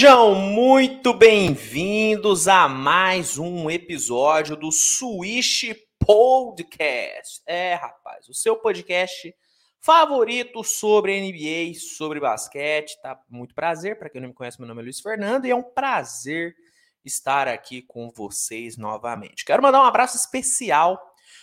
Sejam 0.00 0.34
muito 0.34 1.12
bem-vindos 1.12 2.48
a 2.48 2.66
mais 2.66 3.36
um 3.36 3.68
episódio 3.68 4.56
do 4.56 4.72
Switch 4.72 5.64
Podcast. 5.98 7.42
É, 7.46 7.74
rapaz, 7.74 8.26
o 8.26 8.32
seu 8.32 8.56
podcast 8.56 9.30
favorito 9.78 10.64
sobre 10.64 11.20
NBA, 11.20 11.78
sobre 11.78 12.18
basquete. 12.18 12.98
Tá 13.02 13.20
muito 13.28 13.54
prazer, 13.54 13.98
para 13.98 14.08
quem 14.08 14.22
não 14.22 14.28
me 14.28 14.34
conhece, 14.34 14.58
meu 14.58 14.66
nome 14.66 14.80
é 14.80 14.84
Luiz 14.84 15.00
Fernando 15.00 15.44
e 15.44 15.50
é 15.50 15.54
um 15.54 15.62
prazer 15.62 16.54
estar 17.04 17.46
aqui 17.46 17.82
com 17.82 18.10
vocês 18.10 18.78
novamente. 18.78 19.44
Quero 19.44 19.62
mandar 19.62 19.82
um 19.82 19.86
abraço 19.86 20.16
especial 20.16 20.98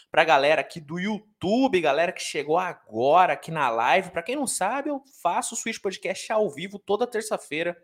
para 0.09 0.23
a 0.23 0.25
galera 0.25 0.61
aqui 0.61 0.81
do 0.81 0.97
YouTube, 0.97 1.79
galera 1.79 2.11
que 2.11 2.23
chegou 2.23 2.57
agora 2.57 3.33
aqui 3.33 3.51
na 3.51 3.69
live. 3.69 4.09
Para 4.09 4.23
quem 4.23 4.35
não 4.35 4.47
sabe, 4.47 4.89
eu 4.89 5.03
faço 5.21 5.53
o 5.53 5.57
Switch 5.57 5.79
Podcast 5.79 6.31
ao 6.31 6.49
vivo 6.49 6.79
toda 6.79 7.05
terça-feira 7.05 7.77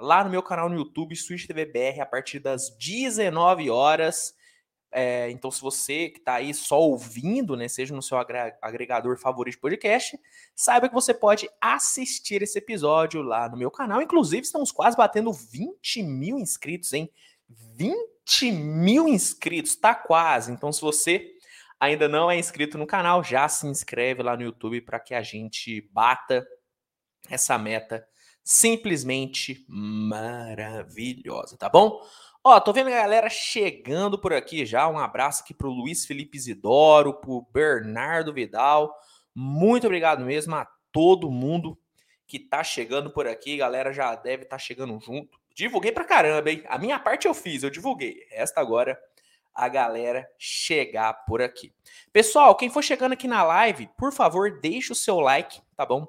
lá 0.00 0.22
no 0.22 0.30
meu 0.30 0.42
canal 0.42 0.68
no 0.68 0.76
YouTube, 0.76 1.16
Switch 1.16 1.46
TV 1.46 1.66
BR, 1.66 2.00
a 2.00 2.06
partir 2.06 2.38
das 2.38 2.70
19 2.76 3.70
horas. 3.70 4.34
É, 4.90 5.30
então, 5.30 5.50
se 5.50 5.60
você 5.60 6.08
que 6.08 6.18
está 6.18 6.34
aí 6.34 6.54
só 6.54 6.80
ouvindo, 6.80 7.56
né, 7.56 7.68
seja 7.68 7.94
no 7.94 8.02
seu 8.02 8.16
agregador 8.62 9.18
favorito 9.18 9.56
de 9.56 9.60
podcast, 9.60 10.18
saiba 10.54 10.88
que 10.88 10.94
você 10.94 11.12
pode 11.12 11.48
assistir 11.60 12.42
esse 12.42 12.58
episódio 12.58 13.20
lá 13.20 13.48
no 13.48 13.56
meu 13.56 13.70
canal. 13.70 14.00
Inclusive, 14.00 14.42
estamos 14.42 14.72
quase 14.72 14.96
batendo 14.96 15.32
20 15.32 16.02
mil 16.02 16.38
inscritos, 16.38 16.92
hein? 16.92 17.10
20 17.48 18.52
mil 18.52 19.08
inscritos, 19.08 19.76
tá 19.76 19.94
quase. 19.94 20.52
Então, 20.52 20.72
se 20.72 20.80
você 20.80 21.34
ainda 21.78 22.08
não 22.08 22.30
é 22.30 22.38
inscrito 22.38 22.78
no 22.78 22.86
canal, 22.86 23.22
já 23.22 23.48
se 23.48 23.66
inscreve 23.66 24.22
lá 24.22 24.36
no 24.36 24.42
YouTube 24.42 24.80
para 24.80 24.98
que 24.98 25.14
a 25.14 25.22
gente 25.22 25.82
bata 25.92 26.46
essa 27.28 27.58
meta 27.58 28.06
simplesmente 28.48 29.62
maravilhosa, 29.68 31.58
tá 31.58 31.68
bom? 31.68 32.00
Ó, 32.42 32.58
tô 32.58 32.72
vendo 32.72 32.86
a 32.86 32.92
galera 32.92 33.28
chegando 33.28 34.18
por 34.18 34.32
aqui 34.32 34.64
já. 34.64 34.88
Um 34.88 34.98
abraço 34.98 35.42
aqui 35.42 35.52
pro 35.52 35.68
Luiz 35.68 36.06
Felipe 36.06 36.38
Isidoro, 36.38 37.12
pro 37.12 37.46
Bernardo 37.52 38.32
Vidal. 38.32 38.98
Muito 39.34 39.86
obrigado 39.86 40.24
mesmo 40.24 40.54
a 40.54 40.66
todo 40.90 41.30
mundo 41.30 41.78
que 42.26 42.38
tá 42.38 42.64
chegando 42.64 43.10
por 43.10 43.26
aqui. 43.26 43.58
Galera 43.58 43.92
já 43.92 44.14
deve 44.14 44.44
estar 44.44 44.56
tá 44.56 44.58
chegando 44.58 44.98
junto. 44.98 45.38
Divulguei 45.54 45.92
pra 45.92 46.04
caramba, 46.04 46.50
hein? 46.50 46.64
A 46.68 46.78
minha 46.78 46.98
parte 46.98 47.28
eu 47.28 47.34
fiz, 47.34 47.62
eu 47.62 47.68
divulguei. 47.68 48.16
Resta 48.30 48.62
agora 48.62 48.98
a 49.54 49.68
galera 49.68 50.26
chegar 50.38 51.12
por 51.26 51.42
aqui. 51.42 51.70
Pessoal, 52.14 52.54
quem 52.54 52.70
for 52.70 52.82
chegando 52.82 53.12
aqui 53.12 53.28
na 53.28 53.42
live, 53.42 53.90
por 53.98 54.10
favor, 54.10 54.58
deixe 54.58 54.90
o 54.90 54.96
seu 54.96 55.20
like, 55.20 55.60
tá 55.76 55.84
bom? 55.84 56.06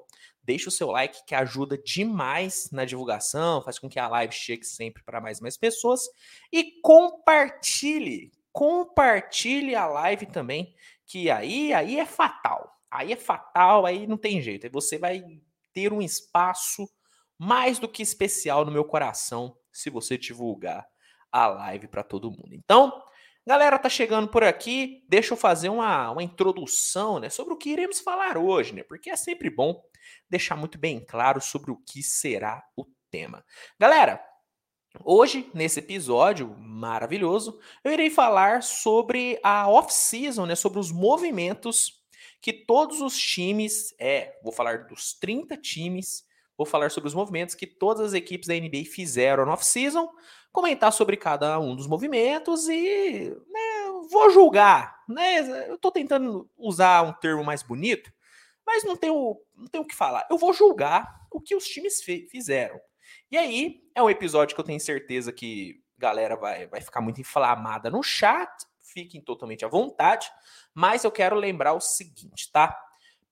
Deixe 0.49 0.67
o 0.67 0.71
seu 0.71 0.89
like 0.89 1.23
que 1.27 1.35
ajuda 1.35 1.77
demais 1.77 2.71
na 2.71 2.83
divulgação, 2.83 3.61
faz 3.61 3.77
com 3.77 3.87
que 3.87 3.99
a 3.99 4.07
live 4.07 4.33
chegue 4.33 4.65
sempre 4.65 5.03
para 5.03 5.21
mais 5.21 5.37
e 5.37 5.43
mais 5.43 5.55
pessoas. 5.55 6.01
E 6.51 6.81
compartilhe, 6.81 8.31
compartilhe 8.51 9.75
a 9.75 9.85
live 9.85 10.25
também, 10.25 10.73
que 11.05 11.29
aí, 11.29 11.71
aí 11.71 11.99
é 11.99 12.05
fatal. 12.07 12.67
Aí 12.89 13.13
é 13.13 13.15
fatal, 13.15 13.85
aí 13.85 14.07
não 14.07 14.17
tem 14.17 14.41
jeito. 14.41 14.65
Aí 14.65 14.71
você 14.71 14.97
vai 14.97 15.23
ter 15.71 15.93
um 15.93 16.01
espaço 16.01 16.89
mais 17.37 17.77
do 17.77 17.87
que 17.87 18.01
especial 18.01 18.65
no 18.65 18.71
meu 18.71 18.83
coração 18.83 19.55
se 19.71 19.91
você 19.91 20.17
divulgar 20.17 20.83
a 21.31 21.45
live 21.45 21.87
para 21.89 22.03
todo 22.03 22.31
mundo. 22.31 22.55
Então, 22.55 23.03
Galera, 23.45 23.79
tá 23.79 23.89
chegando 23.89 24.27
por 24.27 24.43
aqui. 24.43 25.03
Deixa 25.09 25.33
eu 25.33 25.37
fazer 25.37 25.69
uma, 25.69 26.11
uma 26.11 26.21
introdução 26.21 27.19
né, 27.19 27.29
sobre 27.29 27.53
o 27.53 27.57
que 27.57 27.71
iremos 27.71 27.99
falar 27.99 28.37
hoje, 28.37 28.75
né? 28.75 28.83
Porque 28.83 29.09
é 29.09 29.15
sempre 29.15 29.49
bom 29.49 29.81
deixar 30.29 30.55
muito 30.55 30.77
bem 30.77 30.99
claro 30.99 31.41
sobre 31.41 31.71
o 31.71 31.77
que 31.77 32.03
será 32.03 32.63
o 32.75 32.85
tema. 33.09 33.43
Galera, 33.79 34.23
hoje, 35.03 35.49
nesse 35.53 35.79
episódio 35.79 36.55
maravilhoso, 36.57 37.59
eu 37.83 37.91
irei 37.91 38.09
falar 38.09 38.63
sobre 38.63 39.39
a 39.43 39.67
off-season, 39.67 40.45
né? 40.45 40.55
Sobre 40.55 40.79
os 40.79 40.91
movimentos 40.91 41.99
que 42.41 42.53
todos 42.53 43.01
os 43.01 43.17
times, 43.17 43.93
é, 43.99 44.37
vou 44.43 44.51
falar 44.53 44.87
dos 44.87 45.13
30 45.13 45.57
times, 45.57 46.23
vou 46.57 46.65
falar 46.65 46.91
sobre 46.91 47.07
os 47.07 47.13
movimentos 47.13 47.55
que 47.55 47.67
todas 47.67 48.07
as 48.07 48.13
equipes 48.13 48.47
da 48.47 48.55
NBA 48.55 48.85
fizeram 48.85 49.45
no 49.45 49.51
off-season 49.51 50.09
comentar 50.51 50.91
sobre 50.91 51.15
cada 51.15 51.59
um 51.59 51.75
dos 51.75 51.87
movimentos 51.87 52.67
e 52.67 53.29
né, 53.29 53.91
vou 54.09 54.29
julgar. 54.31 54.99
Né? 55.07 55.69
Eu 55.69 55.75
estou 55.75 55.91
tentando 55.91 56.49
usar 56.57 57.03
um 57.03 57.13
termo 57.13 57.43
mais 57.43 57.61
bonito, 57.63 58.11
mas 58.69 58.83
não 58.83 58.95
tenho, 58.95 59.41
não 59.55 59.65
tenho 59.65 59.83
o 59.83 59.87
que 59.87 59.95
falar. 59.95 60.27
Eu 60.29 60.37
vou 60.37 60.53
julgar 60.53 61.25
o 61.31 61.41
que 61.41 61.55
os 61.55 61.65
times 61.65 62.03
fizeram. 62.03 62.79
E 63.31 63.37
aí, 63.37 63.81
é 63.95 64.03
um 64.03 64.09
episódio 64.09 64.53
que 64.53 64.61
eu 64.61 64.65
tenho 64.65 64.79
certeza 64.79 65.33
que 65.33 65.81
a 65.97 66.01
galera 66.01 66.35
vai, 66.35 66.67
vai 66.67 66.79
ficar 66.79 67.01
muito 67.01 67.19
inflamada 67.19 67.89
no 67.89 68.03
chat. 68.03 68.47
Fiquem 68.79 69.21
totalmente 69.21 69.65
à 69.65 69.67
vontade. 69.67 70.29
Mas 70.71 71.03
eu 71.03 71.11
quero 71.11 71.35
lembrar 71.35 71.73
o 71.73 71.81
seguinte, 71.81 72.51
tá? 72.51 72.79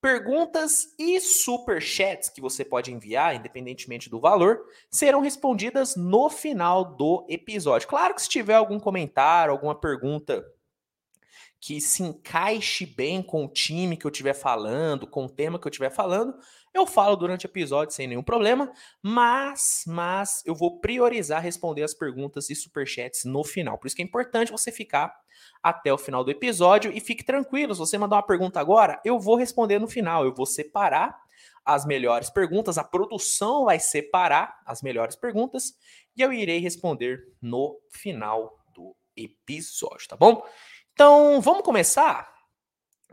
Perguntas 0.00 0.94
e 0.98 1.20
superchats 1.20 2.28
que 2.30 2.40
você 2.40 2.64
pode 2.64 2.92
enviar, 2.92 3.36
independentemente 3.36 4.10
do 4.10 4.20
valor, 4.20 4.60
serão 4.90 5.20
respondidas 5.20 5.94
no 5.94 6.28
final 6.28 6.96
do 6.96 7.24
episódio. 7.28 7.86
Claro 7.86 8.14
que 8.14 8.22
se 8.22 8.28
tiver 8.28 8.54
algum 8.54 8.80
comentário, 8.80 9.52
alguma 9.52 9.74
pergunta 9.74 10.44
que 11.60 11.80
se 11.80 12.02
encaixe 12.02 12.86
bem 12.86 13.22
com 13.22 13.44
o 13.44 13.48
time 13.48 13.96
que 13.96 14.06
eu 14.06 14.10
estiver 14.10 14.34
falando, 14.34 15.06
com 15.06 15.24
o 15.24 15.28
tema 15.28 15.58
que 15.58 15.66
eu 15.66 15.70
estiver 15.70 15.90
falando, 15.90 16.34
eu 16.72 16.86
falo 16.86 17.16
durante 17.16 17.46
o 17.46 17.48
episódio 17.48 17.94
sem 17.94 18.06
nenhum 18.06 18.22
problema, 18.22 18.70
mas, 19.02 19.82
mas 19.86 20.42
eu 20.46 20.54
vou 20.54 20.78
priorizar 20.80 21.42
responder 21.42 21.82
as 21.82 21.94
perguntas 21.94 22.48
e 22.50 22.54
superchats 22.54 23.24
no 23.24 23.42
final. 23.42 23.76
Por 23.78 23.88
isso 23.88 23.96
que 23.96 24.02
é 24.02 24.04
importante 24.04 24.52
você 24.52 24.70
ficar 24.70 25.12
até 25.62 25.92
o 25.92 25.98
final 25.98 26.22
do 26.22 26.30
episódio 26.30 26.92
e 26.92 27.00
fique 27.00 27.24
tranquilo, 27.24 27.74
se 27.74 27.80
você 27.80 27.98
mandar 27.98 28.16
uma 28.16 28.26
pergunta 28.26 28.60
agora, 28.60 29.00
eu 29.04 29.18
vou 29.18 29.36
responder 29.36 29.78
no 29.78 29.88
final, 29.88 30.24
eu 30.24 30.34
vou 30.34 30.46
separar 30.46 31.18
as 31.64 31.84
melhores 31.84 32.30
perguntas, 32.30 32.78
a 32.78 32.84
produção 32.84 33.64
vai 33.64 33.78
separar 33.78 34.58
as 34.64 34.80
melhores 34.80 35.16
perguntas 35.16 35.74
e 36.16 36.22
eu 36.22 36.32
irei 36.32 36.60
responder 36.60 37.20
no 37.42 37.78
final 37.90 38.56
do 38.74 38.96
episódio, 39.16 40.08
tá 40.08 40.16
bom? 40.16 40.42
Então, 40.98 41.40
vamos 41.40 41.62
começar? 41.62 42.28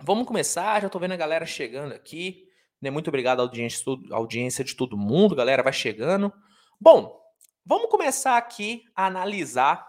Vamos 0.02 0.26
começar, 0.26 0.82
já 0.82 0.90
tô 0.90 0.98
vendo 0.98 1.12
a 1.12 1.16
galera 1.16 1.46
chegando 1.46 1.94
aqui. 1.94 2.48
Né? 2.82 2.90
Muito 2.90 3.10
obrigado 3.10 3.42
à 3.42 3.44
audiência, 3.44 3.86
audiência 4.10 4.64
de 4.64 4.76
todo 4.76 4.98
mundo, 4.98 5.36
galera 5.36 5.62
vai 5.62 5.72
chegando. 5.72 6.34
Bom, 6.82 7.16
vamos 7.64 7.88
começar 7.92 8.38
aqui 8.38 8.86
a 8.96 9.06
analisar 9.06 9.88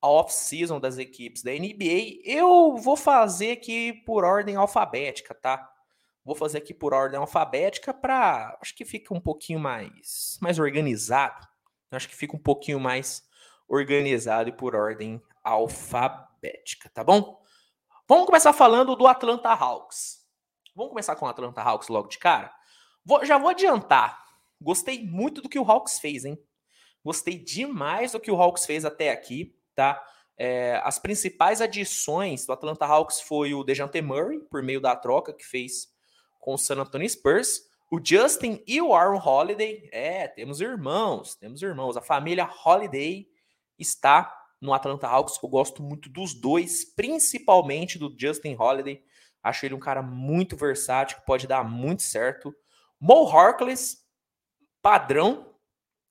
a 0.00 0.08
off-season 0.08 0.78
das 0.78 0.98
equipes 0.98 1.42
da 1.42 1.50
NBA. 1.50 2.20
Eu 2.22 2.76
vou 2.76 2.96
fazer 2.96 3.50
aqui 3.50 3.92
por 3.92 4.22
ordem 4.22 4.54
alfabética, 4.54 5.34
tá? 5.34 5.68
Vou 6.24 6.36
fazer 6.36 6.58
aqui 6.58 6.72
por 6.72 6.94
ordem 6.94 7.18
alfabética 7.18 7.92
para, 7.92 8.56
acho 8.62 8.72
que 8.72 8.84
fica 8.84 9.12
um 9.12 9.20
pouquinho 9.20 9.58
mais 9.58 10.38
mais 10.40 10.60
organizado. 10.60 11.44
Acho 11.90 12.08
que 12.08 12.14
fica 12.14 12.36
um 12.36 12.40
pouquinho 12.40 12.78
mais 12.78 13.24
organizado 13.66 14.48
e 14.48 14.52
por 14.52 14.76
ordem 14.76 15.20
alfabética, 15.42 16.35
tá 16.92 17.04
bom? 17.04 17.40
Vamos 18.08 18.26
começar 18.26 18.52
falando 18.52 18.94
do 18.94 19.06
Atlanta 19.06 19.50
Hawks. 19.50 20.24
Vamos 20.74 20.90
começar 20.90 21.16
com 21.16 21.26
o 21.26 21.28
Atlanta 21.28 21.62
Hawks 21.62 21.88
logo 21.88 22.08
de 22.08 22.18
cara? 22.18 22.54
Vou, 23.04 23.24
já 23.24 23.38
vou 23.38 23.48
adiantar. 23.48 24.24
Gostei 24.60 25.04
muito 25.04 25.40
do 25.40 25.48
que 25.48 25.58
o 25.58 25.70
Hawks 25.70 25.98
fez, 25.98 26.24
hein? 26.24 26.38
Gostei 27.04 27.38
demais 27.38 28.12
do 28.12 28.20
que 28.20 28.30
o 28.30 28.40
Hawks 28.40 28.66
fez 28.66 28.84
até 28.84 29.10
aqui 29.10 29.56
tá? 29.76 30.02
É, 30.38 30.80
as 30.82 30.98
principais 30.98 31.60
adições 31.60 32.44
do 32.44 32.52
Atlanta 32.52 32.84
Hawks 32.84 33.20
foi 33.20 33.54
o 33.54 33.62
Dejante 33.62 34.02
Murray, 34.02 34.40
por 34.40 34.62
meio 34.62 34.80
da 34.80 34.96
troca 34.96 35.32
que 35.32 35.44
fez 35.44 35.88
com 36.40 36.54
o 36.54 36.58
San 36.58 36.80
Antonio 36.80 37.08
Spurs, 37.08 37.62
o 37.90 38.00
Justin 38.02 38.62
e 38.66 38.80
o 38.80 38.92
Aaron 38.92 39.20
Holiday. 39.24 39.88
É, 39.92 40.26
temos 40.26 40.60
irmãos, 40.60 41.36
temos 41.36 41.62
irmãos. 41.62 41.96
A 41.96 42.02
família 42.02 42.50
Holiday 42.64 43.28
está 43.78 44.32
no 44.66 44.74
Atlanta 44.74 45.06
Hawks. 45.06 45.38
Eu 45.42 45.48
gosto 45.48 45.82
muito 45.82 46.10
dos 46.10 46.34
dois, 46.34 46.84
principalmente 46.84 47.98
do 47.98 48.14
Justin 48.18 48.56
Holiday. 48.58 49.02
Acho 49.42 49.64
ele 49.64 49.74
um 49.74 49.80
cara 49.80 50.02
muito 50.02 50.56
versátil, 50.56 51.18
que 51.18 51.24
pode 51.24 51.46
dar 51.46 51.64
muito 51.64 52.02
certo. 52.02 52.54
Mo 53.00 53.28
Harkless, 53.28 53.98
padrão, 54.82 55.54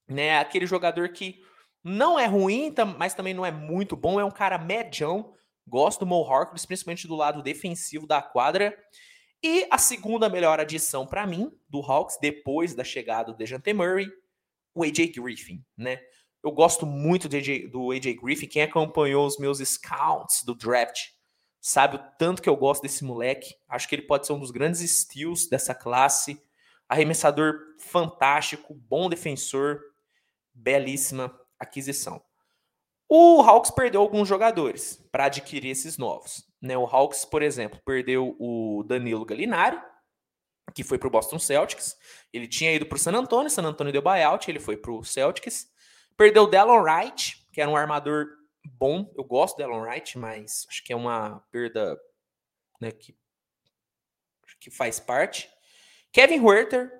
né? 0.07 0.39
Aquele 0.39 0.65
jogador 0.65 1.09
que 1.09 1.43
não 1.83 2.17
é 2.17 2.25
ruim, 2.25 2.73
mas 2.97 3.13
também 3.13 3.33
não 3.33 3.45
é 3.45 3.51
muito 3.51 3.95
bom. 3.95 4.19
É 4.19 4.25
um 4.25 4.31
cara 4.31 4.57
medião. 4.57 5.33
Gosto 5.67 5.99
do 5.99 6.05
Mo 6.05 6.23
Harkless, 6.23 6.65
principalmente 6.65 7.07
do 7.07 7.15
lado 7.15 7.43
defensivo 7.43 8.07
da 8.07 8.21
quadra. 8.21 8.77
E 9.43 9.67
a 9.69 9.77
segunda 9.77 10.29
melhor 10.29 10.59
adição 10.59 11.05
para 11.05 11.27
mim 11.27 11.51
do 11.67 11.79
Hawks, 11.79 12.17
depois 12.19 12.73
da 12.73 12.83
chegada 12.83 13.31
do 13.31 13.37
Dejante 13.37 13.73
Murray, 13.73 14.09
o 14.73 14.83
AJ 14.83 15.11
Griffin, 15.15 15.63
né? 15.77 15.99
Eu 16.45 16.51
gosto 16.51 16.85
muito 16.85 17.27
do 17.27 17.35
AJ, 17.35 17.69
do 17.71 17.91
AJ 17.91 18.17
Griffin. 18.21 18.45
Quem 18.45 18.61
acompanhou 18.61 19.25
os 19.25 19.39
meus 19.39 19.57
scouts 19.57 20.43
do 20.43 20.53
draft 20.53 21.07
sabe 21.59 21.95
o 21.95 22.03
tanto 22.19 22.39
que 22.39 22.47
eu 22.47 22.55
gosto 22.55 22.83
desse 22.83 23.03
moleque. 23.03 23.55
Acho 23.67 23.89
que 23.89 23.95
ele 23.95 24.03
pode 24.03 24.27
ser 24.27 24.33
um 24.33 24.39
dos 24.39 24.51
grandes 24.51 24.79
steals 24.81 25.47
dessa 25.47 25.73
classe. 25.73 26.39
Arremessador 26.87 27.55
fantástico, 27.79 28.75
bom 28.75 29.09
defensor, 29.09 29.81
belíssima 30.53 31.35
aquisição. 31.59 32.23
O 33.09 33.41
Hawks 33.41 33.71
perdeu 33.71 34.01
alguns 34.01 34.27
jogadores 34.27 35.03
para 35.11 35.25
adquirir 35.25 35.71
esses 35.71 35.97
novos. 35.97 36.47
Né? 36.61 36.77
O 36.77 36.85
Hawks, 36.85 37.25
por 37.25 37.41
exemplo, 37.41 37.81
perdeu 37.83 38.35
o 38.39 38.83
Danilo 38.83 39.25
Gallinari, 39.25 39.81
que 40.75 40.83
foi 40.83 40.99
para 40.99 41.07
o 41.07 41.11
Boston 41.11 41.39
Celtics. 41.39 41.97
Ele 42.31 42.47
tinha 42.47 42.71
ido 42.71 42.85
para 42.85 42.97
o 42.97 42.99
San 42.99 43.13
Antonio, 43.13 43.49
San 43.49 43.63
Antonio 43.63 43.91
deu 43.91 44.03
buyout, 44.03 44.47
ele 44.47 44.59
foi 44.59 44.77
para 44.77 44.91
o 44.91 45.03
Celtics. 45.03 45.73
Perdeu 46.17 46.47
Delon 46.47 46.81
Wright, 46.81 47.45
que 47.51 47.61
era 47.61 47.69
um 47.69 47.75
armador 47.75 48.27
bom. 48.65 49.11
Eu 49.17 49.23
gosto 49.23 49.55
do 49.55 49.63
Delon 49.63 49.81
Wright, 49.81 50.17
mas 50.17 50.65
acho 50.69 50.83
que 50.83 50.93
é 50.93 50.95
uma 50.95 51.39
perda 51.51 51.99
né, 52.79 52.91
que, 52.91 53.15
que 54.59 54.71
faz 54.71 54.99
parte. 54.99 55.49
Kevin 56.11 56.39
Huerter, 56.39 56.91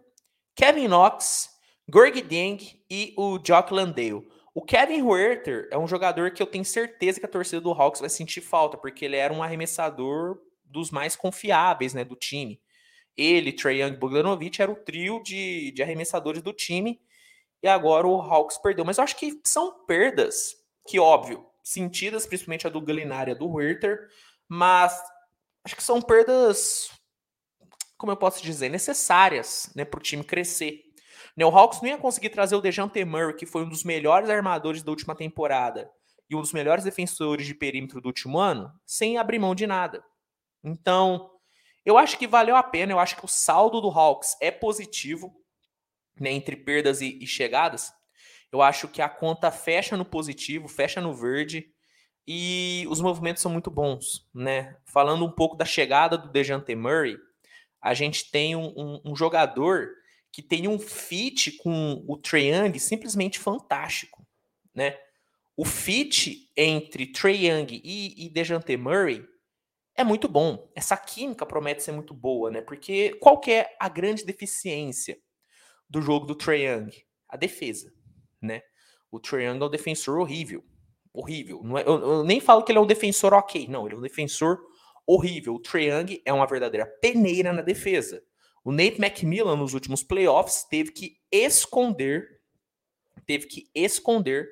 Kevin 0.55 0.87
Knox, 0.87 1.49
Gorg 1.89 2.21
Deng 2.21 2.83
e 2.89 3.13
o 3.17 3.39
Jock 3.39 3.73
Landale. 3.73 4.27
O 4.53 4.61
Kevin 4.61 5.01
Huerter 5.01 5.67
é 5.71 5.77
um 5.77 5.87
jogador 5.87 6.31
que 6.31 6.41
eu 6.41 6.47
tenho 6.47 6.65
certeza 6.65 7.19
que 7.19 7.25
a 7.25 7.29
torcida 7.29 7.61
do 7.61 7.71
Hawks 7.71 7.99
vai 7.99 8.09
sentir 8.09 8.41
falta, 8.41 8.77
porque 8.77 9.05
ele 9.05 9.17
era 9.17 9.33
um 9.33 9.43
arremessador 9.43 10.39
dos 10.63 10.91
mais 10.91 11.15
confiáveis 11.15 11.93
né, 11.93 12.03
do 12.03 12.15
time. 12.15 12.61
Ele, 13.17 13.53
Trey 13.53 13.81
Young 13.81 13.93
e 13.93 13.97
Bogdanovich 13.97 14.61
era 14.61 14.71
o 14.71 14.75
trio 14.75 15.21
de, 15.23 15.71
de 15.71 15.81
arremessadores 15.83 16.41
do 16.41 16.51
time. 16.51 16.99
E 17.65 17.67
agora 17.67 18.05
o 18.05 18.21
Hawks 18.21 18.59
perdeu. 18.59 18.85
Mas 18.85 18.99
eu 18.99 19.03
acho 19.03 19.15
que 19.15 19.41
são 19.43 19.73
perdas 19.87 20.55
que, 20.87 20.99
óbvio, 20.99 21.43
sentidas, 21.63 22.27
principalmente 22.27 22.67
a 22.67 22.69
do 22.69 22.79
Galinari 22.79 23.31
e 23.31 23.33
a 23.33 23.35
do 23.35 23.47
Huerter, 23.47 24.07
mas 24.47 24.95
acho 25.63 25.75
que 25.75 25.81
são 25.81 25.99
perdas, 25.99 26.91
como 27.97 28.11
eu 28.11 28.17
posso 28.17 28.43
dizer, 28.43 28.69
necessárias 28.69 29.71
né, 29.75 29.83
para 29.83 29.97
o 29.97 30.03
time 30.03 30.23
crescer. 30.23 30.79
Né, 31.35 31.43
o 31.43 31.49
Hawks 31.49 31.81
não 31.81 31.89
ia 31.89 31.97
conseguir 31.97 32.29
trazer 32.29 32.55
o 32.55 32.61
Dejante 32.61 33.03
Murray, 33.03 33.33
que 33.33 33.47
foi 33.47 33.63
um 33.63 33.69
dos 33.69 33.83
melhores 33.83 34.29
armadores 34.29 34.83
da 34.83 34.91
última 34.91 35.15
temporada 35.15 35.89
e 36.29 36.35
um 36.35 36.41
dos 36.41 36.53
melhores 36.53 36.83
defensores 36.83 37.47
de 37.47 37.55
perímetro 37.55 37.99
do 37.99 38.09
último 38.09 38.37
ano, 38.37 38.71
sem 38.85 39.17
abrir 39.17 39.39
mão 39.39 39.55
de 39.55 39.65
nada. 39.65 40.05
Então, 40.63 41.31
eu 41.83 41.97
acho 41.97 42.19
que 42.19 42.27
valeu 42.27 42.55
a 42.55 42.61
pena, 42.61 42.91
eu 42.91 42.99
acho 42.99 43.15
que 43.15 43.25
o 43.25 43.27
saldo 43.27 43.81
do 43.81 43.89
Hawks 43.89 44.37
é 44.39 44.51
positivo, 44.51 45.35
né, 46.19 46.31
entre 46.31 46.55
perdas 46.55 47.01
e, 47.01 47.17
e 47.21 47.27
chegadas. 47.27 47.93
Eu 48.51 48.61
acho 48.61 48.87
que 48.87 49.01
a 49.01 49.09
conta 49.09 49.51
fecha 49.51 49.97
no 49.97 50.05
positivo, 50.05 50.67
fecha 50.67 51.01
no 51.01 51.13
verde, 51.13 51.71
e 52.27 52.85
os 52.89 52.99
movimentos 53.01 53.41
são 53.41 53.51
muito 53.51 53.69
bons, 53.69 54.27
né? 54.33 54.77
Falando 54.85 55.25
um 55.25 55.31
pouco 55.31 55.55
da 55.55 55.65
chegada 55.65 56.17
do 56.17 56.29
Dejante 56.29 56.75
Murray, 56.75 57.17
a 57.79 57.93
gente 57.93 58.31
tem 58.31 58.55
um, 58.55 58.73
um, 58.75 59.01
um 59.05 59.15
jogador 59.15 59.89
que 60.31 60.41
tem 60.41 60.67
um 60.67 60.79
fit 60.79 61.51
com 61.51 62.03
o 62.07 62.17
Trae 62.17 62.49
Young 62.49 62.79
simplesmente 62.79 63.37
fantástico, 63.37 64.25
né? 64.73 64.97
O 65.55 65.63
fit 65.63 66.51
entre 66.57 67.05
Trae 67.07 67.47
Young 67.47 67.81
e, 67.83 68.25
e 68.25 68.29
Dejante 68.29 68.75
Murray 68.75 69.23
é 69.95 70.03
muito 70.03 70.27
bom. 70.27 70.69
Essa 70.75 70.97
química 70.97 71.45
promete 71.45 71.83
ser 71.83 71.91
muito 71.91 72.13
boa, 72.13 72.49
né? 72.49 72.61
Porque 72.61 73.13
qual 73.21 73.39
é 73.47 73.75
a 73.79 73.87
grande 73.87 74.25
deficiência 74.25 75.17
do 75.89 76.01
jogo 76.01 76.25
do 76.25 76.35
Trae 76.35 76.63
Young? 76.65 76.91
A 77.29 77.37
defesa, 77.37 77.91
né? 78.41 78.61
O 79.11 79.19
Trae 79.19 79.45
Young 79.45 79.61
é 79.61 79.65
um 79.65 79.69
defensor 79.69 80.19
horrível. 80.19 80.63
Horrível. 81.13 81.61
Não 81.63 81.77
é, 81.77 81.83
eu, 81.83 81.99
eu, 81.99 82.23
nem 82.23 82.39
falo 82.39 82.63
que 82.63 82.71
ele 82.71 82.79
é 82.79 82.81
um 82.81 82.87
defensor 82.87 83.33
ok. 83.33 83.67
Não, 83.67 83.85
ele 83.85 83.95
é 83.95 83.97
um 83.97 84.01
defensor 84.01 84.59
horrível. 85.05 85.55
O 85.55 85.59
Trae 85.59 85.89
Young 85.89 86.21
é 86.25 86.33
uma 86.33 86.45
verdadeira 86.45 86.85
peneira 87.01 87.53
na 87.53 87.61
defesa. 87.61 88.21
O 88.63 88.71
Nate 88.71 88.99
McMillan, 88.99 89.55
nos 89.55 89.73
últimos 89.73 90.03
playoffs, 90.03 90.63
teve 90.63 90.91
que 90.91 91.17
esconder, 91.31 92.41
teve 93.25 93.47
que 93.47 93.69
esconder 93.73 94.49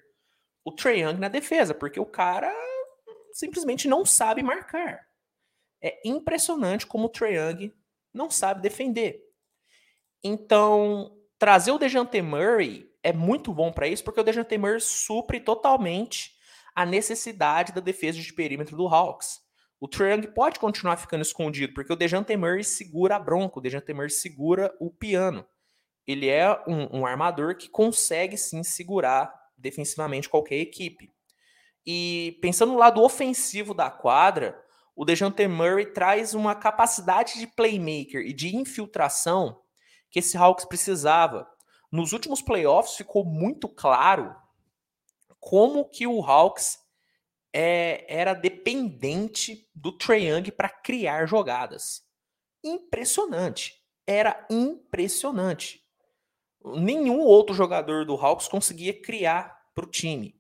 o 0.64 0.72
Trae 0.72 1.02
Young 1.02 1.20
na 1.20 1.28
defesa, 1.28 1.74
porque 1.74 2.00
o 2.00 2.06
cara 2.06 2.54
simplesmente 3.34 3.88
não 3.88 4.06
sabe 4.06 4.44
marcar. 4.44 5.06
É 5.82 6.08
impressionante 6.08 6.86
como 6.86 7.08
o 7.08 7.10
Trae 7.10 7.36
Young 7.36 7.74
não 8.14 8.30
sabe 8.30 8.62
defender. 8.62 9.22
Então, 10.24 11.12
trazer 11.44 11.72
o 11.72 11.78
Dejante 11.78 12.22
Murray 12.22 12.90
é 13.04 13.12
muito 13.12 13.54
bom 13.54 13.70
para 13.70 13.86
isso, 13.86 14.02
porque 14.02 14.22
o 14.22 14.24
Dejante 14.24 14.58
Murray 14.58 14.80
supre 14.80 15.42
totalmente 15.42 16.32
a 16.74 16.86
necessidade 16.86 17.74
da 17.74 17.82
defesa 17.82 18.18
de 18.18 18.32
perímetro 18.32 18.78
do 18.78 18.88
Hawks. 18.88 19.42
O 19.78 19.86
Trae 19.86 20.26
pode 20.26 20.58
continuar 20.58 20.96
ficando 20.96 21.22
escondido, 21.22 21.74
porque 21.74 21.92
o 21.92 21.98
Dejante 21.98 22.38
Murray 22.38 22.64
segura 22.64 23.18
a 23.18 23.20
bronca, 23.20 23.60
o 23.60 23.62
Dejante 23.62 23.94
Murray 23.94 24.10
segura 24.10 24.74
o 24.80 24.90
piano. 24.90 25.46
Ele 26.08 26.30
é 26.30 26.50
um, 26.66 27.00
um 27.00 27.06
armador 27.06 27.58
que 27.58 27.68
consegue 27.68 28.38
sim 28.38 28.64
segurar 28.64 29.30
defensivamente 29.58 30.30
qualquer 30.30 30.60
equipe. 30.60 31.12
E 31.86 32.40
pensando 32.42 32.72
no 32.72 32.80
lado 32.80 33.04
ofensivo 33.04 33.74
da 33.74 33.92
quadra, 33.92 34.58
o 34.96 35.04
Dejante 35.04 35.46
Murray 35.46 35.88
traz 35.88 36.34
uma 36.34 36.56
capacidade 36.56 37.38
de 37.38 37.48
playmaker 37.48 38.22
e 38.22 38.32
de 38.32 38.56
infiltração 38.56 39.62
que 40.14 40.20
esse 40.20 40.38
Hawks 40.38 40.64
precisava. 40.64 41.50
Nos 41.92 42.14
últimos 42.14 42.40
playoffs 42.40 42.96
ficou 42.96 43.26
muito 43.26 43.68
claro 43.68 44.36
como 45.40 45.90
que 45.90 46.06
o 46.06 46.22
Hawks 46.24 46.78
é, 47.52 48.06
era 48.08 48.36
dependente 48.36 49.68
do 49.74 49.92
Trae 49.98 50.28
Young 50.28 50.52
para 50.52 50.70
criar 50.70 51.26
jogadas. 51.26 52.04
Impressionante. 52.64 53.84
Era 54.06 54.46
impressionante. 54.52 55.84
Nenhum 56.64 57.20
outro 57.20 57.56
jogador 57.56 58.06
do 58.06 58.16
Hawks 58.16 58.48
conseguia 58.48 58.94
criar 59.02 59.68
para 59.74 59.86
o 59.86 59.90
time. 59.90 60.40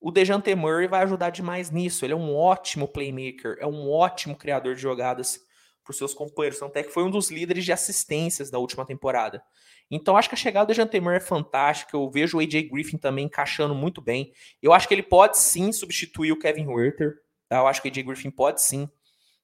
O 0.00 0.10
Dejante 0.10 0.54
Murray 0.54 0.88
vai 0.88 1.02
ajudar 1.02 1.28
demais 1.28 1.70
nisso. 1.70 2.06
Ele 2.06 2.14
é 2.14 2.16
um 2.16 2.34
ótimo 2.34 2.88
playmaker, 2.88 3.58
é 3.60 3.66
um 3.66 3.90
ótimo 3.90 4.34
criador 4.34 4.74
de 4.74 4.80
jogadas 4.80 5.46
os 5.92 5.98
seus 5.98 6.14
companheiros. 6.14 6.58
Tanto 6.58 6.76
é 6.76 6.82
que 6.82 6.90
foi 6.90 7.04
um 7.04 7.10
dos 7.10 7.30
líderes 7.30 7.64
de 7.64 7.72
assistências 7.72 8.50
da 8.50 8.58
última 8.58 8.84
temporada. 8.84 9.42
Então 9.90 10.16
acho 10.16 10.28
que 10.28 10.34
a 10.34 10.38
chegada 10.38 10.66
do 10.66 10.74
Jantemer 10.74 11.16
é 11.16 11.20
fantástica. 11.20 11.96
Eu 11.96 12.10
vejo 12.10 12.38
o 12.38 12.40
AJ 12.40 12.68
Griffin 12.70 12.98
também 12.98 13.26
encaixando 13.26 13.74
muito 13.74 14.00
bem. 14.00 14.32
Eu 14.62 14.72
acho 14.72 14.86
que 14.86 14.94
ele 14.94 15.02
pode 15.02 15.38
sim 15.38 15.72
substituir 15.72 16.32
o 16.32 16.38
Kevin 16.38 16.66
Werther. 16.66 17.14
Tá? 17.48 17.58
Eu 17.58 17.66
acho 17.66 17.80
que 17.80 17.88
o 17.88 17.90
AJ 17.90 18.04
Griffin 18.04 18.30
pode 18.30 18.62
sim 18.62 18.88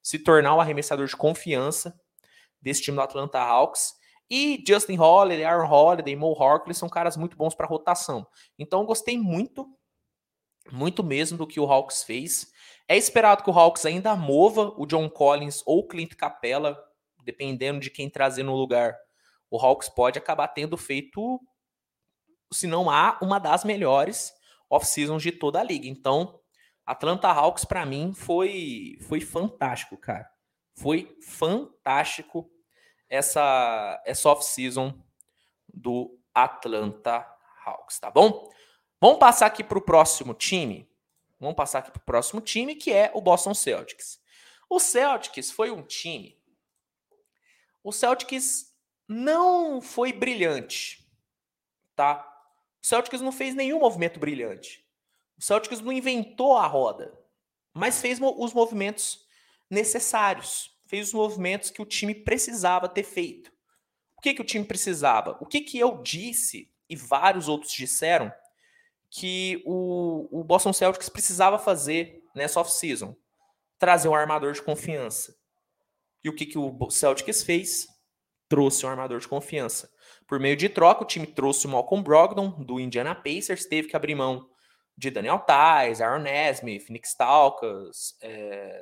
se 0.02 0.18
tornar 0.18 0.54
o 0.54 0.60
arremessador 0.60 1.06
de 1.06 1.16
confiança 1.16 1.98
desse 2.60 2.82
time 2.82 2.96
do 2.96 3.02
Atlanta 3.02 3.38
Hawks. 3.38 3.94
E 4.30 4.62
Justin 4.66 4.98
Holiday, 4.98 5.44
Aaron 5.44 5.70
Holiday, 5.70 6.16
Mo 6.16 6.34
Harkley 6.40 6.74
são 6.74 6.88
caras 6.88 7.16
muito 7.16 7.36
bons 7.36 7.54
para 7.54 7.66
rotação. 7.66 8.26
Então 8.58 8.80
eu 8.80 8.86
gostei 8.86 9.18
muito, 9.18 9.66
muito 10.72 11.02
mesmo 11.02 11.38
do 11.38 11.46
que 11.46 11.60
o 11.60 11.70
Hawks 11.70 12.02
fez. 12.02 12.52
É 12.88 12.96
esperado 12.96 13.42
que 13.42 13.50
o 13.50 13.52
Hawks 13.52 13.86
ainda 13.86 14.14
mova 14.14 14.74
o 14.76 14.86
John 14.86 15.08
Collins 15.08 15.62
ou 15.64 15.80
o 15.80 15.86
Clint 15.86 16.14
Capella, 16.14 16.78
dependendo 17.24 17.80
de 17.80 17.90
quem 17.90 18.10
trazer 18.10 18.42
no 18.42 18.54
lugar 18.54 18.94
o 19.50 19.58
Hawks 19.58 19.88
pode 19.88 20.18
acabar 20.18 20.48
tendo 20.48 20.76
feito, 20.76 21.40
se 22.52 22.66
não 22.66 22.90
há, 22.90 23.18
uma 23.22 23.38
das 23.38 23.64
melhores 23.64 24.32
off-seasons 24.68 25.22
de 25.22 25.30
toda 25.30 25.60
a 25.60 25.62
liga. 25.62 25.86
Então, 25.86 26.40
Atlanta 26.84 27.28
Hawks 27.28 27.64
para 27.64 27.86
mim 27.86 28.12
foi 28.12 28.98
foi 29.02 29.20
fantástico, 29.20 29.96
cara. 29.96 30.28
Foi 30.76 31.16
fantástico 31.22 32.50
essa 33.08 34.02
essa 34.04 34.28
off-season 34.28 34.92
do 35.72 36.18
Atlanta 36.34 37.24
Hawks, 37.64 37.98
tá 37.98 38.10
bom? 38.10 38.50
Vamos 39.00 39.18
passar 39.18 39.46
aqui 39.46 39.62
para 39.62 39.78
o 39.78 39.84
próximo 39.84 40.34
time. 40.34 40.88
Vamos 41.38 41.56
passar 41.56 41.80
aqui 41.80 41.90
para 41.90 42.00
o 42.00 42.04
próximo 42.04 42.40
time, 42.40 42.74
que 42.74 42.92
é 42.92 43.10
o 43.14 43.20
Boston 43.20 43.54
Celtics. 43.54 44.20
O 44.68 44.78
Celtics 44.78 45.50
foi 45.50 45.70
um 45.70 45.82
time. 45.82 46.38
O 47.82 47.92
Celtics 47.92 48.74
não 49.06 49.80
foi 49.80 50.12
brilhante, 50.12 51.06
tá? 51.94 52.30
O 52.82 52.86
Celtics 52.86 53.20
não 53.20 53.32
fez 53.32 53.54
nenhum 53.54 53.80
movimento 53.80 54.18
brilhante. 54.18 54.84
O 55.36 55.42
Celtics 55.42 55.80
não 55.80 55.92
inventou 55.92 56.56
a 56.56 56.66
roda, 56.66 57.12
mas 57.72 58.00
fez 58.00 58.18
os 58.20 58.52
movimentos 58.52 59.26
necessários, 59.68 60.70
fez 60.86 61.08
os 61.08 61.14
movimentos 61.14 61.70
que 61.70 61.82
o 61.82 61.86
time 61.86 62.14
precisava 62.14 62.88
ter 62.88 63.02
feito. 63.02 63.52
O 64.16 64.20
que, 64.20 64.32
que 64.32 64.40
o 64.40 64.46
time 64.46 64.64
precisava? 64.64 65.36
O 65.40 65.46
que, 65.46 65.60
que 65.60 65.78
eu 65.78 66.00
disse 66.02 66.72
e 66.88 66.96
vários 66.96 67.48
outros 67.48 67.72
disseram 67.72 68.32
que 69.16 69.62
o, 69.64 70.40
o 70.40 70.44
Boston 70.44 70.72
Celtics 70.72 71.08
precisava 71.08 71.58
fazer 71.58 72.22
nessa 72.34 72.60
off-season? 72.60 73.14
Trazer 73.78 74.08
um 74.08 74.14
armador 74.14 74.52
de 74.52 74.62
confiança. 74.62 75.34
E 76.22 76.28
o 76.28 76.34
que, 76.34 76.46
que 76.46 76.58
o 76.58 76.90
Celtics 76.90 77.42
fez? 77.42 77.86
trouxe 78.48 78.84
um 78.86 78.88
armador 78.88 79.18
de 79.18 79.28
confiança. 79.28 79.90
Por 80.26 80.38
meio 80.38 80.56
de 80.56 80.68
troca, 80.68 81.02
o 81.02 81.06
time 81.06 81.26
trouxe 81.26 81.66
o 81.66 81.70
Malcolm 81.70 82.04
Brogdon, 82.04 82.50
do 82.50 82.78
Indiana 82.78 83.14
Pacers, 83.14 83.66
teve 83.66 83.88
que 83.88 83.96
abrir 83.96 84.14
mão 84.14 84.48
de 84.96 85.10
Daniel 85.10 85.40
Tais, 85.40 86.00
Aaron 86.00 86.22
Nesmith, 86.22 86.88
Nick 86.88 87.06
Stalkas, 87.06 88.16
é, 88.20 88.80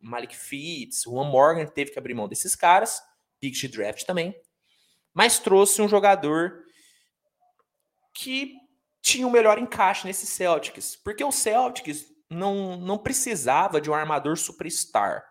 Malik 0.00 0.36
Fitz, 0.36 1.04
Juan 1.04 1.30
Morgan, 1.30 1.66
teve 1.66 1.90
que 1.90 1.98
abrir 1.98 2.14
mão 2.14 2.28
desses 2.28 2.54
caras, 2.54 3.00
pick 3.40 3.54
de 3.54 3.68
draft 3.68 4.04
também, 4.04 4.34
mas 5.14 5.38
trouxe 5.38 5.80
um 5.80 5.88
jogador 5.88 6.62
que 8.12 8.52
tinha 9.04 9.26
o 9.26 9.30
melhor 9.30 9.58
encaixe 9.58 10.06
nesse 10.06 10.26
Celtics, 10.26 10.96
porque 10.96 11.22
o 11.22 11.30
Celtics 11.30 12.06
não, 12.30 12.78
não 12.78 12.96
precisava 12.96 13.78
de 13.78 13.90
um 13.90 13.94
armador 13.94 14.38
superstar, 14.38 15.22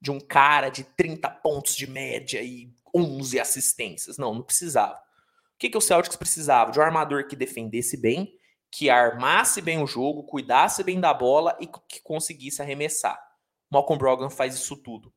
de 0.00 0.10
um 0.10 0.18
cara 0.18 0.70
de 0.70 0.82
30 0.82 1.30
pontos 1.30 1.76
de 1.76 1.88
média 1.88 2.42
e 2.42 2.74
11 2.92 3.38
assistências. 3.38 4.18
Não, 4.18 4.34
não 4.34 4.42
precisava. 4.42 4.96
O 4.96 5.58
que, 5.60 5.70
que 5.70 5.78
o 5.78 5.80
Celtics 5.80 6.16
precisava? 6.16 6.72
De 6.72 6.80
um 6.80 6.82
armador 6.82 7.28
que 7.28 7.36
defendesse 7.36 7.96
bem, 7.96 8.36
que 8.72 8.90
armasse 8.90 9.60
bem 9.60 9.80
o 9.80 9.86
jogo, 9.86 10.24
cuidasse 10.24 10.82
bem 10.82 10.98
da 10.98 11.14
bola 11.14 11.56
e 11.60 11.68
que 11.68 12.02
conseguisse 12.02 12.60
arremessar. 12.60 13.22
Malcolm 13.70 14.00
Brogdon 14.00 14.30
faz 14.30 14.52
isso 14.56 14.76
tudo. 14.76 15.14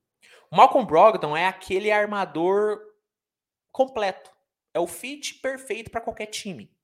O 0.52 0.56
Malcolm 0.56 0.86
Brogdon 0.86 1.36
é 1.36 1.48
aquele 1.48 1.92
armador 1.92 2.80
completo. 3.72 4.30
É 4.76 4.80
o 4.80 4.86
fit 4.86 5.40
perfeito 5.42 5.90
para 5.90 6.02
qualquer 6.02 6.28
time. 6.28 6.75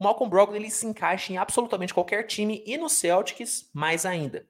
O 0.00 0.04
Malcolm 0.04 0.30
Brogdon 0.30 0.56
ele 0.56 0.70
se 0.70 0.86
encaixa 0.86 1.30
em 1.30 1.36
absolutamente 1.36 1.92
qualquer 1.92 2.22
time 2.26 2.64
e 2.66 2.78
no 2.78 2.88
Celtics 2.88 3.68
mais 3.74 4.06
ainda. 4.06 4.48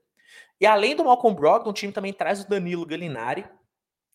E 0.61 0.64
além 0.64 0.95
do 0.95 1.04
Malcolm 1.04 1.35
Brogdon, 1.35 1.71
o 1.71 1.75
time 1.75 1.92
também 1.92 2.12
traz 2.12 2.40
o 2.40 2.49
Danilo 2.49 2.87
Gallinari, 2.87 3.45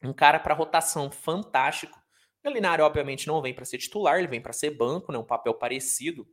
um 0.02 0.14
cara 0.14 0.40
para 0.40 0.54
rotação 0.54 1.12
fantástico. 1.12 2.00
Gallinari 2.42 2.82
obviamente 2.82 3.28
não 3.28 3.42
vem 3.42 3.54
para 3.54 3.66
ser 3.66 3.80
titular, 3.80 4.18
ele 4.18 4.30
vem 4.30 4.40
para 4.40 4.54
ser 4.54 4.70
banco, 4.70 5.12
né, 5.12 5.18
um 5.18 5.26
papel 5.26 5.54
parecido 5.54 6.26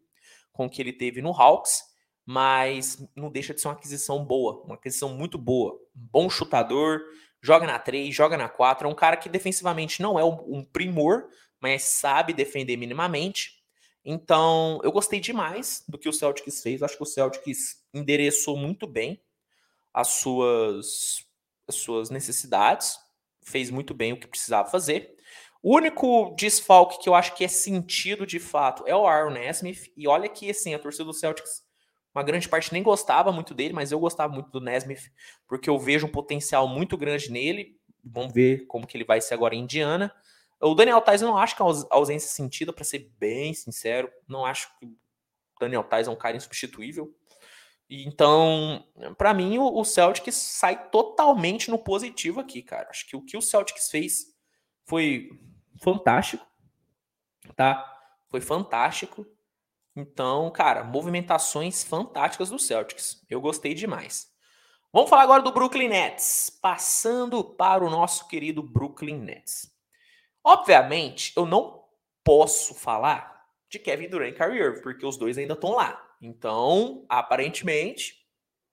com 0.52 0.66
o 0.66 0.70
que 0.70 0.80
ele 0.80 0.92
teve 0.92 1.20
no 1.20 1.32
Hawks, 1.32 1.82
mas 2.24 3.04
não 3.16 3.28
deixa 3.28 3.52
de 3.52 3.60
ser 3.60 3.66
uma 3.66 3.74
aquisição 3.74 4.24
boa, 4.24 4.62
uma 4.62 4.76
aquisição 4.76 5.08
muito 5.08 5.36
boa. 5.36 5.76
Bom 5.92 6.30
chutador, 6.30 7.00
joga 7.40 7.66
na 7.66 7.78
3, 7.78 8.14
joga 8.14 8.36
na 8.36 8.48
4, 8.48 8.86
é 8.86 8.90
um 8.90 8.94
cara 8.94 9.16
que 9.16 9.28
defensivamente 9.28 10.00
não 10.00 10.16
é 10.16 10.24
um 10.24 10.64
primor, 10.64 11.28
mas 11.60 11.82
sabe 11.82 12.32
defender 12.32 12.76
minimamente. 12.76 13.61
Então, 14.04 14.80
eu 14.82 14.90
gostei 14.90 15.20
demais 15.20 15.84
do 15.88 15.96
que 15.96 16.08
o 16.08 16.12
Celtics 16.12 16.62
fez. 16.62 16.82
Acho 16.82 16.96
que 16.96 17.02
o 17.02 17.06
Celtics 17.06 17.84
endereçou 17.94 18.56
muito 18.56 18.86
bem 18.86 19.22
as 19.94 20.08
suas, 20.08 21.26
as 21.68 21.76
suas 21.76 22.10
necessidades, 22.10 22.98
fez 23.42 23.70
muito 23.70 23.94
bem 23.94 24.12
o 24.12 24.18
que 24.18 24.26
precisava 24.26 24.68
fazer. 24.68 25.14
O 25.62 25.76
único 25.76 26.34
desfalque 26.36 26.98
que 26.98 27.08
eu 27.08 27.14
acho 27.14 27.36
que 27.36 27.44
é 27.44 27.48
sentido 27.48 28.26
de 28.26 28.40
fato 28.40 28.82
é 28.86 28.96
o 28.96 29.06
Aaron 29.06 29.30
Nesmith. 29.30 29.92
E 29.96 30.08
olha 30.08 30.28
que 30.28 30.50
assim, 30.50 30.74
a 30.74 30.78
torcida 30.78 31.04
do 31.04 31.12
Celtics, 31.12 31.62
uma 32.12 32.24
grande 32.24 32.48
parte 32.48 32.72
nem 32.72 32.82
gostava 32.82 33.30
muito 33.30 33.54
dele, 33.54 33.72
mas 33.72 33.92
eu 33.92 34.00
gostava 34.00 34.32
muito 34.32 34.50
do 34.50 34.60
Nesmith, 34.60 35.12
porque 35.46 35.70
eu 35.70 35.78
vejo 35.78 36.06
um 36.06 36.10
potencial 36.10 36.66
muito 36.66 36.96
grande 36.96 37.30
nele. 37.30 37.76
Vamos 38.04 38.32
ver 38.32 38.66
como 38.66 38.86
que 38.86 38.96
ele 38.96 39.04
vai 39.04 39.20
ser 39.20 39.34
agora 39.34 39.54
em 39.54 39.60
Indiana. 39.60 40.12
O 40.62 40.74
Daniel 40.74 41.00
Tais 41.00 41.20
não 41.20 41.36
acho 41.36 41.56
que 41.56 41.62
a 41.62 41.66
ausência 41.90 42.30
sentido, 42.30 42.72
para 42.72 42.84
ser 42.84 43.10
bem 43.18 43.52
sincero. 43.52 44.10
Não 44.28 44.46
acho 44.46 44.68
que 44.78 44.86
o 44.86 44.96
Daniel 45.58 45.82
Tais 45.82 46.06
é 46.06 46.10
um 46.10 46.16
cara 46.16 46.36
insubstituível. 46.36 47.12
Então, 47.90 48.86
para 49.18 49.34
mim, 49.34 49.58
o 49.58 49.84
Celtics 49.84 50.34
sai 50.34 50.88
totalmente 50.88 51.70
no 51.70 51.78
positivo 51.78 52.40
aqui, 52.40 52.62
cara. 52.62 52.88
Acho 52.88 53.06
que 53.06 53.16
o 53.16 53.22
que 53.22 53.36
o 53.36 53.42
Celtics 53.42 53.90
fez 53.90 54.26
foi 54.86 55.28
fantástico, 55.82 56.46
tá? 57.56 57.84
Foi 58.30 58.40
fantástico. 58.40 59.26
Então, 59.94 60.50
cara, 60.50 60.84
movimentações 60.84 61.84
fantásticas 61.84 62.48
do 62.48 62.58
Celtics. 62.58 63.22
Eu 63.28 63.40
gostei 63.40 63.74
demais. 63.74 64.32
Vamos 64.92 65.10
falar 65.10 65.22
agora 65.22 65.42
do 65.42 65.52
Brooklyn 65.52 65.88
Nets. 65.88 66.50
Passando 66.62 67.42
para 67.42 67.84
o 67.84 67.90
nosso 67.90 68.28
querido 68.28 68.62
Brooklyn 68.62 69.18
Nets. 69.18 69.71
Obviamente, 70.44 71.32
eu 71.36 71.46
não 71.46 71.84
posso 72.24 72.74
falar 72.74 73.46
de 73.68 73.78
Kevin 73.78 74.08
Durant 74.08 74.34
e 74.34 74.36
Kyrie 74.36 74.60
Irving, 74.60 74.82
porque 74.82 75.06
os 75.06 75.16
dois 75.16 75.38
ainda 75.38 75.54
estão 75.54 75.72
lá. 75.72 76.10
Então, 76.20 77.04
aparentemente, 77.08 78.26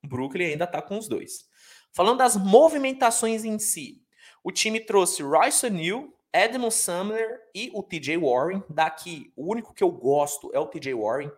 Brooklyn 0.03 0.51
ainda 0.51 0.65
está 0.65 0.81
com 0.81 0.97
os 0.97 1.07
dois. 1.07 1.47
Falando 1.91 2.19
das 2.19 2.35
movimentações 2.35 3.43
em 3.43 3.57
si, 3.57 4.03
o 4.43 4.51
time 4.51 4.79
trouxe 4.79 5.23
Royce 5.23 5.65
O'Neal, 5.65 6.07
Edmund 6.33 6.73
Sumner 6.73 7.41
e 7.53 7.71
o 7.73 7.81
TJ 7.81 8.17
Warren. 8.17 8.63
Daqui, 8.69 9.33
o 9.35 9.51
único 9.51 9.73
que 9.73 9.83
eu 9.83 9.91
gosto 9.91 10.51
é 10.53 10.59
o 10.59 10.67
TJ 10.67 10.93
Warren. 10.93 11.31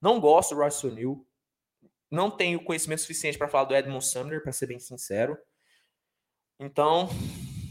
Não 0.00 0.20
gosto 0.20 0.54
do 0.54 0.60
Royce 0.60 0.86
O'Neal. 0.86 1.24
Não 2.10 2.30
tenho 2.30 2.64
conhecimento 2.64 3.00
suficiente 3.00 3.36
para 3.36 3.48
falar 3.48 3.64
do 3.64 3.76
Edmund 3.76 4.04
Sumner, 4.04 4.42
para 4.42 4.52
ser 4.52 4.66
bem 4.66 4.78
sincero. 4.78 5.36
Então, 6.58 7.08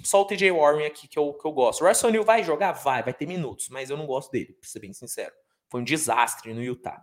só 0.07 0.21
o 0.21 0.25
TJ 0.25 0.51
Warren 0.51 0.85
aqui 0.85 1.05
que 1.05 1.19
eu, 1.19 1.33
que 1.33 1.45
eu 1.45 1.51
gosto. 1.51 1.83
O 1.83 1.87
Russell 1.87 2.09
Neal 2.09 2.23
vai 2.23 2.41
jogar? 2.41 2.71
Vai, 2.71 3.03
vai 3.03 3.13
ter 3.13 3.25
minutos, 3.25 3.67
mas 3.67 3.89
eu 3.89 3.97
não 3.97 4.05
gosto 4.05 4.31
dele, 4.31 4.53
pra 4.53 4.69
ser 4.69 4.79
bem 4.79 4.93
sincero. 4.93 5.33
Foi 5.69 5.81
um 5.81 5.83
desastre 5.83 6.53
no 6.53 6.63
Utah. 6.63 7.01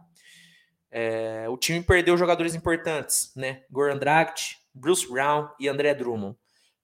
É, 0.91 1.47
o 1.51 1.59
time 1.59 1.83
perdeu 1.83 2.17
jogadores 2.17 2.55
importantes, 2.55 3.31
né? 3.37 3.63
Goran 3.71 3.99
Dragic, 3.99 4.57
Bruce 4.73 5.07
Brown 5.07 5.51
e 5.61 5.69
André 5.69 5.93
Drummond. 5.93 6.35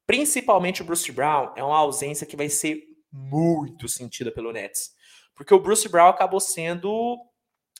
Principalmente 0.07 0.83
o 0.83 0.85
Bruce 0.85 1.11
Brown 1.11 1.55
é 1.57 1.65
uma 1.65 1.79
ausência 1.79 2.27
que 2.27 2.37
vai 2.37 2.51
ser 2.51 2.83
muito 3.11 3.89
sentida 3.89 4.31
pelo 4.31 4.53
Nets. 4.53 4.91
Porque 5.35 5.55
o 5.55 5.61
Bruce 5.61 5.89
Brown 5.89 6.09
acabou 6.09 6.41
sendo 6.41 7.17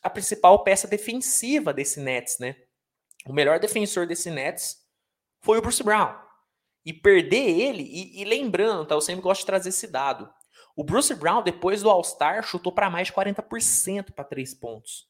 a 0.03 0.09
principal 0.09 0.65
peça 0.65 0.89
defensiva 0.89 1.75
desse 1.75 2.01
Nets, 2.01 2.39
né? 2.39 2.57
O 3.27 3.35
melhor 3.35 3.61
defensor 3.61 4.07
desse 4.07 4.31
Nets 4.31 4.79
foi 5.43 5.59
o 5.59 5.63
Bruce 5.63 5.83
Brown 5.83 6.30
e 6.85 6.93
perder 6.93 7.61
ele, 7.61 7.83
e, 7.83 8.23
e, 8.23 8.25
lembrando, 8.25 8.87
tá? 8.87 8.95
Eu 8.95 9.01
sempre 9.01 9.23
gosto 9.23 9.41
de 9.41 9.47
trazer 9.47 9.69
esse 9.69 9.87
dado. 9.87 10.31
O 10.75 10.85
Bruce 10.85 11.15
Brown, 11.15 11.43
depois 11.43 11.83
do 11.83 11.91
All-Star, 11.91 12.43
chutou 12.43 12.73
para 12.73 12.89
mais 12.89 13.09
de 13.09 13.13
40% 13.13 14.13
para 14.13 14.25
três 14.25 14.55
pontos. 14.55 15.09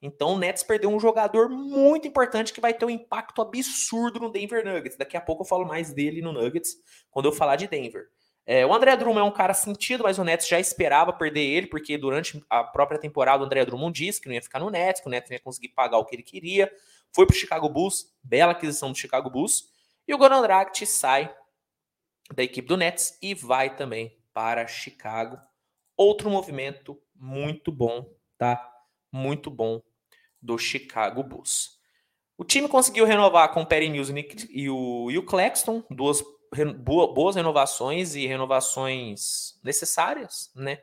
Então 0.00 0.34
o 0.34 0.38
Nets 0.38 0.64
perdeu 0.64 0.90
um 0.90 0.98
jogador 0.98 1.48
muito 1.48 2.08
importante 2.08 2.52
que 2.52 2.60
vai 2.60 2.74
ter 2.74 2.84
um 2.84 2.90
impacto 2.90 3.40
absurdo 3.40 4.18
no 4.18 4.32
Denver 4.32 4.64
Nuggets. 4.64 4.98
Daqui 4.98 5.16
a 5.16 5.20
pouco 5.20 5.42
eu 5.42 5.46
falo 5.46 5.64
mais 5.64 5.92
dele 5.92 6.20
no 6.20 6.32
Nuggets 6.32 6.76
quando 7.10 7.26
eu 7.26 7.32
falar 7.32 7.54
de 7.54 7.68
Denver. 7.68 8.08
É, 8.44 8.66
o 8.66 8.74
André 8.74 8.96
Drummond 8.96 9.20
é 9.20 9.22
um 9.22 9.30
cara 9.30 9.54
sentido, 9.54 10.02
mas 10.02 10.18
o 10.18 10.24
Nets 10.24 10.48
já 10.48 10.58
esperava 10.58 11.12
perder 11.12 11.42
ele, 11.42 11.68
porque 11.68 11.96
durante 11.96 12.44
a 12.50 12.64
própria 12.64 12.98
temporada 12.98 13.42
o 13.42 13.46
André 13.46 13.64
Drummond 13.64 13.96
disse 13.96 14.20
que 14.20 14.26
não 14.26 14.34
ia 14.34 14.42
ficar 14.42 14.58
no 14.58 14.68
Nets, 14.68 15.00
que 15.00 15.06
o 15.06 15.10
Nets 15.10 15.30
não 15.30 15.36
ia 15.36 15.40
conseguir 15.40 15.68
pagar 15.68 15.98
o 15.98 16.04
que 16.04 16.16
ele 16.16 16.24
queria. 16.24 16.72
Foi 17.14 17.24
para 17.24 17.34
o 17.34 17.38
Chicago 17.38 17.68
Bulls, 17.68 18.12
bela 18.22 18.50
aquisição 18.50 18.90
do 18.90 18.98
Chicago 18.98 19.30
Bulls. 19.30 19.70
E 20.06 20.14
o 20.14 20.18
Goran 20.18 20.42
Dragic 20.42 20.86
sai 20.86 21.34
da 22.34 22.42
equipe 22.42 22.68
do 22.68 22.76
Nets 22.76 23.18
e 23.20 23.34
vai 23.34 23.76
também 23.76 24.18
para 24.32 24.66
Chicago. 24.66 25.38
Outro 25.96 26.30
movimento 26.30 27.00
muito 27.14 27.70
bom, 27.70 28.12
tá? 28.38 28.70
Muito 29.10 29.50
bom 29.50 29.82
do 30.40 30.58
Chicago 30.58 31.22
Bulls. 31.22 31.78
O 32.36 32.44
time 32.44 32.68
conseguiu 32.68 33.04
renovar 33.04 33.52
com 33.52 33.62
o 33.62 33.66
Perry 33.66 33.88
News 33.88 34.08
e 34.50 34.68
o, 34.68 35.10
e 35.10 35.18
o 35.18 35.24
Claxton, 35.24 35.84
duas 35.90 36.22
boas 37.14 37.36
renovações 37.36 38.14
e 38.14 38.26
renovações 38.26 39.58
necessárias, 39.62 40.50
né? 40.54 40.82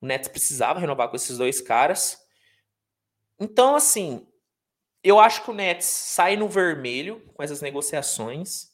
O 0.00 0.06
Nets 0.06 0.28
precisava 0.28 0.78
renovar 0.78 1.08
com 1.08 1.16
esses 1.16 1.38
dois 1.38 1.60
caras. 1.60 2.18
Então, 3.40 3.74
assim, 3.74 4.26
eu 5.02 5.18
acho 5.18 5.44
que 5.44 5.50
o 5.50 5.54
Nets 5.54 5.86
sai 5.86 6.36
no 6.36 6.48
vermelho 6.48 7.20
com 7.34 7.42
essas 7.42 7.60
negociações 7.60 8.68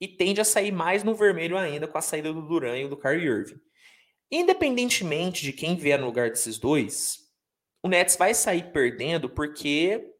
e 0.00 0.06
tende 0.06 0.40
a 0.40 0.44
sair 0.44 0.72
mais 0.72 1.02
no 1.02 1.14
vermelho 1.14 1.56
ainda 1.56 1.88
com 1.88 1.98
a 1.98 2.02
saída 2.02 2.32
do 2.32 2.42
Duran 2.42 2.78
e 2.78 2.88
do 2.88 2.96
Kyrie 2.96 3.26
Irving. 3.26 3.60
Independentemente 4.30 5.42
de 5.42 5.52
quem 5.52 5.76
vier 5.76 5.98
no 5.98 6.06
lugar 6.06 6.30
desses 6.30 6.58
dois, 6.58 7.18
o 7.82 7.88
Nets 7.88 8.16
vai 8.16 8.34
sair 8.34 8.72
perdendo 8.72 9.28
porque 9.28 10.12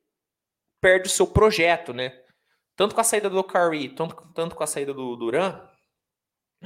perde 0.81 1.09
o 1.09 1.11
seu 1.11 1.27
projeto, 1.27 1.93
né? 1.93 2.17
Tanto 2.77 2.95
com 2.95 3.01
a 3.01 3.05
saída 3.05 3.29
do 3.29 3.43
Kyrie, 3.43 3.89
tanto, 3.95 4.15
tanto 4.35 4.55
com 4.55 4.63
a 4.63 4.67
saída 4.67 4.93
do 4.93 5.17
Duran, 5.17 5.61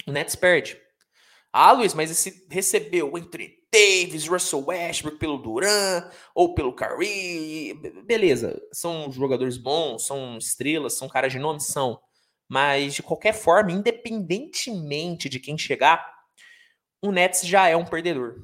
o 0.07 0.13
Nets 0.13 0.37
perde. 0.37 0.81
Ah, 1.53 1.73
Luiz, 1.73 1.95
mas 1.95 2.11
esse 2.11 2.47
recebeu 2.49 3.19
entre 3.19 3.61
Davis, 3.73 4.27
Russell 4.27 4.65
Westbrook 4.67 5.19
pelo 5.19 5.39
Duran 5.39 6.09
ou 6.35 6.55
pelo 6.55 6.73
Curry. 6.73 7.75
Beleza, 8.05 8.61
são 8.73 9.11
jogadores 9.11 9.57
bons, 9.57 10.07
são 10.07 10.39
estrelas, 10.39 10.95
são 10.95 11.09
caras 11.09 11.33
de 11.33 11.39
nome, 11.39 11.61
são. 11.61 12.01
Mas 12.49 12.95
de 12.95 13.03
qualquer 13.03 13.33
forma, 13.33 13.73
independentemente 13.73 15.29
de 15.29 15.39
quem 15.41 15.57
chegar, 15.57 16.05
o 17.03 17.13
Nets 17.13 17.43
já 17.47 17.69
é 17.69 17.77
um 17.77 17.85
perdedor. 17.85 18.37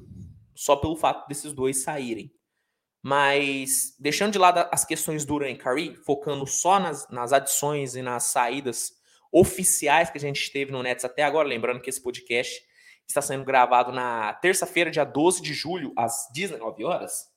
Só 0.55 0.75
pelo 0.75 0.95
fato 0.95 1.27
desses 1.27 1.53
dois 1.53 1.83
saírem. 1.83 2.33
Mas 3.01 3.95
deixando 3.99 4.33
de 4.33 4.37
lado 4.37 4.67
as 4.71 4.83
questões 4.83 5.23
Duran 5.23 5.51
e 5.51 5.57
Curry, 5.57 5.95
focando 5.95 6.45
só 6.45 6.79
nas, 6.79 7.07
nas 7.09 7.31
adições 7.31 7.95
e 7.95 8.01
nas 8.01 8.23
saídas 8.23 8.93
oficiais 9.31 10.09
que 10.09 10.17
a 10.17 10.21
gente 10.21 10.51
teve 10.51 10.71
no 10.71 10.81
Nets 10.83 11.05
até 11.05 11.23
agora, 11.23 11.47
lembrando 11.47 11.79
que 11.79 11.89
esse 11.89 12.01
podcast 12.01 12.61
está 13.07 13.21
sendo 13.21 13.45
gravado 13.45 13.91
na 13.91 14.33
terça-feira, 14.33 14.91
dia 14.91 15.03
12 15.03 15.41
de 15.41 15.53
julho, 15.53 15.93
às 15.95 16.27
19 16.33 16.83
horas. 16.83 17.29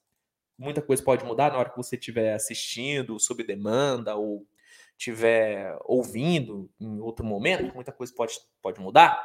Muita 0.58 0.82
coisa 0.82 1.02
pode 1.02 1.24
mudar 1.24 1.52
na 1.52 1.58
hora 1.58 1.70
que 1.70 1.76
você 1.76 1.96
estiver 1.96 2.34
assistindo, 2.34 3.18
sob 3.18 3.42
demanda, 3.42 4.14
ou 4.16 4.46
estiver 4.98 5.78
ouvindo 5.84 6.70
em 6.78 7.00
outro 7.00 7.24
momento, 7.24 7.74
muita 7.74 7.90
coisa 7.90 8.12
pode, 8.14 8.34
pode 8.60 8.80
mudar. 8.80 9.18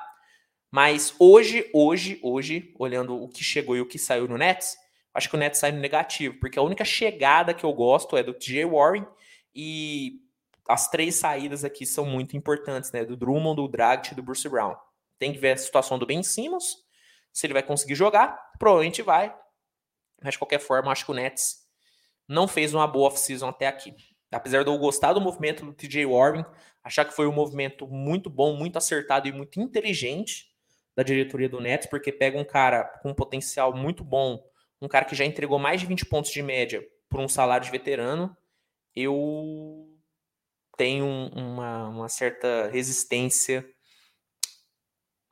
Mas 0.72 1.14
hoje, 1.20 1.70
hoje, 1.74 2.20
hoje, 2.24 2.74
olhando 2.80 3.22
o 3.22 3.28
que 3.28 3.44
chegou 3.44 3.76
e 3.76 3.82
o 3.82 3.86
que 3.86 4.00
saiu 4.00 4.28
no 4.28 4.38
Nets, 4.38 4.78
acho 5.14 5.30
que 5.30 5.36
o 5.36 5.40
Nets 5.40 5.60
sai 5.60 5.72
no 5.72 5.80
negativo, 5.80 6.40
porque 6.40 6.58
a 6.58 6.62
única 6.62 6.86
chegada 6.86 7.54
que 7.54 7.66
eu 7.66 7.74
gosto 7.74 8.16
é 8.16 8.24
do 8.24 8.34
TJ 8.34 8.66
Warren 8.66 9.06
e 9.54 10.22
as 10.68 10.90
três 10.90 11.16
saídas 11.16 11.64
aqui 11.64 11.86
são 11.86 12.06
muito 12.06 12.36
importantes, 12.36 12.92
né? 12.92 13.06
Do 13.06 13.16
Drummond, 13.16 13.56
do 13.58 13.68
Dragic 13.68 14.14
e 14.14 14.16
do 14.16 14.24
Bruce 14.24 14.48
Brown. 14.48 14.76
Tem 15.20 15.34
que 15.34 15.40
ver 15.40 15.52
a 15.52 15.58
situação 15.58 15.98
do 15.98 16.06
Ben 16.06 16.22
Simmons, 16.24 16.78
se 17.32 17.46
ele 17.46 17.54
vai 17.54 17.64
conseguir 17.64 17.96
jogar, 17.96 18.52
provavelmente 18.58 19.02
vai. 19.02 19.36
Mas 20.22 20.34
de 20.34 20.40
qualquer 20.40 20.60
forma, 20.60 20.92
acho 20.92 21.06
que 21.06 21.12
o 21.12 21.14
Nets 21.14 21.66
não 22.28 22.48
fez 22.48 22.74
uma 22.74 22.88
boa 22.88 23.08
off-season 23.08 23.50
até 23.50 23.68
aqui. 23.68 23.94
Apesar 24.32 24.64
de 24.64 24.70
eu 24.70 24.78
gostar 24.78 25.14
do 25.14 25.22
movimento 25.22 25.66
do 25.66 25.74
TJ 25.74 26.06
Warren, 26.06 26.46
achar 26.84 27.06
que 27.06 27.14
foi 27.14 27.28
um 27.28 27.32
movimento 27.32 27.88
muito 27.88 28.30
bom, 28.30 28.56
muito 28.56 28.78
acertado 28.78 29.28
e 29.28 29.32
muito 29.32 29.60
inteligente 29.60 30.48
da 30.96 31.04
diretoria 31.04 31.50
do 31.50 31.60
Nets, 31.60 31.88
porque 31.88 32.12
pega 32.12 32.40
um 32.40 32.46
cara 32.46 32.86
com 33.02 33.10
um 33.10 33.14
potencial 33.14 33.76
muito 33.76 34.04
bom, 34.04 34.42
um 34.82 34.88
cara 34.88 35.06
que 35.06 35.16
já 35.16 35.26
entregou 35.26 35.60
mais 35.60 35.82
de 35.82 35.88
20 35.88 36.06
pontos 36.06 36.32
de 36.32 36.42
média 36.42 36.86
por 37.10 37.20
um 37.20 37.28
salário 37.28 37.66
de 37.66 37.72
veterano, 37.72 38.36
eu 38.96 39.90
tenho 40.78 41.06
uma, 41.06 41.90
uma 41.90 42.10
certa 42.10 42.70
resistência 42.70 43.66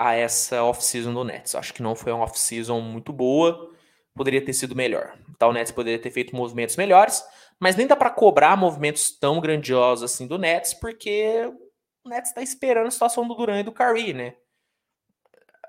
a 0.04 0.14
essa 0.16 0.62
off-season 0.62 1.14
do 1.14 1.24
Nets. 1.24 1.56
Acho 1.56 1.74
que 1.74 1.82
não 1.82 1.96
foi 1.96 2.12
uma 2.12 2.26
off-season 2.26 2.82
muito 2.82 3.14
boa, 3.14 3.74
poderia 4.14 4.44
ter 4.44 4.52
sido 4.52 4.76
melhor. 4.76 5.18
Então 5.30 5.50
o 5.50 5.54
Nets 5.54 5.72
poderia 5.72 5.98
ter 5.98 6.12
feito 6.12 6.36
movimentos 6.36 6.76
melhores, 6.76 7.24
mas 7.58 7.78
nem 7.78 7.88
dá 7.88 7.96
para 7.96 8.10
cobrar 8.10 8.58
movimentos 8.58 9.18
tão 9.18 9.40
grandiosos 9.40 10.12
assim 10.12 10.28
do 10.28 10.38
Nets, 10.38 10.74
porque 10.74 11.50
o 12.04 12.10
Nets 12.10 12.32
está 12.32 12.42
esperando 12.42 12.88
a 12.88 12.92
situação 12.92 13.26
do 13.26 13.34
Duran 13.34 13.62
e 13.62 13.64
do 13.64 13.72
Curry, 13.72 14.12
né? 14.12 14.36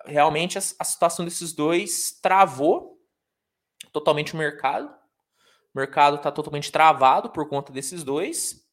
Realmente 0.05 0.59
a, 0.59 0.61
a 0.81 0.85
situação 0.85 1.25
desses 1.25 1.53
dois 1.53 2.19
travou 2.21 2.99
totalmente 3.93 4.35
o 4.35 4.37
mercado. 4.37 4.89
O 5.73 5.79
mercado 5.79 6.17
está 6.17 6.33
totalmente 6.33 6.73
travado 6.73 7.31
por 7.31 7.49
conta 7.49 7.73
desses 7.73 8.03
dois. 8.03 8.64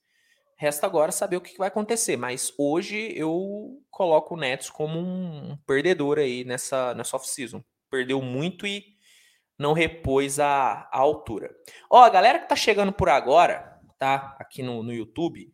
Resta 0.62 0.86
agora 0.86 1.12
saber 1.12 1.38
o 1.38 1.42
que 1.42 1.58
vai 1.58 1.70
acontecer. 1.70 2.16
Mas 2.16 2.54
hoje 2.56 3.12
eu 3.16 3.82
coloco 3.90 4.36
o 4.36 4.38
Nets 4.38 4.70
como 4.70 5.00
um 5.00 5.58
perdedor 5.66 6.20
aí 6.20 6.44
nessa, 6.44 6.94
nessa 6.94 7.16
off-season. 7.16 7.64
Perdeu 7.90 8.22
muito 8.22 8.68
e 8.68 8.84
não 9.58 9.74
repôs 9.74 10.40
a, 10.40 10.88
a 10.92 11.00
altura. 11.00 11.50
Ó, 11.90 12.04
a 12.04 12.10
galera 12.10 12.38
que 12.38 12.48
tá 12.48 12.56
chegando 12.56 12.94
por 12.94 13.10
agora, 13.10 13.76
tá? 13.98 14.38
Aqui 14.40 14.62
no, 14.62 14.84
no 14.84 14.94
YouTube, 14.94 15.52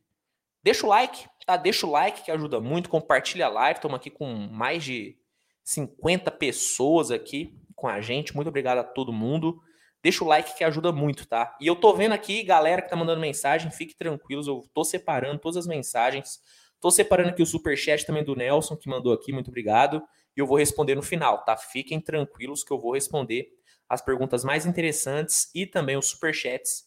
deixa 0.62 0.86
o 0.86 0.90
like, 0.90 1.26
tá? 1.46 1.56
Deixa 1.56 1.88
o 1.88 1.92
like 1.92 2.24
que 2.24 2.32
ajuda 2.32 2.60
muito, 2.60 2.90
compartilha 2.90 3.46
a 3.46 3.50
live. 3.50 3.78
Estamos 3.78 3.96
aqui 3.96 4.10
com 4.10 4.28
mais 4.52 4.84
de 4.84 5.18
50 5.64 6.30
pessoas 6.32 7.12
aqui 7.12 7.58
com 7.78 7.88
a 7.88 8.02
gente. 8.02 8.36
Muito 8.36 8.50
obrigado 8.50 8.80
a 8.80 8.84
todo 8.84 9.14
mundo. 9.14 9.58
Deixa 10.04 10.24
o 10.24 10.28
like 10.28 10.56
que 10.56 10.64
ajuda 10.64 10.92
muito, 10.92 11.28
tá? 11.28 11.58
E 11.60 11.68
eu 11.68 11.76
tô 11.76 11.94
vendo 11.94 12.14
aqui, 12.14 12.44
galera 12.44 12.82
que 12.82 12.90
tá 12.90 12.96
mandando 12.96 13.20
mensagem, 13.20 13.72
fique 13.72 13.96
tranquilos, 13.96 14.48
eu 14.48 14.64
tô 14.74 14.84
separando 14.84 15.40
todas 15.40 15.58
as 15.58 15.68
mensagens. 15.68 16.40
Tô 16.80 16.92
separando 16.92 17.30
aqui 17.30 17.42
o 17.42 17.46
superchat 17.46 18.06
também 18.06 18.24
do 18.24 18.36
Nelson, 18.36 18.76
que 18.76 18.88
mandou 18.88 19.12
aqui, 19.12 19.34
muito 19.34 19.48
obrigado. 19.48 20.02
E 20.36 20.40
eu 20.40 20.46
vou 20.46 20.58
responder 20.58 20.96
no 20.96 21.02
final, 21.02 21.44
tá? 21.44 21.58
Fiquem 21.58 22.00
tranquilos 22.00 22.64
que 22.64 22.72
eu 22.72 22.80
vou 22.80 22.94
responder 22.94 23.50
as 23.90 24.02
perguntas 24.02 24.44
mais 24.44 24.66
interessantes 24.66 25.50
e 25.56 25.66
também 25.66 25.98
os 25.98 26.08
superchats, 26.08 26.86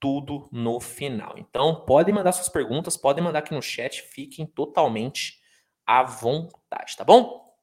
tudo 0.00 0.48
no 0.50 0.80
final. 0.80 1.34
Então, 1.36 1.84
podem 1.84 2.14
mandar 2.14 2.32
suas 2.32 2.48
perguntas, 2.48 2.96
podem 2.96 3.22
mandar 3.22 3.40
aqui 3.40 3.54
no 3.54 3.62
chat, 3.62 4.02
fiquem 4.02 4.46
totalmente 4.46 5.40
à 5.86 6.02
vontade, 6.02 6.96
tá 6.96 7.04
bom? 7.04 7.54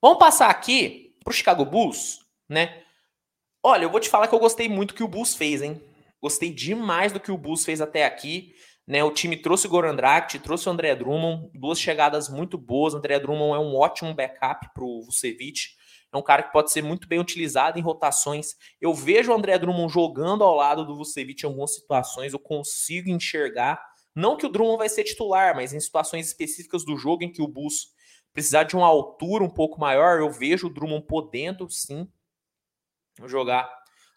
Vamos 0.00 0.18
passar 0.18 0.50
aqui 0.50 1.16
para 1.24 1.30
o 1.30 1.34
Chicago 1.34 1.64
Bulls, 1.64 2.20
né? 2.48 2.83
Olha, 3.66 3.84
eu 3.84 3.90
vou 3.90 3.98
te 3.98 4.10
falar 4.10 4.28
que 4.28 4.34
eu 4.34 4.38
gostei 4.38 4.68
muito 4.68 4.90
do 4.90 4.96
que 4.98 5.02
o 5.02 5.08
Bulls 5.08 5.34
fez, 5.34 5.62
hein? 5.62 5.80
Gostei 6.20 6.52
demais 6.52 7.12
do 7.12 7.18
que 7.18 7.32
o 7.32 7.38
Bulls 7.38 7.64
fez 7.64 7.80
até 7.80 8.04
aqui. 8.04 8.54
Né, 8.86 9.02
o 9.02 9.10
time 9.10 9.38
trouxe 9.38 9.66
o 9.66 9.70
Goran 9.70 9.96
Dragic, 9.96 10.38
trouxe 10.40 10.68
o 10.68 10.72
André 10.72 10.94
Drummond, 10.94 11.48
duas 11.54 11.80
chegadas 11.80 12.28
muito 12.28 12.58
boas. 12.58 12.92
O 12.92 12.98
André 12.98 13.18
Drummond 13.18 13.54
é 13.54 13.58
um 13.58 13.74
ótimo 13.74 14.12
backup 14.12 14.68
para 14.74 14.84
o 14.84 15.00
Vucevic. 15.00 15.68
É 16.12 16.16
um 16.18 16.20
cara 16.20 16.42
que 16.42 16.52
pode 16.52 16.70
ser 16.70 16.82
muito 16.82 17.08
bem 17.08 17.18
utilizado 17.18 17.78
em 17.78 17.82
rotações. 17.82 18.48
Eu 18.78 18.92
vejo 18.92 19.32
o 19.32 19.34
André 19.34 19.58
Drummond 19.58 19.90
jogando 19.90 20.44
ao 20.44 20.54
lado 20.54 20.84
do 20.84 20.94
Vucevic 20.94 21.42
em 21.42 21.46
algumas 21.46 21.74
situações, 21.74 22.34
eu 22.34 22.38
consigo 22.38 23.08
enxergar. 23.08 23.82
Não 24.14 24.36
que 24.36 24.44
o 24.44 24.50
Drummond 24.50 24.76
vai 24.76 24.90
ser 24.90 25.04
titular, 25.04 25.56
mas 25.56 25.72
em 25.72 25.80
situações 25.80 26.26
específicas 26.26 26.84
do 26.84 26.98
jogo 26.98 27.24
em 27.24 27.32
que 27.32 27.40
o 27.40 27.48
Bulls 27.48 27.94
precisar 28.30 28.64
de 28.64 28.76
uma 28.76 28.86
altura 28.86 29.42
um 29.42 29.48
pouco 29.48 29.80
maior, 29.80 30.20
eu 30.20 30.30
vejo 30.30 30.66
o 30.66 30.70
Drummond 30.70 31.06
podendo 31.06 31.70
sim 31.70 32.06
jogar 33.26 33.68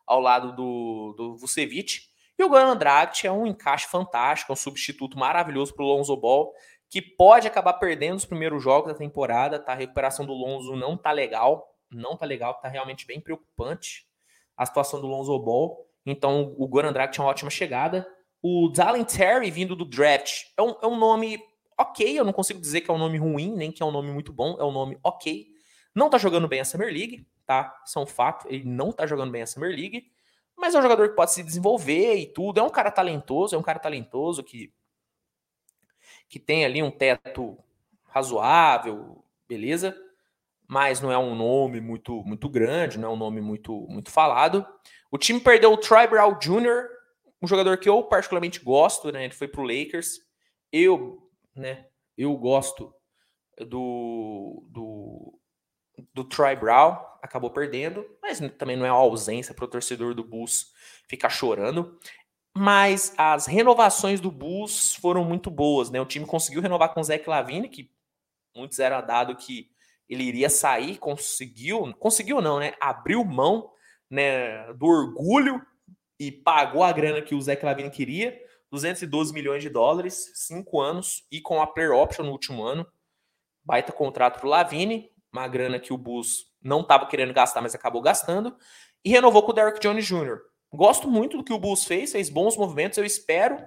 ao 0.05 0.19
lado 0.19 0.55
do, 0.55 1.13
do 1.17 1.38
Vucevic. 1.38 2.01
E 2.38 2.43
o 2.43 2.49
Goran 2.49 2.77
Dragic 2.77 3.25
é 3.25 3.31
um 3.31 3.45
encaixe 3.45 3.88
fantástico, 3.88 4.51
é 4.51 4.53
um 4.53 4.55
substituto 4.55 5.17
maravilhoso 5.17 5.73
para 5.73 5.83
o 5.83 5.88
Lonzo 5.88 6.15
Ball, 6.15 6.53
que 6.89 7.01
pode 7.01 7.47
acabar 7.47 7.73
perdendo 7.73 8.15
os 8.15 8.25
primeiros 8.25 8.63
jogos 8.63 8.91
da 8.91 8.97
temporada, 8.97 9.60
tá? 9.60 9.73
A 9.73 9.75
recuperação 9.75 10.25
do 10.25 10.33
Lonzo 10.33 10.75
não 10.75 10.95
tá 10.95 11.12
legal, 11.12 11.75
não 11.91 12.15
tá 12.15 12.25
legal, 12.25 12.53
tá 12.55 12.67
realmente 12.67 13.05
bem 13.05 13.19
preocupante 13.19 14.07
a 14.55 14.65
situação 14.65 15.01
do 15.01 15.07
Lonzo 15.07 15.38
Ball. 15.39 15.86
Então, 16.05 16.55
o 16.57 16.67
Goran 16.67 16.93
Dragic 16.93 17.19
é 17.19 17.23
uma 17.23 17.29
ótima 17.29 17.49
chegada. 17.49 18.07
O 18.41 18.69
Dallin 18.69 19.03
Terry, 19.03 19.51
vindo 19.51 19.75
do 19.75 19.83
draft, 19.83 20.45
é 20.55 20.62
um, 20.62 20.75
é 20.81 20.88
um 20.88 20.97
nome 20.97 21.39
ok. 21.77 22.17
Eu 22.17 22.23
não 22.23 22.31
consigo 22.31 22.62
dizer 22.62 22.81
que 22.81 22.89
é 22.89 22.93
um 22.93 22.97
nome 22.97 23.17
ruim, 23.17 23.53
nem 23.55 23.71
que 23.71 23.83
é 23.83 23.86
um 23.86 23.91
nome 23.91 24.12
muito 24.12 24.31
bom. 24.31 24.55
É 24.60 24.63
um 24.63 24.71
nome 24.71 24.97
ok. 25.03 25.47
Não 25.93 26.10
tá 26.10 26.17
jogando 26.17 26.47
bem 26.47 26.60
a 26.60 26.65
Summer 26.65 26.93
League, 26.93 27.27
tá? 27.47 27.81
Isso 27.83 27.97
é 27.97 28.01
um 28.01 28.05
fato. 28.05 28.47
Ele 28.47 28.65
não 28.65 28.91
tá 28.91 29.07
jogando 29.07 29.31
bem 29.31 29.41
a 29.41 29.47
Summer 29.47 29.71
League. 29.71 30.12
Mas 30.55 30.75
é 30.75 30.79
um 30.79 30.83
jogador 30.83 31.10
que 31.10 31.15
pode 31.15 31.33
se 31.33 31.43
desenvolver 31.43 32.15
e 32.15 32.27
tudo. 32.27 32.60
É 32.60 32.63
um 32.63 32.69
cara 32.69 32.91
talentoso, 32.91 33.55
é 33.55 33.57
um 33.57 33.63
cara 33.63 33.79
talentoso 33.79 34.43
que, 34.43 34.71
que 36.29 36.39
tem 36.39 36.65
ali 36.65 36.83
um 36.83 36.91
teto 36.91 37.57
razoável, 38.05 39.23
beleza? 39.47 39.95
mas 40.67 40.99
não 40.99 41.12
é 41.12 41.17
um 41.17 41.33
nome 41.33 41.79
muito 41.79 42.21
muito 42.23 42.49
grande, 42.49 42.99
não 42.99 43.10
é 43.10 43.13
um 43.13 43.17
nome 43.17 43.39
muito 43.39 43.88
muito 43.88 44.12
falado. 44.12 44.65
O 45.10 45.17
time 45.17 45.39
perdeu 45.39 45.71
o 45.71 45.77
Troy 45.77 46.05
Brown 46.07 46.38
Jr., 46.38 46.89
um 47.41 47.47
jogador 47.47 47.77
que 47.77 47.88
eu 47.88 48.03
particularmente 48.03 48.60
gosto, 48.60 49.12
né? 49.12 49.23
Ele 49.23 49.33
foi 49.33 49.47
pro 49.47 49.63
Lakers. 49.63 50.19
Eu, 50.71 51.29
né, 51.55 51.86
eu 52.17 52.36
gosto 52.36 52.93
do 53.60 54.67
do 54.69 55.39
do 56.13 56.23
Troy 56.23 56.55
Brown, 56.55 56.97
acabou 57.21 57.49
perdendo, 57.49 58.05
mas 58.21 58.39
também 58.57 58.75
não 58.75 58.86
é 58.86 58.91
uma 58.91 58.99
ausência 58.99 59.53
para 59.53 59.65
o 59.65 59.67
torcedor 59.67 60.13
do 60.13 60.23
Bulls 60.23 60.73
ficar 61.07 61.29
chorando. 61.29 61.97
Mas 62.55 63.13
as 63.17 63.45
renovações 63.45 64.19
do 64.19 64.31
Bulls 64.31 64.95
foram 64.95 65.23
muito 65.23 65.51
boas, 65.51 65.91
né? 65.91 66.01
O 66.01 66.05
time 66.05 66.25
conseguiu 66.25 66.62
renovar 66.62 66.93
com 66.93 66.99
o 66.99 67.03
Zach 67.03 67.27
Lavine, 67.29 67.69
que 67.69 67.91
muitos 68.55 68.79
eram 68.79 69.05
dado 69.05 69.36
que 69.36 69.69
ele 70.10 70.23
iria 70.23 70.49
sair, 70.49 70.97
conseguiu, 70.97 71.93
conseguiu 71.99 72.41
não, 72.41 72.60
né? 72.60 72.73
Abriu 72.79 73.23
mão 73.23 73.71
né, 74.10 74.73
do 74.73 74.86
orgulho 74.86 75.62
e 76.19 76.31
pagou 76.31 76.83
a 76.83 76.91
grana 76.91 77.21
que 77.21 77.36
o 77.36 77.41
Zé 77.41 77.55
Clavini 77.55 77.89
queria, 77.89 78.38
212 78.71 79.33
milhões 79.33 79.62
de 79.62 79.69
dólares, 79.69 80.31
cinco 80.33 80.81
anos, 80.81 81.25
e 81.31 81.39
com 81.39 81.62
a 81.62 81.67
player 81.67 81.93
option 81.93 82.25
no 82.25 82.31
último 82.31 82.63
ano. 82.63 82.88
Baita 83.63 83.91
contrato 83.91 84.39
para 84.39 84.47
o 84.47 84.49
Lavine, 84.49 85.12
uma 85.32 85.48
grana 85.48 85.80
que 85.80 85.94
o 85.94 85.98
Bulls 85.98 86.48
não 86.62 86.82
estava 86.82 87.06
querendo 87.08 87.34
gastar, 87.34 87.62
mas 87.62 87.76
acabou 87.76 88.02
gastando, 88.02 88.56
e 89.04 89.10
renovou 89.10 89.44
com 89.44 89.52
o 89.52 89.54
Derrick 89.54 89.80
Jones 89.80 90.06
Jr. 90.06 90.40
Gosto 90.74 91.10
muito 91.10 91.38
do 91.38 91.44
que 91.44 91.54
o 91.54 91.60
Bulls 91.60 91.86
fez, 91.86 92.12
fez 92.12 92.30
bons 92.30 92.58
movimentos, 92.58 92.98
eu 92.98 93.06
espero 93.06 93.58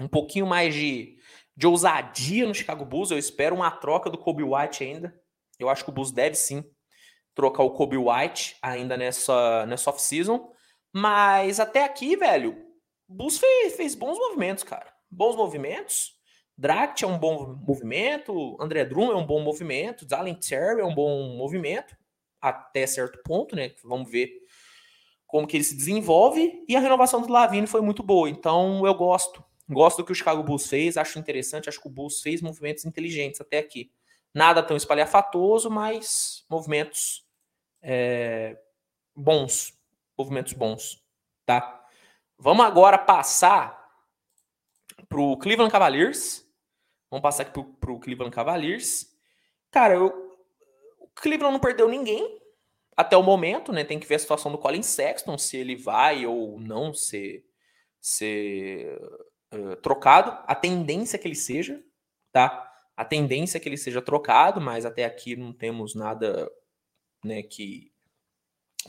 um 0.00 0.06
pouquinho 0.06 0.46
mais 0.46 0.74
de, 0.74 1.16
de 1.56 1.66
ousadia 1.66 2.46
no 2.46 2.54
Chicago 2.54 2.84
Bulls, 2.84 3.10
eu 3.10 3.18
espero 3.18 3.56
uma 3.56 3.70
troca 3.70 4.10
do 4.10 4.18
Kobe 4.18 4.42
White 4.42 4.84
ainda, 4.84 5.18
eu 5.58 5.68
acho 5.68 5.84
que 5.84 5.90
o 5.90 5.92
Bulls 5.92 6.12
deve 6.12 6.36
sim 6.36 6.64
trocar 7.36 7.62
o 7.62 7.70
Kobe 7.70 7.98
White 7.98 8.56
ainda 8.62 8.96
nessa, 8.96 9.66
nessa 9.66 9.90
off-season. 9.90 10.50
Mas 10.92 11.60
até 11.60 11.84
aqui, 11.84 12.16
velho, 12.16 12.56
o 13.06 13.14
Bulls 13.14 13.38
fez, 13.38 13.76
fez 13.76 13.94
bons 13.94 14.18
movimentos, 14.18 14.64
cara. 14.64 14.92
Bons 15.10 15.36
movimentos. 15.36 16.15
Dract 16.58 17.04
é 17.04 17.06
um 17.06 17.18
bom 17.18 17.54
movimento, 17.66 18.56
André 18.60 18.84
Drum 18.84 19.12
é 19.12 19.16
um 19.16 19.26
bom 19.26 19.40
movimento, 19.40 20.06
Dallin 20.06 20.34
Terry 20.34 20.80
é 20.80 20.84
um 20.84 20.94
bom 20.94 21.36
movimento, 21.36 21.96
até 22.40 22.86
certo 22.86 23.20
ponto, 23.22 23.54
né? 23.54 23.72
Vamos 23.84 24.10
ver 24.10 24.30
como 25.26 25.46
que 25.46 25.56
ele 25.56 25.64
se 25.64 25.76
desenvolve. 25.76 26.64
E 26.68 26.76
a 26.76 26.80
renovação 26.80 27.20
do 27.20 27.32
Lavine 27.32 27.66
foi 27.66 27.80
muito 27.80 28.02
boa. 28.02 28.30
Então 28.30 28.86
eu 28.86 28.94
gosto. 28.94 29.44
Gosto 29.68 29.98
do 29.98 30.04
que 30.04 30.12
o 30.12 30.14
Chicago 30.14 30.44
Bulls 30.44 30.68
fez, 30.68 30.96
acho 30.96 31.18
interessante, 31.18 31.68
acho 31.68 31.80
que 31.80 31.88
o 31.88 31.90
Bulls 31.90 32.20
fez 32.20 32.40
movimentos 32.40 32.84
inteligentes 32.84 33.40
até 33.40 33.58
aqui. 33.58 33.90
Nada 34.32 34.62
tão 34.62 34.76
espalhafatoso, 34.76 35.68
mas 35.68 36.44
movimentos 36.48 37.26
é, 37.82 38.56
bons. 39.14 39.74
Movimentos 40.16 40.52
bons, 40.52 41.02
tá? 41.44 41.84
Vamos 42.38 42.64
agora 42.64 42.96
passar 42.96 43.76
para 45.08 45.20
o 45.20 45.36
Cleveland 45.36 45.72
Cavaliers. 45.72 46.45
Vamos 47.10 47.22
passar 47.22 47.44
aqui 47.44 47.62
para 47.80 47.92
o 47.92 48.00
Cleveland 48.00 48.34
Cavaliers. 48.34 49.14
Cara, 49.70 49.94
eu, 49.94 50.06
o 50.98 51.08
Cleveland 51.14 51.52
não 51.52 51.60
perdeu 51.60 51.88
ninguém. 51.88 52.40
até 52.96 53.16
o 53.16 53.22
momento, 53.22 53.72
né, 53.72 53.84
tem 53.84 54.00
que 54.00 54.06
ver 54.06 54.14
a 54.14 54.18
situação 54.18 54.50
do 54.50 54.58
Colin 54.58 54.82
Sexton, 54.82 55.36
se 55.36 55.56
ele 55.56 55.76
vai 55.76 56.24
ou 56.24 56.58
não 56.58 56.94
ser, 56.94 57.44
ser 58.00 58.98
uh, 59.54 59.76
trocado. 59.76 60.30
A 60.46 60.54
tendência 60.54 61.16
é 61.16 61.18
que 61.18 61.28
ele 61.28 61.34
seja, 61.34 61.82
tá? 62.32 62.72
A 62.96 63.04
tendência 63.04 63.58
é 63.58 63.60
que 63.60 63.68
ele 63.68 63.76
seja 63.76 64.00
trocado, 64.00 64.60
mas 64.60 64.86
até 64.86 65.04
aqui 65.04 65.36
não 65.36 65.52
temos 65.52 65.94
nada 65.94 66.50
né, 67.22 67.42
que, 67.42 67.92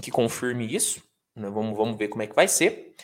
que 0.02 0.10
confirme 0.10 0.74
isso. 0.74 1.04
Né? 1.36 1.50
Vamos, 1.50 1.76
vamos 1.76 1.98
ver 1.98 2.08
como 2.08 2.24
é 2.24 2.28
que 2.28 2.36
vai 2.36 2.48
ser. 2.48 2.96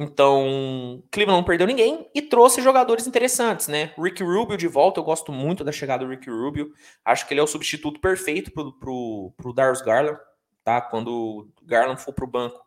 Então, 0.00 1.02
Cleveland 1.10 1.40
não 1.40 1.44
perdeu 1.44 1.66
ninguém 1.66 2.08
e 2.14 2.22
trouxe 2.22 2.62
jogadores 2.62 3.06
interessantes, 3.06 3.66
né? 3.66 3.92
Rick 3.98 4.22
Rubio 4.22 4.56
de 4.56 4.68
volta, 4.68 5.00
eu 5.00 5.04
gosto 5.04 5.32
muito 5.32 5.64
da 5.64 5.72
chegada 5.72 6.04
do 6.04 6.10
Rick 6.10 6.30
Rubio. 6.30 6.72
Acho 7.04 7.26
que 7.26 7.34
ele 7.34 7.40
é 7.40 7.42
o 7.42 7.48
substituto 7.48 8.00
perfeito 8.00 8.52
pro, 8.52 8.72
pro, 8.78 9.34
pro 9.36 9.52
Darius 9.52 9.82
Garland, 9.82 10.20
tá? 10.62 10.80
Quando 10.80 11.08
o 11.08 11.52
Garland 11.64 12.00
for 12.00 12.12
pro 12.12 12.28
banco. 12.28 12.64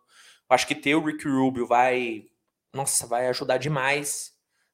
Acho 0.49 0.67
que 0.67 0.75
ter 0.75 0.93
o 0.95 1.05
Rick 1.05 1.25
Rubio 1.25 1.65
vai, 1.65 2.25
nossa, 2.73 3.07
vai 3.07 3.27
ajudar 3.29 3.57
demais. 3.57 4.33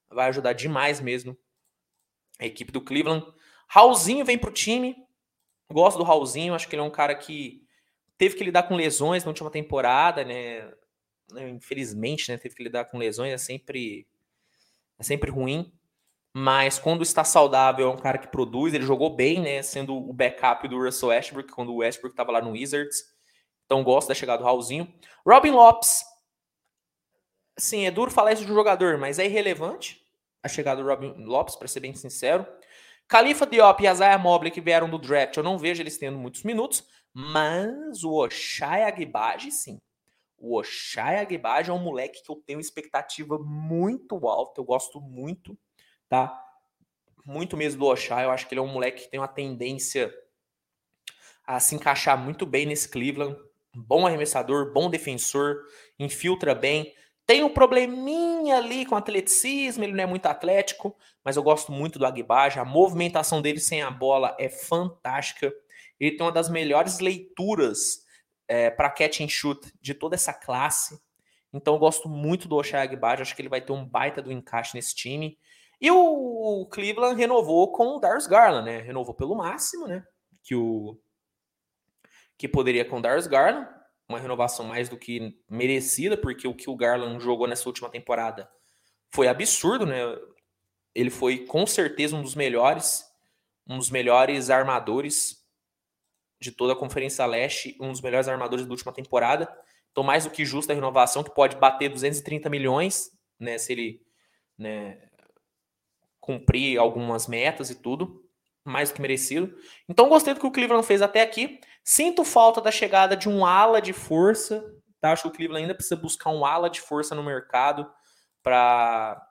Vai 0.10 0.30
ajudar 0.30 0.54
demais 0.54 1.00
mesmo 1.00 1.38
a 2.40 2.46
equipe 2.46 2.72
do 2.72 2.82
Cleveland. 2.82 3.26
Raulzinho 3.68 4.26
vem 4.26 4.38
pro 4.38 4.52
time. 4.52 4.96
Gosto 5.72 5.98
do 5.98 6.04
Raulzinho, 6.04 6.54
acho 6.54 6.68
que 6.68 6.76
ele 6.76 6.82
é 6.82 6.86
um 6.86 6.90
cara 6.90 7.14
que 7.14 7.62
teve 8.18 8.36
que 8.36 8.44
lidar 8.44 8.64
com 8.64 8.76
lesões 8.76 9.24
na 9.24 9.30
última 9.30 9.52
temporada, 9.52 10.24
né? 10.24 10.72
Né, 11.32 11.50
infelizmente, 11.50 12.32
né, 12.32 12.38
teve 12.38 12.56
que 12.56 12.64
lidar 12.64 12.86
com 12.86 12.98
lesões, 12.98 13.34
é 13.34 13.38
sempre, 13.38 14.08
é 14.98 15.04
sempre 15.04 15.32
ruim. 15.32 15.72
Mas 16.34 16.78
quando 16.78 17.02
está 17.02 17.24
saudável, 17.24 17.88
é 17.88 17.92
um 17.92 17.98
cara 17.98 18.20
que 18.20 18.28
produz. 18.28 18.72
Ele 18.72 18.86
jogou 18.86 19.16
bem, 19.16 19.42
né? 19.42 19.64
Sendo 19.64 19.98
o 19.98 20.14
backup 20.14 20.68
do 20.68 20.78
Russell 20.78 21.10
Westbrook, 21.10 21.52
quando 21.52 21.74
o 21.74 21.78
Westbrook 21.78 22.14
estava 22.14 22.32
lá 22.32 22.40
no 22.40 22.52
Wizards. 22.52 23.06
Então 23.66 23.84
gosto 23.84 24.10
da 24.10 24.14
chegada 24.14 24.38
do 24.40 24.44
Raulzinho. 24.44 24.94
Robin 25.26 25.50
Lopes. 25.50 26.04
Sim, 27.58 27.88
é 27.88 27.92
duro 27.92 28.12
falar 28.12 28.34
isso 28.34 28.46
de 28.46 28.52
um 28.52 28.56
jogador, 28.56 29.00
mas 29.00 29.18
é 29.18 29.26
irrelevante 29.26 30.00
a 30.44 30.48
chegada 30.48 30.82
do 30.82 30.88
Robin 30.88 31.26
Lopes, 31.26 31.56
para 31.56 31.68
ser 31.68 31.80
bem 31.80 31.96
sincero. 31.96 32.46
Khalifa 33.08 33.48
Diop 33.48 33.84
e 33.84 33.90
Isaiah 33.90 34.18
Mobley, 34.18 34.52
que 34.52 34.62
vieram 34.62 34.90
do 34.90 35.00
draft, 35.00 35.38
eu 35.38 35.44
não 35.44 35.58
vejo 35.58 35.82
eles 35.82 35.98
tendo 35.98 36.20
muitos 36.20 36.44
minutos, 36.44 36.84
mas 37.14 38.04
o 38.04 38.14
Oshai 38.14 38.84
Agbaji, 38.84 39.52
sim. 39.52 39.80
O 40.38 40.56
Oshai 40.58 41.20
Agbaji 41.20 41.70
é 41.70 41.74
um 41.74 41.80
moleque 41.80 42.24
que 42.24 42.30
eu 42.30 42.36
tenho 42.36 42.60
expectativa 42.60 43.40
muito 43.40 44.28
alta, 44.28 44.62
eu 44.62 44.66
gosto 44.66 45.02
muito, 45.02 45.58
tá? 46.08 46.44
Muito 47.26 47.58
mesmo 47.58 47.80
do 47.80 47.88
Oshai, 47.88 48.26
eu 48.26 48.32
acho 48.32 48.48
que 48.48 48.54
ele 48.54 48.60
é 48.60 48.64
um 48.64 48.72
moleque 48.72 49.04
que 49.04 49.10
tem 49.10 49.20
uma 49.20 49.28
tendência 49.28 50.14
a 51.46 51.60
se 51.60 51.76
encaixar 51.76 52.18
muito 52.18 52.46
bem 52.46 52.66
nesse 52.66 52.90
Cleveland. 52.90 53.38
Bom 53.74 54.06
arremessador, 54.06 54.74
bom 54.74 54.90
defensor, 54.90 55.64
infiltra 55.98 56.54
bem. 56.54 56.94
Tem 57.26 57.44
um 57.44 57.50
probleminha 57.50 58.58
ali 58.58 58.86
com 58.86 58.96
atleticismo, 58.96 59.84
ele 59.84 59.94
não 59.94 60.04
é 60.04 60.08
muito 60.08 60.26
atlético, 60.26 60.96
mas 61.24 61.36
eu 61.36 61.44
gosto 61.44 61.72
muito 61.72 61.98
do 61.98 62.06
Agbaji. 62.06 62.60
A 62.60 62.66
movimentação 62.66 63.42
dele 63.42 63.60
sem 63.60 63.82
a 63.82 63.92
bola 63.92 64.36
é 64.40 64.50
fantástica. 64.50 65.54
Ele 66.00 66.16
tem 66.16 66.26
uma 66.26 66.32
das 66.32 66.50
melhores 66.50 67.00
leituras 67.00 68.06
é, 68.48 68.70
para 68.70 68.90
catch 68.90 69.22
and 69.22 69.28
shoot 69.28 69.72
de 69.82 69.94
toda 69.94 70.16
essa 70.16 70.34
classe. 70.34 71.00
Então 71.52 71.76
eu 71.76 71.80
gosto 71.80 72.08
muito 72.08 72.48
do 72.48 72.56
Oshai 72.56 72.82
Agbaji, 72.82 73.22
acho 73.22 73.36
que 73.36 73.42
ele 73.42 73.50
vai 73.50 73.62
ter 73.62 73.72
um 73.72 73.86
baita 73.86 74.22
do 74.22 74.32
encaixe 74.32 74.76
nesse 74.76 74.96
time. 74.96 75.38
E 75.80 75.92
o 75.92 76.68
Cleveland 76.72 77.20
renovou 77.20 77.72
com 77.72 77.96
o 77.96 78.00
Darius 78.00 78.26
Garland, 78.26 78.66
né? 78.66 78.80
Renovou 78.80 79.14
pelo 79.14 79.36
máximo, 79.36 79.88
né? 79.88 80.04
Que 80.44 80.56
o 80.56 81.00
que 82.38 82.48
poderia 82.48 82.86
com 82.86 83.00
o 83.00 83.02
Darius 83.02 83.26
Garland, 83.26 83.68
uma 84.08 84.20
renovação 84.20 84.66
mais 84.66 84.88
do 84.88 84.98
que 84.98 85.36
merecida, 85.50 86.16
porque 86.16 86.48
o 86.48 86.54
que 86.54 86.70
o 86.70 86.76
Garland 86.76 87.24
jogou 87.24 87.48
nessa 87.48 87.68
última 87.68 87.90
temporada 87.90 88.50
foi 89.10 89.28
absurdo, 89.28 89.86
né? 89.86 89.98
Ele 90.94 91.10
foi 91.10 91.46
com 91.46 91.66
certeza 91.66 92.16
um 92.16 92.22
dos 92.22 92.36
melhores, 92.36 93.06
um 93.68 93.78
dos 93.78 93.90
melhores 93.90 94.50
armadores 94.50 95.47
de 96.40 96.52
toda 96.52 96.74
a 96.74 96.76
Conferência 96.76 97.26
Leste, 97.26 97.76
um 97.80 97.92
dos 97.92 98.02
melhores 98.02 98.28
armadores 98.28 98.66
da 98.66 98.72
última 98.72 98.94
temporada. 98.94 99.48
Então, 99.92 100.04
mais 100.04 100.26
do 100.26 100.30
que 100.30 100.46
justa 100.46 100.74
a 100.74 100.76
renovação, 100.76 101.24
que 101.24 101.34
pode 101.34 101.56
bater 101.56 101.90
230 101.90 102.50
milhões, 102.50 103.10
né? 103.40 103.58
Se 103.58 103.74
ele 103.74 104.02
né, 104.58 105.02
cumprir 106.20 106.78
algumas 106.78 107.28
metas 107.28 107.70
e 107.70 107.76
tudo. 107.76 108.24
Mais 108.64 108.90
do 108.90 108.96
que 108.96 109.02
merecido. 109.02 109.56
Então, 109.88 110.10
gostei 110.10 110.34
do 110.34 110.42
que 110.42 110.46
o 110.46 110.52
Cleveland 110.52 110.86
fez 110.86 111.02
até 111.02 111.22
aqui. 111.22 111.60
Sinto 111.86 112.26
falta 112.26 112.60
da 112.60 112.70
chegada 112.70 113.16
de 113.16 113.30
um 113.30 113.46
ala 113.46 113.82
de 113.82 113.94
força. 113.94 114.62
Tá? 115.00 115.14
Acho 115.14 115.24
que 115.24 115.30
o 115.30 115.32
Cleveland 115.32 115.64
ainda 115.64 115.74
precisa 115.74 115.96
buscar 115.96 116.32
um 116.32 116.46
ala 116.46 116.70
de 116.70 116.82
força 116.82 117.16
no 117.16 117.24
mercado 117.24 117.90
para 118.44 119.22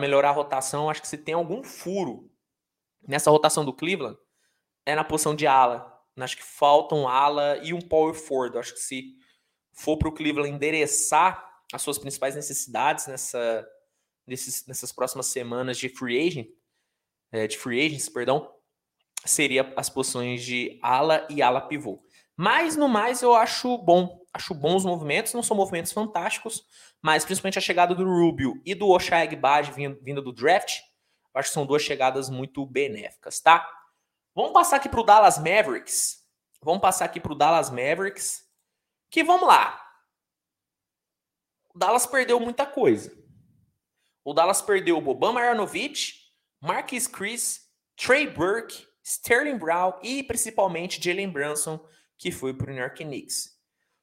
melhorar 0.00 0.30
a 0.30 0.32
rotação. 0.32 0.88
Acho 0.88 1.02
que 1.02 1.08
se 1.08 1.18
tem 1.18 1.34
algum 1.34 1.62
furo 1.62 2.30
nessa 3.06 3.30
rotação 3.30 3.66
do 3.66 3.72
Cleveland, 3.74 4.16
é 4.86 4.94
na 4.94 5.04
posição 5.04 5.34
de 5.34 5.46
ala. 5.46 5.93
Acho 6.16 6.36
que 6.36 6.44
falta 6.44 6.94
um 6.94 7.08
ala 7.08 7.58
e 7.62 7.74
um 7.74 7.80
power 7.80 8.14
forward. 8.14 8.56
Acho 8.58 8.74
que 8.74 8.80
se 8.80 9.16
for 9.72 9.96
para 9.96 10.08
o 10.08 10.12
Cleveland 10.12 10.54
endereçar 10.54 11.44
as 11.72 11.82
suas 11.82 11.98
principais 11.98 12.36
necessidades 12.36 13.06
nessa, 13.06 13.66
nesses, 14.26 14.66
nessas 14.66 14.92
próximas 14.92 15.26
semanas 15.26 15.76
de 15.76 15.88
free 15.88 16.26
agent, 16.26 16.48
é, 17.32 17.46
de 17.46 17.58
free 17.58 17.84
agents, 17.84 18.08
perdão, 18.08 18.48
seria 19.24 19.72
as 19.76 19.90
posições 19.90 20.44
de 20.44 20.78
ala 20.82 21.26
e 21.28 21.42
ala 21.42 21.60
pivô. 21.60 22.00
Mas 22.36 22.76
no 22.76 22.88
mais 22.88 23.22
eu 23.22 23.34
acho 23.34 23.76
bom, 23.78 24.20
acho 24.32 24.54
bons 24.54 24.84
movimentos, 24.84 25.32
não 25.32 25.42
são 25.42 25.56
movimentos 25.56 25.92
fantásticos, 25.92 26.64
mas 27.02 27.24
principalmente 27.24 27.58
a 27.58 27.62
chegada 27.62 27.94
do 27.94 28.04
Rubio 28.04 28.60
e 28.64 28.74
do 28.74 28.88
Oshai 28.88 29.22
Agbaji 29.22 29.72
vindo, 29.72 29.98
vindo 30.02 30.22
do 30.22 30.32
draft, 30.32 30.80
acho 31.34 31.48
que 31.48 31.54
são 31.54 31.66
duas 31.66 31.82
chegadas 31.82 32.30
muito 32.30 32.64
benéficas, 32.66 33.40
tá? 33.40 33.68
Vamos 34.34 34.52
passar 34.52 34.76
aqui 34.76 34.88
para 34.88 35.00
o 35.00 35.04
Dallas 35.04 35.38
Mavericks. 35.38 36.24
Vamos 36.60 36.80
passar 36.80 37.04
aqui 37.04 37.20
para 37.20 37.32
o 37.32 37.36
Dallas 37.36 37.70
Mavericks. 37.70 38.42
Que 39.08 39.22
vamos 39.22 39.46
lá. 39.46 39.80
O 41.72 41.78
Dallas 41.78 42.04
perdeu 42.04 42.40
muita 42.40 42.66
coisa. 42.66 43.16
O 44.24 44.32
Dallas 44.32 44.60
perdeu 44.60 44.96
o 44.96 45.00
Boban 45.00 45.32
Marjanovic, 45.32 46.14
Marquis 46.60 47.06
Chris, 47.06 47.68
Trey 47.94 48.26
Burke, 48.26 48.86
Sterling 49.04 49.58
Brown 49.58 49.92
e 50.02 50.22
principalmente 50.22 51.02
Jalen 51.02 51.28
Brunson, 51.28 51.78
que 52.16 52.32
foi 52.32 52.54
para 52.54 52.70
o 52.70 52.74
New 52.74 52.82
York 52.82 53.04
Knicks. 53.04 53.54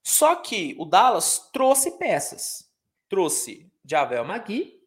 Só 0.03 0.35
que 0.35 0.75
o 0.79 0.85
Dallas 0.85 1.49
trouxe 1.51 1.97
peças. 1.97 2.69
Trouxe 3.09 3.69
Javel 3.83 4.23
Magui, 4.23 4.79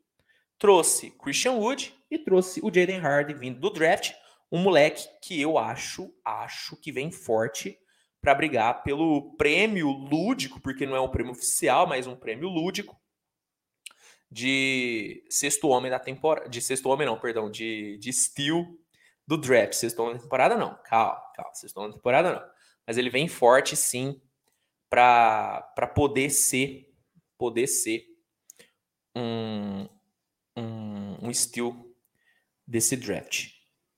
trouxe 0.59 1.11
Christian 1.11 1.53
Wood 1.53 1.95
e 2.11 2.19
trouxe 2.19 2.61
o 2.63 2.73
Jaden 2.73 3.01
Hardy 3.01 3.35
vindo 3.35 3.61
do 3.61 3.71
draft 3.71 4.15
um 4.55 4.61
moleque 4.61 5.09
que 5.21 5.41
eu 5.43 5.59
acho, 5.59 6.15
acho 6.25 6.77
que 6.77 6.93
vem 6.93 7.11
forte 7.11 7.77
para 8.21 8.37
brigar 8.37 8.85
pelo 8.85 9.35
prêmio 9.37 9.89
lúdico, 9.89 10.61
porque 10.61 10.87
não 10.87 10.95
é 10.95 11.01
um 11.01 11.11
prêmio 11.11 11.33
oficial, 11.33 11.89
mas 11.89 12.07
um 12.07 12.15
prêmio 12.15 12.49
lúdico 12.49 12.97
de 14.31 15.27
sexto 15.29 15.67
homem 15.67 15.91
da 15.91 15.99
temporada, 15.99 16.49
de 16.49 16.63
sexto 16.63 16.89
homem 16.89 17.05
não, 17.05 17.19
perdão, 17.19 17.51
de, 17.51 17.99
de 17.99 18.13
steel 18.13 18.79
do 19.27 19.37
draft, 19.37 19.73
sexto 19.73 19.99
homem 20.01 20.15
da 20.15 20.23
temporada 20.23 20.57
não, 20.57 20.81
calma, 20.85 21.21
calma, 21.35 21.55
sexto 21.55 21.77
homem 21.79 21.91
da 21.91 21.97
temporada 21.97 22.33
não, 22.33 22.51
mas 22.87 22.97
ele 22.97 23.11
vem 23.11 23.27
forte 23.27 23.75
sim 23.75 24.23
para 24.89 25.91
poder 25.97 26.31
ser, 26.31 26.95
poder 27.37 27.67
ser 27.67 28.07
um, 29.17 29.89
um, 30.57 31.27
um 31.27 31.35
steel 31.35 31.93
desse 32.65 32.97
draft. 32.97 33.54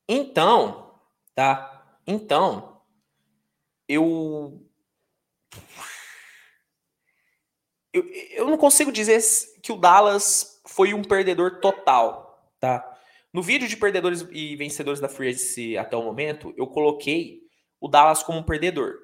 Então, 0.08 1.00
tá? 1.34 1.98
Então, 2.06 2.80
eu, 3.88 4.64
eu 7.92 8.04
eu 8.32 8.46
não 8.46 8.56
consigo 8.58 8.92
dizer 8.92 9.20
que 9.62 9.72
o 9.72 9.76
Dallas 9.76 10.60
foi 10.66 10.94
um 10.94 11.02
perdedor 11.02 11.60
total, 11.60 12.52
tá? 12.60 12.96
No 13.32 13.42
vídeo 13.42 13.68
de 13.68 13.76
perdedores 13.76 14.26
e 14.30 14.56
vencedores 14.56 15.00
da 15.00 15.08
Free 15.08 15.28
Agency 15.28 15.76
até 15.76 15.96
o 15.96 16.02
momento, 16.02 16.54
eu 16.56 16.66
coloquei 16.66 17.42
o 17.80 17.88
Dallas 17.88 18.22
como 18.22 18.38
um 18.38 18.42
perdedor. 18.42 18.94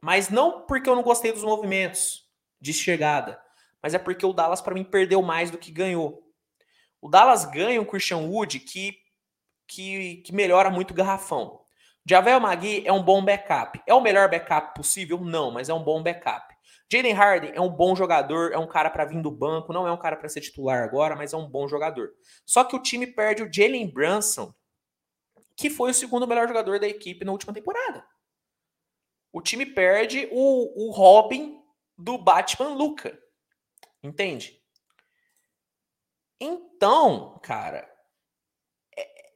Mas 0.00 0.28
não 0.28 0.66
porque 0.66 0.88
eu 0.88 0.96
não 0.96 1.02
gostei 1.02 1.32
dos 1.32 1.44
movimentos 1.44 2.28
de 2.60 2.72
chegada, 2.72 3.40
mas 3.82 3.94
é 3.94 3.98
porque 3.98 4.26
o 4.26 4.32
Dallas 4.32 4.60
para 4.60 4.74
mim 4.74 4.84
perdeu 4.84 5.22
mais 5.22 5.50
do 5.50 5.58
que 5.58 5.70
ganhou. 5.70 6.22
O 7.00 7.08
Dallas 7.08 7.44
ganha 7.44 7.80
o 7.80 7.86
Christian 7.86 8.18
Wood 8.18 8.60
que 8.60 9.01
que, 9.74 10.16
que 10.18 10.34
melhora 10.34 10.70
muito 10.70 10.90
o 10.90 10.94
garrafão. 10.94 11.60
Javel 12.06 12.40
Magui 12.40 12.82
é 12.86 12.92
um 12.92 13.02
bom 13.02 13.24
backup. 13.24 13.80
É 13.86 13.94
o 13.94 14.00
melhor 14.00 14.28
backup 14.28 14.74
possível? 14.74 15.18
Não, 15.20 15.50
mas 15.50 15.68
é 15.68 15.74
um 15.74 15.82
bom 15.82 16.02
backup. 16.02 16.52
Jaden 16.90 17.12
Harden 17.12 17.52
é 17.54 17.60
um 17.60 17.70
bom 17.70 17.96
jogador, 17.96 18.52
é 18.52 18.58
um 18.58 18.66
cara 18.66 18.90
para 18.90 19.06
vir 19.06 19.22
do 19.22 19.30
banco, 19.30 19.72
não 19.72 19.86
é 19.86 19.92
um 19.92 19.96
cara 19.96 20.14
para 20.14 20.28
ser 20.28 20.42
titular 20.42 20.82
agora, 20.82 21.16
mas 21.16 21.32
é 21.32 21.36
um 21.36 21.48
bom 21.48 21.66
jogador. 21.66 22.12
Só 22.44 22.64
que 22.64 22.76
o 22.76 22.82
time 22.82 23.06
perde 23.06 23.42
o 23.42 23.50
Jalen 23.50 23.90
Brunson, 23.90 24.52
que 25.56 25.70
foi 25.70 25.92
o 25.92 25.94
segundo 25.94 26.26
melhor 26.26 26.46
jogador 26.46 26.78
da 26.78 26.86
equipe 26.86 27.24
na 27.24 27.32
última 27.32 27.52
temporada. 27.52 28.04
o 29.32 29.40
time 29.40 29.64
perde 29.64 30.28
o, 30.30 30.88
o 30.88 30.90
Robin 30.90 31.62
do 31.96 32.18
Batman 32.18 32.74
Luca. 32.74 33.18
Entende? 34.02 34.60
Então, 36.38 37.38
cara, 37.42 37.91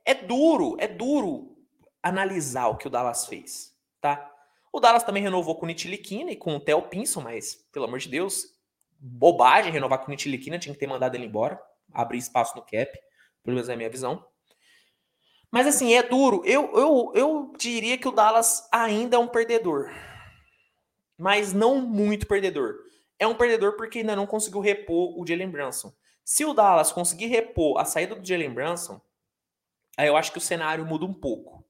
é, 0.07 0.14
duro, 0.14 0.77
é 0.79 0.87
duro 0.87 1.57
analisar 2.03 2.69
o 2.69 2.77
que 2.77 2.87
o 2.87 2.90
Dallas 2.90 3.27
fez, 3.27 3.75
tá? 4.01 4.33
O 4.73 4.79
Dallas 4.79 5.03
também 5.03 5.23
renovou 5.23 5.57
com 5.57 5.64
o 5.64 5.69
Nitiliquina 5.69 6.31
e 6.31 6.37
com 6.37 6.55
o 6.55 6.61
Theo 6.61 6.83
Pinson, 6.83 7.21
mas, 7.21 7.66
pelo 7.73 7.87
amor 7.87 7.99
de 7.99 8.09
Deus, 8.09 8.45
bobagem 8.99 9.73
renovar 9.73 9.99
com 9.99 10.07
o 10.07 10.11
Nitiliquina, 10.11 10.59
tinha 10.59 10.73
que 10.73 10.79
ter 10.79 10.87
mandado 10.87 11.14
ele 11.14 11.27
embora, 11.27 11.61
abrir 11.92 12.19
espaço 12.19 12.57
no 12.57 12.62
cap, 12.62 12.92
pelo 13.42 13.55
menos 13.55 13.69
é 13.69 13.75
a 13.75 13.77
minha 13.77 13.90
visão. 13.90 14.25
Mas 15.51 15.66
assim, 15.66 15.95
é 15.95 16.03
duro. 16.03 16.42
Eu, 16.45 16.71
eu, 16.75 17.12
eu 17.14 17.53
diria 17.59 17.97
que 17.97 18.09
o 18.09 18.12
Dallas 18.12 18.69
ainda 18.71 19.16
é 19.16 19.19
um 19.19 19.29
perdedor. 19.29 19.90
Mas 21.16 21.53
não 21.53 21.81
muito 21.81 22.27
perdedor. 22.27 22.75
É 23.19 23.27
um 23.27 23.35
perdedor 23.35 23.77
porque 23.77 24.01
ainda 24.01 24.14
não 24.14 24.27
conseguiu 24.27 24.61
repor 24.61 25.19
o 25.19 25.27
Jalen 25.27 25.51
Brunson. 25.51 25.92
Se 26.23 26.45
o 26.45 26.53
Dallas 26.53 26.92
conseguir 26.92 27.27
repor 27.27 27.79
a 27.79 27.85
saída 27.85 28.14
do 28.14 28.27
Jalen 28.27 28.53
Brunson, 28.53 29.01
aí 29.96 30.09
eu 30.09 30.16
acho 30.16 30.32
que 30.32 30.38
o 30.38 30.40
cenário 30.40 30.85
muda 30.85 31.04
um 31.04 31.14
pouco. 31.14 31.64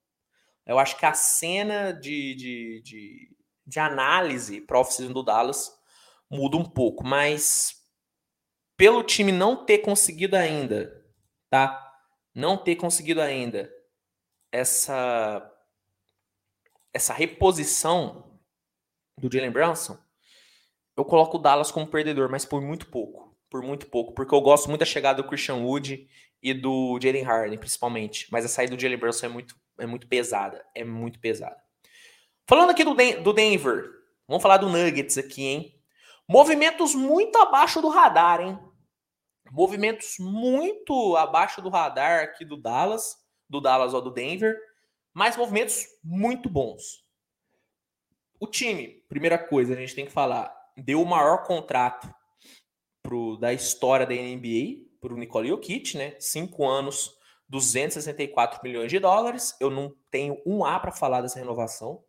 Eu 0.64 0.78
acho 0.78 0.96
que 0.98 1.06
a 1.06 1.14
cena 1.14 1.92
de, 1.92 2.34
de, 2.34 2.82
de, 2.82 3.36
de 3.66 3.78
análise 3.78 4.60
para 4.60 4.80
off 4.80 5.02
do 5.08 5.22
Dallas 5.22 5.72
muda 6.30 6.56
um 6.56 6.64
pouco. 6.64 7.04
Mas 7.04 7.76
pelo 8.76 9.02
time 9.02 9.32
não 9.32 9.64
ter 9.64 9.78
conseguido 9.78 10.36
ainda, 10.36 11.04
tá? 11.48 11.82
Não 12.34 12.58
ter 12.58 12.76
conseguido 12.76 13.20
ainda 13.22 13.72
essa 14.52 15.52
essa 16.92 17.12
reposição 17.12 18.40
do 19.18 19.30
Jalen 19.30 19.50
Brunson, 19.50 19.98
eu 20.96 21.04
coloco 21.04 21.36
o 21.36 21.40
Dallas 21.40 21.70
como 21.70 21.86
perdedor, 21.86 22.30
mas 22.30 22.46
por 22.46 22.62
muito 22.62 22.86
pouco. 22.86 23.25
Por 23.50 23.62
muito 23.62 23.86
pouco. 23.86 24.12
Porque 24.12 24.34
eu 24.34 24.40
gosto 24.40 24.68
muito 24.68 24.80
da 24.80 24.86
chegada 24.86 25.22
do 25.22 25.28
Christian 25.28 25.56
Wood 25.56 26.08
e 26.42 26.54
do 26.54 26.98
Jalen 27.00 27.22
Harden, 27.22 27.58
principalmente. 27.58 28.26
Mas 28.30 28.44
a 28.44 28.48
saída 28.48 28.76
do 28.76 28.80
Jalen 28.80 28.98
Brunson 28.98 29.26
é 29.26 29.28
muito, 29.28 29.56
é 29.78 29.86
muito 29.86 30.06
pesada. 30.06 30.64
É 30.74 30.84
muito 30.84 31.18
pesada. 31.18 31.56
Falando 32.48 32.70
aqui 32.70 32.84
do, 32.84 32.94
Den 32.94 33.22
do 33.22 33.32
Denver, 33.32 33.90
vamos 34.26 34.42
falar 34.42 34.58
do 34.58 34.68
Nuggets 34.68 35.18
aqui, 35.18 35.44
hein? 35.44 35.82
Movimentos 36.28 36.94
muito 36.94 37.38
abaixo 37.38 37.80
do 37.80 37.88
radar, 37.88 38.40
hein? 38.40 38.58
Movimentos 39.50 40.16
muito 40.18 41.16
abaixo 41.16 41.62
do 41.62 41.68
radar 41.68 42.24
aqui 42.24 42.44
do 42.44 42.56
Dallas 42.56 43.16
do 43.48 43.60
Dallas 43.60 43.94
ou 43.94 44.02
do 44.02 44.10
Denver, 44.10 44.58
mas 45.14 45.36
movimentos 45.36 45.86
muito 46.02 46.48
bons. 46.48 47.04
O 48.38 48.46
time, 48.46 49.02
primeira 49.08 49.38
coisa, 49.38 49.72
a 49.72 49.76
gente 49.76 49.94
tem 49.94 50.04
que 50.04 50.12
falar, 50.12 50.54
deu 50.76 51.00
o 51.00 51.06
maior 51.06 51.44
contrato 51.44 52.12
pro, 53.06 53.36
da 53.36 53.52
história 53.52 54.04
da 54.04 54.14
NBA 54.14 54.86
para 55.00 55.14
o 55.14 55.16
Nikola 55.16 55.46
Jokic, 55.46 55.96
né? 55.96 56.16
Cinco 56.18 56.66
anos, 56.66 57.14
264 57.48 58.60
milhões 58.64 58.90
de 58.90 58.98
dólares. 58.98 59.54
Eu 59.60 59.70
não 59.70 59.94
tenho 60.10 60.40
um 60.44 60.64
A 60.64 60.80
para 60.80 60.90
falar 60.90 61.20
dessa 61.20 61.38
renovação. 61.38 62.02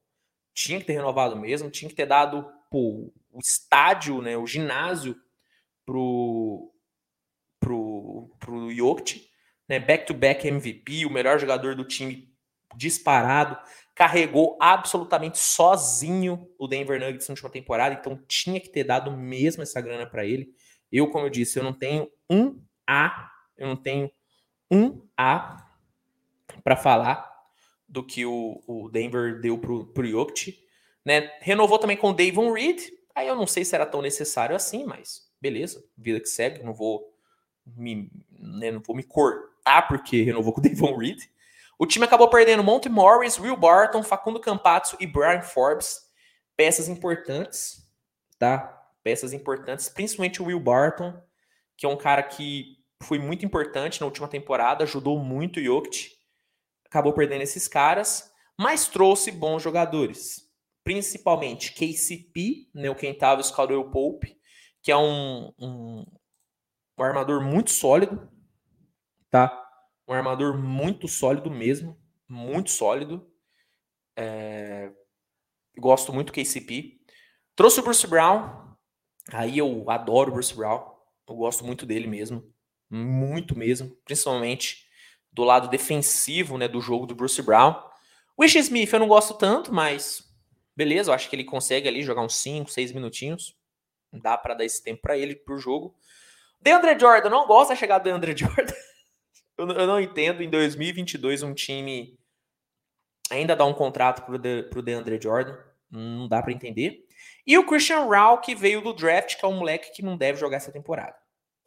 Tinha 0.53 0.79
que 0.79 0.85
ter 0.85 0.93
renovado 0.93 1.35
mesmo, 1.35 1.69
tinha 1.69 1.87
que 1.87 1.95
ter 1.95 2.07
dado 2.07 2.51
pô, 2.71 3.11
o 3.31 3.39
estádio, 3.39 4.21
né, 4.21 4.35
o 4.35 4.47
ginásio 4.47 5.15
pro 5.85 6.73
pro 7.59 8.29
pro 8.39 8.71
Jokic 8.73 9.27
né? 9.67 9.79
Back-to-back 9.79 10.47
MVP, 10.47 11.05
o 11.05 11.09
melhor 11.09 11.39
jogador 11.39 11.75
do 11.75 11.83
time 11.83 12.31
disparado, 12.75 13.57
carregou 13.95 14.57
absolutamente 14.61 15.39
sozinho 15.39 16.47
o 16.57 16.67
Denver 16.67 16.99
Nuggets 16.99 17.27
na 17.27 17.33
última 17.33 17.49
temporada, 17.49 17.95
então 17.95 18.21
tinha 18.27 18.59
que 18.59 18.69
ter 18.69 18.83
dado 18.83 19.11
mesmo 19.11 19.63
essa 19.63 19.81
grana 19.81 20.05
para 20.05 20.25
ele. 20.25 20.53
Eu, 20.91 21.09
como 21.09 21.25
eu 21.25 21.29
disse, 21.29 21.59
eu 21.59 21.63
não 21.63 21.73
tenho 21.73 22.09
um 22.29 22.61
A, 22.85 23.31
eu 23.57 23.67
não 23.67 23.75
tenho 23.75 24.11
um 24.71 25.01
A 25.17 25.65
para 26.63 26.75
falar 26.75 27.29
do 27.87 28.03
que 28.03 28.25
o, 28.25 28.61
o, 28.67 28.89
Denver 28.89 29.39
deu 29.39 29.57
pro, 29.57 29.85
pro 29.87 30.27
né? 31.05 31.31
Renovou 31.39 31.79
também 31.79 31.95
com 31.95 32.09
o 32.09 32.13
Davon 32.13 32.51
Reed, 32.51 32.81
aí 33.15 33.27
eu 33.27 33.35
não 33.35 33.47
sei 33.47 33.63
se 33.63 33.73
era 33.73 33.85
tão 33.85 34.01
necessário 34.01 34.55
assim, 34.55 34.83
mas 34.85 35.27
beleza, 35.39 35.83
vida 35.97 36.19
que 36.19 36.27
segue, 36.27 36.63
não 36.63 36.73
vou 36.73 37.13
me, 37.65 38.09
né, 38.31 38.71
não 38.71 38.81
vou 38.81 38.95
me 38.95 39.03
cortar 39.03 39.87
porque 39.87 40.23
renovou 40.23 40.53
com 40.53 40.59
o 40.59 40.63
Devon 40.63 40.95
Reed. 40.97 41.19
O 41.79 41.85
time 41.85 42.05
acabou 42.05 42.29
perdendo 42.29 42.63
Monte 42.63 42.89
Morris, 42.89 43.39
Will 43.39 43.55
Barton, 43.55 44.01
Facundo 44.01 44.39
Campazzo 44.39 44.97
e 44.99 45.05
Brian 45.05 45.41
Forbes. 45.41 46.07
Peças 46.55 46.87
importantes, 46.87 47.87
tá? 48.39 48.76
Peças 49.07 49.31
importantes, 49.31 49.87
principalmente 49.87 50.41
o 50.41 50.47
Will 50.47 50.59
Barton, 50.59 51.17
que 51.77 51.85
é 51.85 51.89
um 51.89 51.95
cara 51.95 52.21
que 52.21 52.75
foi 53.01 53.17
muito 53.17 53.45
importante 53.45 54.01
na 54.01 54.05
última 54.05 54.27
temporada, 54.27 54.83
ajudou 54.83 55.17
muito 55.17 55.61
o 55.61 55.63
Jokic. 55.63 56.11
Acabou 56.85 57.13
perdendo 57.13 57.41
esses 57.41 57.69
caras, 57.69 58.29
mas 58.59 58.89
trouxe 58.89 59.31
bons 59.31 59.63
jogadores. 59.63 60.51
Principalmente 60.83 61.71
KCP, 61.71 62.69
né, 62.75 62.89
o 62.89 62.95
Caldwell 63.55 63.89
Pope, 63.89 64.37
que 64.83 64.91
é 64.91 64.97
um, 64.97 65.53
um, 65.57 66.05
um 66.99 67.01
armador 67.01 67.41
muito 67.41 67.71
sólido, 67.71 68.29
tá? 69.31 69.57
Um 70.05 70.11
armador 70.11 70.57
muito 70.57 71.07
sólido 71.07 71.49
mesmo, 71.49 71.97
muito 72.27 72.71
sólido. 72.71 73.25
É... 74.17 74.91
Gosto 75.77 76.11
muito 76.11 76.27
do 76.27 76.33
KCP. 76.33 76.99
Trouxe 77.55 77.79
o 77.79 77.83
Bruce 77.83 78.05
Brown. 78.05 78.66
Aí 79.31 79.57
eu 79.57 79.89
adoro 79.89 80.31
Bruce 80.31 80.53
Brown. 80.53 80.95
Eu 81.27 81.35
gosto 81.35 81.65
muito 81.65 81.85
dele 81.85 82.07
mesmo. 82.07 82.43
Muito 82.89 83.57
mesmo. 83.57 83.95
Principalmente 84.05 84.87
do 85.31 85.43
lado 85.43 85.67
defensivo 85.69 86.57
né, 86.57 86.67
do 86.67 86.81
jogo 86.81 87.05
do 87.05 87.15
Bruce 87.15 87.41
Brown. 87.41 87.75
Wish 88.39 88.57
Smith 88.59 88.93
eu 88.93 88.99
não 88.99 89.07
gosto 89.07 89.33
tanto, 89.33 89.73
mas 89.73 90.23
beleza, 90.75 91.09
eu 91.09 91.15
acho 91.15 91.29
que 91.29 91.35
ele 91.35 91.43
consegue 91.43 91.87
ali 91.87 92.03
jogar 92.03 92.21
uns 92.21 92.35
5, 92.35 92.69
6 92.69 92.91
minutinhos. 92.91 93.55
Dá 94.13 94.37
para 94.37 94.53
dar 94.53 94.65
esse 94.65 94.83
tempo 94.83 95.01
para 95.01 95.17
ele 95.17 95.35
pro 95.35 95.57
jogo. 95.57 95.95
DeAndre 96.61 96.97
Jordan, 96.99 97.29
não 97.29 97.47
gosto 97.47 97.69
da 97.69 97.75
chegada 97.75 98.03
do 98.03 98.09
DeAndre 98.09 98.35
Jordan. 98.37 98.73
eu, 99.57 99.67
eu 99.69 99.87
não 99.87 99.99
entendo 99.99 100.41
em 100.41 100.49
2022 100.49 101.43
um 101.43 101.53
time 101.53 102.17
ainda 103.29 103.55
dar 103.55 103.65
um 103.65 103.73
contrato 103.73 104.23
pro, 104.25 104.37
de, 104.37 104.63
pro 104.63 104.81
DeAndre 104.81 105.19
Jordan. 105.21 105.57
Não 105.89 106.27
dá 106.27 106.41
para 106.41 106.51
entender. 106.51 107.06
E 107.47 107.57
o 107.57 107.65
Christian 107.65 108.05
Rao, 108.05 108.41
que 108.41 108.53
veio 108.53 108.81
do 108.81 108.93
draft, 108.93 109.37
que 109.37 109.45
é 109.45 109.47
um 109.47 109.57
moleque 109.57 109.93
que 109.93 110.03
não 110.03 110.17
deve 110.17 110.37
jogar 110.37 110.57
essa 110.57 110.71
temporada. 110.71 111.15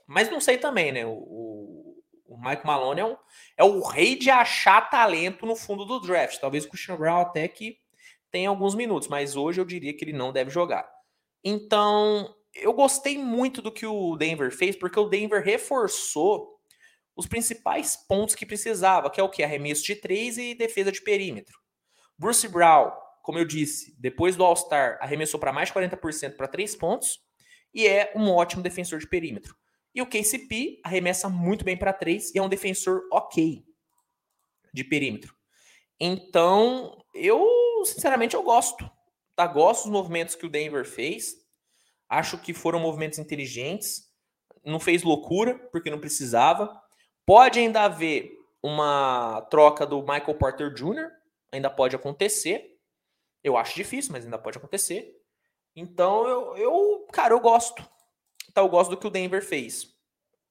Mas 0.07 0.31
não 0.31 0.39
sei 0.39 0.59
também, 0.59 0.93
né? 0.93 1.07
O, 1.07 1.97
o, 2.27 2.39
Mike 2.39 2.67
Malone 2.67 3.01
é, 3.01 3.05
um, 3.05 3.17
é 3.57 3.65
o 3.65 3.81
rei 3.81 4.15
de 4.15 4.29
achar 4.31 4.91
talento 4.91 5.47
no 5.47 5.57
fundo 5.57 5.87
do 5.87 5.99
draft. 5.99 6.39
Talvez 6.39 6.67
o 6.67 6.69
Christian 6.69 6.97
Rao 6.97 7.23
até 7.23 7.49
que 7.49 7.79
tenha 8.31 8.51
alguns 8.51 8.75
minutos, 8.75 9.09
mas 9.09 9.37
hoje 9.37 9.59
eu 9.59 9.65
diria 9.65 9.97
que 9.97 10.05
ele 10.05 10.13
não 10.13 10.33
deve 10.33 10.51
jogar. 10.51 10.87
Então, 11.43 12.35
eu 12.55 12.75
gostei 12.75 13.17
muito 13.17 13.63
do 13.63 13.73
que 13.73 13.87
o 13.87 14.17
Denver 14.17 14.55
fez, 14.55 14.77
porque 14.77 15.01
o 15.01 15.09
Denver 15.09 15.43
reforçou 15.43 16.61
os 17.17 17.27
principais 17.27 17.97
pontos 17.97 18.35
que 18.35 18.45
precisava, 18.45 19.11
que 19.11 19.21
é 19.21 19.25
o 19.25 19.31
que? 19.31 19.43
Arremesso 19.43 19.85
de 19.85 19.97
três 19.97 20.37
e 20.37 20.55
defesa 20.55 20.93
de 20.93 21.01
perímetro. 21.03 21.59
Bruce 22.19 22.47
Brown, 22.49 22.93
como 23.23 23.39
eu 23.39 23.45
disse, 23.45 23.95
depois 23.99 24.37
do 24.37 24.45
All-Star, 24.45 24.99
arremessou 25.01 25.39
para 25.39 25.53
mais 25.53 25.69
de 25.69 25.75
40% 25.75 26.37
para 26.37 26.49
três 26.49 26.75
pontos 26.75 27.21
e 27.73 27.87
é 27.87 28.13
um 28.17 28.31
ótimo 28.31 28.63
defensor 28.63 28.99
de 28.99 29.09
perímetro. 29.09 29.55
E 29.95 30.01
o 30.01 30.07
KCP 30.07 30.81
arremessa 30.85 31.29
muito 31.29 31.65
bem 31.65 31.77
para 31.77 31.93
três 31.93 32.35
e 32.35 32.39
é 32.39 32.43
um 32.43 32.49
defensor 32.49 33.03
ok 33.13 33.65
de 34.73 34.85
perímetro. 34.85 35.35
Então, 35.99 37.05
eu, 37.15 37.47
sinceramente, 37.85 38.35
eu 38.35 38.43
gosto. 38.43 38.89
Tá? 39.35 39.47
Gosto 39.47 39.85
dos 39.85 39.93
movimentos 39.93 40.35
que 40.35 40.47
o 40.47 40.51
Denver 40.51 40.85
fez. 40.85 41.35
Acho 42.09 42.39
que 42.39 42.55
foram 42.55 42.81
movimentos 42.81 43.19
inteligentes. 43.19 44.09
Não 44.65 44.79
fez 44.79 45.03
loucura, 45.03 45.59
porque 45.71 45.91
não 45.91 46.01
precisava. 46.01 46.81
Pode 47.27 47.59
ainda 47.59 47.83
haver 47.83 48.31
uma 48.63 49.47
troca 49.51 49.87
do 49.87 50.01
Michael 50.01 50.35
Porter 50.35 50.73
Jr., 50.73 51.09
ainda 51.53 51.71
pode 51.71 51.97
acontecer. 51.97 52.70
Eu 53.43 53.57
acho 53.57 53.75
difícil, 53.75 54.13
mas 54.13 54.25
ainda 54.25 54.39
pode 54.39 54.59
acontecer. 54.59 55.17
Então, 55.75 56.27
eu, 56.27 56.57
eu 56.57 57.07
cara, 57.13 57.35
eu 57.35 57.41
gosto. 57.41 57.87
Então, 58.49 58.65
eu 58.65 58.71
gosto 58.71 58.91
do 58.91 58.97
que 58.97 59.07
o 59.07 59.11
Denver 59.11 59.45
fez. 59.45 59.95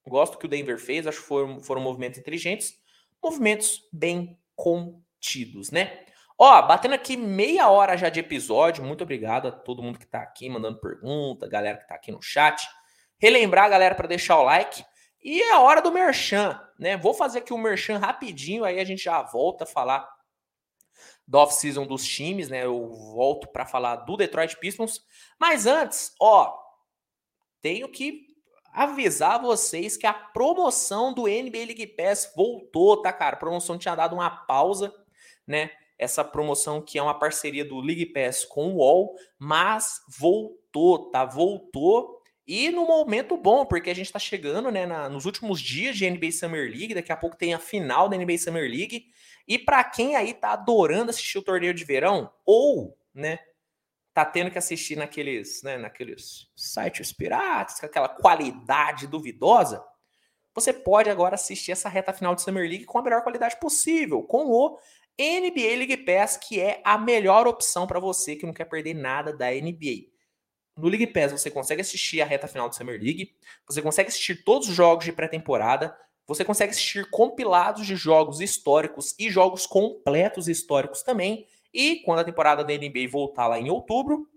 Gosto 0.06 0.32
do 0.32 0.38
que 0.38 0.46
o 0.46 0.48
Denver 0.48 0.78
fez, 0.78 1.06
acho 1.06 1.20
que 1.20 1.26
foram, 1.26 1.60
foram 1.60 1.80
movimentos 1.80 2.18
inteligentes, 2.18 2.74
movimentos 3.22 3.86
bem 3.92 4.38
contidos, 4.56 5.70
né? 5.70 6.04
Ó, 6.36 6.62
batendo 6.62 6.94
aqui 6.94 7.16
meia 7.16 7.68
hora 7.68 7.96
já 7.98 8.08
de 8.08 8.18
episódio. 8.18 8.82
Muito 8.82 9.04
obrigado 9.04 9.48
a 9.48 9.52
todo 9.52 9.82
mundo 9.82 9.98
que 9.98 10.06
tá 10.06 10.22
aqui 10.22 10.48
mandando 10.48 10.80
pergunta, 10.80 11.46
galera 11.46 11.76
que 11.76 11.86
tá 11.86 11.94
aqui 11.94 12.10
no 12.10 12.22
chat. 12.22 12.66
Relembrar 13.18 13.66
a 13.66 13.68
galera 13.68 13.94
para 13.94 14.08
deixar 14.08 14.38
o 14.38 14.44
like. 14.44 14.82
E 15.22 15.42
é 15.42 15.52
a 15.52 15.60
hora 15.60 15.82
do 15.82 15.92
merchan, 15.92 16.58
né? 16.78 16.96
Vou 16.96 17.12
fazer 17.12 17.40
aqui 17.40 17.52
o 17.52 17.56
um 17.56 17.60
merchan 17.60 17.98
rapidinho, 17.98 18.64
aí 18.64 18.80
a 18.80 18.84
gente 18.84 19.04
já 19.04 19.20
volta 19.20 19.64
a 19.64 19.66
falar 19.66 20.08
da 21.30 21.38
off-season 21.38 21.86
dos 21.86 22.04
times, 22.04 22.48
né? 22.48 22.64
Eu 22.64 22.88
volto 22.88 23.46
para 23.46 23.64
falar 23.64 23.96
do 23.96 24.16
Detroit 24.16 24.56
Pistons. 24.56 25.00
Mas 25.38 25.64
antes, 25.64 26.12
ó, 26.20 26.52
tenho 27.62 27.88
que 27.88 28.26
avisar 28.72 29.40
vocês 29.40 29.96
que 29.96 30.08
a 30.08 30.12
promoção 30.12 31.14
do 31.14 31.28
NBA 31.28 31.66
League 31.66 31.86
Pass 31.86 32.32
voltou, 32.34 33.00
tá, 33.00 33.12
cara? 33.12 33.36
A 33.36 33.38
promoção 33.38 33.78
tinha 33.78 33.94
dado 33.94 34.14
uma 34.14 34.28
pausa, 34.28 34.92
né? 35.46 35.70
Essa 35.96 36.24
promoção 36.24 36.82
que 36.82 36.98
é 36.98 37.02
uma 37.02 37.16
parceria 37.16 37.64
do 37.64 37.78
League 37.78 38.06
Pass 38.06 38.44
com 38.44 38.72
o 38.72 38.76
UOL, 38.78 39.14
mas 39.38 40.00
voltou, 40.08 41.10
tá? 41.10 41.24
Voltou 41.24 42.20
e 42.44 42.70
no 42.70 42.84
momento 42.84 43.36
bom, 43.36 43.64
porque 43.64 43.90
a 43.90 43.94
gente 43.94 44.10
tá 44.10 44.18
chegando, 44.18 44.72
né, 44.72 44.84
na, 44.84 45.08
nos 45.08 45.26
últimos 45.26 45.60
dias 45.60 45.96
de 45.96 46.10
NBA 46.10 46.32
Summer 46.32 46.68
League, 46.68 46.94
daqui 46.94 47.12
a 47.12 47.16
pouco 47.16 47.36
tem 47.36 47.54
a 47.54 47.60
final 47.60 48.08
da 48.08 48.16
NBA 48.16 48.38
Summer 48.38 48.68
League. 48.68 49.06
E 49.50 49.58
para 49.58 49.82
quem 49.82 50.14
aí 50.14 50.32
tá 50.32 50.52
adorando 50.52 51.10
assistir 51.10 51.36
o 51.36 51.42
torneio 51.42 51.74
de 51.74 51.82
verão 51.82 52.32
ou, 52.46 52.96
né, 53.12 53.40
tá 54.14 54.24
tendo 54.24 54.48
que 54.48 54.56
assistir 54.56 54.94
naqueles, 54.94 55.60
né, 55.64 55.76
naqueles 55.76 56.48
sites 56.54 57.12
piratas, 57.12 57.80
com 57.80 57.86
aquela 57.86 58.08
qualidade 58.08 59.08
duvidosa, 59.08 59.84
você 60.54 60.72
pode 60.72 61.10
agora 61.10 61.34
assistir 61.34 61.72
essa 61.72 61.88
reta 61.88 62.12
final 62.12 62.36
de 62.36 62.42
Summer 62.42 62.62
League 62.62 62.84
com 62.84 62.98
a 62.98 63.02
melhor 63.02 63.24
qualidade 63.24 63.58
possível, 63.58 64.22
com 64.22 64.46
o 64.46 64.78
NBA 65.18 65.76
League 65.78 65.96
Pass, 65.96 66.36
que 66.36 66.60
é 66.60 66.80
a 66.84 66.96
melhor 66.96 67.48
opção 67.48 67.88
para 67.88 67.98
você 67.98 68.36
que 68.36 68.46
não 68.46 68.54
quer 68.54 68.66
perder 68.66 68.94
nada 68.94 69.36
da 69.36 69.50
NBA. 69.50 70.12
No 70.76 70.86
League 70.86 71.08
Pass 71.08 71.32
você 71.32 71.50
consegue 71.50 71.80
assistir 71.80 72.22
a 72.22 72.24
reta 72.24 72.46
final 72.46 72.68
de 72.68 72.76
Summer 72.76 73.00
League, 73.00 73.34
você 73.66 73.82
consegue 73.82 74.10
assistir 74.10 74.44
todos 74.44 74.68
os 74.68 74.76
jogos 74.76 75.04
de 75.04 75.12
pré-temporada, 75.12 75.96
você 76.30 76.44
consegue 76.44 76.70
assistir 76.70 77.10
compilados 77.10 77.84
de 77.84 77.96
jogos 77.96 78.40
históricos 78.40 79.16
e 79.18 79.28
jogos 79.28 79.66
completos 79.66 80.46
históricos 80.46 81.02
também, 81.02 81.44
e 81.74 81.96
quando 82.04 82.20
a 82.20 82.24
temporada 82.24 82.62
da 82.62 82.72
NBA 82.72 83.08
voltar 83.10 83.48
lá 83.48 83.58
em 83.58 83.68
outubro, 83.68 84.28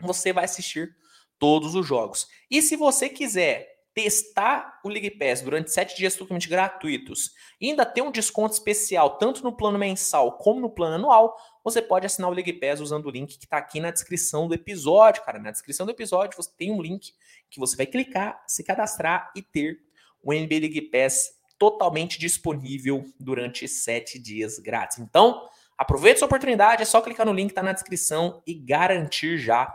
você 0.00 0.32
vai 0.32 0.44
assistir 0.44 0.96
todos 1.36 1.74
os 1.74 1.84
jogos. 1.84 2.28
E 2.48 2.62
se 2.62 2.76
você 2.76 3.08
quiser 3.08 3.74
testar 3.92 4.78
o 4.84 4.88
League 4.88 5.10
Pass 5.18 5.40
durante 5.40 5.72
sete 5.72 5.96
dias 5.96 6.14
totalmente 6.14 6.48
gratuitos 6.48 7.32
e 7.60 7.70
ainda 7.70 7.84
ter 7.84 8.02
um 8.02 8.12
desconto 8.12 8.54
especial 8.54 9.18
tanto 9.18 9.42
no 9.42 9.56
plano 9.56 9.80
mensal 9.80 10.38
como 10.38 10.60
no 10.60 10.70
plano 10.70 10.94
anual, 10.94 11.36
você 11.64 11.82
pode 11.82 12.06
assinar 12.06 12.30
o 12.30 12.32
League 12.32 12.52
Pass 12.52 12.78
usando 12.78 13.06
o 13.06 13.10
link 13.10 13.36
que 13.36 13.46
está 13.46 13.56
aqui 13.56 13.80
na 13.80 13.90
descrição 13.90 14.46
do 14.46 14.54
episódio, 14.54 15.24
cara. 15.24 15.40
Na 15.40 15.50
descrição 15.50 15.86
do 15.86 15.90
episódio 15.90 16.36
você 16.36 16.50
tem 16.56 16.70
um 16.70 16.80
link 16.80 17.12
que 17.50 17.58
você 17.58 17.76
vai 17.76 17.86
clicar, 17.86 18.44
se 18.46 18.62
cadastrar 18.62 19.32
e 19.34 19.42
ter 19.42 19.85
o 20.26 20.34
NBA 20.34 20.60
League 20.60 20.90
Pass 20.90 21.30
totalmente 21.58 22.18
disponível 22.18 23.04
durante 23.18 23.66
sete 23.66 24.18
dias 24.18 24.58
grátis. 24.58 24.98
Então, 24.98 25.48
Aproveite 25.76 26.18
sua 26.18 26.26
oportunidade, 26.26 26.82
é 26.82 26.86
só 26.86 27.02
clicar 27.02 27.26
no 27.26 27.32
link 27.32 27.48
que 27.48 27.52
está 27.52 27.62
na 27.62 27.72
descrição 27.72 28.42
e 28.46 28.54
garantir 28.54 29.36
já 29.36 29.66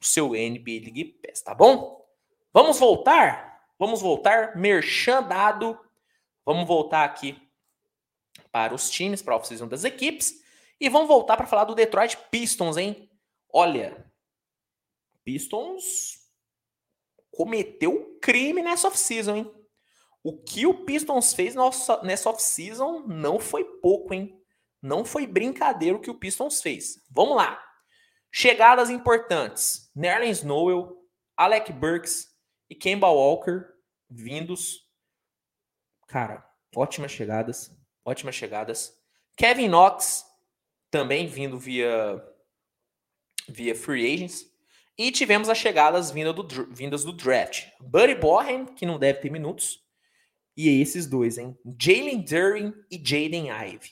o 0.00 0.04
seu 0.04 0.30
NBA 0.30 0.82
League 0.82 1.20
Pass, 1.22 1.40
tá 1.40 1.54
bom? 1.54 2.04
Vamos 2.52 2.80
voltar? 2.80 3.64
Vamos 3.78 4.02
voltar, 4.02 4.56
merchandado. 4.56 5.78
Vamos 6.44 6.66
voltar 6.66 7.04
aqui 7.04 7.40
para 8.50 8.74
os 8.74 8.90
times, 8.90 9.22
para 9.22 9.34
a 9.34 9.36
off-season 9.36 9.68
das 9.68 9.84
equipes. 9.84 10.42
E 10.80 10.88
vamos 10.88 11.06
voltar 11.06 11.36
para 11.36 11.46
falar 11.46 11.64
do 11.64 11.74
Detroit 11.74 12.16
Pistons, 12.30 12.76
hein? 12.76 13.08
Olha, 13.48 14.04
Pistons 15.24 16.26
cometeu 17.30 18.18
crime 18.20 18.62
nessa 18.62 18.88
off-season, 18.88 19.36
hein? 19.36 19.55
O 20.26 20.36
que 20.36 20.66
o 20.66 20.84
Pistons 20.84 21.32
fez 21.32 21.54
nessa 22.02 22.30
off-season 22.30 23.04
não 23.06 23.38
foi 23.38 23.62
pouco, 23.80 24.12
hein? 24.12 24.36
Não 24.82 25.04
foi 25.04 25.24
brincadeira 25.24 25.96
o 25.96 26.00
que 26.00 26.10
o 26.10 26.18
Pistons 26.18 26.60
fez. 26.60 27.00
Vamos 27.08 27.36
lá. 27.36 27.62
Chegadas 28.32 28.90
importantes. 28.90 29.88
Nerlens 29.94 30.42
Noel, 30.42 30.96
Alec 31.36 31.72
Burks 31.72 32.26
e 32.68 32.74
Kemba 32.74 33.06
Walker 33.06 33.68
vindos. 34.10 34.80
Cara, 36.08 36.44
ótimas 36.74 37.12
chegadas. 37.12 37.70
Ótimas 38.04 38.34
chegadas. 38.34 38.98
Kevin 39.36 39.68
Knox 39.68 40.26
também 40.90 41.28
vindo 41.28 41.56
via 41.56 42.20
via 43.48 43.76
free 43.76 44.12
agents. 44.12 44.44
E 44.98 45.12
tivemos 45.12 45.48
as 45.48 45.58
chegadas 45.58 46.10
vindas 46.10 46.34
do, 46.34 46.74
vindas 46.74 47.04
do 47.04 47.12
draft. 47.12 47.68
Buddy 47.80 48.16
Bohan, 48.16 48.66
que 48.66 48.84
não 48.84 48.98
deve 48.98 49.20
ter 49.20 49.30
minutos. 49.30 49.85
E 50.56 50.80
esses 50.80 51.06
dois, 51.06 51.36
hein? 51.36 51.56
Jalen 51.78 52.22
Durin 52.22 52.72
e 52.90 52.96
Jaden 52.96 53.50
Ive. 53.50 53.90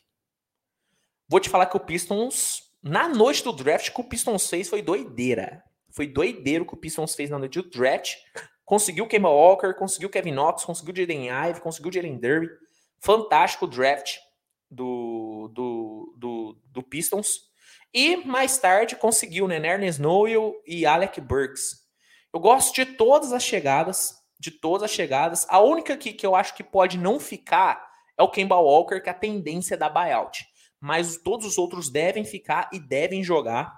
Vou 1.29 1.41
te 1.41 1.51
falar 1.51 1.67
que 1.67 1.77
o 1.77 1.81
Pistons, 1.81 2.71
na 2.83 3.09
noite 3.09 3.45
do 3.45 3.53
draft, 3.53 3.91
que 3.91 4.01
o 4.01 4.05
Pistons 4.05 4.49
fez 4.49 4.69
foi 4.69 4.81
doideira. 4.81 5.63
Foi 5.91 6.07
doideiro 6.07 6.67
que 6.67 6.75
o 6.75 6.77
Pistons 6.77 7.15
fez 7.15 7.31
na 7.31 7.39
noite 7.39 7.61
do 7.61 7.69
draft. 7.69 8.17
Conseguiu 8.65 9.07
Kemba 9.07 9.29
Walker, 9.29 9.75
conseguiu 9.75 10.09
Kevin 10.09 10.33
Knox, 10.33 10.65
conseguiu 10.65 10.97
Jaden 10.97 11.29
Ive, 11.29 11.61
conseguiu 11.61 11.93
Jalen 11.93 12.17
Derby. 12.17 12.49
Fantástico 12.99 13.67
draft 13.67 14.17
do, 14.71 15.51
do, 15.53 16.15
do, 16.17 16.59
do, 16.73 16.83
Pistons. 16.83 17.53
E 17.93 18.17
mais 18.17 18.59
tarde 18.59 18.97
conseguiu 18.97 19.47
né, 19.47 19.57
Ernest 19.57 20.01
Noel 20.01 20.55
e 20.67 20.87
Alec 20.87 21.21
Burks. 21.21 21.85
Eu 22.33 22.41
gosto 22.41 22.75
de 22.75 22.87
todas 22.87 23.33
as 23.33 23.43
chegadas, 23.43 24.15
de 24.45 24.59
todas 24.59 24.85
as 24.85 24.91
chegadas. 24.91 25.47
A 25.49 25.61
única 25.61 25.95
aqui 25.95 26.13
que 26.13 26.27
eu 26.27 26.35
acho 26.35 26.55
que 26.55 26.63
pode 26.63 26.99
não 26.99 27.19
ficar 27.19 27.85
é 28.17 28.23
o 28.23 28.31
Kemba 28.31 28.57
Walker, 28.57 29.01
que 29.01 29.09
é 29.09 29.13
a 29.13 29.15
tendência 29.15 29.77
da 29.77 29.89
buyout 29.89 30.45
mas 30.85 31.17
todos 31.17 31.47
os 31.47 31.57
outros 31.57 31.89
devem 31.89 32.27
ficar 32.27 32.69
e 32.71 32.79
devem 32.79 33.25
jogar, 33.25 33.75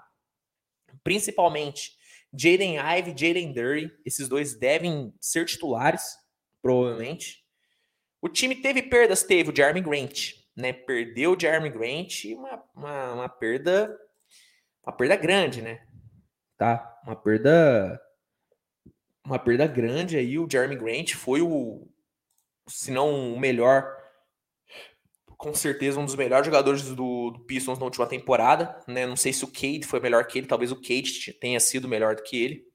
principalmente 1.05 1.93
Jaden 2.33 2.75
Ive, 2.79 3.11
Jaden 3.11 3.53
Dury, 3.53 3.89
esses 4.05 4.27
dois 4.27 4.59
devem 4.59 5.13
ser 5.21 5.45
titulares, 5.45 6.03
provavelmente. 6.61 7.45
O 8.21 8.27
time 8.27 8.57
teve 8.57 8.81
perdas, 8.83 9.23
teve 9.23 9.49
o 9.49 9.55
Jeremy 9.55 9.79
Grant, 9.79 10.33
né? 10.53 10.73
Perdeu 10.73 11.31
o 11.31 11.39
Jeremy 11.39 11.69
Grant, 11.69 12.25
uma, 12.25 12.63
uma, 12.75 13.13
uma 13.13 13.29
perda, 13.29 13.97
uma 14.85 14.91
perda 14.91 15.15
grande, 15.15 15.61
né? 15.61 15.87
Tá, 16.57 16.99
uma 17.05 17.15
perda, 17.15 17.97
uma 19.27 19.37
perda 19.37 19.67
grande 19.67 20.17
aí. 20.17 20.39
O 20.39 20.47
Jeremy 20.49 20.75
Grant 20.75 21.13
foi 21.13 21.41
o, 21.41 21.85
se 22.67 22.91
não 22.91 23.33
o 23.33 23.39
melhor 23.39 23.95
com 25.37 25.53
certeza 25.53 25.99
um 25.99 26.05
dos 26.05 26.15
melhores 26.15 26.45
jogadores 26.45 26.81
do, 26.81 27.29
do, 27.29 27.39
Pistons 27.41 27.77
na 27.77 27.85
última 27.85 28.07
temporada, 28.07 28.81
né? 28.87 29.05
Não 29.05 29.15
sei 29.15 29.31
se 29.31 29.43
o 29.43 29.47
Cade 29.47 29.85
foi 29.85 29.99
melhor 29.99 30.25
que 30.25 30.39
ele, 30.39 30.47
talvez 30.47 30.71
o 30.71 30.81
Cade 30.81 31.31
tenha 31.33 31.59
sido 31.59 31.87
melhor 31.87 32.15
do 32.15 32.23
que 32.23 32.41
ele, 32.41 32.65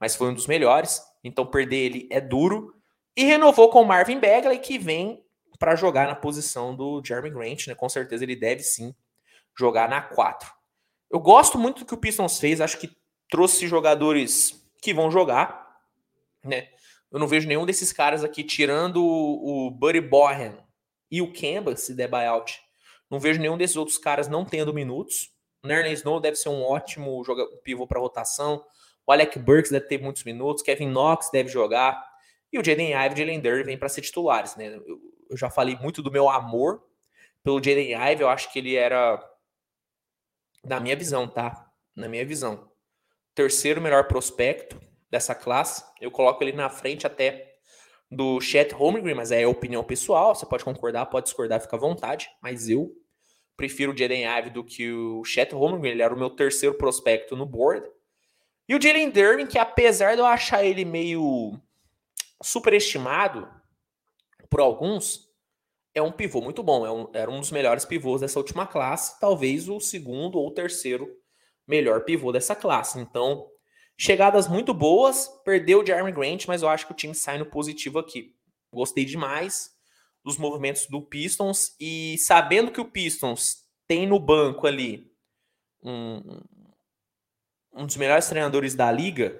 mas 0.00 0.16
foi 0.16 0.28
um 0.28 0.34
dos 0.34 0.48
melhores. 0.48 1.00
Então 1.22 1.46
perder 1.46 1.76
ele 1.76 2.08
é 2.10 2.20
duro. 2.20 2.74
E 3.16 3.22
renovou 3.22 3.70
com 3.70 3.82
o 3.82 3.86
Marvin 3.86 4.18
Bagley, 4.18 4.58
que 4.58 4.78
vem 4.78 5.22
para 5.58 5.76
jogar 5.76 6.08
na 6.08 6.16
posição 6.16 6.74
do 6.74 7.00
Jeremy 7.04 7.30
Grant, 7.30 7.66
né? 7.68 7.74
Com 7.74 7.88
certeza 7.88 8.24
ele 8.24 8.34
deve 8.34 8.62
sim 8.62 8.92
jogar 9.56 9.88
na 9.88 10.00
4. 10.00 10.50
Eu 11.10 11.20
gosto 11.20 11.58
muito 11.58 11.80
do 11.80 11.86
que 11.86 11.94
o 11.94 11.98
Pistons 11.98 12.40
fez, 12.40 12.60
acho 12.60 12.78
que 12.78 12.90
trouxe 13.28 13.68
jogadores 13.68 14.66
que 14.82 14.94
vão 14.94 15.10
jogar, 15.10 15.69
né? 16.44 16.68
Eu 17.10 17.18
não 17.18 17.26
vejo 17.26 17.48
nenhum 17.48 17.66
desses 17.66 17.92
caras 17.92 18.22
aqui 18.22 18.44
tirando 18.44 19.04
o, 19.04 19.70
Buddy 19.70 20.00
Bohan, 20.00 20.56
e 21.10 21.20
o 21.20 21.32
Kemba, 21.32 21.74
se 21.76 21.94
der 21.94 22.08
buyout. 22.08 22.60
Não 23.10 23.18
vejo 23.18 23.40
nenhum 23.40 23.58
desses 23.58 23.76
outros 23.76 23.98
caras 23.98 24.28
não 24.28 24.44
tendo 24.44 24.72
minutos. 24.72 25.34
O 25.64 25.66
Nerlens 25.66 25.98
Snow 25.98 26.20
deve 26.20 26.36
ser 26.36 26.48
um 26.48 26.62
ótimo 26.62 27.22
joga 27.24 27.44
pivô 27.64 27.86
para 27.86 27.98
rotação. 27.98 28.64
O 29.04 29.10
Alec 29.10 29.36
Burks 29.40 29.72
deve 29.72 29.86
ter 29.86 30.00
muitos 30.00 30.22
minutos. 30.22 30.62
Kevin 30.62 30.88
Knox 30.88 31.28
deve 31.32 31.48
jogar. 31.48 32.00
E 32.52 32.58
o 32.58 32.64
Jaden 32.64 32.92
Ive 32.92 33.14
e 33.14 33.18
Jalen 33.18 33.40
Durr 33.40 33.64
vêm 33.64 33.76
para 33.76 33.88
ser 33.88 34.02
titulares. 34.02 34.54
Né? 34.54 34.68
Eu, 34.68 35.00
eu, 35.28 35.36
já 35.36 35.50
falei 35.50 35.76
muito 35.76 36.00
do 36.00 36.12
meu 36.12 36.28
amor 36.28 36.80
pelo 37.42 37.62
Jaden 37.62 37.92
Ive. 37.94 38.22
Eu 38.22 38.28
acho 38.28 38.52
que 38.52 38.60
ele 38.60 38.76
era, 38.76 39.20
na 40.64 40.78
minha 40.78 40.94
visão, 40.94 41.26
tá? 41.26 41.68
Na 41.96 42.08
minha 42.08 42.24
visão, 42.24 42.70
terceiro 43.34 43.80
melhor 43.80 44.06
prospecto 44.06 44.80
dessa 45.10 45.34
classe. 45.34 45.84
Eu 46.00 46.10
coloco 46.10 46.42
ele 46.42 46.52
na 46.52 46.68
frente 46.70 47.06
até 47.06 47.56
do 48.10 48.40
Chet 48.40 48.72
Holmgren, 48.74 49.14
mas 49.14 49.30
é 49.30 49.46
opinião 49.46 49.84
pessoal, 49.84 50.34
você 50.34 50.44
pode 50.44 50.64
concordar, 50.64 51.06
pode 51.06 51.26
discordar, 51.26 51.60
fica 51.60 51.76
à 51.76 51.78
vontade, 51.78 52.28
mas 52.42 52.68
eu 52.68 52.92
prefiro 53.56 53.92
o 53.92 53.96
Jaden 53.96 54.24
Ive 54.24 54.50
do 54.50 54.64
que 54.64 54.90
o 54.90 55.24
Chet 55.24 55.54
Holmgren, 55.54 55.92
ele 55.92 56.02
era 56.02 56.14
o 56.14 56.18
meu 56.18 56.30
terceiro 56.30 56.76
prospecto 56.76 57.36
no 57.36 57.46
board. 57.46 57.86
E 58.70 58.74
o 58.74 58.80
Jalen 58.80 59.10
Durbin, 59.10 59.46
que 59.46 59.58
apesar 59.58 60.14
de 60.14 60.20
eu 60.20 60.26
achar 60.26 60.64
ele 60.64 60.84
meio 60.84 61.60
superestimado 62.40 63.48
por 64.48 64.60
alguns, 64.60 65.28
é 65.92 66.00
um 66.00 66.12
pivô 66.12 66.40
muito 66.40 66.62
bom, 66.62 66.86
é 66.86 66.90
um, 66.92 67.10
era 67.12 67.28
um 67.28 67.40
dos 67.40 67.50
melhores 67.50 67.84
pivôs 67.84 68.20
dessa 68.20 68.38
última 68.38 68.68
classe, 68.68 69.18
talvez 69.18 69.68
o 69.68 69.80
segundo 69.80 70.38
ou 70.38 70.54
terceiro 70.54 71.08
melhor 71.66 72.04
pivô 72.04 72.30
dessa 72.30 72.54
classe. 72.54 73.00
Então, 73.00 73.49
Chegadas 74.02 74.48
muito 74.48 74.72
boas, 74.72 75.28
perdeu 75.44 75.82
o 75.82 75.86
Jeremy 75.86 76.10
Grant, 76.10 76.46
mas 76.46 76.62
eu 76.62 76.70
acho 76.70 76.86
que 76.86 76.92
o 76.92 76.96
time 76.96 77.14
sai 77.14 77.36
no 77.36 77.44
positivo 77.44 77.98
aqui. 77.98 78.34
Gostei 78.72 79.04
demais 79.04 79.76
dos 80.24 80.38
movimentos 80.38 80.86
do 80.86 81.02
Pistons 81.02 81.76
e 81.78 82.16
sabendo 82.16 82.70
que 82.70 82.80
o 82.80 82.90
Pistons 82.90 83.66
tem 83.86 84.06
no 84.06 84.18
banco 84.18 84.66
ali 84.66 85.12
um, 85.82 86.40
um 87.74 87.84
dos 87.84 87.98
melhores 87.98 88.26
treinadores 88.26 88.74
da 88.74 88.90
liga, 88.90 89.38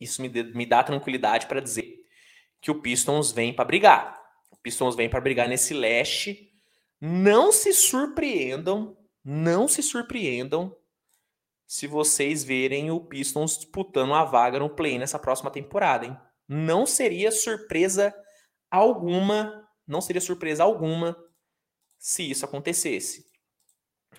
isso 0.00 0.20
me, 0.20 0.28
me 0.28 0.66
dá 0.66 0.82
tranquilidade 0.82 1.46
para 1.46 1.60
dizer 1.60 2.04
que 2.60 2.72
o 2.72 2.82
Pistons 2.82 3.30
vem 3.30 3.54
para 3.54 3.64
brigar. 3.64 4.20
O 4.50 4.56
Pistons 4.56 4.96
vem 4.96 5.08
para 5.08 5.20
brigar 5.20 5.48
nesse 5.48 5.72
leste. 5.72 6.52
Não 7.00 7.52
se 7.52 7.72
surpreendam, 7.72 8.96
não 9.24 9.68
se 9.68 9.80
surpreendam 9.80 10.76
se 11.72 11.86
vocês 11.86 12.44
verem 12.44 12.90
o 12.90 13.00
Pistons 13.00 13.56
disputando 13.56 14.12
a 14.12 14.24
vaga 14.24 14.58
no 14.58 14.68
play 14.68 14.98
nessa 14.98 15.18
próxima 15.18 15.50
temporada, 15.50 16.04
hein? 16.04 16.14
Não 16.46 16.84
seria 16.84 17.32
surpresa 17.32 18.14
alguma, 18.70 19.66
não 19.86 20.02
seria 20.02 20.20
surpresa 20.20 20.64
alguma 20.64 21.16
se 21.98 22.30
isso 22.30 22.44
acontecesse. 22.44 23.24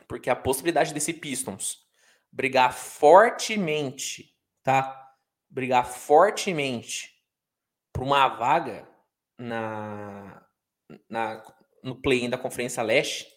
Porque 0.07 0.31
a 0.31 0.35
possibilidade 0.35 0.95
desse 0.95 1.13
Pistons 1.13 1.77
brigar 2.31 2.73
fortemente, 2.73 4.35
tá? 4.63 5.13
Brigar 5.47 5.85
fortemente 5.85 7.23
por 7.93 8.01
uma 8.01 8.29
vaga 8.29 8.89
na, 9.37 10.43
na 11.07 11.43
no 11.83 12.01
play-in 12.01 12.31
da 12.31 12.37
Conferência 12.39 12.81
Leste 12.81 13.27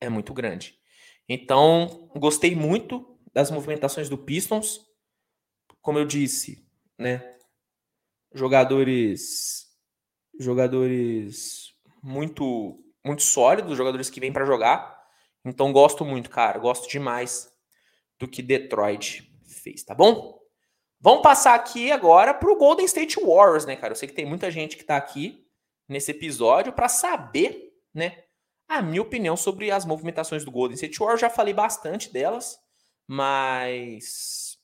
é 0.00 0.08
muito 0.08 0.32
grande. 0.32 0.78
Então, 1.28 2.08
gostei 2.14 2.54
muito 2.54 3.13
das 3.34 3.50
movimentações 3.50 4.08
do 4.08 4.16
Pistons. 4.16 4.80
Como 5.82 5.98
eu 5.98 6.06
disse, 6.06 6.66
né? 6.98 7.36
Jogadores 8.32 9.64
jogadores 10.38 11.74
muito 12.02 12.80
muito 13.04 13.22
sólidos, 13.22 13.76
jogadores 13.76 14.08
que 14.08 14.20
vêm 14.20 14.32
para 14.32 14.46
jogar. 14.46 14.98
Então 15.44 15.72
gosto 15.72 16.04
muito, 16.04 16.30
cara, 16.30 16.58
gosto 16.58 16.88
demais 16.88 17.52
do 18.18 18.26
que 18.26 18.40
Detroit 18.40 19.30
fez, 19.46 19.84
tá 19.84 19.94
bom? 19.94 20.38
Vamos 20.98 21.22
passar 21.22 21.54
aqui 21.54 21.92
agora 21.92 22.32
para 22.32 22.50
o 22.50 22.56
Golden 22.56 22.86
State 22.86 23.20
Warriors, 23.20 23.66
né, 23.66 23.76
cara? 23.76 23.92
Eu 23.92 23.96
sei 23.96 24.08
que 24.08 24.14
tem 24.14 24.24
muita 24.24 24.50
gente 24.50 24.74
que 24.76 24.82
está 24.82 24.96
aqui 24.96 25.46
nesse 25.86 26.12
episódio 26.12 26.72
para 26.72 26.88
saber, 26.88 27.74
né, 27.92 28.24
a 28.66 28.80
minha 28.80 29.02
opinião 29.02 29.36
sobre 29.36 29.70
as 29.70 29.84
movimentações 29.84 30.44
do 30.44 30.50
Golden 30.50 30.74
State 30.74 30.98
Warriors. 30.98 31.20
Já 31.20 31.28
falei 31.28 31.52
bastante 31.52 32.10
delas, 32.10 32.58
mas 33.06 34.58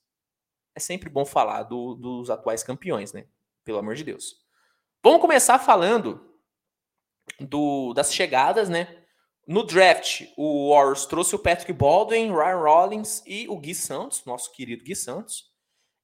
é 0.75 0.79
sempre 0.79 1.09
bom 1.09 1.25
falar 1.25 1.63
do, 1.63 1.95
dos 1.95 2.29
atuais 2.29 2.63
campeões, 2.63 3.13
né? 3.13 3.25
Pelo 3.63 3.79
amor 3.79 3.95
de 3.95 4.03
Deus. 4.03 4.41
Vamos 5.03 5.21
começar 5.21 5.59
falando 5.59 6.31
do, 7.39 7.93
das 7.93 8.13
chegadas, 8.13 8.69
né? 8.69 9.01
No 9.47 9.63
draft, 9.63 10.27
o 10.37 10.69
Warriors 10.69 11.05
trouxe 11.05 11.35
o 11.35 11.39
Patrick 11.39 11.73
Baldwin, 11.73 12.31
Ryan 12.31 12.57
Rollins 12.57 13.23
e 13.25 13.47
o 13.49 13.57
Gui 13.57 13.73
Santos, 13.73 14.23
nosso 14.25 14.51
querido 14.51 14.83
Gui 14.83 14.95
Santos. 14.95 15.51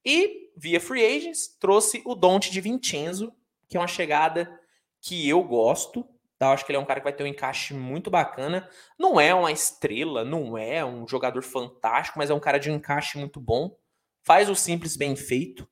E, 0.03 0.51
via 0.57 0.81
free 0.81 1.05
agents, 1.05 1.47
trouxe 1.59 2.01
o 2.05 2.15
Dante 2.15 2.51
de 2.51 2.59
Vincenzo, 2.59 3.33
que 3.69 3.77
é 3.77 3.79
uma 3.79 3.87
chegada 3.87 4.59
que 5.01 5.27
eu 5.27 5.43
gosto. 5.43 6.07
Tá? 6.37 6.47
Eu 6.47 6.51
acho 6.51 6.65
que 6.65 6.71
ele 6.71 6.77
é 6.77 6.81
um 6.81 6.85
cara 6.85 6.99
que 6.99 7.03
vai 7.03 7.13
ter 7.13 7.23
um 7.23 7.27
encaixe 7.27 7.73
muito 7.73 8.09
bacana. 8.09 8.69
Não 8.97 9.19
é 9.19 9.33
uma 9.33 9.51
estrela, 9.51 10.23
não 10.23 10.57
é 10.57 10.85
um 10.85 11.07
jogador 11.07 11.41
fantástico, 11.41 12.19
mas 12.19 12.29
é 12.29 12.33
um 12.33 12.39
cara 12.39 12.59
de 12.59 12.69
um 12.69 12.75
encaixe 12.75 13.17
muito 13.17 13.39
bom. 13.39 13.75
Faz 14.23 14.49
o 14.49 14.55
simples 14.55 14.95
bem 14.95 15.15
feito. 15.15 15.67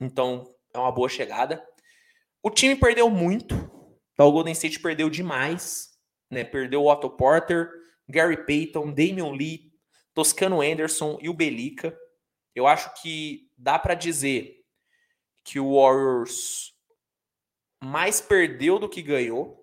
Então, 0.00 0.46
é 0.72 0.78
uma 0.78 0.92
boa 0.92 1.08
chegada. 1.08 1.62
O 2.42 2.50
time 2.50 2.74
perdeu 2.74 3.10
muito. 3.10 3.54
Tá? 4.16 4.24
O 4.24 4.32
Golden 4.32 4.52
State 4.52 4.80
perdeu 4.80 5.10
demais 5.10 5.90
né? 6.30 6.44
Perdeu 6.44 6.82
o 6.82 6.90
Otto 6.90 7.10
Porter, 7.10 7.68
Gary 8.08 8.46
Payton, 8.46 8.92
Damian 8.92 9.32
Lee, 9.32 9.72
Toscano 10.14 10.60
Anderson 10.62 11.18
e 11.20 11.28
o 11.28 11.34
Belica. 11.34 11.96
Eu 12.54 12.66
acho 12.66 12.94
que 13.02 13.50
dá 13.58 13.78
para 13.78 13.94
dizer 13.94 14.64
que 15.44 15.58
o 15.58 15.74
Warriors 15.74 16.72
mais 17.82 18.20
perdeu 18.20 18.78
do 18.78 18.88
que 18.88 19.02
ganhou, 19.02 19.59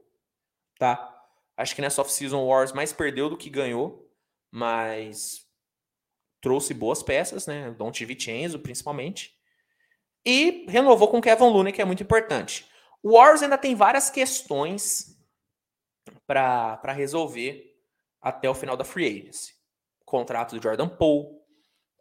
tá? 0.78 1.14
Acho 1.56 1.76
que 1.76 1.82
nessa 1.82 2.02
off-season 2.02 2.46
Warriors 2.48 2.74
mais 2.74 2.94
perdeu 2.94 3.30
do 3.30 3.38
que 3.38 3.50
ganhou, 3.50 4.12
mas 4.52 5.46
trouxe 6.42 6.74
boas 6.74 7.02
peças, 7.02 7.48
né? 7.48 7.72
Don 7.72 7.92
Vincenzo, 7.92 8.60
principalmente. 8.60 9.36
E 10.26 10.66
renovou 10.70 11.08
com 11.08 11.22
Kevin 11.22 11.46
Looney, 11.46 11.74
que 11.74 11.82
é 11.82 11.86
muito 11.86 12.04
importante. 12.04 12.70
O 13.02 13.14
Warriors 13.14 13.42
ainda 13.42 13.58
tem 13.58 13.76
várias 13.76 14.10
questões 14.10 15.18
para 16.26 16.94
resolver 16.94 17.76
até 18.22 18.50
o 18.50 18.56
final 18.56 18.76
da 18.78 18.84
free 18.84 19.08
agency. 19.08 19.54
Contrato 20.06 20.56
do 20.56 20.62
Jordan 20.62 20.88
Poole, 20.88 21.38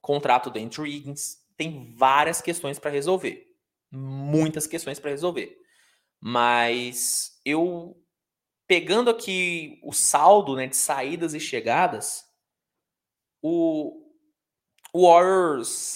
contrato 0.01 0.51
do 0.51 0.59
Andrew 0.59 0.87
Higgins, 0.87 1.39
tem 1.57 1.95
várias 1.95 2.41
questões 2.43 2.79
para 2.79 2.91
resolver. 2.91 3.47
Muitas 3.91 4.67
questões 4.67 5.01
para 5.01 5.11
resolver. 5.11 5.57
Mas 6.21 7.41
eu 7.45 7.97
pegando 8.67 9.11
aqui 9.11 9.81
o 9.83 9.93
saldo 9.93 10.57
né, 10.57 10.67
de 10.67 10.77
saídas 10.77 11.35
e 11.35 11.41
chegadas, 11.41 12.25
o, 13.41 14.03
Warriors, 14.95 15.91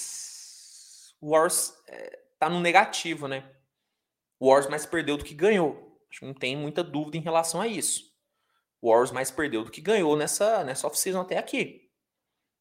o 1.19 1.31
Warriors 1.31 1.73
é, 1.87 2.19
tá 2.39 2.49
no 2.49 2.59
negativo, 2.59 3.27
né? 3.27 3.51
O 4.39 4.47
Warriors 4.47 4.69
mais 4.69 4.85
perdeu 4.85 5.17
do 5.17 5.25
que 5.25 5.33
ganhou. 5.33 5.99
Acho 6.09 6.19
que 6.19 6.25
não 6.25 6.33
tem 6.33 6.55
muita 6.55 6.83
dúvida 6.83 7.17
em 7.17 7.21
relação 7.21 7.61
a 7.61 7.67
isso. 7.67 8.11
O 8.81 8.89
Warriors 8.89 9.11
mais 9.11 9.29
perdeu 9.29 9.63
do 9.63 9.71
que 9.71 9.81
ganhou 9.81 10.15
nessa, 10.15 10.63
nessa 10.63 10.87
off-season 10.87 11.21
até 11.21 11.37
aqui. 11.37 11.89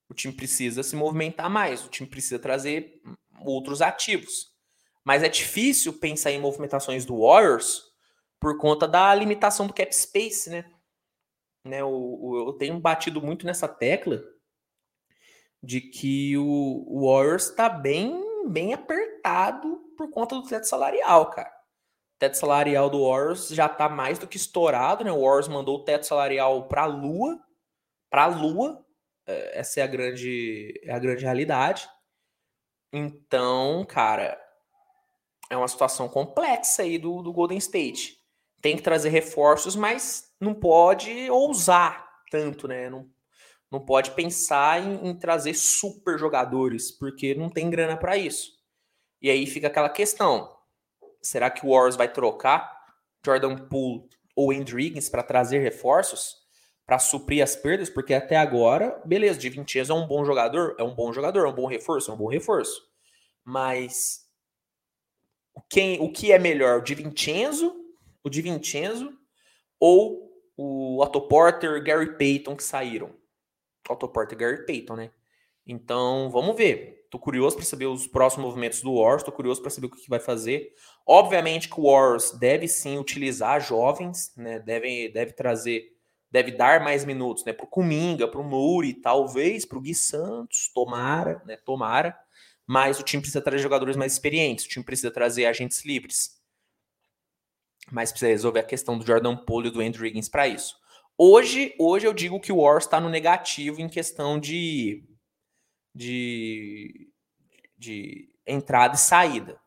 O 0.09 0.15
time 0.15 0.35
precisa 0.35 0.83
se 0.83 0.97
movimentar 0.97 1.49
mais, 1.49 1.85
o 1.85 1.89
time 1.89 2.09
precisa 2.09 2.39
trazer 2.39 3.01
outros 3.43 3.81
ativos. 3.81 4.51
Mas 5.05 5.23
é 5.23 5.29
difícil 5.29 5.93
pensar 5.93 6.33
em 6.33 6.41
movimentações 6.41 7.05
do 7.05 7.21
Warriors 7.21 7.90
por 8.41 8.59
conta 8.59 8.89
da 8.89 9.15
limitação 9.15 9.67
do 9.67 9.75
cap 9.75 9.95
space, 9.95 10.51
né? 10.51 10.65
né 11.65 11.85
o, 11.85 11.89
o, 11.91 12.49
eu 12.49 12.53
tenho 12.55 12.81
batido 12.81 13.21
muito 13.21 13.47
nessa 13.47 13.69
tecla 13.69 14.23
de 15.63 15.81
que 15.81 16.37
o, 16.39 16.85
o 16.89 17.07
Warriors 17.07 17.51
está 17.51 17.69
bem, 17.69 18.49
bem 18.49 18.73
apertado 18.73 19.79
por 19.97 20.11
conta 20.11 20.35
do 20.35 20.43
teto 20.43 20.67
salarial, 20.67 21.31
cara 21.31 21.61
teto 22.21 22.37
salarial 22.37 22.91
do 22.91 23.09
Warriors 23.09 23.49
já 23.49 23.65
está 23.65 23.89
mais 23.89 24.19
do 24.19 24.29
que 24.29 24.37
estourado, 24.37 25.03
né? 25.03 25.11
O 25.11 25.23
Warriors 25.23 25.49
mandou 25.49 25.79
o 25.79 25.85
teto 25.85 26.07
salarial 26.07 26.69
para 26.69 26.83
a 26.83 26.87
Lua, 26.87 27.43
para 28.11 28.25
a 28.25 28.27
Lua. 28.27 28.85
É, 29.27 29.59
essa 29.59 29.81
é 29.81 29.83
a 29.83 29.87
grande, 29.87 30.79
é 30.85 30.93
a 30.93 30.99
grande 30.99 31.25
realidade. 31.25 31.89
Então, 32.93 33.87
cara, 33.87 34.39
é 35.49 35.57
uma 35.57 35.67
situação 35.67 36.11
complexa 36.11 36.83
aí 36.83 36.99
do, 36.99 37.23
do 37.23 37.33
Golden 37.33 37.57
State. 37.57 38.20
Tem 38.61 38.77
que 38.77 38.83
trazer 38.83 39.09
reforços, 39.09 39.75
mas 39.75 40.33
não 40.41 40.55
pode 40.55 41.31
ousar 41.31 42.09
tanto, 42.31 42.69
né? 42.69 42.89
Não, 42.91 43.09
não 43.71 43.81
pode 43.85 44.13
pensar 44.13 44.83
em, 44.83 45.09
em 45.09 45.19
trazer 45.19 45.55
super 45.55 46.19
jogadores, 46.19 46.91
porque 46.91 47.35
não 47.35 47.49
tem 47.49 47.71
grana 47.71 47.97
para 47.97 48.17
isso. 48.17 48.53
E 49.21 49.31
aí 49.31 49.47
fica 49.47 49.67
aquela 49.67 49.89
questão 49.89 50.61
será 51.23 51.51
que 51.51 51.67
o 51.67 51.71
Warriors 51.71 51.97
vai 51.97 52.11
trocar 52.11 52.85
Jordan 53.25 53.57
Poole 53.57 54.09
ou 54.35 54.53
Andrew 54.53 54.81
Higgins 54.81 55.09
para 55.09 55.23
trazer 55.23 55.59
reforços 55.59 56.39
para 56.87 56.99
suprir 56.99 57.43
as 57.43 57.55
perdas? 57.55 57.91
Porque 57.91 58.15
até 58.15 58.37
agora, 58.37 59.01
beleza, 59.05 59.39
de 59.39 59.49
Vincenzo 59.49 59.93
é 59.93 59.95
um 59.95 60.07
bom 60.07 60.25
jogador, 60.25 60.75
é 60.79 60.83
um 60.83 60.95
bom 60.95 61.13
jogador, 61.13 61.47
é 61.47 61.49
um 61.49 61.55
bom 61.55 61.67
reforço, 61.67 62.11
é 62.11 62.15
um 62.15 62.17
bom 62.17 62.29
reforço. 62.29 62.83
Mas 63.45 64.27
quem, 65.69 66.01
o 66.01 66.11
que 66.11 66.33
é 66.33 66.39
melhor, 66.39 66.81
o 66.81 66.83
de 66.83 66.95
Vincenzo, 66.95 67.75
o 68.23 68.31
de 68.31 68.43
Vincenzo 68.43 69.13
ou 69.79 70.31
o 70.57 71.03
Otto 71.03 71.23
Porter, 71.23 71.83
Gary 71.83 72.17
Payton 72.19 72.57
que 72.57 72.63
saíram? 72.63 73.15
Otto 73.89 74.09
Porter 74.09 74.37
Gary 74.37 74.67
Payton, 74.67 74.97
né? 74.97 75.11
Então, 75.67 76.31
vamos 76.31 76.57
ver. 76.57 77.07
Tô 77.11 77.19
curioso 77.19 77.57
para 77.57 77.65
saber 77.65 77.87
os 77.87 78.07
próximos 78.07 78.47
movimentos 78.47 78.83
do 78.83 78.93
Wars, 78.93 79.23
tô 79.23 79.33
curioso 79.33 79.61
para 79.61 79.71
saber 79.71 79.87
o 79.87 79.91
que, 79.91 80.09
vai 80.09 80.21
fazer. 80.21 80.73
Obviamente 81.05 81.69
que 81.69 81.81
o 81.81 81.85
Wars 81.85 82.31
deve 82.39 82.69
sim 82.69 82.99
utilizar 82.99 83.61
jovens, 83.61 84.33
né? 84.37 84.61
Deve, 84.61 85.09
deve 85.09 85.33
trazer, 85.33 85.89
deve 86.31 86.53
dar 86.53 86.85
mais 86.85 87.05
minutos, 87.05 87.45
né? 87.45 87.53
Pro 87.53 87.67
Kuminga, 87.67 88.29
pro 88.29 88.45
Muri, 88.45 88.95
talvez 88.95 89.65
pro 89.65 89.81
Gui 89.81 89.95
Santos, 89.95 90.71
tomara, 90.73 91.43
né? 91.45 91.57
Tomara. 91.57 92.17
Mas 92.65 93.01
o 93.01 93.03
time 93.03 93.21
precisa 93.21 93.43
trazer 93.43 93.63
jogadores 93.63 93.97
mais 93.97 94.13
experientes, 94.13 94.65
o 94.65 94.69
time 94.69 94.85
precisa 94.85 95.11
trazer 95.11 95.47
agentes 95.47 95.85
livres. 95.85 96.40
Mas 97.91 98.11
precisa 98.11 98.31
resolver 98.31 98.61
a 98.61 98.65
questão 98.65 98.99
do 98.99 99.07
Jordan 99.07 99.37
Poole 99.37 99.69
e 99.69 99.71
do 99.71 99.81
Andrew 99.81 100.07
Higgins 100.07 100.29
para 100.29 100.49
isso. 100.49 100.77
Hoje, 101.17 101.75
hoje 101.79 102.07
eu 102.07 102.13
digo 102.13 102.41
que 102.41 102.53
o 102.53 102.59
Wars 102.59 102.85
está 102.85 103.01
no 103.01 103.09
negativo 103.09 103.81
em 103.81 103.89
questão 103.89 104.39
de 104.39 105.05
de, 105.95 107.13
de 107.77 108.33
entrada 108.47 108.95
e 108.95 108.99
saída. 108.99 109.61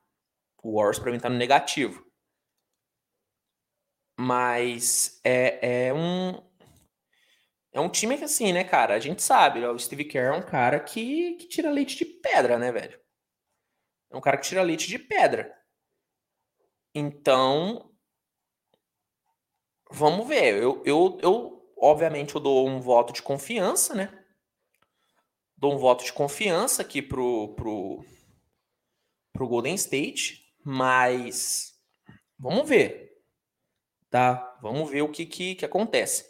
O 0.64 0.78
Warriors 0.78 1.00
para 1.00 1.12
mim 1.12 1.18
está 1.18 1.30
no 1.30 1.38
negativo. 1.38 2.06
Mas 4.18 5.20
é, 5.24 5.88
é 5.88 5.94
um 5.94 6.42
é 7.74 7.80
um 7.80 7.90
time 7.90 8.18
que, 8.18 8.24
assim, 8.24 8.54
né, 8.54 8.64
cara, 8.64 8.94
a 8.94 9.00
gente 9.00 9.24
sabe, 9.24 9.66
o 9.66 9.80
Steve 9.80 10.06
Kerr 10.06 10.28
é 10.28 10.38
um 10.38 10.46
cara 10.46 10.80
que, 10.80 11.34
que 11.38 11.48
tira 11.48 11.72
leite 11.72 11.98
de 11.98 12.06
pedra, 12.06 12.60
né, 12.60 12.72
velho? 12.72 13.00
É 14.12 14.16
um 14.16 14.22
cara 14.22 14.38
que 14.38 14.48
tira 14.48 14.62
leite 14.62 14.88
de 14.88 15.00
pedra. 15.00 15.52
Então, 16.94 17.92
vamos 19.94 20.28
ver. 20.28 20.56
Eu, 20.56 20.82
eu, 20.86 21.18
eu, 21.22 21.74
obviamente, 21.78 22.36
eu 22.36 22.42
dou 22.42 22.68
um 22.68 22.80
voto 22.80 23.14
de 23.14 23.22
confiança, 23.22 23.94
né? 23.94 24.10
Dou 25.56 25.74
um 25.74 25.78
voto 25.78 26.04
de 26.04 26.12
confiança 26.12 26.82
aqui 26.82 27.02
pro, 27.02 27.54
pro, 27.56 28.04
pro 29.32 29.48
Golden 29.48 29.76
State, 29.76 30.44
mas 30.66 31.74
vamos 32.38 32.68
ver, 32.68 33.12
tá? 34.10 34.58
Vamos 34.62 34.90
ver 34.90 35.04
o 35.04 35.10
que, 35.10 35.26
que, 35.26 35.56
que 35.56 35.66
acontece. 35.66 36.26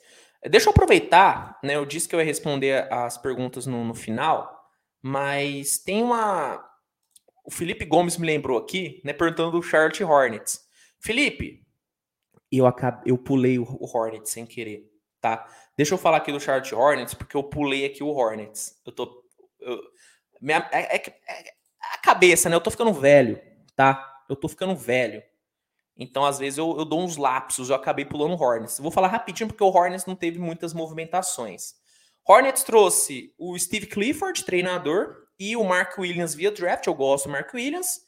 Deixa 0.50 0.68
eu 0.68 0.72
aproveitar, 0.72 1.58
né? 1.64 1.76
Eu 1.76 1.86
disse 1.86 2.08
que 2.08 2.14
eu 2.14 2.20
ia 2.20 2.26
responder 2.26 2.92
as 2.92 3.18
perguntas 3.18 3.66
no, 3.66 3.84
no 3.84 3.96
final, 3.96 4.54
mas 5.02 5.80
tem 5.80 6.04
uma, 6.04 6.64
o 7.46 7.50
Felipe 7.50 7.86
Gomes 7.86 8.18
me 8.18 8.28
lembrou 8.28 8.58
aqui, 8.58 9.02
né, 9.04 9.14
perguntando 9.14 9.52
do 9.52 9.64
Charlotte 9.64 10.04
Hornets. 10.04 10.62
Felipe, 11.00 11.63
eu 12.58 12.68
acabei, 12.68 13.12
eu 13.12 13.18
pulei 13.18 13.58
o, 13.58 13.66
Hornets 13.82 14.32
sem 14.32 14.46
querer, 14.46 14.92
tá? 15.20 15.48
Deixa 15.76 15.94
eu 15.94 15.98
falar 15.98 16.18
aqui 16.18 16.32
do 16.32 16.40
Charlotte 16.40 16.76
Hornets, 16.76 17.14
porque 17.14 17.36
eu 17.36 17.44
pulei 17.44 17.86
aqui 17.86 18.04
o 18.04 18.10
Hornets. 18.10 18.80
Eu 18.86 18.92
tô. 18.92 19.24
Eu, 19.60 19.82
minha, 20.42 20.70
é, 20.72 20.98
é, 20.98 21.10
é, 21.28 21.54
a 21.94 21.98
cabeça, 21.98 22.50
né? 22.50 22.56
Eu 22.56 22.62
tô 22.62 22.70
ficando 22.70 22.94
velho, 22.94 23.42
tá? 23.76 24.24
Eu 24.30 24.36
tô 24.36 24.48
ficando 24.48 24.76
velho. 24.76 25.24
Então, 25.96 26.26
às 26.26 26.40
vezes, 26.40 26.58
eu, 26.58 26.76
eu 26.78 26.86
dou 26.86 27.02
uns 27.02 27.18
lapsos, 27.18 27.70
eu 27.70 27.76
acabei 27.76 28.06
pulando 28.06 28.34
o 28.36 28.42
Hornets. 28.42 28.80
vou 28.80 28.92
falar 28.92 29.08
rapidinho, 29.08 29.48
porque 29.48 29.64
o 29.64 29.68
Hornets 29.68 30.06
não 30.06 30.16
teve 30.16 30.40
muitas 30.40 30.74
movimentações. 30.74 31.76
Hornets 32.28 32.64
trouxe 32.64 33.34
o 33.38 33.58
Steve 33.58 33.88
Clifford, 33.88 34.44
treinador, 34.44 35.24
e 35.40 35.56
o 35.56 35.64
Mark 35.64 35.98
Williams 35.98 36.34
via 36.34 36.52
draft, 36.52 36.88
eu 36.88 36.94
gosto 36.94 37.26
do 37.26 37.32
Mark 37.32 37.54
Williams, 37.54 38.02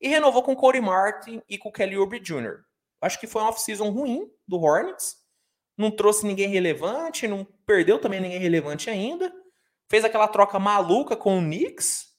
e 0.00 0.08
renovou 0.08 0.42
com 0.42 0.52
o 0.52 0.56
Cody 0.56 0.80
Martin 0.80 1.42
e 1.48 1.58
com 1.58 1.68
o 1.68 1.72
Kelly 1.72 1.96
Oubre 1.96 2.18
Jr. 2.18 2.64
Acho 3.00 3.18
que 3.18 3.26
foi 3.26 3.42
uma 3.42 3.48
off-season 3.48 3.90
ruim 3.90 4.30
do 4.46 4.60
Hornets, 4.60 5.16
não 5.76 5.90
trouxe 5.90 6.26
ninguém 6.26 6.48
relevante, 6.48 7.26
não 7.26 7.44
perdeu 7.64 7.98
também 7.98 8.20
ninguém 8.20 8.38
relevante 8.38 8.90
ainda, 8.90 9.32
fez 9.88 10.04
aquela 10.04 10.28
troca 10.28 10.58
maluca 10.58 11.16
com 11.16 11.38
o 11.38 11.42
Knicks, 11.42 12.10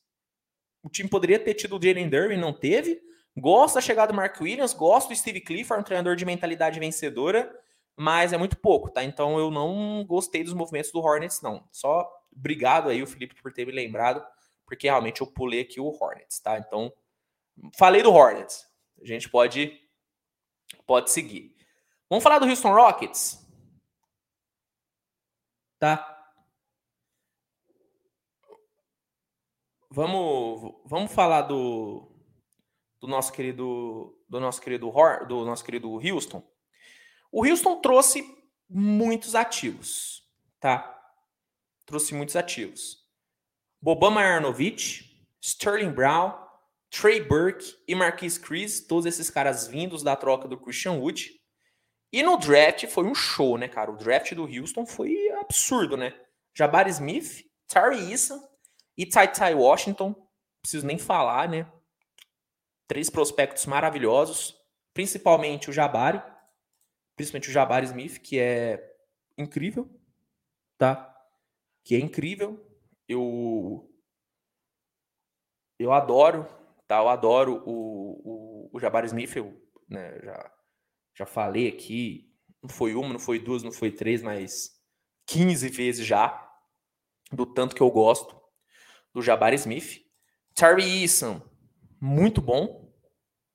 o 0.83 0.89
time 0.89 1.09
poderia 1.09 1.37
ter 1.37 1.53
tido 1.53 1.77
o 1.77 1.81
Jalen 1.81 2.09
Durbin, 2.09 2.37
não 2.37 2.53
teve, 2.53 2.99
gosto 3.37 3.75
da 3.75 3.81
chegada 3.81 4.11
do 4.11 4.15
Mark 4.15 4.39
Williams, 4.41 4.73
gosto 4.73 5.09
do 5.09 5.15
Steve 5.15 5.41
Clifford, 5.41 5.81
um 5.81 5.85
treinador 5.85 6.15
de 6.15 6.25
mentalidade 6.25 6.79
vencedora, 6.79 7.53
mas 7.95 8.33
é 8.33 8.37
muito 8.37 8.57
pouco, 8.57 8.89
tá? 8.89 9.03
Então 9.03 9.37
eu 9.37 9.51
não 9.51 10.03
gostei 10.07 10.43
dos 10.43 10.53
movimentos 10.53 10.91
do 10.91 10.99
Hornets, 10.99 11.41
não. 11.41 11.67
Só 11.71 12.11
obrigado 12.35 12.89
aí, 12.89 13.03
o 13.03 13.07
Felipe, 13.07 13.35
por 13.41 13.53
ter 13.53 13.65
me 13.65 13.71
lembrado 13.71 14.25
porque 14.71 14.87
realmente 14.87 15.19
eu 15.19 15.27
pulei 15.27 15.59
aqui 15.59 15.81
o 15.81 15.89
Hornets, 15.89 16.39
tá? 16.39 16.57
Então, 16.57 16.93
falei 17.77 18.01
do 18.01 18.13
Hornets. 18.13 18.65
A 19.01 19.05
gente 19.05 19.29
pode 19.29 19.77
pode 20.85 21.11
seguir. 21.11 21.55
Vamos 22.09 22.23
falar 22.23 22.39
do 22.39 22.45
Houston 22.45 22.73
Rockets? 22.73 23.39
Tá? 25.79 26.07
Vamos 29.89 30.81
vamos 30.85 31.11
falar 31.11 31.41
do 31.41 32.11
do 32.99 33.07
nosso 33.07 33.33
querido 33.33 34.17
do 34.29 34.39
nosso 34.39 34.61
querido 34.61 34.91
do 35.27 35.45
nosso 35.45 35.63
querido 35.65 35.89
Houston. 35.95 36.43
O 37.31 37.45
Houston 37.45 37.81
trouxe 37.81 38.23
muitos 38.69 39.35
ativos, 39.35 40.23
tá? 40.59 40.97
Trouxe 41.85 42.13
muitos 42.13 42.35
ativos. 42.35 43.01
Boban 43.81 44.11
Marjanovic, 44.11 45.27
Sterling 45.41 45.91
Brown, 45.91 46.40
Trey 46.91 47.21
Burke 47.21 47.73
e 47.87 47.95
Marquise 47.95 48.39
Chris, 48.39 48.85
todos 48.85 49.05
esses 49.05 49.29
caras 49.29 49.65
vindos 49.65 50.03
da 50.03 50.15
troca 50.15 50.47
do 50.47 50.59
Christian 50.59 50.93
Wood. 50.93 51.31
E 52.11 52.21
no 52.21 52.37
draft 52.37 52.85
foi 52.87 53.05
um 53.05 53.15
show, 53.15 53.57
né, 53.57 53.69
cara? 53.69 53.89
O 53.89 53.95
draft 53.95 54.33
do 54.35 54.43
Houston 54.43 54.85
foi 54.85 55.29
absurdo, 55.39 55.95
né? 55.95 56.13
Jabari 56.53 56.89
Smith, 56.89 57.45
Tari 57.65 58.11
Eason 58.11 58.39
e 58.97 59.05
Tai 59.05 59.31
Tai 59.31 59.55
Washington. 59.55 60.13
Preciso 60.61 60.85
nem 60.85 60.99
falar, 60.99 61.47
né? 61.47 61.71
Três 62.87 63.09
prospectos 63.09 63.65
maravilhosos, 63.65 64.53
principalmente 64.93 65.69
o 65.69 65.73
Jabari, 65.73 66.21
principalmente 67.15 67.49
o 67.49 67.53
Jabari 67.53 67.85
Smith, 67.85 68.19
que 68.19 68.37
é 68.37 68.93
incrível, 69.37 69.89
tá? 70.77 71.07
Que 71.85 71.95
é 71.95 71.99
incrível 71.99 72.59
eu 73.07 73.87
eu 75.79 75.93
adoro, 75.93 76.45
tá? 76.91 76.97
Eu 76.97 77.07
adoro 77.07 77.63
o, 77.65 78.69
o, 78.69 78.69
o 78.73 78.79
Jabari 78.81 79.07
Smith, 79.07 79.33
eu 79.37 79.57
né, 79.87 80.19
já, 80.21 80.51
já 81.19 81.25
falei 81.25 81.69
aqui, 81.69 82.29
não 82.61 82.69
foi 82.69 82.95
uma, 82.95 83.13
não 83.13 83.19
foi 83.19 83.39
duas, 83.39 83.63
não 83.63 83.71
foi 83.71 83.91
três, 83.91 84.21
mas 84.21 84.71
15 85.25 85.69
vezes 85.69 86.05
já, 86.05 86.51
do 87.31 87.45
tanto 87.45 87.73
que 87.73 87.81
eu 87.81 87.89
gosto 87.89 88.37
do 89.13 89.21
Jabari 89.21 89.55
Smith. 89.55 90.01
Terry 90.53 91.03
Eason, 91.03 91.41
muito 91.97 92.41
bom, 92.41 92.93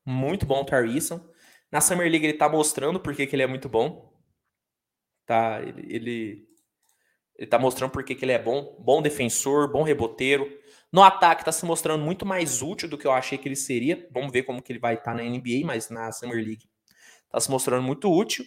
muito 0.03 0.47
bom 0.47 0.64
Terry 0.64 0.95
Eason. 0.95 1.20
Na 1.70 1.82
Summer 1.82 2.11
League 2.11 2.24
ele 2.24 2.39
tá 2.39 2.49
mostrando 2.49 2.99
porque 2.99 3.26
que 3.26 3.37
ele 3.37 3.43
é 3.43 3.47
muito 3.47 3.68
bom, 3.68 4.18
tá? 5.26 5.61
Ele, 5.61 5.95
ele 5.95 6.47
ele 7.39 7.47
tá 7.47 7.59
mostrando 7.59 7.91
porque 7.91 8.14
que 8.14 8.24
ele 8.24 8.32
é 8.32 8.39
bom, 8.39 8.76
bom 8.78 9.03
defensor, 9.03 9.70
bom 9.70 9.82
reboteiro. 9.82 10.51
No 10.93 11.03
ataque 11.03 11.45
tá 11.45 11.53
se 11.53 11.64
mostrando 11.64 12.03
muito 12.03 12.24
mais 12.24 12.62
útil 12.62 12.89
do 12.89 12.97
que 12.97 13.07
eu 13.07 13.12
achei 13.12 13.37
que 13.37 13.49
ele 13.49 13.57
seria. 13.57 14.09
Vamos 14.11 14.32
ver 14.32 14.45
como 14.45 14.62
que 14.62 14.72
ele 14.72 14.78
vai 14.78 14.95
estar 14.95 15.12
tá 15.12 15.14
na 15.14 15.22
NBA, 15.22 15.64
mas 15.64 15.91
na 15.91 16.11
Summer 16.12 16.37
League 16.37 16.68
tá 17.30 17.41
se 17.41 17.51
mostrando 17.51 17.82
muito 17.82 18.11
útil. 18.11 18.45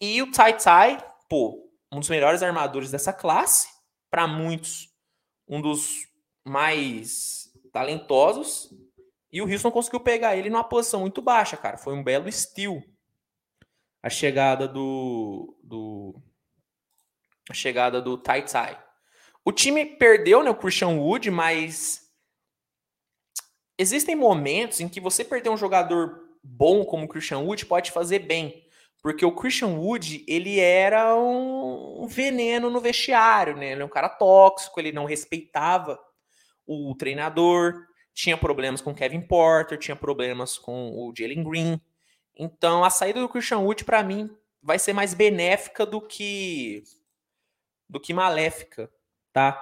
E 0.00 0.20
o 0.20 0.30
Tai 0.32 0.58
Tai, 0.58 0.98
pô, 1.28 1.70
um 1.92 2.00
dos 2.00 2.08
melhores 2.08 2.42
armadores 2.42 2.90
dessa 2.90 3.12
classe, 3.12 3.68
para 4.10 4.26
muitos 4.26 4.92
um 5.48 5.60
dos 5.60 6.08
mais 6.44 7.52
talentosos. 7.72 8.70
E 9.32 9.42
o 9.42 9.50
Houston 9.50 9.70
conseguiu 9.70 10.00
pegar 10.00 10.36
ele 10.36 10.50
numa 10.50 10.64
posição 10.64 11.00
muito 11.00 11.20
baixa, 11.20 11.56
cara. 11.56 11.76
Foi 11.76 11.94
um 11.94 12.02
belo 12.02 12.30
steal. 12.30 12.82
A 14.02 14.10
chegada 14.10 14.68
do, 14.68 15.56
do 15.62 16.14
a 17.50 17.54
chegada 17.54 18.00
do 18.00 18.16
Tai 18.16 18.42
Tai. 18.42 18.82
O 19.44 19.52
time 19.52 19.84
perdeu 19.84 20.42
né, 20.42 20.50
o 20.50 20.54
Christian 20.54 20.98
Wood, 20.98 21.30
mas 21.30 22.02
existem 23.78 24.16
momentos 24.16 24.80
em 24.80 24.88
que 24.88 25.00
você 25.00 25.24
perder 25.24 25.50
um 25.50 25.56
jogador 25.56 26.24
bom 26.42 26.84
como 26.84 27.04
o 27.04 27.08
Christian 27.08 27.40
Wood 27.40 27.66
pode 27.66 27.90
fazer 27.90 28.20
bem. 28.20 28.64
Porque 29.02 29.24
o 29.24 29.34
Christian 29.34 29.76
Wood, 29.78 30.24
ele 30.26 30.58
era 30.58 31.14
um 31.14 32.06
veneno 32.06 32.70
no 32.70 32.80
vestiário, 32.80 33.54
né? 33.54 33.72
Ele 33.72 33.82
é 33.82 33.84
um 33.84 33.88
cara 33.88 34.08
tóxico, 34.08 34.80
ele 34.80 34.92
não 34.92 35.04
respeitava 35.04 36.00
o 36.66 36.94
treinador, 36.94 37.84
tinha 38.14 38.34
problemas 38.34 38.80
com 38.80 38.94
Kevin 38.94 39.20
Porter, 39.20 39.78
tinha 39.78 39.94
problemas 39.94 40.56
com 40.56 40.90
o 40.90 41.12
Jalen 41.14 41.44
Green. 41.44 41.80
Então, 42.34 42.82
a 42.82 42.88
saída 42.88 43.20
do 43.20 43.28
Christian 43.28 43.58
Wood, 43.58 43.84
para 43.84 44.02
mim, 44.02 44.30
vai 44.62 44.78
ser 44.78 44.94
mais 44.94 45.12
benéfica 45.12 45.84
do 45.84 46.00
que 46.00 46.82
do 47.88 48.00
que 48.00 48.12
maléfica, 48.12 48.90
tá? 49.32 49.52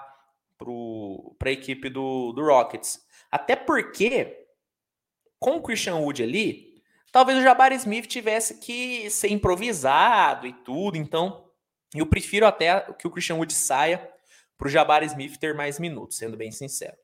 Para 1.38 1.48
a 1.48 1.52
equipe 1.52 1.88
do, 1.88 2.32
do 2.32 2.42
Rockets. 2.42 3.04
Até 3.30 3.56
porque, 3.56 4.46
com 5.38 5.56
o 5.56 5.62
Christian 5.62 5.96
Wood 5.96 6.22
ali, 6.22 6.82
talvez 7.10 7.38
o 7.38 7.42
Jabari 7.42 7.74
Smith 7.76 8.06
tivesse 8.06 8.58
que 8.58 9.08
ser 9.10 9.28
improvisado 9.28 10.46
e 10.46 10.52
tudo. 10.52 10.96
Então, 10.96 11.50
eu 11.94 12.06
prefiro 12.06 12.46
até 12.46 12.80
que 12.92 13.06
o 13.06 13.10
Christian 13.10 13.36
Wood 13.36 13.52
saia 13.52 14.08
para 14.56 14.68
o 14.68 14.70
Jabari 14.70 15.06
Smith 15.06 15.38
ter 15.38 15.54
mais 15.54 15.78
minutos, 15.78 16.16
sendo 16.16 16.36
bem 16.36 16.50
sincero. 16.50 16.96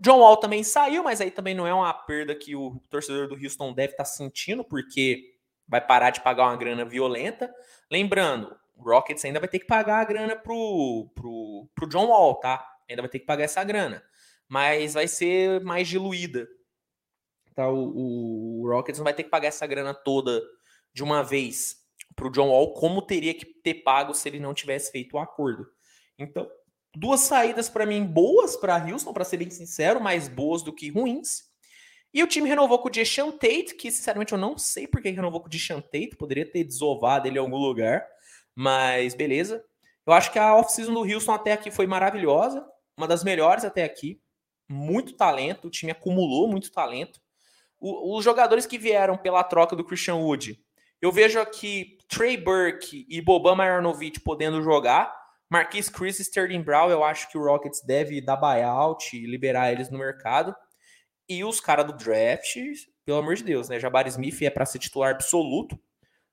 John 0.00 0.18
Wall 0.18 0.36
também 0.36 0.64
saiu, 0.64 1.04
mas 1.04 1.20
aí 1.20 1.30
também 1.30 1.54
não 1.54 1.66
é 1.66 1.72
uma 1.72 1.92
perda 1.92 2.34
que 2.34 2.56
o 2.56 2.80
torcedor 2.90 3.28
do 3.28 3.36
Houston 3.36 3.72
deve 3.72 3.92
estar 3.92 4.04
tá 4.04 4.10
sentindo, 4.10 4.64
porque 4.64 5.34
vai 5.68 5.80
parar 5.80 6.10
de 6.10 6.20
pagar 6.20 6.44
uma 6.44 6.56
grana 6.56 6.84
violenta. 6.84 7.52
Lembrando, 7.90 8.56
o 8.76 8.82
Rockets 8.82 9.24
ainda 9.24 9.40
vai 9.40 9.48
ter 9.48 9.58
que 9.58 9.66
pagar 9.66 10.00
a 10.00 10.04
grana 10.04 10.36
pro, 10.36 11.10
pro, 11.14 11.68
pro 11.74 11.88
John 11.88 12.06
Wall, 12.06 12.34
tá? 12.36 12.64
Ainda 12.88 13.02
vai 13.02 13.08
ter 13.08 13.20
que 13.20 13.26
pagar 13.26 13.44
essa 13.44 13.62
grana. 13.64 14.02
Mas 14.48 14.94
vai 14.94 15.08
ser 15.08 15.60
mais 15.62 15.88
diluída. 15.88 16.46
Tá? 17.54 17.68
O, 17.68 18.62
o 18.62 18.68
Rockets 18.68 18.98
não 18.98 19.04
vai 19.04 19.14
ter 19.14 19.24
que 19.24 19.30
pagar 19.30 19.48
essa 19.48 19.66
grana 19.66 19.94
toda 19.94 20.42
de 20.92 21.02
uma 21.02 21.22
vez 21.22 21.76
pro 22.14 22.30
John 22.30 22.48
Wall, 22.48 22.74
como 22.74 23.02
teria 23.02 23.34
que 23.34 23.44
ter 23.44 23.74
pago 23.74 24.14
se 24.14 24.28
ele 24.28 24.38
não 24.38 24.54
tivesse 24.54 24.92
feito 24.92 25.14
o 25.14 25.18
acordo. 25.18 25.66
Então, 26.18 26.48
duas 26.94 27.20
saídas 27.20 27.68
para 27.68 27.86
mim 27.86 28.04
boas 28.04 28.56
para 28.56 28.76
Houston, 28.76 29.12
para 29.12 29.24
ser 29.24 29.38
bem 29.38 29.50
sincero, 29.50 30.00
mais 30.00 30.28
boas 30.28 30.62
do 30.62 30.72
que 30.72 30.90
ruins. 30.90 31.44
E 32.12 32.22
o 32.22 32.28
time 32.28 32.48
renovou 32.48 32.78
com 32.78 32.86
o 32.86 32.90
Deshaun 32.90 33.32
Tate, 33.32 33.74
que 33.74 33.90
sinceramente 33.90 34.32
eu 34.32 34.38
não 34.38 34.56
sei 34.56 34.86
por 34.86 35.02
que 35.02 35.10
renovou 35.10 35.40
com 35.40 35.48
o 35.48 35.50
Deshaun 35.50 35.80
Tate, 35.80 36.14
poderia 36.16 36.48
ter 36.48 36.62
desovado 36.62 37.26
ele 37.26 37.38
em 37.38 37.40
algum 37.40 37.56
lugar. 37.56 38.06
Mas 38.54 39.14
beleza. 39.14 39.64
Eu 40.06 40.12
acho 40.12 40.30
que 40.30 40.38
a 40.38 40.54
off-season 40.54 40.92
do 40.92 41.00
Houston 41.00 41.32
até 41.32 41.52
aqui 41.52 41.70
foi 41.70 41.86
maravilhosa, 41.86 42.64
uma 42.96 43.08
das 43.08 43.24
melhores 43.24 43.64
até 43.64 43.84
aqui. 43.84 44.20
Muito 44.68 45.16
talento, 45.16 45.66
o 45.68 45.70
time 45.70 45.92
acumulou 45.92 46.48
muito 46.48 46.70
talento. 46.70 47.20
O, 47.78 48.16
os 48.16 48.24
jogadores 48.24 48.66
que 48.66 48.78
vieram 48.78 49.16
pela 49.16 49.42
troca 49.42 49.74
do 49.74 49.84
Christian 49.84 50.16
Wood, 50.16 50.60
eu 51.00 51.10
vejo 51.10 51.38
aqui 51.38 51.98
Trey 52.08 52.36
Burke 52.36 53.06
e 53.08 53.20
Boban 53.20 53.54
Marjanovic 53.54 54.20
podendo 54.20 54.62
jogar. 54.62 55.14
Marquis 55.50 55.88
Chris 55.88 56.18
e 56.18 56.22
Sterling 56.22 56.62
Brown, 56.62 56.90
eu 56.90 57.04
acho 57.04 57.30
que 57.30 57.38
o 57.38 57.44
Rockets 57.44 57.82
deve 57.82 58.20
dar 58.20 58.36
buyout 58.36 59.16
e 59.16 59.26
liberar 59.26 59.72
eles 59.72 59.90
no 59.90 59.98
mercado. 59.98 60.54
E 61.28 61.44
os 61.44 61.60
caras 61.60 61.86
do 61.86 61.92
draft, 61.92 62.56
pelo 63.04 63.18
amor 63.18 63.34
de 63.34 63.44
Deus, 63.44 63.68
né? 63.68 63.78
Jabari 63.78 64.08
Smith 64.08 64.42
é 64.42 64.50
para 64.50 64.66
ser 64.66 64.78
titular 64.78 65.12
absoluto, 65.12 65.78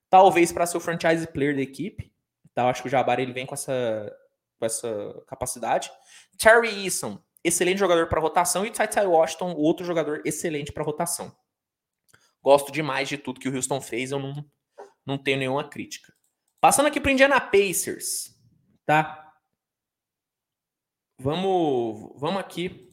talvez 0.09 0.51
para 0.51 0.65
ser 0.65 0.77
o 0.77 0.81
franchise 0.81 1.27
player 1.27 1.55
da 1.55 1.61
equipe. 1.61 2.10
Então, 2.51 2.67
acho 2.67 2.81
que 2.81 2.87
o 2.87 2.91
Jabari 2.91 3.23
ele 3.23 3.33
vem 3.33 3.45
com 3.45 3.53
essa, 3.53 4.15
com 4.59 4.65
essa 4.65 5.23
capacidade. 5.27 5.91
Terry 6.37 6.85
Eason, 6.85 7.21
excelente 7.43 7.77
jogador 7.77 8.07
para 8.07 8.21
rotação. 8.21 8.65
E 8.65 8.71
Ty 8.71 8.87
Washington, 9.05 9.53
outro 9.53 9.85
jogador 9.85 10.21
excelente 10.25 10.71
para 10.71 10.83
rotação. 10.83 11.35
Gosto 12.41 12.71
demais 12.71 13.07
de 13.07 13.17
tudo 13.17 13.39
que 13.39 13.47
o 13.47 13.55
Houston 13.55 13.79
fez, 13.79 14.11
eu 14.11 14.19
não, 14.19 14.45
não 15.05 15.17
tenho 15.17 15.37
nenhuma 15.37 15.63
crítica. 15.63 16.13
Passando 16.59 16.87
aqui 16.87 16.99
para 16.99 17.11
Indiana 17.11 17.39
Pacers, 17.39 18.35
tá? 18.85 19.33
Vamos, 21.17 22.19
vamos 22.19 22.39
aqui 22.39 22.89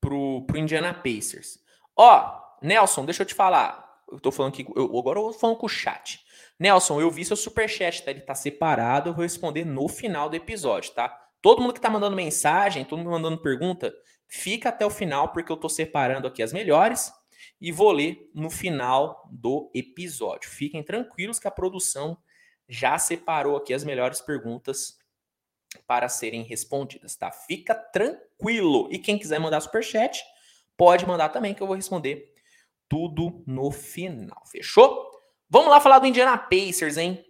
pro, 0.00 0.44
pro 0.46 0.58
Indiana 0.58 0.92
Pacers. 0.92 1.58
Ó, 1.96 2.40
Nelson, 2.62 3.04
deixa 3.04 3.22
eu 3.22 3.26
te 3.26 3.34
falar. 3.34 4.02
Eu 4.10 4.20
tô 4.20 4.30
falando 4.30 4.52
aqui, 4.52 4.66
eu, 4.74 4.98
agora 4.98 5.18
eu 5.18 5.32
tô 5.32 5.38
falando 5.38 5.56
com 5.56 5.66
o 5.66 5.68
chat. 5.68 6.22
Nelson, 6.60 7.00
eu 7.00 7.10
vi 7.10 7.24
seu 7.24 7.36
superchat, 7.36 8.02
tá? 8.02 8.10
Ele 8.10 8.20
tá 8.20 8.34
separado, 8.34 9.08
eu 9.08 9.14
vou 9.14 9.22
responder 9.22 9.64
no 9.64 9.88
final 9.88 10.28
do 10.28 10.36
episódio, 10.36 10.92
tá? 10.92 11.08
Todo 11.40 11.62
mundo 11.62 11.72
que 11.72 11.80
tá 11.80 11.88
mandando 11.88 12.14
mensagem, 12.14 12.84
todo 12.84 12.98
mundo 12.98 13.12
mandando 13.12 13.40
pergunta, 13.40 13.90
fica 14.28 14.68
até 14.68 14.84
o 14.84 14.90
final, 14.90 15.32
porque 15.32 15.50
eu 15.50 15.56
tô 15.56 15.70
separando 15.70 16.28
aqui 16.28 16.42
as 16.42 16.52
melhores 16.52 17.10
e 17.58 17.72
vou 17.72 17.90
ler 17.90 18.30
no 18.34 18.50
final 18.50 19.26
do 19.32 19.70
episódio. 19.74 20.50
Fiquem 20.50 20.82
tranquilos 20.82 21.38
que 21.38 21.48
a 21.48 21.50
produção 21.50 22.18
já 22.68 22.98
separou 22.98 23.56
aqui 23.56 23.72
as 23.72 23.82
melhores 23.82 24.20
perguntas 24.20 24.98
para 25.86 26.10
serem 26.10 26.42
respondidas, 26.42 27.16
tá? 27.16 27.32
Fica 27.32 27.74
tranquilo. 27.74 28.86
E 28.92 28.98
quem 28.98 29.18
quiser 29.18 29.40
mandar 29.40 29.62
superchat, 29.62 30.22
pode 30.76 31.06
mandar 31.06 31.30
também 31.30 31.54
que 31.54 31.62
eu 31.62 31.66
vou 31.66 31.76
responder 31.76 32.34
tudo 32.86 33.42
no 33.46 33.70
final. 33.70 34.42
Fechou? 34.46 35.09
Vamos 35.50 35.68
lá 35.68 35.80
falar 35.80 35.98
do 35.98 36.06
Indiana 36.06 36.38
Pacers, 36.38 36.96
hein? 36.96 37.24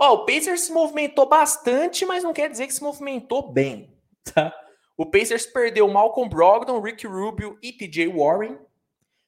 Ó, 0.00 0.14
o 0.14 0.26
Pacers 0.26 0.62
se 0.62 0.72
movimentou 0.72 1.28
bastante, 1.28 2.04
mas 2.04 2.24
não 2.24 2.32
quer 2.32 2.50
dizer 2.50 2.66
que 2.66 2.74
se 2.74 2.82
movimentou 2.82 3.52
bem, 3.52 3.96
tá? 4.34 4.52
O 4.96 5.06
Pacers 5.06 5.46
perdeu 5.46 5.86
Malcolm 5.88 6.28
Brogdon, 6.28 6.80
Rick 6.80 7.06
Rubio 7.06 7.58
e 7.62 7.72
TJ 7.72 8.08
Warren. 8.08 8.58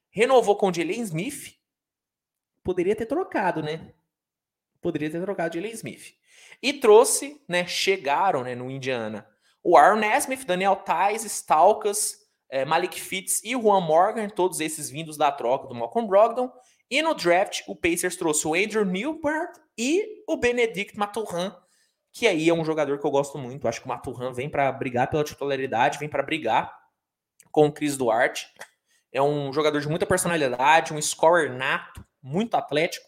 Renovou 0.09 0.55
com 0.55 0.73
Jalen 0.73 1.01
Smith. 1.01 1.55
Poderia 2.63 2.95
ter 2.95 3.05
trocado, 3.05 3.61
né? 3.61 3.93
Poderia 4.81 5.09
ter 5.09 5.21
trocado 5.21 5.55
Jalen 5.55 5.73
Smith. 5.73 6.15
E 6.61 6.73
trouxe, 6.73 7.41
né? 7.47 7.67
Chegaram 7.67 8.43
né, 8.43 8.55
no 8.55 8.71
Indiana 8.71 9.27
o 9.67 9.75
Aaron 9.75 9.97
Nesmith, 9.97 10.45
Daniel 10.45 10.77
Tais, 10.77 11.25
Stalkas, 11.25 12.19
é, 12.49 12.63
Malik 12.63 13.01
Fitz 13.01 13.43
e 13.43 13.51
Juan 13.51 13.81
Morgan, 13.81 14.29
todos 14.29 14.61
esses 14.61 14.89
vindos 14.89 15.17
da 15.17 15.29
troca 15.29 15.67
do 15.67 15.75
Malcolm 15.75 16.07
Brogdon. 16.07 16.49
E 16.89 17.01
no 17.01 17.13
draft, 17.13 17.61
o 17.67 17.75
Pacers 17.75 18.15
trouxe 18.15 18.47
o 18.47 18.53
Andrew 18.53 18.85
Newbert 18.85 19.51
e 19.77 20.23
o 20.27 20.37
Benedict 20.37 20.97
Maturhan, 20.97 21.55
que 22.13 22.27
aí 22.27 22.49
é 22.49 22.53
um 22.53 22.63
jogador 22.63 22.97
que 22.99 23.05
eu 23.05 23.11
gosto 23.11 23.37
muito. 23.37 23.67
Acho 23.67 23.81
que 23.81 23.85
o 23.85 23.89
Maturhan 23.89 24.31
vem 24.31 24.49
para 24.49 24.71
brigar 24.71 25.09
pela 25.09 25.23
titularidade, 25.23 25.99
vem 25.99 26.09
para 26.09 26.23
brigar 26.23 26.73
com 27.51 27.67
o 27.67 27.71
Chris 27.71 27.97
Duarte. 27.97 28.47
É 29.11 29.21
um 29.21 29.51
jogador 29.51 29.81
de 29.81 29.87
muita 29.87 30.05
personalidade, 30.05 30.93
um 30.93 31.01
scorer 31.01 31.51
nato, 31.51 32.05
muito 32.21 32.55
atlético. 32.55 33.07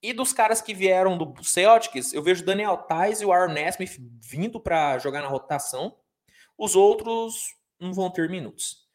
E 0.00 0.12
dos 0.12 0.32
caras 0.32 0.60
que 0.60 0.72
vieram 0.72 1.18
do 1.18 1.42
Celtics, 1.42 2.12
eu 2.12 2.22
vejo 2.22 2.44
Daniel 2.44 2.76
Tais 2.76 3.20
e 3.20 3.24
o 3.24 3.32
Aaron 3.32 3.52
Nesmith 3.52 3.98
vindo 4.20 4.60
para 4.60 4.98
jogar 4.98 5.22
na 5.22 5.28
rotação. 5.28 5.96
Os 6.56 6.76
outros 6.76 7.54
não 7.80 7.92
vão 7.92 8.10
ter 8.10 8.30
minutos. 8.30 8.86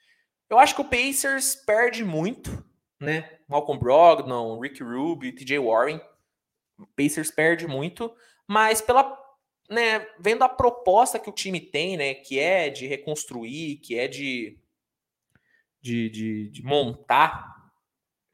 Eu 0.49 0.57
acho 0.57 0.75
que 0.75 0.81
o 0.81 0.85
Pacers 0.85 1.55
perde 1.55 2.03
muito, 2.05 2.63
né? 3.03 3.39
Malcolm 3.47 3.79
Brogdon, 3.79 4.59
Rick 4.59 4.81
Rubio, 4.83 5.35
TJ 5.35 5.59
Warren. 5.59 6.01
O 6.79 6.87
Pacers 6.87 7.29
perde 7.29 7.67
muito, 7.67 8.13
mas 8.47 8.81
pela 8.81 9.21
né, 9.69 10.07
vendo 10.19 10.43
a 10.43 10.49
proposta 10.49 11.19
que 11.19 11.29
o 11.29 11.33
time 11.33 11.59
tem, 11.59 11.95
né, 11.95 12.13
que 12.13 12.39
é 12.39 12.69
de 12.69 12.85
reconstruir, 12.85 13.77
que 13.77 13.97
é 13.97 14.07
de 14.07 14.59
de, 15.81 16.09
de, 16.09 16.49
de 16.49 16.63
montar 16.63 17.71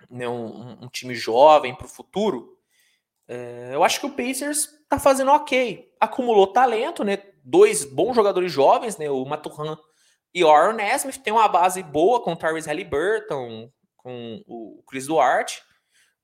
né, 0.08 0.30
um, 0.30 0.84
um, 0.84 0.88
time 0.88 1.16
jovem 1.16 1.74
para 1.74 1.88
o 1.88 1.90
futuro, 1.90 2.60
é, 3.28 3.72
eu 3.74 3.84
acho 3.84 4.00
que 4.00 4.06
o 4.06 4.12
Pacers 4.12 4.66
está 4.84 5.00
fazendo 5.00 5.32
ok. 5.32 5.92
Acumulou 6.00 6.48
talento, 6.48 7.04
né? 7.04 7.18
Dois 7.44 7.84
bons 7.86 8.16
jogadores 8.16 8.52
jovens, 8.52 8.98
né? 8.98 9.10
O 9.10 9.26
Maturan 9.26 9.78
e 10.34 10.44
o 10.44 10.50
Aaron 10.50 10.74
Nesmith 10.74 11.18
tem 11.24 11.34
uma 11.34 11.48
base 11.48 11.82
boa 11.82 12.22
com 12.22 12.34
o 12.34 12.36
Tyrese 12.36 12.68
Halliburton, 12.68 13.72
com 14.10 14.44
o 14.48 14.84
Chris 14.88 15.06
Duarte. 15.06 15.62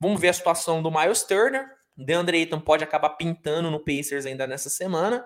Vamos 0.00 0.20
ver 0.20 0.28
a 0.28 0.32
situação 0.32 0.82
do 0.82 0.90
Miles 0.90 1.22
Turner. 1.22 1.68
DeAndre 1.96 2.38
Ayton 2.38 2.60
pode 2.60 2.82
acabar 2.82 3.10
pintando 3.10 3.70
no 3.70 3.82
Pacers 3.82 4.26
ainda 4.26 4.46
nessa 4.46 4.68
semana. 4.68 5.24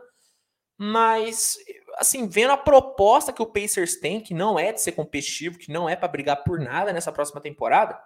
Mas, 0.77 1.57
assim, 1.97 2.29
vendo 2.29 2.53
a 2.53 2.57
proposta 2.57 3.33
que 3.33 3.43
o 3.43 3.47
Pacers 3.47 3.97
tem, 3.97 4.21
que 4.21 4.35
não 4.35 4.59
é 4.59 4.73
de 4.73 4.81
ser 4.81 4.93
competitivo, 4.93 5.59
que 5.59 5.73
não 5.73 5.89
é 5.89 5.97
para 5.97 6.09
brigar 6.09 6.45
por 6.45 6.61
nada 6.61 6.93
nessa 6.93 7.11
próxima 7.11 7.41
temporada, 7.41 7.99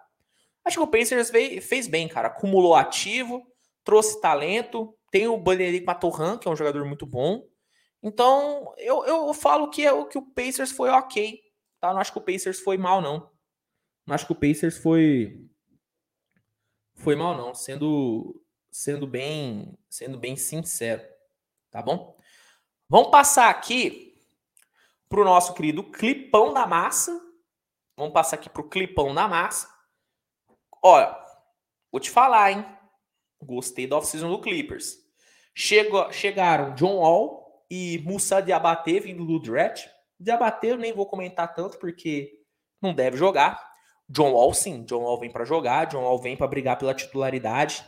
acho 0.64 0.78
que 0.78 0.82
o 0.82 0.86
Pacers 0.86 1.30
fez 1.62 1.86
bem, 1.88 2.08
cara. 2.08 2.28
Acumulou 2.28 2.74
ativo, 2.74 3.44
trouxe 3.84 4.20
talento, 4.20 4.96
tem 5.10 5.26
o 5.26 5.36
Benedict 5.36 5.84
Maturhan, 5.84 6.38
que 6.38 6.48
é 6.48 6.50
um 6.50 6.56
jogador 6.56 6.84
muito 6.84 7.06
bom. 7.06 7.44
Então, 8.02 8.72
eu, 8.78 9.04
eu 9.04 9.34
falo 9.34 9.68
que, 9.70 9.86
é, 9.86 10.04
que 10.06 10.18
o 10.18 10.32
Pacers 10.32 10.72
foi 10.72 10.90
ok. 10.90 11.40
Tá? 11.80 11.92
Não 11.92 12.00
acho 12.00 12.12
que 12.12 12.18
o 12.18 12.24
Pacers 12.24 12.60
foi 12.60 12.78
mal, 12.78 13.00
não. 13.00 13.33
Não 14.06 14.14
acho 14.14 14.26
que 14.26 14.32
o 14.32 14.36
Pacers 14.36 14.76
foi 14.78 15.48
foi 16.94 17.16
mal, 17.16 17.36
não. 17.36 17.54
Sendo 17.54 18.42
sendo 18.70 19.06
bem 19.06 19.78
sendo 19.88 20.18
bem 20.18 20.36
sincero, 20.36 21.02
tá 21.70 21.82
bom? 21.82 22.16
Vamos 22.88 23.10
passar 23.10 23.48
aqui 23.48 24.14
para 25.08 25.20
o 25.20 25.24
nosso 25.24 25.54
querido 25.54 25.82
Clipão 25.90 26.52
da 26.52 26.66
Massa. 26.66 27.20
Vamos 27.96 28.12
passar 28.12 28.36
aqui 28.36 28.50
para 28.50 28.62
o 28.62 28.68
Clipão 28.68 29.14
da 29.14 29.28
Massa. 29.28 29.68
Olha, 30.82 31.16
vou 31.90 32.00
te 32.00 32.10
falar, 32.10 32.52
hein? 32.52 32.66
Gostei 33.40 33.86
da 33.86 33.96
off-season 33.96 34.30
do 34.30 34.40
Clippers. 34.40 34.98
Chegou, 35.54 36.10
chegaram 36.12 36.74
John 36.74 36.96
Wall, 36.96 37.44
e 37.70 37.98
Musa 38.04 38.40
Diabaté 38.40 39.00
vindo 39.00 39.24
do 39.24 39.40
draft. 39.40 39.88
Diabaté 40.18 40.72
eu 40.72 40.78
nem 40.78 40.92
vou 40.92 41.06
comentar 41.06 41.52
tanto 41.54 41.78
porque 41.78 42.40
não 42.80 42.94
deve 42.94 43.16
jogar. 43.16 43.73
John 44.08 44.32
Wall 44.32 44.52
sim, 44.52 44.84
John 44.84 45.02
Wall 45.02 45.18
vem 45.18 45.30
para 45.30 45.44
jogar, 45.44 45.86
John 45.86 46.02
Wall 46.02 46.18
vem 46.18 46.36
para 46.36 46.46
brigar 46.46 46.78
pela 46.78 46.94
titularidade. 46.94 47.84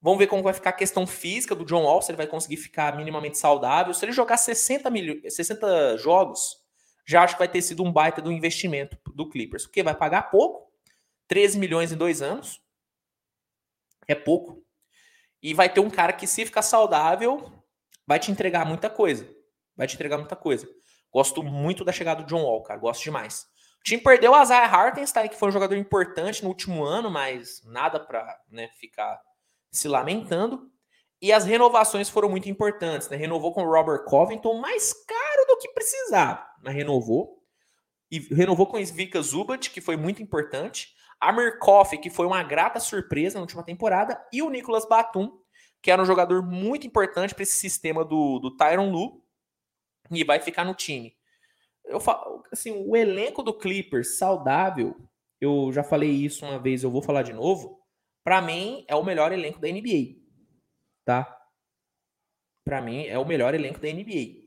Vamos 0.00 0.18
ver 0.18 0.26
como 0.26 0.42
vai 0.42 0.52
ficar 0.52 0.70
a 0.70 0.74
questão 0.74 1.06
física 1.06 1.54
do 1.54 1.64
John 1.64 1.82
Wall, 1.82 2.02
se 2.02 2.10
ele 2.10 2.16
vai 2.16 2.26
conseguir 2.26 2.56
ficar 2.56 2.96
minimamente 2.96 3.38
saudável. 3.38 3.92
Se 3.92 4.04
ele 4.04 4.12
jogar 4.12 4.36
60, 4.36 4.88
mil... 4.90 5.20
60 5.28 5.96
jogos, 5.96 6.56
já 7.06 7.24
acho 7.24 7.34
que 7.34 7.40
vai 7.40 7.48
ter 7.48 7.62
sido 7.62 7.82
um 7.82 7.92
baita 7.92 8.22
do 8.22 8.30
investimento 8.30 8.96
do 9.14 9.28
Clippers, 9.28 9.64
porque 9.64 9.82
vai 9.82 9.94
pagar 9.94 10.30
pouco, 10.30 10.70
13 11.26 11.58
milhões 11.58 11.90
em 11.90 11.96
dois 11.96 12.22
anos, 12.22 12.60
é 14.06 14.14
pouco. 14.14 14.64
E 15.42 15.54
vai 15.54 15.72
ter 15.72 15.80
um 15.80 15.90
cara 15.90 16.12
que, 16.12 16.26
se 16.26 16.44
ficar 16.44 16.62
saudável, 16.62 17.52
vai 18.06 18.18
te 18.18 18.30
entregar 18.30 18.64
muita 18.64 18.88
coisa. 18.88 19.28
Vai 19.76 19.86
te 19.86 19.94
entregar 19.94 20.18
muita 20.18 20.36
coisa. 20.36 20.68
Gosto 21.12 21.42
muito 21.42 21.84
da 21.84 21.92
chegada 21.92 22.22
do 22.22 22.28
John 22.28 22.42
Wall, 22.42 22.62
cara. 22.62 22.80
Gosto 22.80 23.04
demais. 23.04 23.46
O 23.80 23.84
time 23.84 24.02
perdeu 24.02 24.34
a 24.34 24.44
Zaya 24.44 24.66
Hartenstein, 24.66 25.28
que 25.28 25.36
foi 25.36 25.48
um 25.48 25.52
jogador 25.52 25.76
importante 25.76 26.42
no 26.42 26.48
último 26.48 26.84
ano, 26.84 27.10
mas 27.10 27.62
nada 27.64 27.98
para 27.98 28.38
né, 28.50 28.68
ficar 28.78 29.20
se 29.70 29.88
lamentando. 29.88 30.70
E 31.20 31.32
as 31.32 31.44
renovações 31.44 32.08
foram 32.08 32.28
muito 32.28 32.48
importantes. 32.48 33.08
Né? 33.08 33.16
Renovou 33.16 33.52
com 33.52 33.62
o 33.62 33.70
Robert 33.70 34.04
Covington, 34.04 34.60
mais 34.60 34.92
caro 34.92 35.46
do 35.48 35.58
que 35.58 35.68
precisava, 35.68 36.44
mas 36.62 36.74
renovou. 36.74 37.38
E 38.10 38.18
renovou 38.34 38.66
com 38.66 38.78
o 38.78 38.86
Svika 38.86 39.20
Zubat, 39.20 39.70
que 39.70 39.80
foi 39.80 39.96
muito 39.96 40.22
importante. 40.22 40.94
Amir 41.20 41.58
Coffey, 41.58 41.98
que 41.98 42.10
foi 42.10 42.26
uma 42.26 42.42
grata 42.42 42.78
surpresa 42.78 43.34
na 43.34 43.42
última 43.42 43.62
temporada. 43.62 44.22
E 44.32 44.40
o 44.40 44.48
Nicolas 44.48 44.86
Batum, 44.86 45.32
que 45.82 45.90
era 45.90 46.00
um 46.00 46.06
jogador 46.06 46.42
muito 46.42 46.86
importante 46.86 47.34
para 47.34 47.42
esse 47.42 47.56
sistema 47.56 48.04
do, 48.04 48.38
do 48.38 48.56
Tyron 48.56 48.90
Lu 48.90 49.22
e 50.10 50.24
vai 50.24 50.40
ficar 50.40 50.64
no 50.64 50.74
time. 50.74 51.17
Eu 51.88 52.00
falo, 52.00 52.44
assim, 52.52 52.70
o 52.70 52.96
elenco 52.96 53.42
do 53.42 53.56
Clippers 53.56 54.18
saudável, 54.18 54.96
eu 55.40 55.72
já 55.72 55.82
falei 55.82 56.10
isso 56.10 56.44
uma 56.44 56.58
vez, 56.58 56.82
eu 56.82 56.90
vou 56.90 57.02
falar 57.02 57.22
de 57.22 57.32
novo. 57.32 57.80
Para 58.24 58.42
mim 58.42 58.84
é 58.88 58.94
o 58.94 59.04
melhor 59.04 59.32
elenco 59.32 59.58
da 59.58 59.68
NBA, 59.68 60.20
tá? 61.04 61.38
para 62.68 62.82
mim, 62.82 63.06
é 63.06 63.18
o 63.18 63.24
melhor 63.24 63.54
elenco 63.54 63.80
da 63.80 63.88
NBA. 63.88 64.46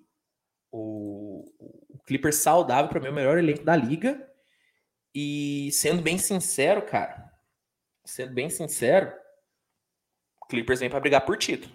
O, 0.72 1.44
o 1.90 2.00
Clippers 2.06 2.36
saudável, 2.36 2.88
para 2.88 3.00
mim, 3.00 3.08
é 3.08 3.10
o 3.10 3.16
melhor 3.16 3.36
elenco 3.40 3.64
da 3.64 3.76
liga. 3.76 4.32
E 5.14 5.72
sendo 5.72 6.04
bem 6.04 6.20
sincero, 6.20 6.86
cara, 6.86 7.32
sendo 8.06 8.32
bem 8.32 8.48
sincero, 8.48 9.12
o 10.40 10.46
Clippers 10.46 10.82
vem 10.82 10.90
para 10.90 11.00
brigar 11.00 11.26
por 11.26 11.36
título. 11.36 11.74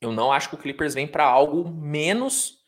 Eu 0.00 0.12
não 0.12 0.32
acho 0.32 0.48
que 0.48 0.54
o 0.54 0.58
Clippers 0.58 0.94
vem 0.94 1.06
para 1.06 1.24
algo 1.24 1.68
menos 1.70 2.61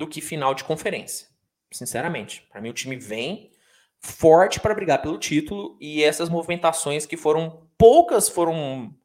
do 0.00 0.08
que 0.08 0.22
final 0.22 0.54
de 0.54 0.64
conferência. 0.64 1.28
Sinceramente, 1.70 2.48
para 2.50 2.60
mim 2.60 2.70
o 2.70 2.74
time 2.74 2.96
vem 2.96 3.52
forte 4.00 4.58
para 4.58 4.74
brigar 4.74 5.02
pelo 5.02 5.18
título 5.18 5.76
e 5.78 6.02
essas 6.02 6.30
movimentações 6.30 7.04
que 7.04 7.18
foram 7.18 7.68
poucas 7.76 8.30
foram 8.30 8.96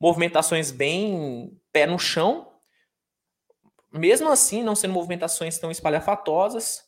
movimentações 0.00 0.72
bem 0.72 1.56
pé 1.72 1.86
no 1.86 2.00
chão. 2.00 2.52
Mesmo 3.92 4.28
assim, 4.28 4.62
não 4.64 4.74
sendo 4.74 4.92
movimentações 4.92 5.56
tão 5.56 5.70
espalhafatosas, 5.70 6.82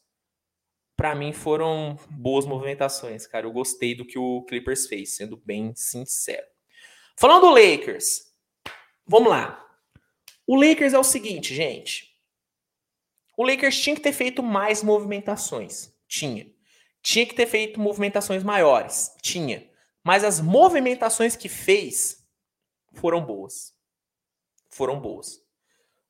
para 0.96 1.14
mim 1.14 1.32
foram 1.32 1.96
boas 2.10 2.44
movimentações, 2.44 3.28
cara. 3.28 3.46
Eu 3.46 3.52
gostei 3.52 3.94
do 3.94 4.04
que 4.04 4.18
o 4.18 4.42
Clippers 4.42 4.88
fez, 4.88 5.14
sendo 5.14 5.36
bem 5.36 5.72
sincero. 5.76 6.46
Falando 7.16 7.42
do 7.42 7.50
Lakers, 7.50 8.22
vamos 9.06 9.30
lá. 9.30 9.64
O 10.46 10.56
Lakers 10.56 10.94
é 10.94 10.98
o 10.98 11.04
seguinte, 11.04 11.54
gente. 11.54 12.11
O 13.42 13.44
Lakers 13.44 13.80
tinha 13.80 13.96
que 13.96 14.02
ter 14.02 14.12
feito 14.12 14.40
mais 14.40 14.84
movimentações. 14.84 15.92
Tinha. 16.06 16.46
Tinha 17.02 17.26
que 17.26 17.34
ter 17.34 17.46
feito 17.46 17.80
movimentações 17.80 18.44
maiores. 18.44 19.16
Tinha. 19.20 19.68
Mas 20.04 20.22
as 20.22 20.40
movimentações 20.40 21.34
que 21.34 21.48
fez 21.48 22.24
foram 22.94 23.26
boas. 23.26 23.74
Foram 24.70 25.00
boas. 25.00 25.40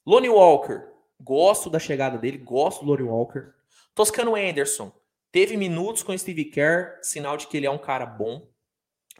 Lonnie 0.05 0.28
Walker. 0.28 0.83
Gosto 1.18 1.70
da 1.70 1.78
chegada 1.78 2.18
dele. 2.18 2.37
Gosto 2.37 2.85
do 2.85 2.91
Lonnie 2.91 3.09
Walker. 3.09 3.55
Toscano 3.95 4.37
Anderson. 4.37 4.93
Teve 5.30 5.57
minutos 5.57 6.03
com 6.03 6.16
Steve 6.18 6.45
Kerr. 6.45 6.99
Sinal 7.01 7.39
de 7.39 7.47
que 7.47 7.57
ele 7.57 7.64
é 7.64 7.70
um 7.70 7.78
cara 7.78 8.05
bom. 8.05 8.47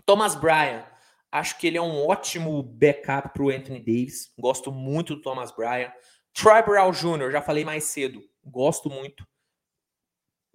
Thomas 0.05 0.35
Bryan. 0.35 0.85
Acho 1.31 1.59
que 1.59 1.67
ele 1.67 1.79
é 1.79 1.83
um 1.83 2.07
ótimo 2.07 2.63
backup 2.63 3.31
para 3.31 3.43
o 3.43 3.49
Anthony 3.49 3.79
Davis. 3.79 4.35
Gosto 4.39 4.71
muito 4.71 5.17
do 5.17 5.23
Thomas 5.23 5.51
Bryan. 5.51 5.91
Troy 6.33 6.63
Brown 6.63 6.91
Jr., 6.93 7.31
já 7.31 7.43
falei 7.43 7.65
mais 7.65 7.85
cedo. 7.85 8.23
Gosto 8.45 8.91
muito. 8.91 9.27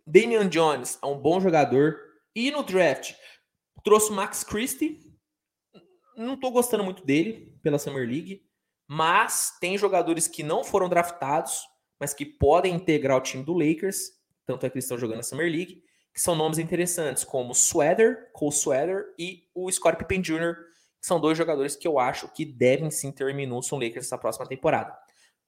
Damian 0.06 0.48
Jones 0.50 0.98
é 1.02 1.06
um 1.06 1.18
bom 1.18 1.40
jogador. 1.40 2.00
E 2.36 2.52
no 2.52 2.64
draft, 2.64 3.14
trouxe 3.84 4.12
o 4.12 4.14
Max 4.14 4.44
Christie. 4.44 5.00
Não 6.16 6.34
estou 6.34 6.52
gostando 6.52 6.84
muito 6.84 7.06
dele 7.06 7.58
pela 7.62 7.80
Summer 7.80 8.08
League. 8.08 8.46
Mas 8.88 9.58
tem 9.60 9.78
jogadores 9.78 10.28
que 10.28 10.44
não 10.44 10.64
foram 10.64 10.88
draftados, 10.88 11.62
mas 12.00 12.14
que 12.14 12.26
podem 12.26 12.76
integrar 12.76 13.18
o 13.18 13.22
time 13.22 13.44
do 13.44 13.54
Lakers. 13.54 14.12
Tanto 14.46 14.66
é 14.66 14.70
que 14.70 14.76
eles 14.76 14.86
estão 14.86 14.98
jogando 14.98 15.18
na 15.18 15.24
Summer 15.24 15.52
League 15.52 15.84
que 16.18 16.22
são 16.24 16.36
nomes 16.36 16.58
interessantes, 16.58 17.24
como 17.24 17.54
Sweater, 17.54 18.32
Cole 18.34 18.52
Sweater 18.52 19.14
e 19.20 19.44
o 19.54 19.72
Scott 19.72 20.00
Pippen 20.00 20.20
Jr., 20.20 20.56
que 21.00 21.06
são 21.06 21.20
dois 21.20 21.38
jogadores 21.38 21.76
que 21.76 21.88
eu 21.88 22.00
acho 22.00 22.28
que 22.34 22.44
devem 22.44 22.90
sim 22.90 23.12
ter 23.12 23.36
minutos 23.36 23.70
no 23.70 23.78
Lakers 23.78 24.08
essa 24.08 24.18
próxima 24.18 24.48
temporada. 24.48 24.98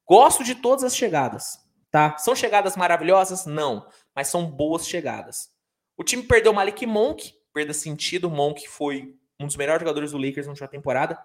Gosto 0.10 0.44
de 0.44 0.56
todas 0.56 0.84
as 0.84 0.96
chegadas, 0.96 1.64
tá? 1.92 2.18
São 2.18 2.36
chegadas 2.36 2.76
maravilhosas? 2.76 3.46
Não, 3.46 3.88
mas 4.16 4.28
são 4.28 4.50
boas 4.50 4.88
chegadas. 4.88 5.52
O 5.96 6.04
time 6.04 6.24
perdeu 6.24 6.52
Malik 6.52 6.84
Monk, 6.88 7.32
perda 7.54 7.74
sentido, 7.76 8.28
Monk 8.28 8.68
foi 8.68 9.16
um 9.40 9.46
dos 9.46 9.56
melhores 9.56 9.82
jogadores 9.82 10.12
do 10.12 10.18
Lakers 10.18 10.48
na 10.48 10.54
última 10.54 10.68
temporada. 10.68 11.24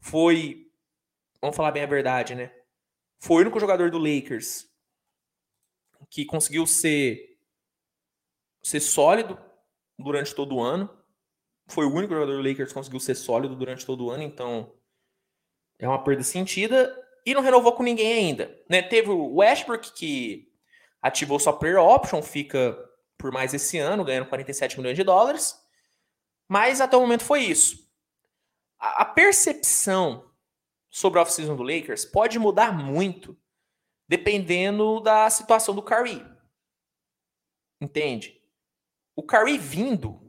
Foi, 0.00 0.68
vamos 1.40 1.56
falar 1.56 1.70
bem 1.70 1.84
a 1.84 1.86
verdade, 1.86 2.34
né? 2.34 2.52
Foi 3.20 3.36
o 3.36 3.40
único 3.42 3.60
jogador 3.60 3.88
do 3.88 3.98
Lakers 3.98 4.68
que 6.10 6.24
conseguiu 6.24 6.66
ser 6.66 7.38
ser 8.62 8.80
sólido 8.80 9.38
durante 9.96 10.34
todo 10.34 10.56
o 10.56 10.60
ano. 10.60 10.90
Foi 11.68 11.86
o 11.86 11.94
único 11.94 12.14
jogador 12.14 12.32
do 12.32 12.48
Lakers 12.48 12.70
que 12.70 12.74
conseguiu 12.74 12.98
ser 12.98 13.14
sólido 13.14 13.54
durante 13.54 13.86
todo 13.86 14.06
o 14.06 14.10
ano, 14.10 14.24
então 14.24 14.74
é 15.78 15.86
uma 15.86 16.02
perda 16.02 16.24
sentida. 16.24 17.03
E 17.24 17.32
não 17.32 17.40
renovou 17.40 17.72
com 17.72 17.82
ninguém 17.82 18.12
ainda. 18.12 18.54
Né? 18.68 18.82
Teve 18.82 19.10
o 19.10 19.36
Westbrook 19.36 19.92
que 19.92 20.52
ativou 21.00 21.38
sua 21.38 21.52
player 21.52 21.78
option, 21.78 22.22
fica 22.22 22.76
por 23.16 23.32
mais 23.32 23.54
esse 23.54 23.78
ano, 23.78 24.04
ganhando 24.04 24.28
47 24.28 24.78
milhões 24.78 24.96
de 24.96 25.04
dólares. 25.04 25.58
Mas 26.48 26.80
até 26.80 26.96
o 26.96 27.00
momento 27.00 27.24
foi 27.24 27.40
isso. 27.40 27.90
A, 28.78 29.02
a 29.02 29.04
percepção 29.04 30.30
sobre 30.90 31.18
a 31.18 31.22
off-season 31.22 31.56
do 31.56 31.62
Lakers 31.62 32.04
pode 32.04 32.38
mudar 32.38 32.72
muito 32.72 33.38
dependendo 34.06 35.00
da 35.00 35.28
situação 35.30 35.74
do 35.74 35.82
Curry. 35.82 36.24
Entende? 37.80 38.40
O 39.16 39.22
Curry 39.22 39.58
vindo 39.58 40.20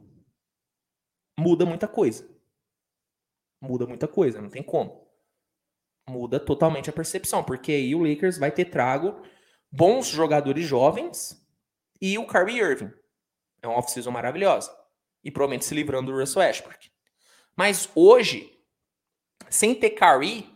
muda 1.38 1.66
muita 1.66 1.88
coisa. 1.88 2.34
Muda 3.62 3.86
muita 3.86 4.08
coisa, 4.08 4.42
não 4.42 4.50
tem 4.50 4.64
como. 4.64 5.05
Muda 6.08 6.40
totalmente 6.40 6.90
a 6.90 6.94
percepção, 6.94 7.44
porque 7.44 7.72
aí 7.72 7.96
o 7.96 8.04
Lakers 8.04 8.38
vai 8.38 8.52
ter 8.52 8.66
trago 8.66 9.22
bons 9.72 10.08
jogadores 10.08 10.66
jovens 10.66 11.44
e 12.00 12.18
o 12.18 12.28
Kyrie 12.28 12.60
Irving. 12.60 12.92
É 13.62 13.68
uma 13.68 13.78
off-season 13.78 14.12
maravilhosa. 14.12 14.72
E 15.24 15.32
provavelmente 15.32 15.66
se 15.66 15.74
livrando 15.74 16.12
do 16.12 16.20
Russell 16.20 16.42
Westbrook. 16.42 16.92
Mas 17.56 17.90
hoje, 17.96 18.60
sem 19.50 19.74
ter 19.74 19.92
Kyrie, 19.92 20.56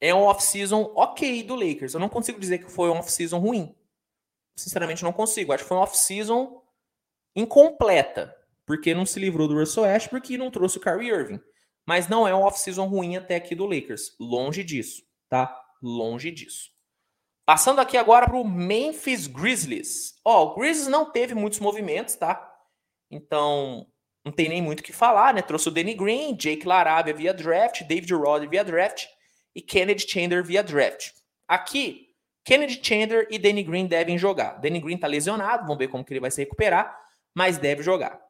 é 0.00 0.14
um 0.14 0.22
off-season 0.22 0.92
ok 0.94 1.42
do 1.42 1.54
Lakers. 1.54 1.94
Eu 1.94 2.00
não 2.00 2.08
consigo 2.08 2.40
dizer 2.40 2.58
que 2.58 2.70
foi 2.70 2.88
um 2.88 2.98
off-season 2.98 3.38
ruim. 3.38 3.76
Sinceramente, 4.56 5.04
não 5.04 5.12
consigo. 5.12 5.52
Acho 5.52 5.64
que 5.64 5.68
foi 5.68 5.76
um 5.76 5.80
off-season 5.80 6.62
incompleta, 7.36 8.34
porque 8.64 8.94
não 8.94 9.04
se 9.04 9.20
livrou 9.20 9.46
do 9.46 9.58
Russell 9.58 9.84
Westbrook 9.84 10.32
e 10.32 10.38
não 10.38 10.50
trouxe 10.50 10.78
o 10.78 10.80
Kyrie 10.80 11.10
Irving. 11.10 11.40
Mas 11.88 12.06
não 12.06 12.28
é 12.28 12.34
um 12.34 12.42
off-season 12.42 12.84
ruim 12.84 13.16
até 13.16 13.36
aqui 13.36 13.54
do 13.54 13.64
Lakers. 13.64 14.14
Longe 14.20 14.62
disso, 14.62 15.02
tá? 15.26 15.58
Longe 15.82 16.30
disso. 16.30 16.68
Passando 17.46 17.80
aqui 17.80 17.96
agora 17.96 18.26
para 18.26 18.36
o 18.36 18.46
Memphis 18.46 19.26
Grizzlies. 19.26 20.20
Ó, 20.22 20.44
o 20.44 20.54
Grizzlies 20.54 20.88
não 20.88 21.10
teve 21.10 21.34
muitos 21.34 21.60
movimentos, 21.60 22.14
tá? 22.14 22.46
Então, 23.10 23.86
não 24.22 24.30
tem 24.30 24.50
nem 24.50 24.60
muito 24.60 24.80
o 24.80 24.82
que 24.82 24.92
falar, 24.92 25.32
né? 25.32 25.40
Trouxe 25.40 25.68
o 25.68 25.70
Danny 25.70 25.94
Green, 25.94 26.36
Jake 26.36 26.66
Laravia 26.66 27.14
via 27.14 27.32
draft, 27.32 27.82
David 27.84 28.12
Roddy 28.12 28.48
via 28.48 28.62
draft 28.62 29.06
e 29.54 29.62
Kennedy 29.62 30.06
Chandler 30.06 30.44
via 30.44 30.62
draft. 30.62 31.12
Aqui, 31.48 32.08
Kennedy 32.44 32.78
Chandler 32.86 33.26
e 33.30 33.38
Danny 33.38 33.62
Green 33.62 33.86
devem 33.86 34.18
jogar. 34.18 34.60
Danny 34.60 34.78
Green 34.78 34.98
tá 34.98 35.06
lesionado, 35.06 35.62
vamos 35.62 35.78
ver 35.78 35.88
como 35.88 36.04
que 36.04 36.12
ele 36.12 36.20
vai 36.20 36.30
se 36.30 36.42
recuperar 36.42 37.08
mas 37.38 37.56
deve 37.56 37.84
jogar. 37.84 38.20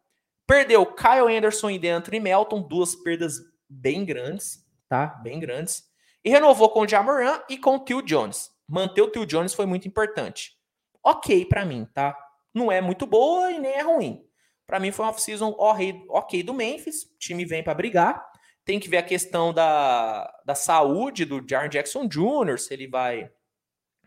Perdeu 0.48 0.86
Kyle 0.86 1.36
Anderson 1.36 1.68
e 1.68 1.78
DeAnthony 1.78 2.20
Melton, 2.20 2.62
duas 2.62 2.96
perdas 2.96 3.38
bem 3.68 4.02
grandes, 4.02 4.66
tá? 4.88 5.08
Bem 5.22 5.38
grandes. 5.38 5.84
E 6.24 6.30
renovou 6.30 6.70
com 6.70 6.80
o 6.80 6.88
Jamoran 6.88 7.38
e 7.50 7.58
com 7.58 7.76
o 7.76 7.84
Tio 7.84 8.00
Jones. 8.00 8.50
Manter 8.66 9.02
o 9.02 9.10
Tio 9.10 9.26
Jones 9.26 9.52
foi 9.52 9.66
muito 9.66 9.86
importante. 9.86 10.58
Ok 11.04 11.44
para 11.44 11.66
mim, 11.66 11.86
tá? 11.92 12.16
Não 12.54 12.72
é 12.72 12.80
muito 12.80 13.06
boa 13.06 13.52
e 13.52 13.58
nem 13.58 13.72
é 13.72 13.82
ruim. 13.82 14.24
Para 14.66 14.80
mim 14.80 14.90
foi 14.90 15.04
uma 15.04 15.10
off-season 15.10 15.54
ok 15.58 16.42
do 16.42 16.54
Memphis. 16.54 17.02
O 17.02 17.18
time 17.18 17.44
vem 17.44 17.62
para 17.62 17.74
brigar. 17.74 18.26
Tem 18.64 18.80
que 18.80 18.88
ver 18.88 18.98
a 18.98 19.02
questão 19.02 19.52
da, 19.52 20.34
da 20.46 20.54
saúde 20.54 21.26
do 21.26 21.44
Jaren 21.46 21.68
Jackson 21.68 22.08
Jr., 22.08 22.58
se 22.58 22.72
ele 22.72 22.88
vai, 22.88 23.30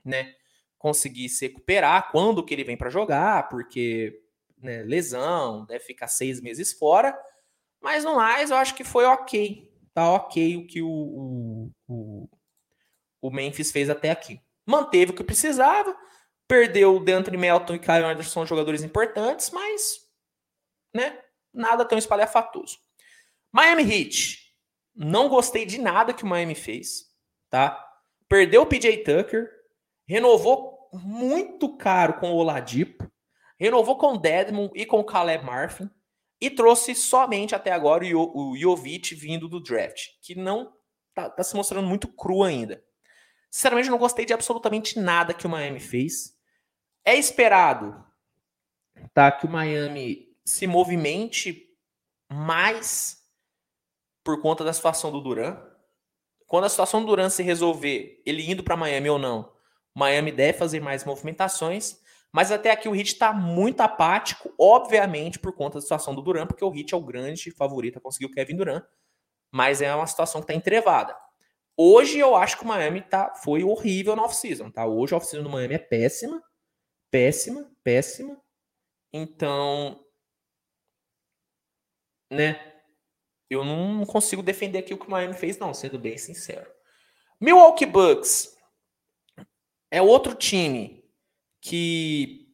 né, 0.03 0.33
conseguir 0.79 1.29
se 1.29 1.45
recuperar, 1.47 2.11
quando 2.11 2.43
que 2.43 2.51
ele 2.51 2.63
vem 2.63 2.77
para 2.77 2.89
jogar, 2.89 3.47
porque 3.47 4.21
né, 4.61 4.83
lesão, 4.83 5.65
deve 5.65 5.83
ficar 5.83 6.07
seis 6.07 6.41
meses 6.41 6.73
fora. 6.73 7.17
Mas 7.81 8.03
no 8.03 8.15
mais, 8.15 8.51
eu 8.51 8.57
acho 8.57 8.75
que 8.75 8.83
foi 8.83 9.05
ok. 9.05 9.69
Tá 9.93 10.09
ok 10.11 10.57
o 10.57 10.67
que 10.67 10.81
o, 10.81 11.71
o, 11.87 12.29
o, 13.21 13.31
Memphis 13.31 13.71
fez 13.71 13.89
até 13.89 14.11
aqui. 14.11 14.39
Manteve 14.65 15.11
o 15.11 15.15
que 15.15 15.23
precisava, 15.23 15.95
perdeu 16.47 16.95
o 16.95 17.03
Deandre 17.03 17.35
Melton 17.37 17.75
e 17.75 17.79
Kyle 17.79 18.05
Anderson, 18.05 18.45
jogadores 18.45 18.83
importantes, 18.83 19.49
mas 19.49 20.07
né, 20.93 21.19
nada 21.53 21.83
tão 21.83 21.97
espalhafatoso. 21.97 22.79
Miami 23.51 23.83
Heat. 23.83 24.39
Não 24.93 25.29
gostei 25.29 25.65
de 25.65 25.79
nada 25.79 26.13
que 26.13 26.23
o 26.23 26.27
Miami 26.27 26.53
fez, 26.53 27.05
tá? 27.49 27.81
Perdeu 28.27 28.61
o 28.61 28.65
PJ 28.65 28.97
Tucker, 29.03 29.49
renovou 30.05 30.89
muito 30.93 31.77
caro 31.77 32.15
com 32.19 32.31
o 32.31 32.35
Oladipo, 32.35 33.10
renovou 33.61 33.95
com 33.95 34.17
Dedmon 34.17 34.69
e 34.73 34.87
com 34.87 35.03
Caleb 35.03 35.45
Marfin 35.45 35.87
e 36.41 36.49
trouxe 36.49 36.95
somente 36.95 37.53
até 37.53 37.71
agora 37.71 38.03
o 38.17 38.57
Jovic 38.57 39.13
vindo 39.13 39.47
do 39.47 39.61
draft, 39.61 40.07
que 40.19 40.33
não 40.33 40.73
tá, 41.13 41.29
tá, 41.29 41.43
se 41.43 41.55
mostrando 41.55 41.87
muito 41.87 42.07
cru 42.07 42.41
ainda. 42.43 42.83
Sinceramente, 43.51 43.91
não 43.91 43.99
gostei 43.99 44.25
de 44.25 44.33
absolutamente 44.33 44.99
nada 44.99 45.31
que 45.31 45.45
o 45.45 45.49
Miami 45.49 45.79
fez. 45.79 46.35
É 47.05 47.15
esperado 47.15 48.03
tá, 49.13 49.31
que 49.31 49.45
o 49.45 49.49
Miami 49.49 50.35
se 50.43 50.65
movimente 50.65 51.69
mais 52.33 53.23
por 54.23 54.41
conta 54.41 54.63
da 54.63 54.73
situação 54.73 55.11
do 55.11 55.21
Duran. 55.21 55.61
Quando 56.47 56.63
a 56.63 56.69
situação 56.69 57.01
do 57.01 57.07
Duran 57.07 57.29
se 57.29 57.43
resolver, 57.43 58.23
ele 58.25 58.49
indo 58.49 58.63
para 58.63 58.75
Miami 58.75 59.09
ou 59.09 59.19
não, 59.19 59.53
Miami 59.93 60.31
deve 60.31 60.57
fazer 60.57 60.79
mais 60.79 61.05
movimentações. 61.05 62.00
Mas 62.33 62.51
até 62.51 62.71
aqui 62.71 62.87
o 62.87 62.95
Heat 62.95 63.13
está 63.13 63.33
muito 63.33 63.81
apático, 63.81 64.53
obviamente 64.57 65.37
por 65.37 65.53
conta 65.53 65.75
da 65.75 65.81
situação 65.81 66.15
do 66.15 66.21
Duran, 66.21 66.47
porque 66.47 66.63
o 66.63 66.73
Heat 66.73 66.93
é 66.93 66.97
o 66.97 67.01
grande 67.01 67.51
favorito 67.51 67.97
a 67.97 68.01
conseguir 68.01 68.27
o 68.27 68.31
Kevin 68.31 68.55
Durant. 68.55 68.83
Mas 69.51 69.81
é 69.81 69.93
uma 69.93 70.07
situação 70.07 70.39
que 70.39 70.45
está 70.45 70.53
entrevada. 70.53 71.15
Hoje 71.75 72.19
eu 72.19 72.35
acho 72.35 72.57
que 72.57 72.63
o 72.63 72.67
Miami 72.67 73.01
tá, 73.01 73.33
foi 73.35 73.63
horrível 73.63 74.15
na 74.15 74.23
off-season, 74.23 74.69
tá? 74.69 74.85
Hoje 74.85 75.13
a 75.13 75.17
off-season 75.17 75.43
do 75.43 75.49
Miami 75.49 75.75
é 75.75 75.79
péssima, 75.79 76.41
péssima, 77.09 77.69
péssima. 77.83 78.41
Então, 79.11 80.05
né? 82.31 82.71
Eu 83.49 83.65
não 83.65 84.05
consigo 84.05 84.41
defender 84.41 84.79
aqui 84.79 84.93
o 84.93 84.97
que 84.97 85.07
o 85.07 85.11
Miami 85.11 85.33
fez, 85.33 85.57
não, 85.57 85.73
sendo 85.73 85.99
bem 85.99 86.17
sincero. 86.17 86.71
Milwaukee 87.39 87.85
Bucks 87.85 88.55
é 89.91 90.01
outro 90.01 90.33
time 90.33 91.00
que 91.61 92.47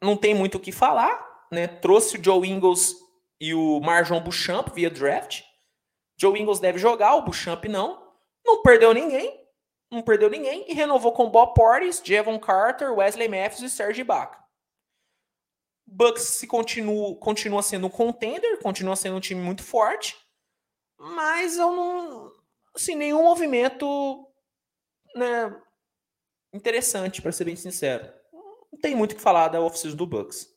não 0.00 0.16
tem 0.16 0.34
muito 0.34 0.56
o 0.56 0.60
que 0.60 0.70
falar, 0.70 1.46
né? 1.50 1.66
Trouxe 1.66 2.18
o 2.18 2.24
Joe 2.24 2.48
Ingles 2.48 2.94
e 3.40 3.54
o 3.54 3.80
Marjon 3.80 4.20
Bouchamp 4.20 4.68
via 4.74 4.90
draft. 4.90 5.42
Joe 6.16 6.38
Ingles 6.38 6.60
deve 6.60 6.78
jogar, 6.78 7.14
o 7.16 7.22
Bouchamp 7.22 7.64
não. 7.64 8.10
Não 8.44 8.62
perdeu 8.62 8.92
ninguém, 8.92 9.46
não 9.90 10.02
perdeu 10.02 10.30
ninguém 10.30 10.70
e 10.70 10.74
renovou 10.74 11.12
com 11.12 11.30
Bob 11.30 11.54
Portis, 11.54 12.02
Javon 12.04 12.38
Carter, 12.38 12.92
Wesley 12.92 13.28
Matthews 13.28 13.62
e 13.62 13.70
Serge 13.70 14.02
Ibaka. 14.02 14.38
Bucks 15.86 16.22
se 16.22 16.46
continua, 16.46 17.16
continua 17.16 17.62
sendo 17.62 17.88
um 17.88 17.90
contender, 17.90 18.60
continua 18.62 18.94
sendo 18.94 19.16
um 19.16 19.20
time 19.20 19.40
muito 19.40 19.64
forte, 19.64 20.16
mas 20.96 21.56
eu 21.56 21.72
não, 21.72 22.30
assim, 22.74 22.94
nenhum 22.94 23.24
movimento, 23.24 24.24
né, 25.16 25.60
interessante, 26.52 27.22
para 27.22 27.32
ser 27.32 27.44
bem 27.44 27.56
sincero. 27.56 28.12
Não 28.72 28.78
tem 28.80 28.94
muito 28.94 29.12
o 29.12 29.16
que 29.16 29.22
falar 29.22 29.48
da 29.48 29.60
off 29.60 29.86
do 29.94 30.06
Bucks. 30.06 30.48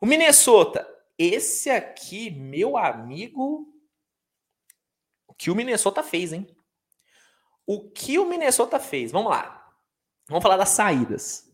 O 0.00 0.06
Minnesota, 0.06 0.88
esse 1.18 1.70
aqui, 1.70 2.30
meu 2.30 2.76
amigo, 2.76 3.66
o 5.26 5.34
que 5.34 5.50
o 5.50 5.54
Minnesota 5.54 6.02
fez, 6.02 6.32
hein? 6.32 6.46
O 7.66 7.90
que 7.90 8.18
o 8.18 8.24
Minnesota 8.24 8.78
fez? 8.80 9.12
Vamos 9.12 9.30
lá. 9.30 9.72
Vamos 10.28 10.42
falar 10.42 10.56
das 10.56 10.70
saídas. 10.70 11.48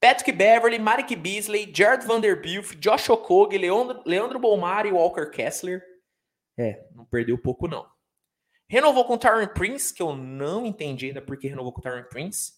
Patrick 0.00 0.32
Beverly, 0.32 0.78
Mike 0.78 1.16
Beasley, 1.16 1.72
Jared 1.74 2.06
Vanderbilt, 2.06 2.76
Josh 2.76 3.08
Okogie, 3.08 3.58
Leandro, 3.58 4.02
Leandro 4.04 4.38
Bolmar 4.38 4.86
e 4.86 4.92
Walker 4.92 5.30
Kessler. 5.30 5.82
É, 6.58 6.86
não 6.94 7.04
perdeu 7.06 7.38
pouco 7.38 7.66
não. 7.66 7.86
Renovou 8.68 9.04
com 9.04 9.14
o 9.14 9.18
Tyron 9.18 9.46
Prince, 9.48 9.92
que 9.92 10.02
eu 10.02 10.14
não 10.14 10.66
entendi 10.66 11.06
ainda 11.06 11.22
porque 11.22 11.48
renovou 11.48 11.72
com 11.72 11.80
o 11.80 11.82
Tyron 11.82 12.04
Prince. 12.08 12.52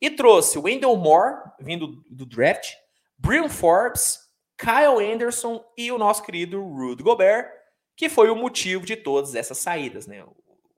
E 0.00 0.10
trouxe 0.10 0.58
Wendell 0.58 0.96
Moore, 0.96 1.42
vindo 1.60 2.02
do 2.08 2.26
draft, 2.26 2.74
Brian 3.16 3.48
Forbes, 3.48 4.18
Kyle 4.56 5.12
Anderson 5.12 5.64
e 5.76 5.90
o 5.90 5.98
nosso 5.98 6.22
querido 6.22 6.62
Rudy 6.62 7.02
Gobert, 7.02 7.50
que 7.96 8.08
foi 8.08 8.30
o 8.30 8.36
motivo 8.36 8.84
de 8.84 8.96
todas 8.96 9.34
essas 9.34 9.58
saídas. 9.58 10.06
Né? 10.06 10.24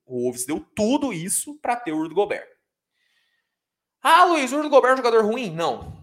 O 0.05 0.23
Wolves 0.23 0.45
deu 0.45 0.61
tudo 0.75 1.13
isso 1.13 1.59
para 1.61 1.77
ter 1.77 1.93
o 1.93 1.99
Rudy 1.99 2.15
Gobert. 2.15 2.49
Ah, 4.03 4.25
Luiz, 4.25 4.51
Rudy 4.51 4.69
Gobert 4.69 4.91
é 4.91 4.95
um 4.95 4.97
jogador 4.97 5.25
ruim? 5.25 5.51
Não. 5.51 6.03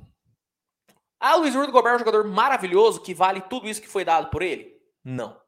Ah, 1.19 1.35
Luiz 1.35 1.53
Rudy 1.53 1.71
Gobert 1.71 1.93
é 1.93 1.95
um 1.97 1.99
jogador 1.99 2.23
maravilhoso 2.25 3.01
que 3.01 3.13
vale 3.13 3.41
tudo 3.41 3.67
isso 3.67 3.81
que 3.81 3.89
foi 3.89 4.05
dado 4.05 4.29
por 4.29 4.41
ele? 4.41 4.73
Não. 5.03 5.39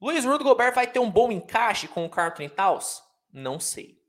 Luiz 0.00 0.24
Rudy 0.24 0.42
Gobert 0.42 0.74
vai 0.74 0.86
ter 0.86 0.98
um 0.98 1.10
bom 1.10 1.30
encaixe 1.30 1.86
com 1.86 2.04
o 2.04 2.10
Carlton 2.10 2.48
Towns? 2.48 3.02
Não 3.32 3.60
sei. 3.60 3.99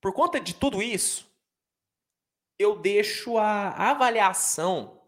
Por 0.00 0.12
conta 0.12 0.40
de 0.40 0.54
tudo 0.54 0.82
isso, 0.82 1.26
eu 2.58 2.76
deixo 2.78 3.38
a 3.38 3.90
avaliação 3.90 5.02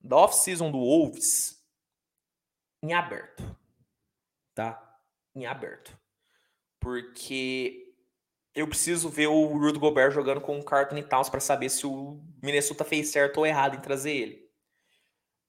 da 0.00 0.16
off-season 0.16 0.70
do 0.70 0.78
Wolves 0.78 1.62
em 2.82 2.94
aberto. 2.94 3.56
Tá? 4.54 5.00
Em 5.34 5.46
aberto. 5.46 5.98
Porque 6.80 7.94
eu 8.54 8.66
preciso 8.66 9.08
ver 9.08 9.26
o 9.26 9.46
Rudy 9.46 9.78
Gobert 9.78 10.12
jogando 10.12 10.40
com 10.40 10.58
o 10.58 10.64
Carlton 10.64 11.02
Towns 11.02 11.28
para 11.28 11.40
saber 11.40 11.68
se 11.68 11.86
o 11.86 12.20
Minnesota 12.42 12.84
fez 12.84 13.08
certo 13.08 13.38
ou 13.38 13.46
errado 13.46 13.76
em 13.76 13.80
trazer 13.80 14.12
ele. 14.12 14.48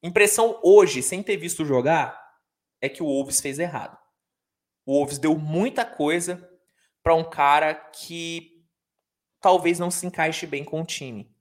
Impressão 0.02 0.60
hoje, 0.64 1.04
sem 1.04 1.22
ter 1.22 1.38
visto 1.38 1.66
jogar, 1.66 2.20
é 2.82 2.88
que 2.88 3.04
o 3.04 3.06
Wolves 3.06 3.42
fez 3.42 3.60
errado. 3.60 3.98
O 4.86 4.94
Wolves 4.94 5.18
deu 5.18 5.38
muita 5.38 5.86
coisa 5.86 6.49
para 7.10 7.16
um 7.16 7.24
cara 7.24 7.74
que 7.74 8.64
talvez 9.42 9.80
não 9.80 9.90
se 9.90 10.06
encaixe 10.06 10.46
bem 10.46 10.64
com 10.64 10.80
o 10.80 10.86
time. 10.86 11.36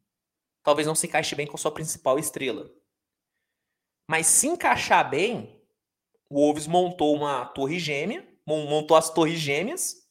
Talvez 0.63 0.87
não 0.87 0.95
se 0.95 1.07
encaixe 1.07 1.35
bem 1.35 1.47
com 1.47 1.57
a 1.57 1.59
sua 1.59 1.71
principal 1.71 2.19
estrela. 2.19 2.71
Mas 4.09 4.29
se 4.29 4.47
encaixar 4.47 5.11
bem, 5.11 5.63
o 6.31 6.37
Wolves 6.37 6.67
montou 6.67 7.15
uma 7.15 7.45
torre 7.45 7.79
gêmea, 7.79 8.27
montou 8.47 8.97
as 8.97 9.13
torres 9.13 9.39
gêmeas, 9.39 10.09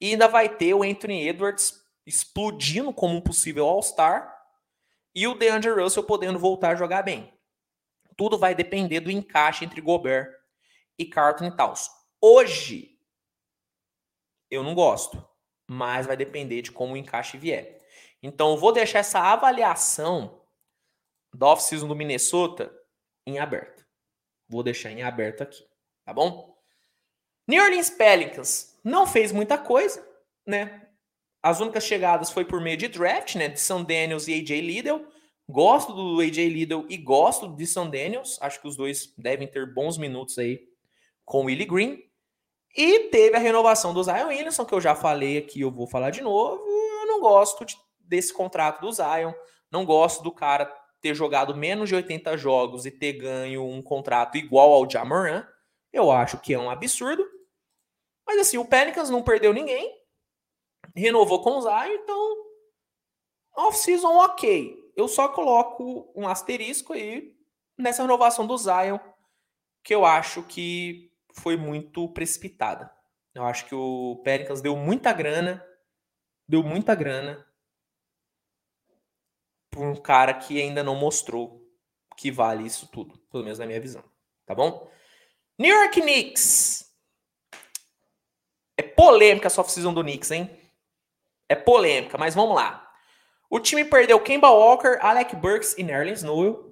e 0.00 0.10
ainda 0.10 0.26
vai 0.26 0.48
ter 0.48 0.74
o 0.74 0.82
Anthony 0.82 1.28
Edwards 1.28 1.80
explodindo 2.04 2.92
como 2.92 3.14
um 3.14 3.20
possível 3.20 3.64
All-Star 3.64 4.36
e 5.14 5.28
o 5.28 5.36
DeAndre 5.36 5.70
Russell 5.70 6.02
podendo 6.02 6.40
voltar 6.40 6.70
a 6.70 6.76
jogar 6.76 7.02
bem. 7.02 7.32
Tudo 8.16 8.36
vai 8.36 8.56
depender 8.56 8.98
do 8.98 9.10
encaixe 9.12 9.64
entre 9.64 9.80
Gobert 9.80 10.34
e 10.98 11.04
Carlton 11.06 11.52
Towns. 11.52 11.88
Hoje, 12.20 12.95
eu 14.50 14.62
não 14.62 14.74
gosto, 14.74 15.22
mas 15.66 16.06
vai 16.06 16.16
depender 16.16 16.62
de 16.62 16.72
como 16.72 16.94
o 16.94 16.96
encaixe 16.96 17.36
vier. 17.36 17.82
Então, 18.22 18.52
eu 18.52 18.56
vou 18.56 18.72
deixar 18.72 19.00
essa 19.00 19.20
avaliação 19.20 20.40
da 21.34 21.48
off-season 21.48 21.86
do 21.86 21.94
Minnesota 21.94 22.72
em 23.26 23.38
aberto. 23.38 23.84
Vou 24.48 24.62
deixar 24.62 24.90
em 24.90 25.02
aberto 25.02 25.42
aqui, 25.42 25.66
tá 26.04 26.12
bom? 26.12 26.56
New 27.46 27.62
Orleans 27.62 27.90
Pelicans 27.90 28.78
não 28.82 29.06
fez 29.06 29.32
muita 29.32 29.58
coisa, 29.58 30.06
né? 30.46 30.88
As 31.42 31.60
únicas 31.60 31.84
chegadas 31.84 32.30
foi 32.30 32.44
por 32.44 32.60
meio 32.60 32.76
de 32.76 32.88
draft, 32.88 33.36
né? 33.36 33.48
De 33.48 33.60
Sam 33.60 33.82
Daniels 33.82 34.26
e 34.26 34.34
AJ 34.34 34.60
Liddell. 34.60 35.06
Gosto 35.48 35.92
do 35.92 36.20
AJ 36.20 36.48
Liddell 36.48 36.86
e 36.88 36.96
gosto 36.96 37.54
de 37.54 37.66
Sam 37.66 37.88
Daniels. 37.88 38.36
Acho 38.40 38.60
que 38.60 38.66
os 38.66 38.76
dois 38.76 39.14
devem 39.16 39.46
ter 39.46 39.72
bons 39.72 39.96
minutos 39.96 40.38
aí 40.38 40.66
com 41.24 41.42
o 41.42 41.44
Willie 41.44 41.66
Green. 41.66 42.05
E 42.76 43.08
teve 43.08 43.34
a 43.34 43.40
renovação 43.40 43.94
do 43.94 44.04
Zion 44.04 44.28
Williamson, 44.28 44.66
que 44.66 44.74
eu 44.74 44.80
já 44.80 44.94
falei 44.94 45.38
aqui, 45.38 45.62
eu 45.62 45.70
vou 45.70 45.86
falar 45.86 46.10
de 46.10 46.20
novo. 46.20 46.62
Eu 46.68 47.06
não 47.06 47.20
gosto 47.20 47.64
de, 47.64 47.74
desse 48.00 48.34
contrato 48.34 48.82
do 48.82 48.92
Zion. 48.92 49.32
Não 49.70 49.86
gosto 49.86 50.22
do 50.22 50.30
cara 50.30 50.66
ter 51.00 51.14
jogado 51.14 51.56
menos 51.56 51.88
de 51.88 51.94
80 51.94 52.36
jogos 52.36 52.84
e 52.84 52.90
ter 52.90 53.14
ganho 53.14 53.64
um 53.64 53.80
contrato 53.80 54.36
igual 54.36 54.72
ao 54.72 54.88
Jamoran. 54.88 55.46
Eu 55.90 56.10
acho 56.10 56.38
que 56.38 56.52
é 56.52 56.58
um 56.58 56.68
absurdo. 56.68 57.26
Mas 58.26 58.40
assim, 58.40 58.58
o 58.58 58.64
Pelicans 58.64 59.08
não 59.08 59.22
perdeu 59.22 59.54
ninguém. 59.54 59.94
Renovou 60.94 61.40
com 61.42 61.56
o 61.56 61.62
Zion, 61.62 61.94
então 61.94 62.36
off-season 63.56 64.16
ok. 64.18 64.76
Eu 64.94 65.08
só 65.08 65.28
coloco 65.28 66.12
um 66.14 66.28
asterisco 66.28 66.92
aí 66.92 67.34
nessa 67.78 68.02
renovação 68.02 68.46
do 68.46 68.56
Zion, 68.58 68.98
que 69.82 69.94
eu 69.94 70.04
acho 70.04 70.42
que 70.42 71.10
foi 71.38 71.56
muito 71.56 72.08
precipitada. 72.08 72.90
Eu 73.34 73.44
acho 73.44 73.66
que 73.66 73.74
o 73.74 74.20
Pelicans 74.24 74.60
deu 74.60 74.76
muita 74.76 75.12
grana, 75.12 75.64
deu 76.48 76.62
muita 76.62 76.94
grana 76.94 77.46
para 79.70 79.80
um 79.80 79.94
cara 79.94 80.32
que 80.32 80.60
ainda 80.60 80.82
não 80.82 80.94
mostrou 80.94 81.62
que 82.16 82.30
vale 82.30 82.64
isso 82.64 82.88
tudo, 82.88 83.18
pelo 83.30 83.44
menos 83.44 83.58
na 83.58 83.66
minha 83.66 83.80
visão, 83.80 84.02
tá 84.46 84.54
bom? 84.54 84.90
New 85.58 85.74
York 85.74 86.00
Knicks. 86.00 86.90
É 88.78 88.82
polêmica 88.82 89.46
essa 89.46 89.60
off-season 89.60 89.92
do 89.92 90.02
Knicks, 90.02 90.30
hein? 90.30 90.50
É 91.48 91.54
polêmica, 91.54 92.16
mas 92.16 92.34
vamos 92.34 92.56
lá. 92.56 92.90
O 93.48 93.60
time 93.60 93.84
perdeu 93.84 94.20
Kemba 94.20 94.50
Walker, 94.50 94.98
Alec 95.00 95.36
Burks 95.36 95.76
e 95.78 95.82
Nerlens 95.82 96.22
Noel. 96.22 96.65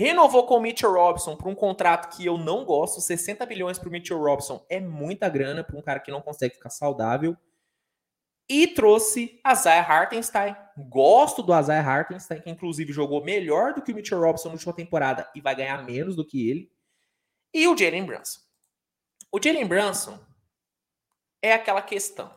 Renovou 0.00 0.46
com 0.46 0.56
o 0.56 0.60
Mitchell 0.62 0.94
Robinson 0.94 1.36
por 1.36 1.46
um 1.46 1.54
contrato 1.54 2.16
que 2.16 2.24
eu 2.24 2.38
não 2.38 2.64
gosto. 2.64 3.02
60 3.02 3.44
milhões 3.44 3.78
para 3.78 3.86
o 3.86 3.92
Mitchell 3.92 4.18
Robinson 4.18 4.64
é 4.66 4.80
muita 4.80 5.28
grana 5.28 5.62
para 5.62 5.76
um 5.76 5.82
cara 5.82 6.00
que 6.00 6.10
não 6.10 6.22
consegue 6.22 6.54
ficar 6.54 6.70
saudável. 6.70 7.36
E 8.48 8.66
trouxe 8.68 9.38
Isaiah 9.46 9.86
Hartenstein. 9.86 10.56
Gosto 10.88 11.42
do 11.42 11.54
Isaiah 11.54 11.86
Hartenstein, 11.86 12.40
que 12.40 12.48
inclusive 12.48 12.94
jogou 12.94 13.22
melhor 13.22 13.74
do 13.74 13.82
que 13.82 13.92
o 13.92 13.94
Mitchell 13.94 14.18
Robinson 14.18 14.48
na 14.48 14.54
última 14.54 14.72
temporada 14.72 15.30
e 15.34 15.40
vai 15.42 15.54
ganhar 15.54 15.84
menos 15.84 16.16
do 16.16 16.26
que 16.26 16.48
ele. 16.48 16.72
E 17.52 17.68
o 17.68 17.76
Jalen 17.76 18.06
Brunson. 18.06 18.40
O 19.30 19.38
Jalen 19.38 19.66
Brunson 19.66 20.18
é 21.42 21.52
aquela 21.52 21.82
questão. 21.82 22.34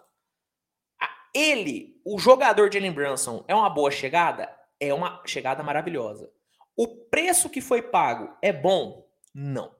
Ele, 1.34 1.98
o 2.04 2.20
jogador 2.20 2.70
Jalen 2.70 2.92
Brunson, 2.92 3.46
é 3.48 3.56
uma 3.56 3.70
boa 3.70 3.90
chegada? 3.90 4.54
É 4.82 4.94
uma 4.94 5.24
chegada 5.26 5.64
maravilhosa. 5.64 6.30
O 6.76 6.88
preço 7.06 7.50
que 7.50 7.62
foi 7.62 7.82
pago 7.82 8.36
é 8.42 8.52
bom? 8.52 9.08
Não. 9.34 9.76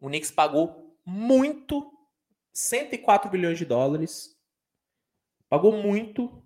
O 0.00 0.08
Knicks 0.08 0.30
pagou 0.30 0.96
muito, 1.04 1.92
104 2.52 3.30
bilhões 3.30 3.58
de 3.58 3.64
dólares. 3.64 4.36
Pagou 5.48 5.72
muito 5.72 6.42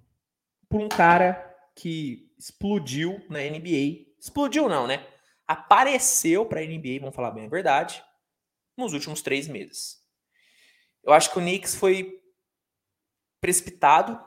por 0.69 0.81
um 0.81 0.89
cara 0.89 1.47
que 1.75 2.31
explodiu 2.39 3.25
na 3.29 3.41
NBA. 3.41 4.15
Explodiu 4.19 4.69
não, 4.69 4.87
né? 4.87 5.07
Apareceu 5.47 6.47
para 6.47 6.61
a 6.61 6.65
NBA, 6.65 7.01
vamos 7.01 7.15
falar 7.15 7.33
bem 7.33 7.47
a 7.47 7.49
verdade, 7.49 8.05
nos 8.77 8.93
últimos 8.93 9.21
três 9.21 9.49
meses. 9.49 9.99
Eu 11.03 11.13
acho 11.13 11.33
que 11.33 11.39
o 11.39 11.43
Knicks 11.43 11.75
foi 11.75 12.21
precipitado, 13.41 14.21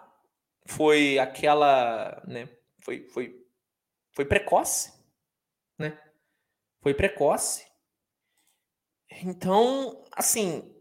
foi 0.65 1.19
aquela, 1.19 2.21
né? 2.27 2.49
Foi, 2.81 3.07
foi, 3.09 3.42
foi 4.13 4.25
precoce, 4.25 4.93
né? 5.77 5.99
Foi 6.81 6.93
precoce. 6.93 7.65
Então, 9.23 10.03
assim, 10.11 10.73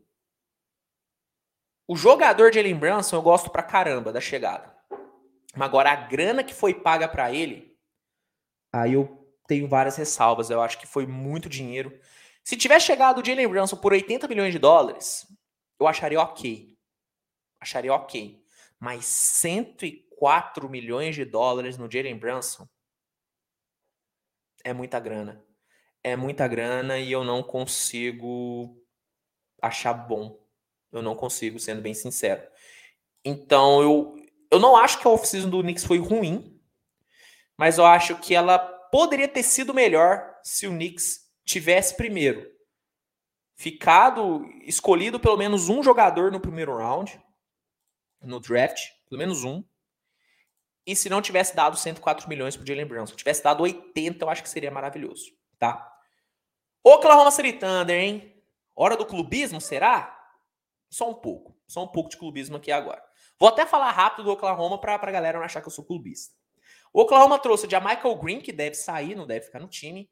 o 1.89 1.97
jogador 1.97 2.51
de 2.51 2.57
Jalen 2.57 2.79
Brunson 2.79 3.17
eu 3.17 3.23
gosto 3.23 3.51
pra 3.51 3.63
caramba 3.63 4.13
da 4.13 4.21
chegada. 4.21 4.75
Mas 5.55 5.69
agora 5.69 5.91
a 5.91 5.97
grana 5.97 6.45
que 6.45 6.55
foi 6.55 6.73
paga 6.73 7.09
para 7.09 7.33
ele, 7.33 7.77
aí 8.73 8.95
eu 8.95 9.23
tenho 9.47 9.69
várias 9.69 9.97
ressalvas. 9.97 10.49
Eu 10.51 10.63
acho 10.63 10.79
que 10.79 10.87
foi 10.87 11.07
muito 11.07 11.49
dinheiro. 11.49 11.99
Se 12.43 12.57
tivesse 12.57 12.87
chegado 12.87 13.21
o 13.21 13.25
Jalen 13.25 13.49
Brunson 13.49 13.77
por 13.77 13.93
80 13.93 14.27
milhões 14.29 14.53
de 14.53 14.59
dólares, 14.59 15.27
eu 15.79 15.87
acharia 15.87 16.21
ok. 16.21 16.77
Acharia 17.61 17.93
ok. 17.93 18.43
Mas 18.81 19.05
104 19.05 20.69
milhões 20.69 21.15
de 21.15 21.25
dólares 21.25 21.79
no 21.79 21.91
Jalen 21.91 22.19
Brunson 22.19 22.67
é 24.65 24.73
muita 24.73 24.99
grana. 24.99 25.45
É 26.03 26.17
muita 26.17 26.49
grana 26.49 26.99
e 26.99 27.13
eu 27.13 27.25
não 27.25 27.43
consigo 27.43 28.77
achar 29.61 29.93
bom. 29.93 30.41
Eu 30.91 31.01
não 31.01 31.15
consigo, 31.15 31.59
sendo 31.59 31.81
bem 31.81 31.95
sincero. 31.95 32.43
Então 33.25 33.83
eu, 33.83 34.17
eu 34.51 34.59
não 34.59 34.77
acho 34.77 34.99
que 34.99 35.07
a 35.07 35.11
off-season 35.11 35.49
do 35.49 35.63
Knicks 35.63 35.85
foi 35.85 35.99
ruim, 35.99 36.61
mas 37.57 37.79
eu 37.79 37.87
acho 37.87 38.19
que 38.19 38.35
ela 38.35 38.59
poderia 38.59 39.29
ter 39.29 39.43
sido 39.43 39.73
melhor 39.73 40.39
se 40.43 40.67
o 40.67 40.73
Knicks 40.73 41.21
tivesse 41.45 41.97
primeiro 41.97 42.53
ficado 43.55 44.45
escolhido 44.65 45.21
pelo 45.21 45.37
menos 45.37 45.69
um 45.69 45.83
jogador 45.83 46.33
no 46.33 46.41
primeiro 46.41 46.77
round, 46.77 47.21
no 48.21 48.41
draft, 48.41 48.81
pelo 49.09 49.19
menos 49.19 49.45
um. 49.45 49.63
E 50.87 50.97
se 50.97 51.09
não 51.09 51.23
tivesse 51.23 51.55
dado 51.55 51.77
104 51.77 52.29
milhões 52.29 52.57
pro 52.57 52.67
Jalen 52.67 52.87
Brown, 52.87 53.07
se 53.07 53.15
tivesse 53.15 53.43
dado 53.43 53.63
80, 53.63 54.25
eu 54.25 54.29
acho 54.29 54.43
que 54.43 54.49
seria 54.49 54.71
maravilhoso, 54.71 55.31
tá? 55.59 55.89
Oklahoma 56.83 57.31
City 57.31 57.53
Thunder, 57.53 57.97
hein? 57.97 58.43
Hora 58.75 58.97
do 58.97 59.07
clubismo, 59.07 59.61
será? 59.61 60.19
Só 60.91 61.09
um 61.09 61.15
pouco. 61.15 61.57
Só 61.69 61.85
um 61.85 61.89
pouco 61.89 62.11
de 62.11 62.17
clubismo 62.17 62.57
aqui 62.57 62.73
agora. 62.73 63.03
Vou 63.39 63.49
até 63.49 63.65
falar 63.65 63.91
rápido 63.91 64.25
do 64.25 64.33
Oklahoma 64.33 64.81
para 64.81 64.95
a 64.95 65.11
galera 65.11 65.39
não 65.39 65.45
achar 65.45 65.61
que 65.61 65.69
eu 65.69 65.73
sou 65.73 65.85
clubista. 65.85 66.35
O 66.93 67.01
Oklahoma 67.01 67.39
trouxe 67.39 67.67
o 67.67 67.81
Michael 67.81 68.17
Green, 68.17 68.41
que 68.41 68.53
deve 68.53 68.75
sair, 68.75 69.15
não 69.15 69.27
deve 69.27 69.47
ficar 69.47 69.61
no 69.61 69.69
time. 69.69 70.11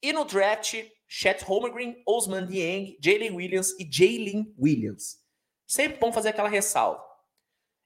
E 0.00 0.12
no 0.12 0.24
draft, 0.24 0.74
Chet 1.06 1.44
Holmgren, 1.44 2.02
Osman 2.06 2.46
Dieng, 2.46 2.96
Jalen 3.00 3.32
Williams 3.32 3.78
e 3.78 3.86
Jalen 3.90 4.54
Williams. 4.58 5.18
Sempre 5.66 5.98
bom 5.98 6.12
fazer 6.12 6.30
aquela 6.30 6.48
ressalva. 6.48 7.04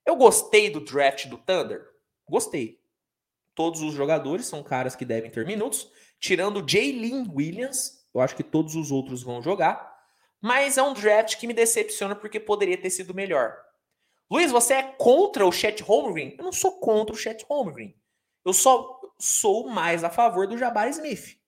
Eu 0.04 0.16
gostei 0.16 0.70
do 0.70 0.80
draft 0.80 1.26
do 1.26 1.36
Thunder? 1.38 1.84
Gostei. 2.28 2.80
Todos 3.54 3.80
os 3.80 3.94
jogadores 3.94 4.46
são 4.46 4.62
caras 4.62 4.94
que 4.94 5.04
devem 5.04 5.30
ter 5.30 5.46
minutos. 5.46 5.90
Tirando 6.20 6.64
Jalen 6.66 7.26
Williams, 7.34 8.06
eu 8.12 8.20
acho 8.20 8.36
que 8.36 8.42
todos 8.42 8.74
os 8.74 8.90
outros 8.90 9.22
vão 9.22 9.42
jogar. 9.42 9.96
Mas 10.40 10.76
é 10.76 10.82
um 10.82 10.92
draft 10.92 11.36
que 11.36 11.46
me 11.46 11.54
decepciona 11.54 12.14
porque 12.14 12.38
poderia 12.38 12.76
ter 12.76 12.90
sido 12.90 13.14
melhor. 13.14 13.56
Luiz, 14.30 14.50
você 14.50 14.74
é 14.74 14.82
contra 14.82 15.46
o 15.46 15.52
Chet 15.52 15.82
Holmgren? 15.82 16.34
Eu 16.36 16.44
não 16.44 16.52
sou 16.52 16.80
contra 16.80 17.14
o 17.14 17.18
Chet 17.18 17.44
Holmgren. 17.48 17.94
Eu 18.44 18.52
só 18.52 19.00
sou 19.18 19.68
mais 19.68 20.04
a 20.04 20.10
favor 20.10 20.46
do 20.46 20.58
Jabari 20.58 20.90
Smith. 20.90 21.38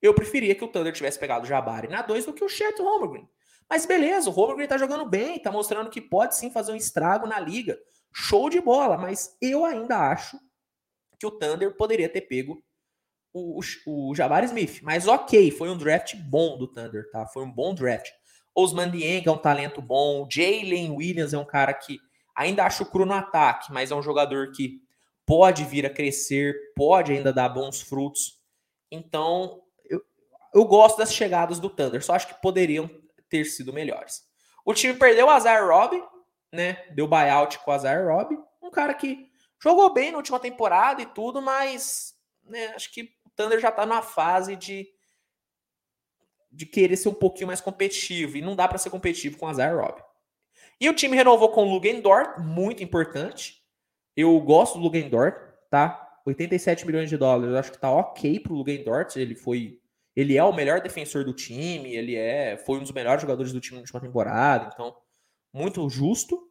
Eu 0.00 0.14
preferia 0.14 0.54
que 0.54 0.64
o 0.64 0.68
Thunder 0.68 0.92
tivesse 0.92 1.18
pegado 1.18 1.44
o 1.44 1.48
Jabari 1.48 1.88
na 1.88 2.02
2 2.02 2.26
do 2.26 2.32
que 2.32 2.44
o 2.44 2.48
Chet 2.48 2.80
Holmgren. 2.80 3.28
Mas 3.68 3.84
beleza, 3.84 4.30
o 4.30 4.32
Holmgren 4.32 4.68
tá 4.68 4.78
jogando 4.78 5.04
bem, 5.04 5.38
tá 5.38 5.50
mostrando 5.50 5.90
que 5.90 6.00
pode 6.00 6.36
sim 6.36 6.50
fazer 6.50 6.72
um 6.72 6.76
estrago 6.76 7.26
na 7.26 7.40
liga. 7.40 7.78
Show 8.12 8.50
de 8.50 8.60
bola, 8.60 8.96
mas 8.96 9.36
eu 9.40 9.64
ainda 9.64 10.10
acho 10.10 10.38
que 11.18 11.26
o 11.26 11.30
Thunder 11.30 11.76
poderia 11.76 12.08
ter 12.08 12.22
pego 12.22 12.62
o, 13.32 13.60
o, 13.86 14.10
o 14.10 14.14
Jabari 14.14 14.46
Smith. 14.46 14.80
Mas 14.82 15.06
ok, 15.06 15.50
foi 15.50 15.68
um 15.70 15.76
draft 15.76 16.14
bom 16.16 16.58
do 16.58 16.66
Thunder, 16.66 17.10
tá? 17.10 17.26
Foi 17.26 17.44
um 17.44 17.50
bom 17.50 17.74
draft. 17.74 18.10
Osman 18.54 18.90
Dieng 18.90 19.22
é 19.26 19.30
um 19.30 19.38
talento 19.38 19.80
bom, 19.80 20.26
Jalen 20.30 20.90
Williams 20.90 21.32
é 21.32 21.38
um 21.38 21.44
cara 21.44 21.72
que 21.72 21.98
Ainda 22.38 22.64
acho 22.64 22.86
cru 22.86 23.04
no 23.04 23.14
ataque, 23.14 23.72
mas 23.72 23.90
é 23.90 23.96
um 23.96 24.02
jogador 24.02 24.52
que 24.52 24.80
pode 25.26 25.64
vir 25.64 25.84
a 25.84 25.90
crescer, 25.90 26.54
pode 26.76 27.10
ainda 27.10 27.32
dar 27.32 27.48
bons 27.48 27.82
frutos. 27.82 28.40
Então, 28.92 29.60
eu, 29.90 30.00
eu 30.54 30.64
gosto 30.64 30.98
das 30.98 31.12
chegadas 31.12 31.58
do 31.58 31.68
Thunder, 31.68 32.00
só 32.00 32.14
acho 32.14 32.28
que 32.28 32.40
poderiam 32.40 32.88
ter 33.28 33.44
sido 33.44 33.72
melhores. 33.72 34.22
O 34.64 34.72
time 34.72 34.94
perdeu 34.94 35.26
o 35.26 35.30
Azar 35.30 35.66
Rob, 35.66 36.00
né? 36.52 36.84
Deu 36.90 37.06
buyout 37.06 37.58
com 37.58 37.70
o 37.70 37.74
Azar 37.74 38.06
Rob, 38.06 38.38
um 38.62 38.70
cara 38.70 38.94
que 38.94 39.30
jogou 39.62 39.92
bem 39.92 40.10
na 40.10 40.18
última 40.18 40.38
temporada 40.38 41.02
e 41.02 41.06
tudo, 41.06 41.42
mas 41.42 42.14
né, 42.44 42.68
acho 42.68 42.92
que 42.92 43.02
o 43.24 43.30
Thunder 43.36 43.60
já 43.60 43.70
tá 43.70 43.84
numa 43.84 44.02
fase 44.02 44.56
de 44.56 44.88
de 46.50 46.66
querer 46.66 46.96
ser 46.96 47.10
um 47.10 47.14
pouquinho 47.14 47.46
mais 47.46 47.60
competitivo 47.60 48.36
e 48.36 48.42
não 48.42 48.56
dá 48.56 48.66
para 48.66 48.78
ser 48.78 48.90
competitivo 48.90 49.36
com 49.36 49.46
o 49.46 49.48
Azar 49.48 49.76
Rob. 49.76 50.02
E 50.80 50.88
o 50.88 50.94
time 50.94 51.16
renovou 51.16 51.50
com 51.50 51.64
o 51.64 51.74
Lugendort, 51.74 52.40
muito 52.40 52.82
importante. 52.82 53.62
Eu 54.16 54.38
gosto 54.40 54.78
do 54.78 54.84
Lugendort, 54.84 55.36
tá? 55.70 56.20
87 56.24 56.86
milhões 56.86 57.08
de 57.08 57.16
dólares, 57.16 57.54
acho 57.54 57.72
que 57.72 57.78
tá 57.78 57.90
ok 57.90 58.40
pro 58.40 58.54
Lugendort. 58.54 59.16
Ele 59.16 59.34
foi. 59.34 59.80
Ele 60.14 60.36
é 60.36 60.42
o 60.42 60.52
melhor 60.52 60.80
defensor 60.80 61.24
do 61.24 61.32
time, 61.32 61.94
ele 61.94 62.16
é, 62.16 62.56
foi 62.56 62.78
um 62.78 62.82
dos 62.82 62.90
melhores 62.90 63.22
jogadores 63.22 63.52
do 63.52 63.60
time 63.60 63.76
na 63.76 63.82
última 63.82 64.00
temporada, 64.00 64.70
então, 64.72 64.96
muito 65.58 65.88
justo. 65.88 66.48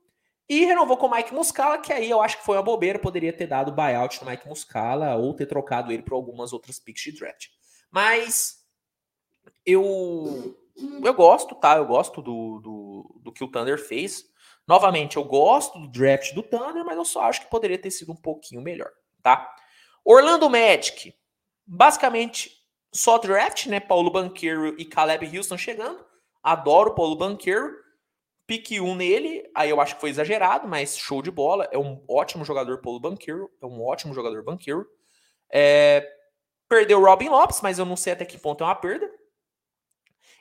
E 0.49 0.63
renovou 0.63 0.95
com 0.95 1.07
o 1.07 1.11
Mike 1.11 1.33
Muscala, 1.33 1.77
que 1.77 1.91
aí 1.91 2.09
eu 2.09 2.21
acho 2.21 2.37
que 2.37 2.45
foi 2.45 2.55
uma 2.55 2.63
bobeira, 2.63 2.97
poderia 2.97 3.33
ter 3.33 3.47
dado 3.47 3.71
buyout 3.71 4.23
no 4.23 4.29
Mike 4.29 4.47
Muscala 4.47 5.15
ou 5.15 5.33
ter 5.33 5.45
trocado 5.45 5.91
ele 5.91 6.03
por 6.03 6.13
algumas 6.13 6.53
outras 6.53 6.79
picks 6.79 7.03
de 7.03 7.11
draft. 7.11 7.47
Mas 7.91 8.63
eu 9.65 10.55
eu 11.03 11.13
gosto, 11.13 11.55
tá? 11.55 11.77
Eu 11.77 11.85
gosto 11.85 12.21
do, 12.21 12.59
do, 12.59 13.19
do 13.23 13.31
que 13.31 13.43
o 13.43 13.47
Thunder 13.47 13.77
fez. 13.77 14.25
Novamente, 14.67 15.17
eu 15.17 15.23
gosto 15.23 15.79
do 15.79 15.87
draft 15.87 16.33
do 16.33 16.43
Thunder, 16.43 16.85
mas 16.85 16.97
eu 16.97 17.05
só 17.05 17.23
acho 17.23 17.41
que 17.41 17.49
poderia 17.49 17.77
ter 17.77 17.91
sido 17.91 18.11
um 18.11 18.15
pouquinho 18.15 18.61
melhor, 18.61 18.91
tá? 19.23 19.55
Orlando 20.03 20.49
Magic, 20.49 21.13
basicamente 21.65 22.51
só 22.93 23.17
draft, 23.17 23.65
né? 23.67 23.79
Paulo 23.79 24.11
Banqueiro 24.11 24.79
e 24.79 24.85
Caleb 24.85 25.37
Houston 25.37 25.57
chegando. 25.57 26.05
Adoro 26.43 26.95
Paulo 26.95 27.15
Banqueiro. 27.15 27.73
Pique 28.47 28.79
um 28.79 28.95
nele, 28.95 29.43
aí 29.53 29.69
eu 29.69 29.79
acho 29.79 29.95
que 29.95 30.01
foi 30.01 30.09
exagerado, 30.09 30.67
mas 30.67 30.97
show 30.97 31.21
de 31.21 31.29
bola. 31.29 31.67
É 31.71 31.77
um 31.77 32.03
ótimo 32.07 32.45
jogador, 32.45 32.81
Paulo 32.81 32.99
Banqueiro. 32.99 33.51
É 33.61 33.65
um 33.65 33.83
ótimo 33.83 34.13
jogador, 34.13 34.41
Banqueiro. 34.43 34.89
É... 35.51 36.09
Perdeu 36.69 36.99
o 36.99 37.05
Robin 37.05 37.29
Lopes, 37.29 37.61
mas 37.61 37.77
eu 37.77 37.85
não 37.85 37.95
sei 37.95 38.13
até 38.13 38.25
que 38.25 38.37
ponto 38.37 38.63
é 38.63 38.67
uma 38.67 38.75
perda 38.75 39.09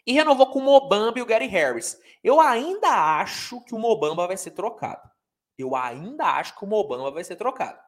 e 0.06 0.12
renovou 0.12 0.50
com 0.50 0.60
o 0.60 0.62
Mobamba 0.62 1.18
e 1.18 1.22
o 1.22 1.26
Gary 1.26 1.46
Harris. 1.46 2.00
Eu 2.22 2.40
ainda 2.40 3.18
acho 3.18 3.60
que 3.64 3.74
o 3.74 3.78
Mobamba 3.78 4.26
vai 4.26 4.36
ser 4.36 4.52
trocado. 4.52 5.10
Eu 5.58 5.74
ainda 5.74 6.24
acho 6.24 6.56
que 6.56 6.64
o 6.64 6.68
Mobamba 6.68 7.10
vai 7.10 7.24
ser 7.24 7.34
trocado. 7.34 7.78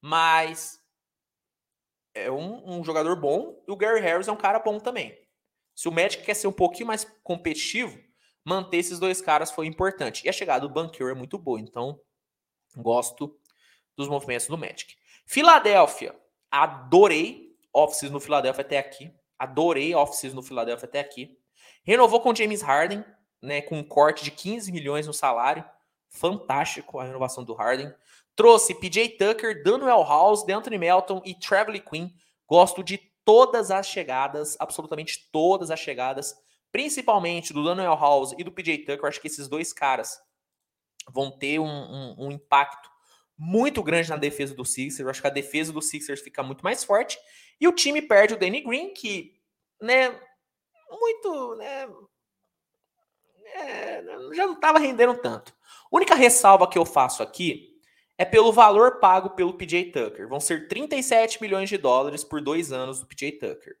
Mas 0.00 0.78
é 2.14 2.30
um, 2.30 2.78
um, 2.78 2.84
jogador 2.84 3.16
bom 3.16 3.62
e 3.66 3.72
o 3.72 3.76
Gary 3.76 4.00
Harris 4.00 4.28
é 4.28 4.32
um 4.32 4.36
cara 4.36 4.58
bom 4.58 4.78
também. 4.78 5.18
Se 5.74 5.88
o 5.88 5.92
Magic 5.92 6.22
quer 6.22 6.34
ser 6.34 6.46
um 6.46 6.52
pouquinho 6.52 6.86
mais 6.86 7.04
competitivo, 7.22 7.98
manter 8.44 8.78
esses 8.78 8.98
dois 8.98 9.20
caras 9.20 9.50
foi 9.50 9.66
importante. 9.66 10.24
E 10.24 10.28
a 10.28 10.32
chegada 10.32 10.66
do 10.66 10.72
Banqueiro 10.72 11.10
é 11.10 11.14
muito 11.14 11.38
boa, 11.38 11.60
então 11.60 11.98
gosto 12.76 13.38
dos 13.96 14.08
movimentos 14.08 14.46
do 14.46 14.58
Magic. 14.58 14.96
Filadélfia, 15.26 16.14
adorei 16.50 17.56
offices 17.72 18.10
no 18.10 18.20
Filadélfia 18.20 18.62
até 18.62 18.78
aqui. 18.78 19.12
Adorei 19.38 19.94
offices 19.94 20.34
no 20.34 20.42
Filadélfia 20.42 20.86
até 20.86 21.00
aqui. 21.00 21.36
Renovou 21.82 22.20
com 22.20 22.34
James 22.34 22.62
Harden, 22.62 23.04
né, 23.42 23.60
com 23.62 23.78
um 23.78 23.84
corte 23.84 24.24
de 24.24 24.30
15 24.30 24.70
milhões 24.70 25.06
no 25.06 25.12
salário. 25.12 25.64
Fantástico 26.08 26.98
a 26.98 27.04
renovação 27.04 27.44
do 27.44 27.54
Harden. 27.54 27.92
Trouxe 28.36 28.74
PJ 28.74 29.10
Tucker, 29.10 29.62
Daniel 29.62 30.04
House, 30.04 30.44
DeAnthony 30.44 30.78
Melton 30.78 31.22
e 31.24 31.34
Travis 31.34 31.80
Quinn. 31.88 32.10
Gosto 32.46 32.82
de 32.82 32.98
todas 33.24 33.70
as 33.70 33.86
chegadas, 33.86 34.56
absolutamente 34.60 35.28
todas 35.32 35.70
as 35.70 35.80
chegadas, 35.80 36.36
principalmente 36.74 37.52
do 37.52 37.62
Daniel 37.62 37.94
House 37.94 38.34
e 38.36 38.42
do 38.42 38.50
PJ 38.50 38.78
Tucker. 38.78 39.06
Acho 39.06 39.20
que 39.20 39.28
esses 39.28 39.46
dois 39.46 39.72
caras 39.72 40.20
vão 41.08 41.30
ter 41.30 41.60
um, 41.60 41.68
um, 41.68 42.26
um 42.26 42.32
impacto 42.32 42.90
muito 43.38 43.80
grande 43.80 44.10
na 44.10 44.16
defesa 44.16 44.56
do 44.56 44.64
Sixers. 44.64 45.08
Acho 45.08 45.20
que 45.20 45.26
a 45.28 45.30
defesa 45.30 45.72
do 45.72 45.80
Sixers 45.80 46.20
fica 46.20 46.42
muito 46.42 46.62
mais 46.64 46.82
forte. 46.82 47.16
E 47.60 47.68
o 47.68 47.72
time 47.72 48.02
perde 48.02 48.34
o 48.34 48.36
Danny 48.36 48.60
Green, 48.60 48.92
que 48.92 49.40
né, 49.80 50.20
muito, 50.90 51.54
né, 51.54 51.88
é, 53.54 54.02
já 54.32 54.44
não 54.44 54.54
estava 54.54 54.80
rendendo 54.80 55.16
tanto. 55.18 55.54
Única 55.92 56.16
ressalva 56.16 56.68
que 56.68 56.76
eu 56.76 56.84
faço 56.84 57.22
aqui 57.22 57.78
é 58.18 58.24
pelo 58.24 58.52
valor 58.52 58.98
pago 58.98 59.30
pelo 59.30 59.54
PJ 59.54 59.92
Tucker. 59.92 60.26
Vão 60.26 60.40
ser 60.40 60.66
37 60.66 61.40
milhões 61.40 61.68
de 61.68 61.78
dólares 61.78 62.24
por 62.24 62.40
dois 62.40 62.72
anos 62.72 62.98
do 62.98 63.06
PJ 63.06 63.38
Tucker. 63.38 63.76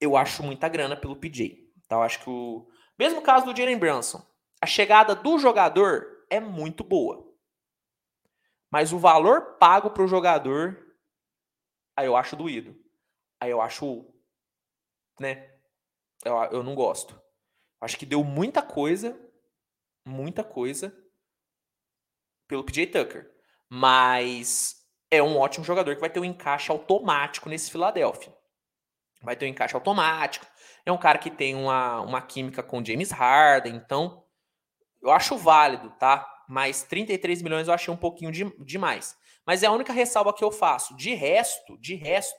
Eu 0.00 0.16
acho 0.16 0.42
muita 0.42 0.68
grana 0.68 0.96
pelo 0.96 1.16
PJ. 1.16 1.68
Tá? 1.88 1.96
Eu 1.96 2.02
acho 2.02 2.20
que 2.20 2.30
o. 2.30 2.68
Mesmo 2.98 3.22
caso 3.22 3.46
do 3.46 3.56
Jalen 3.56 3.78
Brunson. 3.78 4.24
A 4.60 4.66
chegada 4.66 5.14
do 5.14 5.38
jogador 5.38 6.26
é 6.30 6.40
muito 6.40 6.82
boa. 6.82 7.28
Mas 8.70 8.92
o 8.92 8.98
valor 8.98 9.56
pago 9.58 9.90
para 9.90 10.02
o 10.02 10.08
jogador, 10.08 10.94
aí 11.96 12.06
eu 12.06 12.16
acho 12.16 12.36
doído. 12.36 12.76
Aí 13.40 13.50
eu 13.50 13.60
acho. 13.60 14.04
Né? 15.18 15.58
Eu, 16.24 16.36
eu 16.52 16.62
não 16.62 16.74
gosto. 16.74 17.20
Acho 17.80 17.96
que 17.96 18.06
deu 18.06 18.22
muita 18.22 18.62
coisa. 18.62 19.18
Muita 20.04 20.44
coisa. 20.44 20.94
Pelo 22.46 22.64
PJ 22.64 22.86
Tucker. 22.86 23.30
Mas 23.70 24.78
é 25.10 25.22
um 25.22 25.38
ótimo 25.38 25.64
jogador 25.64 25.94
que 25.94 26.00
vai 26.00 26.10
ter 26.10 26.20
um 26.20 26.24
encaixe 26.24 26.70
automático 26.70 27.48
nesse 27.48 27.70
Philadelphia. 27.70 28.36
Vai 29.22 29.36
ter 29.36 29.46
um 29.46 29.48
encaixe 29.48 29.74
automático. 29.74 30.46
É 30.86 30.92
um 30.92 30.98
cara 30.98 31.18
que 31.18 31.30
tem 31.30 31.54
uma, 31.54 32.00
uma 32.00 32.22
química 32.22 32.62
com 32.62 32.84
James 32.84 33.10
Harden. 33.10 33.74
Então, 33.74 34.24
eu 35.02 35.10
acho 35.10 35.36
válido, 35.36 35.90
tá? 35.98 36.26
mas 36.48 36.82
33 36.82 37.42
milhões 37.42 37.68
eu 37.68 37.74
achei 37.74 37.92
um 37.92 37.96
pouquinho 37.96 38.32
de, 38.32 38.44
demais. 38.64 39.16
Mas 39.46 39.62
é 39.62 39.66
a 39.66 39.72
única 39.72 39.92
ressalva 39.92 40.32
que 40.32 40.42
eu 40.42 40.50
faço. 40.50 40.96
De 40.96 41.14
resto, 41.14 41.76
de 41.78 41.94
resto, 41.94 42.38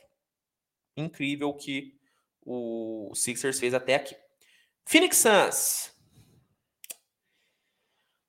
incrível 0.98 1.54
que 1.54 1.94
o 2.42 3.12
Sixers 3.14 3.60
fez 3.60 3.74
até 3.74 3.96
aqui. 3.96 4.16
Phoenix 4.86 5.18
Suns. 5.18 5.96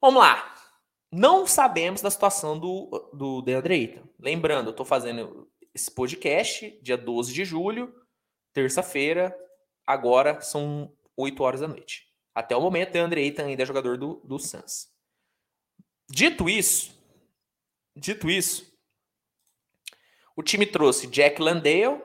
Vamos 0.01 0.20
lá. 0.20 0.55
Não 1.11 1.46
sabemos 1.46 2.03
da 2.03 2.11
situação 2.11 2.59
do, 2.59 3.11
do 3.14 3.42
DeAndre 3.42 3.74
Ayton. 3.74 4.09
Lembrando, 4.18 4.68
eu 4.68 4.72
estou 4.72 4.86
fazendo 4.86 5.51
esse 5.74 5.90
podcast 5.90 6.78
dia 6.82 6.96
12 6.96 7.32
de 7.32 7.44
julho, 7.44 7.94
terça-feira. 8.53 9.36
Agora 9.86 10.40
são 10.40 10.92
8 11.16 11.42
horas 11.42 11.61
da 11.61 11.68
noite. 11.68 12.09
Até 12.34 12.57
o 12.57 12.61
momento, 12.61 12.92
DeAndre 12.92 13.22
Ayton 13.22 13.42
ainda 13.42 13.62
é 13.62 13.66
jogador 13.66 13.98
do, 13.98 14.20
do 14.24 14.38
Suns. 14.38 14.88
Dito 16.09 16.48
isso, 16.48 16.92
dito 17.94 18.28
isso, 18.28 18.70
o 20.40 20.42
time 20.42 20.64
trouxe 20.64 21.07
Jack 21.07 21.40
Landale, 21.40 22.03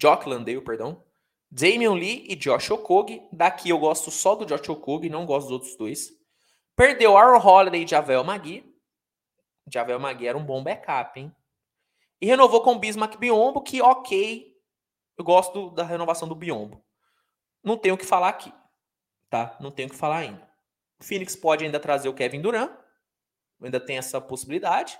Jock 0.00 0.28
Landale, 0.28 0.60
perdão, 0.60 1.02
Damian 1.50 1.94
Lee 1.94 2.24
e 2.28 2.36
Josh 2.36 2.70
Okogie. 2.70 3.22
Daqui 3.32 3.70
eu 3.70 3.78
gosto 3.78 4.10
só 4.10 4.36
do 4.36 4.46
Josh 4.46 4.68
Okogie, 4.68 5.08
não 5.08 5.26
gosto 5.26 5.48
dos 5.48 5.52
outros 5.52 5.76
dois. 5.76 6.12
Perdeu 6.76 7.16
Aaron 7.16 7.44
Holiday 7.44 7.82
e 7.82 7.86
Javel 7.86 8.22
Magui. 8.22 8.64
Javel 9.68 9.98
Magui 9.98 10.28
era 10.28 10.38
um 10.38 10.44
bom 10.44 10.62
backup, 10.62 11.18
hein? 11.18 11.34
E 12.20 12.26
renovou 12.26 12.62
com 12.62 12.74
o 12.74 12.78
Bismarck 12.78 13.16
Biombo, 13.18 13.60
que 13.60 13.82
ok, 13.82 14.55
eu 15.16 15.24
gosto 15.24 15.70
da 15.70 15.82
renovação 15.82 16.28
do 16.28 16.34
Biombo. 16.34 16.84
Não 17.62 17.76
tenho 17.76 17.94
o 17.94 17.98
que 17.98 18.06
falar 18.06 18.28
aqui, 18.28 18.52
tá? 19.30 19.56
Não 19.60 19.70
tenho 19.70 19.88
o 19.88 19.90
que 19.90 19.96
falar 19.96 20.18
ainda. 20.18 20.48
O 20.98 21.04
Phoenix 21.04 21.34
pode 21.34 21.64
ainda 21.64 21.80
trazer 21.80 22.08
o 22.08 22.14
Kevin 22.14 22.40
Durant, 22.40 22.70
ainda 23.62 23.80
tem 23.80 23.98
essa 23.98 24.20
possibilidade. 24.20 24.98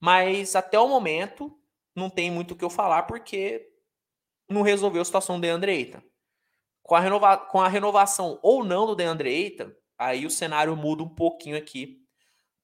Mas 0.00 0.56
até 0.56 0.78
o 0.78 0.88
momento 0.88 1.56
não 1.94 2.10
tem 2.10 2.30
muito 2.30 2.52
o 2.52 2.56
que 2.56 2.64
eu 2.64 2.70
falar 2.70 3.04
porque 3.04 3.68
não 4.48 4.62
resolveu 4.62 5.02
a 5.02 5.04
situação 5.04 5.36
do 5.36 5.42
Deandre 5.42 5.70
Ayton. 5.70 6.02
Com 6.82 6.96
a, 6.96 7.00
renova 7.00 7.36
com 7.36 7.60
a 7.60 7.68
renovação 7.68 8.40
ou 8.42 8.64
não 8.64 8.86
do 8.86 8.96
Deandre 8.96 9.28
Ayton, 9.28 9.72
aí 9.96 10.26
o 10.26 10.30
cenário 10.30 10.74
muda 10.76 11.02
um 11.02 11.08
pouquinho 11.08 11.56
aqui 11.56 12.02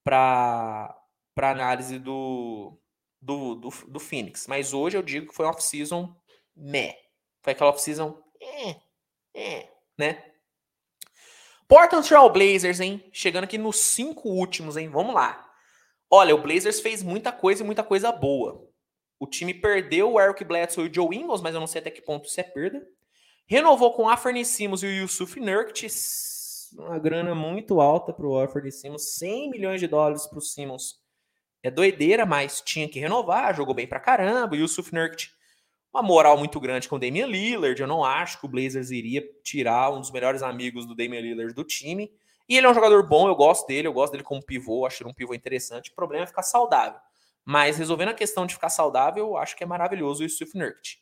para 0.02 0.96
análise 1.36 1.98
do, 1.98 2.80
do, 3.20 3.54
do, 3.54 3.68
do, 3.86 4.00
Phoenix. 4.00 4.46
Mas 4.48 4.72
hoje 4.72 4.96
eu 4.96 5.02
digo 5.02 5.28
que 5.28 5.34
foi 5.34 5.46
off-season 5.46 6.17
meh. 6.58 6.96
Foi 7.42 7.52
aquela 7.52 7.70
off-season 7.70 8.20
eh, 8.40 8.76
eh, 9.34 9.68
né? 9.96 10.24
Portland 11.66 12.06
Trail 12.06 12.30
Blazers, 12.30 12.80
hein? 12.80 13.04
Chegando 13.12 13.44
aqui 13.44 13.58
nos 13.58 13.76
cinco 13.76 14.28
últimos, 14.28 14.76
hein? 14.76 14.88
Vamos 14.88 15.14
lá. 15.14 15.46
Olha, 16.10 16.34
o 16.34 16.40
Blazers 16.40 16.80
fez 16.80 17.02
muita 17.02 17.30
coisa 17.30 17.62
e 17.62 17.66
muita 17.66 17.84
coisa 17.84 18.10
boa. 18.10 18.66
O 19.20 19.26
time 19.26 19.52
perdeu 19.52 20.12
o 20.12 20.20
Eric 20.20 20.42
Bledsoe 20.44 20.86
e 20.86 20.88
o 20.88 20.94
Joe 20.94 21.14
Ingles, 21.14 21.42
mas 21.42 21.54
eu 21.54 21.60
não 21.60 21.66
sei 21.66 21.80
até 21.80 21.90
que 21.90 22.00
ponto 22.00 22.26
isso 22.26 22.40
é 22.40 22.44
perda. 22.44 22.86
Renovou 23.46 23.92
com 23.92 24.04
o 24.04 24.08
Afern 24.08 24.42
Simmons 24.44 24.82
e 24.82 24.86
o 24.86 24.90
Yusuf 24.90 25.38
Nurkic. 25.38 25.88
Uma 26.72 26.98
grana 26.98 27.34
muito 27.34 27.80
alta 27.80 28.12
para 28.12 28.26
o 28.26 28.38
Afern 28.38 28.70
Simmons. 28.70 29.14
100 29.16 29.50
milhões 29.50 29.80
de 29.80 29.86
dólares 29.86 30.26
para 30.26 30.38
o 30.38 30.42
Simmons. 30.42 30.96
É 31.62 31.70
doideira, 31.70 32.24
mas 32.24 32.60
tinha 32.62 32.88
que 32.88 33.00
renovar. 33.00 33.54
Jogou 33.54 33.74
bem 33.74 33.86
pra 33.86 34.00
caramba. 34.00 34.54
O 34.54 34.58
Yusuf 34.58 34.94
Nurkic 34.94 35.28
uma 35.92 36.02
moral 36.02 36.36
muito 36.36 36.60
grande 36.60 36.88
com 36.88 36.96
o 36.96 36.98
Damian 36.98 37.26
Lillard. 37.26 37.80
Eu 37.80 37.88
não 37.88 38.04
acho 38.04 38.38
que 38.38 38.46
o 38.46 38.48
Blazers 38.48 38.90
iria 38.90 39.22
tirar 39.42 39.90
um 39.90 40.00
dos 40.00 40.10
melhores 40.10 40.42
amigos 40.42 40.86
do 40.86 40.94
Damian 40.94 41.20
Lillard 41.20 41.54
do 41.54 41.64
time. 41.64 42.12
E 42.48 42.56
ele 42.56 42.66
é 42.66 42.70
um 42.70 42.74
jogador 42.74 43.06
bom, 43.06 43.28
eu 43.28 43.34
gosto 43.34 43.66
dele, 43.66 43.88
eu 43.88 43.92
gosto 43.92 44.12
dele 44.12 44.24
como 44.24 44.42
pivô, 44.42 44.86
acho 44.86 45.02
ele 45.02 45.10
um 45.10 45.14
pivô 45.14 45.34
interessante. 45.34 45.90
O 45.90 45.94
problema 45.94 46.24
é 46.24 46.26
ficar 46.26 46.42
saudável. 46.42 46.98
Mas 47.44 47.78
resolvendo 47.78 48.10
a 48.10 48.14
questão 48.14 48.46
de 48.46 48.54
ficar 48.54 48.68
saudável, 48.68 49.28
eu 49.28 49.36
acho 49.36 49.56
que 49.56 49.64
é 49.64 49.66
maravilhoso 49.66 50.24
o 50.24 50.28
Steve 50.28 50.52
Nurkic. 50.54 50.98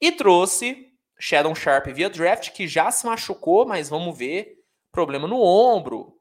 E 0.00 0.12
trouxe 0.12 0.92
Shadow 1.18 1.54
Sharp 1.54 1.86
via 1.88 2.10
draft, 2.10 2.50
que 2.52 2.68
já 2.68 2.90
se 2.90 3.06
machucou, 3.06 3.66
mas 3.66 3.88
vamos 3.88 4.16
ver. 4.16 4.54
Problema 4.92 5.26
no 5.28 5.40
ombro, 5.40 6.18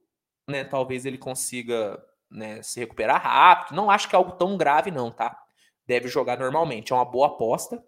né? 0.48 0.64
Talvez 0.64 1.06
ele 1.06 1.18
consiga 1.18 1.98
né, 2.30 2.62
se 2.62 2.80
recuperar 2.80 3.22
rápido. 3.22 3.76
Não 3.76 3.90
acho 3.90 4.10
que 4.10 4.16
é 4.16 4.18
algo 4.18 4.34
tão 4.34 4.58
grave, 4.58 4.92
não, 4.92 5.12
tá? 5.12 5.38
Deve 5.86 6.08
jogar 6.08 6.38
normalmente. 6.38 6.92
É 6.92 6.96
uma 6.96 7.06
boa 7.06 7.28
aposta. 7.28 7.82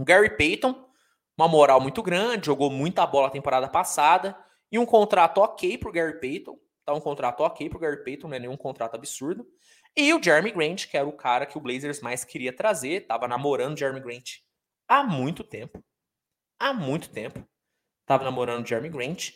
O 0.00 0.04
Gary 0.04 0.34
Payton, 0.34 0.88
uma 1.36 1.46
moral 1.46 1.78
muito 1.78 2.02
grande, 2.02 2.46
jogou 2.46 2.70
muita 2.70 3.06
bola 3.06 3.28
a 3.28 3.30
temporada 3.30 3.68
passada 3.68 4.34
e 4.72 4.78
um 4.78 4.86
contrato 4.86 5.42
ok 5.42 5.76
pro 5.76 5.92
Gary 5.92 6.18
Payton. 6.18 6.58
Tá 6.86 6.94
um 6.94 7.00
contrato 7.00 7.42
ok 7.42 7.68
pro 7.68 7.78
Gary 7.78 8.02
Payton, 8.02 8.28
não 8.28 8.34
é 8.34 8.38
nenhum 8.38 8.56
contrato 8.56 8.94
absurdo. 8.94 9.46
E 9.94 10.14
o 10.14 10.22
Jeremy 10.22 10.52
Grant, 10.52 10.86
que 10.86 10.96
era 10.96 11.06
o 11.06 11.12
cara 11.12 11.44
que 11.44 11.58
o 11.58 11.60
Blazers 11.60 12.00
mais 12.00 12.24
queria 12.24 12.50
trazer, 12.50 13.06
tava 13.06 13.28
namorando 13.28 13.74
o 13.74 13.76
Jeremy 13.76 14.00
Grant 14.00 14.38
há 14.88 15.04
muito 15.04 15.44
tempo. 15.44 15.84
Há 16.58 16.72
muito 16.72 17.10
tempo. 17.10 17.46
Tava 18.06 18.24
namorando 18.24 18.64
o 18.64 18.66
Jeremy 18.66 18.88
Grant. 18.88 19.32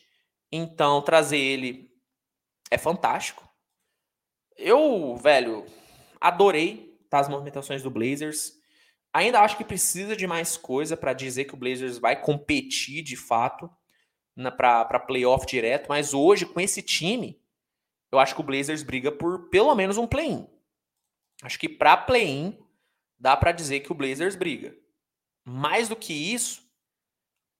Então, 0.51 1.03
trazer 1.03 1.37
ele 1.37 1.91
é 2.71 2.79
fantástico. 2.79 3.47
Eu, 4.57 5.15
velho, 5.17 5.67
adorei 6.19 6.99
tá, 7.11 7.19
as 7.19 7.29
movimentações 7.29 7.83
do 7.83 7.91
Blazers. 7.91 8.64
Ainda 9.15 9.41
acho 9.41 9.57
que 9.57 9.65
precisa 9.65 10.17
de 10.17 10.27
mais 10.27 10.57
coisa 10.57 10.97
para 10.97 11.13
dizer 11.13 11.45
que 11.45 11.55
o 11.55 11.57
Blazers 11.57 11.99
vai 11.99 12.21
competir 12.21 13.01
de 13.01 13.17
fato 13.17 13.71
para 14.57 14.99
playoff 14.99 15.47
direto, 15.47 15.87
mas 15.89 16.13
hoje, 16.13 16.45
com 16.45 16.61
esse 16.61 16.83
time, 16.83 17.41
eu 18.11 18.19
acho 18.19 18.35
que 18.35 18.41
o 18.41 18.45
Blazers 18.45 18.83
briga 18.83 19.13
por 19.13 19.49
pelo 19.51 19.73
menos 19.77 19.97
um 19.99 20.07
play-in. 20.09 20.49
Acho 21.43 21.57
que 21.61 21.69
para 21.69 21.97
play-in 21.97 22.59
dá 23.17 23.37
para 23.37 23.53
dizer 23.53 23.81
que 23.81 23.93
o 23.93 23.95
Blazers 23.95 24.35
briga. 24.35 24.77
Mais 25.45 25.89
do 25.89 25.95
que 25.95 26.13
isso, 26.13 26.69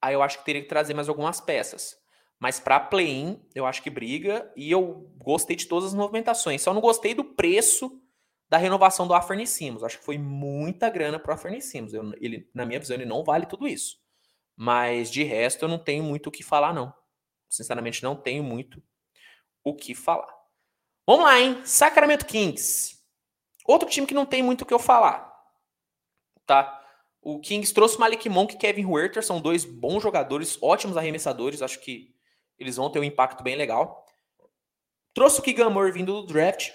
aí 0.03 0.15
eu 0.15 0.23
acho 0.23 0.39
que 0.39 0.45
teria 0.45 0.63
que 0.63 0.69
trazer 0.69 0.93
mais 0.93 1.09
algumas 1.09 1.41
peças. 1.41 1.97
Mas 2.41 2.59
para 2.59 2.81
play-in, 2.81 3.41
eu 3.55 3.65
acho 3.65 3.81
que 3.81 3.91
briga 3.91 4.53
e 4.57 4.73
eu 4.73 5.09
gostei 5.19 5.55
de 5.55 5.67
todas 5.67 5.91
as 5.91 5.95
movimentações. 5.95 6.63
Só 6.63 6.75
não 6.75 6.81
gostei 6.81 7.15
do 7.15 7.23
preço 7.23 8.03
da 8.55 8.59
renovação 8.59 9.05
do 9.09 9.15
Simmons. 9.49 9.83
Acho 9.83 9.99
que 9.99 10.05
foi 10.05 10.17
muita 10.17 10.89
grana 10.89 11.19
para 11.19 11.37
o. 11.37 11.93
Eu, 11.93 12.15
ele, 12.21 12.49
na 12.55 12.65
minha 12.65 12.79
visão, 12.79 12.95
ele 12.95 13.05
não 13.05 13.25
vale 13.25 13.47
tudo 13.47 13.67
isso. 13.67 13.99
Mas 14.57 15.11
de 15.11 15.25
resto, 15.25 15.65
eu 15.65 15.69
não 15.69 15.77
tenho 15.77 16.05
muito 16.05 16.29
o 16.29 16.31
que 16.31 16.45
falar, 16.45 16.73
não. 16.73 16.95
Sinceramente, 17.49 18.05
não 18.05 18.15
tenho 18.15 18.45
muito 18.45 18.81
o 19.65 19.75
que 19.75 19.93
falar. 19.93 20.33
Vamos 21.05 21.25
lá, 21.25 21.41
hein? 21.41 21.63
Sacramento 21.65 22.27
Kings. 22.27 23.03
Outro 23.67 23.89
time 23.89 24.07
que 24.07 24.15
não 24.15 24.25
tem 24.25 24.41
muito 24.41 24.63
o 24.63 24.67
que 24.67 24.73
eu 24.73 24.79
falar. 24.79 25.35
Tá? 26.47 26.81
O 27.21 27.41
Kings 27.41 27.75
trouxe 27.75 27.99
Malik 27.99 28.29
Monk 28.29 28.55
e 28.55 28.59
Kevin 28.59 28.85
Huerter. 28.85 29.25
São 29.25 29.41
dois 29.41 29.65
bons 29.65 30.01
jogadores, 30.01 30.57
ótimos 30.63 30.97
arremessadores. 30.97 31.61
Acho 31.61 31.81
que 31.81 32.15
eles 32.57 32.77
vão 32.77 32.89
ter 32.89 33.01
um 33.01 33.05
impacto 33.05 33.43
bem 33.43 33.57
legal. 33.57 34.07
Trouxe 35.13 35.41
o 35.41 35.43
Murray 35.71 35.91
vindo 35.91 36.23
do 36.23 36.27
draft. 36.29 36.71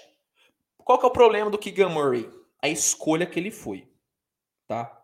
Qual 0.84 0.98
que 0.98 1.04
é 1.04 1.08
o 1.08 1.12
problema 1.12 1.50
do 1.50 1.58
Keegan 1.58 1.88
Murray? 1.88 2.30
A 2.62 2.68
escolha 2.68 3.26
que 3.26 3.38
ele 3.38 3.50
foi, 3.50 3.88
tá? 4.66 4.96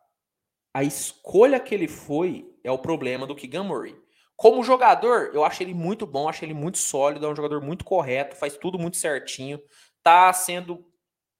A 0.74 0.82
escolha 0.84 1.58
que 1.58 1.74
ele 1.74 1.88
foi 1.88 2.54
é 2.62 2.70
o 2.70 2.78
problema 2.78 3.26
do 3.26 3.34
Keegan 3.34 3.64
Murray. 3.64 3.96
Como 4.36 4.62
jogador, 4.62 5.30
eu 5.32 5.44
acho 5.44 5.62
ele 5.62 5.72
muito 5.72 6.06
bom, 6.06 6.28
acho 6.28 6.44
ele 6.44 6.52
muito 6.52 6.76
sólido, 6.76 7.24
é 7.24 7.28
um 7.28 7.36
jogador 7.36 7.62
muito 7.62 7.84
correto, 7.84 8.36
faz 8.36 8.56
tudo 8.56 8.78
muito 8.78 8.98
certinho, 8.98 9.58
tá 10.02 10.30
sendo 10.32 10.86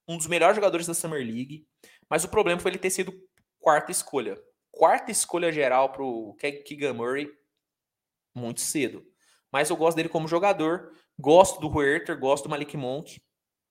um 0.09 0.17
dos 0.17 0.27
melhores 0.27 0.57
jogadores 0.57 0.87
da 0.87 0.95
Summer 0.95 1.21
League, 1.21 1.67
mas 2.09 2.25
o 2.25 2.29
problema 2.29 2.61
foi 2.61 2.71
ele 2.71 2.79
ter 2.79 2.91
sido 2.91 3.13
quarta 3.61 3.93
escolha. 3.93 4.41
Quarta 4.71 5.11
escolha 5.11 5.53
geral 5.53 5.93
pro 5.93 6.35
Keegan 6.39 6.95
Murray 6.95 7.31
muito 8.35 8.61
cedo. 8.61 9.05
Mas 9.53 9.71
eu 9.71 9.77
gosto 9.77 9.97
dele 9.97 10.09
como 10.09 10.29
jogador, 10.29 10.93
gosto 11.19 11.61
do 11.61 11.69
Huerter, 11.69 12.19
gosto 12.19 12.45
do 12.45 12.51
Malik 12.51 12.77
Monk, 12.77 13.21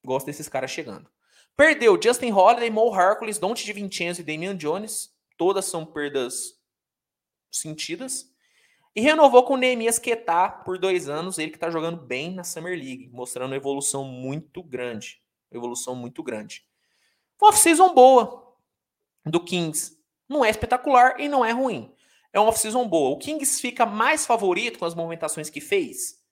gosto 0.06 0.26
desses 0.26 0.48
caras 0.48 0.70
chegando. 0.70 1.10
Perdeu 1.56 2.00
Justin 2.00 2.32
Holiday, 2.32 2.70
Mo 2.70 2.92
Harkless, 2.92 3.40
Dante 3.40 3.64
de 3.64 3.72
Vincenzo 3.72 4.20
e 4.20 4.24
Damian 4.24 4.56
Jones. 4.56 5.14
Todas 5.36 5.66
são 5.66 5.84
perdas 5.84 6.58
sentidas. 7.50 8.30
E 8.94 9.00
renovou 9.00 9.44
com 9.44 9.54
o 9.54 9.56
Neemias 9.58 9.98
Quetá 9.98 10.48
por 10.48 10.78
dois 10.78 11.08
anos, 11.08 11.38
ele 11.38 11.50
que 11.50 11.58
está 11.58 11.70
jogando 11.70 11.98
bem 11.98 12.34
na 12.34 12.42
Summer 12.42 12.78
League, 12.78 13.10
mostrando 13.12 13.50
uma 13.50 13.56
evolução 13.56 14.04
muito 14.04 14.62
grande. 14.62 15.22
Evolução 15.50 15.94
muito 15.94 16.22
grande. 16.22 16.66
Uma 17.40 17.50
off-season 17.50 17.92
boa 17.92 18.56
do 19.24 19.38
Kings. 19.38 19.98
Não 20.28 20.44
é 20.44 20.48
espetacular 20.48 21.20
e 21.20 21.28
não 21.28 21.44
é 21.44 21.52
ruim. 21.52 21.94
É 22.32 22.40
uma 22.40 22.48
off-season 22.48 22.88
boa. 22.88 23.10
O 23.10 23.18
Kings 23.18 23.60
fica 23.60 23.84
mais 23.84 24.24
favorito 24.24 24.78
com 24.78 24.84
as 24.84 24.94
movimentações 24.94 25.50
que 25.50 25.60
fez? 25.60 26.22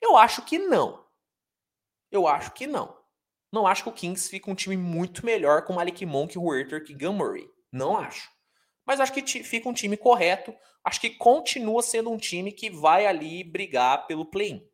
Eu 0.00 0.16
acho 0.16 0.42
que 0.42 0.58
não. 0.58 1.04
Eu 2.10 2.26
acho 2.26 2.52
que 2.52 2.66
não. 2.66 2.96
Não 3.54 3.68
acho 3.68 3.84
que 3.84 3.88
o 3.88 3.92
Kings 3.92 4.28
fica 4.28 4.50
um 4.50 4.54
time 4.56 4.76
muito 4.76 5.24
melhor 5.24 5.62
com 5.62 5.74
Malik 5.74 6.04
Monk, 6.04 6.36
Huerter 6.36 6.82
que 6.82 6.92
Gun 6.92 7.12
Murray. 7.12 7.48
Não 7.70 7.96
acho. 7.96 8.28
Mas 8.84 8.98
acho 8.98 9.12
que 9.12 9.44
fica 9.44 9.68
um 9.68 9.72
time 9.72 9.96
correto. 9.96 10.52
Acho 10.82 11.00
que 11.00 11.10
continua 11.10 11.80
sendo 11.80 12.10
um 12.10 12.16
time 12.16 12.50
que 12.50 12.68
vai 12.68 13.06
ali 13.06 13.44
brigar 13.44 14.08
pelo 14.08 14.26
play-in. 14.26 14.68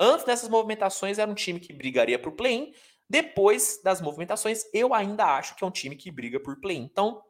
Antes 0.00 0.24
dessas 0.24 0.48
movimentações, 0.48 1.18
era 1.18 1.30
um 1.30 1.34
time 1.34 1.60
que 1.60 1.74
brigaria 1.74 2.16
o 2.16 2.32
play-in. 2.32 2.72
Depois 3.06 3.82
das 3.84 4.00
movimentações, 4.00 4.64
eu 4.72 4.94
ainda 4.94 5.36
acho 5.36 5.54
que 5.54 5.62
é 5.62 5.66
um 5.66 5.70
time 5.70 5.94
que 5.94 6.10
briga 6.10 6.40
por 6.40 6.58
play-in. 6.62 6.84
Então, 6.84 7.22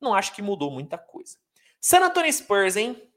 não 0.00 0.14
acho 0.14 0.34
que 0.34 0.40
mudou 0.40 0.70
muita 0.70 0.96
coisa. 0.96 1.36
San 1.78 2.00
Antonio 2.00 2.32
Spurs, 2.32 2.76
hein? 2.76 3.12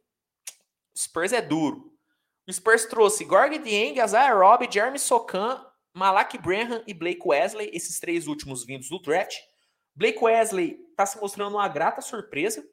Spurs 0.98 1.32
é 1.32 1.42
duro. 1.42 1.98
O 2.46 2.52
Spurs 2.52 2.84
trouxe 2.84 3.24
Gorg 3.24 3.60
Dieng, 3.60 3.98
Isaiah 3.98 4.34
Robb, 4.34 4.68
Jeremy 4.70 5.00
Sokan, 5.00 5.71
Malak 5.94 6.38
Branham 6.38 6.84
e 6.88 6.94
Blake 6.94 7.22
Wesley, 7.26 7.70
esses 7.74 8.00
três 8.00 8.28
últimos 8.28 8.66
vindos 8.66 8.90
do 8.90 9.02
draft. 9.02 9.36
Blake 9.96 10.24
Wesley 10.24 10.80
está 10.90 11.06
se 11.06 11.20
mostrando 11.20 11.56
uma 11.56 11.68
grata 11.68 12.02
surpresa, 12.02 12.64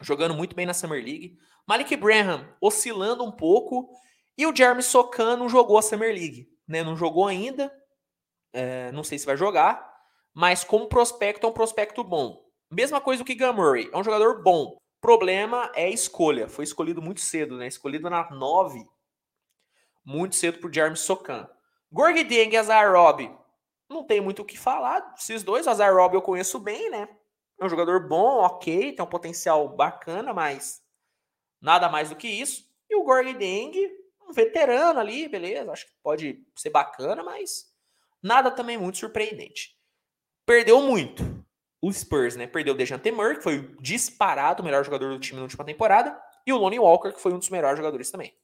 jogando 0.00 0.34
muito 0.34 0.54
bem 0.56 0.66
na 0.66 0.74
Summer 0.74 1.02
League. 1.02 1.36
Malik 1.66 1.96
Branham 1.96 2.46
oscilando 2.60 3.24
um 3.24 3.30
pouco. 3.30 3.88
E 4.36 4.46
o 4.46 4.54
Jeremy 4.54 4.82
Sokan 4.82 5.36
não 5.36 5.48
jogou 5.48 5.78
a 5.78 5.82
Summer 5.82 6.12
League. 6.12 6.48
Né? 6.66 6.82
Não 6.82 6.96
jogou 6.96 7.26
ainda. 7.26 7.72
É, 8.52 8.90
não 8.92 9.04
sei 9.04 9.18
se 9.18 9.26
vai 9.26 9.36
jogar. 9.36 9.90
Mas 10.34 10.64
como 10.64 10.88
prospecto, 10.88 11.46
é 11.46 11.50
um 11.50 11.52
prospecto 11.52 12.02
bom. 12.02 12.42
Mesma 12.70 13.00
coisa 13.00 13.24
que 13.24 13.34
Gun 13.34 13.52
Murray. 13.52 13.90
É 13.92 13.98
um 13.98 14.04
jogador 14.04 14.42
bom. 14.42 14.76
Problema 15.00 15.70
é 15.74 15.90
escolha. 15.90 16.48
Foi 16.48 16.64
escolhido 16.64 17.02
muito 17.02 17.20
cedo, 17.20 17.56
né? 17.56 17.66
Escolhido 17.66 18.08
na 18.08 18.30
9. 18.30 18.84
Muito 20.04 20.34
cedo 20.34 20.58
por 20.58 20.72
Jeremy 20.72 20.96
Sokan. 20.96 21.48
Gorg 21.92 22.24
Deng 22.24 22.54
e 22.54 22.56
Azar 22.56 22.90
Rob 22.90 23.30
não 23.88 24.02
tem 24.04 24.20
muito 24.20 24.40
o 24.40 24.44
que 24.44 24.58
falar. 24.58 25.14
Esses 25.18 25.42
dois, 25.42 25.66
o 25.66 25.70
Azar 25.70 25.94
Rob 25.94 26.14
eu 26.14 26.22
conheço 26.22 26.58
bem, 26.58 26.90
né? 26.90 27.06
É 27.60 27.64
um 27.64 27.68
jogador 27.68 28.08
bom, 28.08 28.42
ok, 28.42 28.92
tem 28.92 29.04
um 29.04 29.08
potencial 29.08 29.68
bacana, 29.68 30.32
mas 30.32 30.82
nada 31.60 31.88
mais 31.88 32.08
do 32.08 32.16
que 32.16 32.26
isso. 32.26 32.66
E 32.88 32.96
o 32.96 33.04
Gorg 33.04 33.34
Deng, 33.34 33.72
um 34.26 34.32
veterano 34.32 34.98
ali, 34.98 35.28
beleza, 35.28 35.70
acho 35.70 35.86
que 35.86 35.92
pode 36.02 36.42
ser 36.56 36.70
bacana, 36.70 37.22
mas 37.22 37.66
nada 38.22 38.50
também 38.50 38.78
muito 38.78 38.98
surpreendente. 38.98 39.76
Perdeu 40.46 40.80
muito 40.80 41.22
o 41.80 41.92
Spurs, 41.92 42.36
né? 42.36 42.46
Perdeu 42.46 42.74
o 42.74 42.76
Dejante 42.76 43.10
Murray, 43.10 43.36
que 43.36 43.42
foi 43.42 43.76
disparado 43.80 44.62
o 44.62 44.64
melhor 44.64 44.84
jogador 44.84 45.12
do 45.12 45.20
time 45.20 45.36
na 45.36 45.44
última 45.44 45.64
temporada, 45.64 46.18
e 46.46 46.52
o 46.52 46.56
Lonnie 46.56 46.78
Walker, 46.78 47.12
que 47.12 47.20
foi 47.20 47.32
um 47.32 47.38
dos 47.38 47.50
melhores 47.50 47.76
jogadores 47.76 48.10
também. 48.10 48.34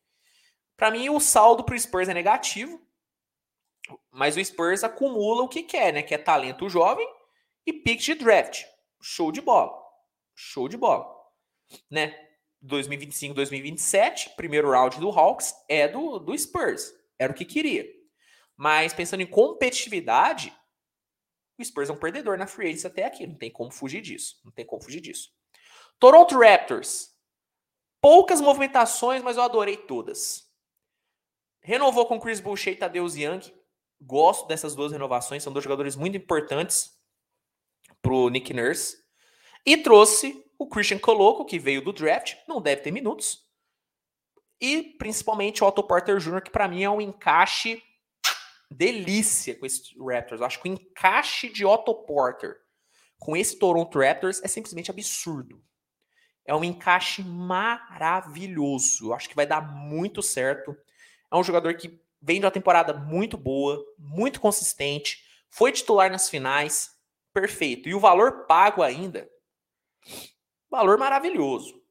Para 0.77 0.91
mim, 0.91 1.09
o 1.09 1.19
saldo 1.19 1.65
pro 1.65 1.79
Spurs 1.79 2.09
é 2.09 2.15
negativo, 2.15 2.81
mas 4.11 4.37
o 4.37 4.45
Spurs 4.45 4.85
acumula 4.85 5.43
o 5.43 5.49
que 5.49 5.63
quer, 5.63 5.93
né? 5.93 6.03
Que 6.03 6.15
é 6.15 6.19
talento 6.19 6.69
jovem 6.69 7.09
e 7.67 7.73
pick 7.73 8.01
de 8.01 8.15
draft. 8.15 8.65
Show 9.01 9.31
de 9.31 9.41
bola. 9.41 9.73
Show 10.35 10.69
de 10.69 10.77
bola. 10.77 11.07
Né? 11.91 12.29
2025, 12.61 13.35
2027, 13.35 14.31
primeiro 14.31 14.71
round 14.71 14.99
do 14.99 15.11
Hawks 15.11 15.55
é 15.69 15.87
do, 15.87 16.19
do 16.19 16.37
Spurs. 16.37 16.93
Era 17.19 17.33
o 17.33 17.35
que 17.35 17.45
queria. 17.45 17.87
Mas 18.57 18.93
pensando 18.93 19.21
em 19.21 19.27
competitividade, 19.27 20.53
o 21.59 21.65
Spurs 21.65 21.91
é 21.91 21.93
um 21.93 21.99
perdedor 21.99 22.37
na 22.37 22.47
free 22.47 22.69
agency 22.69 22.87
até 22.87 23.05
aqui. 23.05 23.27
Não 23.27 23.37
tem 23.37 23.51
como 23.51 23.71
fugir 23.71 24.01
disso. 24.01 24.41
Não 24.45 24.51
tem 24.51 24.67
como 24.67 24.83
fugir 24.83 25.01
disso. 25.01 25.31
Toronto 25.99 26.39
Raptors. 26.39 27.11
Poucas 28.01 28.41
movimentações, 28.41 29.23
mas 29.23 29.37
eu 29.37 29.43
adorei 29.43 29.77
todas. 29.77 30.49
Renovou 31.61 32.07
com 32.07 32.21
Chris 32.21 32.41
Boucher 32.41 32.73
e 32.73 32.77
Tadeusz 32.77 33.17
Young. 33.17 33.41
Gosto 34.01 34.47
dessas 34.47 34.75
duas 34.75 34.93
renovações, 34.93 35.43
são 35.43 35.53
dois 35.53 35.65
jogadores 35.65 35.97
muito 35.97 36.17
importantes 36.17 36.99
para 38.01 38.13
o 38.13 38.29
Nick 38.29 38.55
Nurse. 38.55 38.97
E 39.67 39.77
trouxe 39.77 40.45
o 40.59 40.69
Christian 40.69 40.99
Coloco, 40.99 41.45
que 41.45 41.59
veio 41.59 41.83
do 41.83 41.93
draft, 41.93 42.37
não 42.47 42.61
deve 42.61 42.83
ter 42.83 42.91
minutos. 42.91 43.47
E 44.61 44.95
principalmente 44.99 45.63
o 45.63 45.67
Otto 45.67 45.83
Porter 45.83 46.19
Jr., 46.19 46.43
que 46.43 46.51
para 46.51 46.69
mim 46.69 46.83
é 46.83 46.91
um 46.91 47.01
encaixe 47.01 47.83
delícia 48.71 49.55
com 49.55 49.65
esse 49.65 49.83
Raptors. 49.99 50.43
Acho 50.43 50.61
que 50.61 50.69
o 50.69 50.73
encaixe 50.73 51.49
de 51.49 51.65
Otto 51.65 51.95
Porter 52.05 52.57
com 53.19 53.37
esse 53.37 53.59
Toronto 53.59 53.99
Raptors 53.99 54.43
é 54.43 54.49
simplesmente 54.49 54.91
absurdo. 54.91 55.63
É 56.45 56.55
um 56.55 56.65
encaixe 56.65 57.23
maravilhoso. 57.23 59.13
Acho 59.13 59.29
que 59.29 59.37
vai 59.37 59.47
dar 59.47 59.61
muito 59.61 60.23
certo. 60.23 60.77
É 61.31 61.37
um 61.37 61.45
jogador 61.45 61.75
que 61.75 62.01
vem 62.21 62.41
de 62.41 62.47
uma 62.47 62.53
temporada 62.53 62.93
muito 62.95 63.37
boa, 63.37 63.85
muito 63.99 64.41
consistente, 64.41 65.25
foi 65.49 65.73
titular 65.73 66.11
nas 66.11 66.29
finais, 66.29 66.91
perfeito. 67.33 67.89
E 67.89 67.95
o 67.95 68.01
valor 68.01 68.47
pago 68.47 68.83
ainda, 68.83 69.29
valor 70.71 70.99
maravilhoso. 70.99 71.83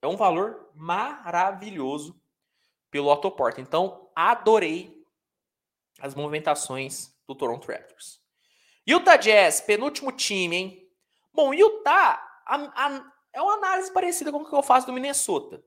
É 0.00 0.06
um 0.06 0.16
valor 0.16 0.70
maravilhoso 0.74 2.20
pelo 2.90 3.10
Otto 3.10 3.30
Porter. 3.30 3.62
Então, 3.62 4.10
adorei 4.14 5.02
as 6.00 6.14
movimentações 6.14 7.14
do 7.26 7.34
Toronto 7.34 7.70
Raptors. 7.70 8.20
Utah 8.86 9.16
Jazz, 9.16 9.60
penúltimo 9.60 10.10
time, 10.10 10.56
hein? 10.56 10.88
Bom, 11.32 11.54
Utah 11.54 12.32
a, 12.46 12.56
a, 12.56 13.12
é 13.32 13.40
uma 13.40 13.54
análise 13.54 13.92
parecida 13.92 14.30
com 14.30 14.38
o 14.38 14.48
que 14.48 14.54
eu 14.54 14.62
faço 14.62 14.86
do 14.86 14.92
Minnesota, 14.92 15.62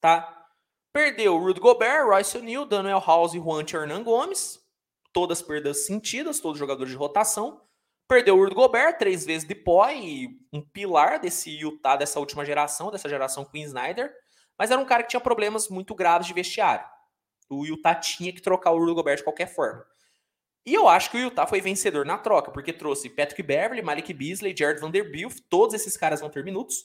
tá? 0.00 0.39
Perdeu 0.92 1.38
Rudy 1.38 1.60
Gobert, 1.60 2.06
Royce 2.06 2.36
O'Neal, 2.36 2.66
Daniel 2.66 3.02
House 3.04 3.34
e 3.34 3.38
Juan 3.38 3.62
Hernan 3.62 4.02
Gomes. 4.02 4.58
Todas 5.12 5.40
perdas 5.40 5.86
sentidas, 5.86 6.40
todos 6.40 6.58
jogadores 6.58 6.90
de 6.90 6.96
rotação. 6.96 7.62
Perdeu 8.08 8.36
o 8.36 8.42
Rudy 8.42 8.56
Gobert, 8.56 8.98
três 8.98 9.24
vezes 9.24 9.46
de 9.46 9.54
e 9.54 10.28
um 10.52 10.60
pilar 10.60 11.20
desse 11.20 11.50
Utah 11.50 11.94
dessa 11.94 12.18
última 12.18 12.44
geração, 12.44 12.90
dessa 12.90 13.08
geração 13.08 13.44
Queen 13.44 13.64
Snyder. 13.64 14.12
Mas 14.58 14.72
era 14.72 14.80
um 14.80 14.84
cara 14.84 15.04
que 15.04 15.10
tinha 15.10 15.20
problemas 15.20 15.68
muito 15.68 15.94
graves 15.94 16.26
de 16.26 16.34
vestiário. 16.34 16.84
O 17.48 17.64
Utah 17.64 17.94
tinha 17.94 18.32
que 18.32 18.42
trocar 18.42 18.72
o 18.72 18.78
Rudy 18.78 18.94
Gobert 18.94 19.18
de 19.18 19.24
qualquer 19.24 19.46
forma. 19.46 19.86
E 20.66 20.74
eu 20.74 20.88
acho 20.88 21.10
que 21.10 21.16
o 21.16 21.20
Utah 21.20 21.46
foi 21.46 21.60
vencedor 21.60 22.04
na 22.04 22.18
troca, 22.18 22.50
porque 22.50 22.72
trouxe 22.72 23.08
Patrick 23.08 23.42
Beverly, 23.44 23.80
Malik 23.80 24.12
Beasley, 24.12 24.54
Jared 24.56 24.80
Vanderbilt, 24.80 25.38
todos 25.48 25.74
esses 25.74 25.96
caras 25.96 26.20
vão 26.20 26.28
ter 26.28 26.44
minutos. 26.44 26.84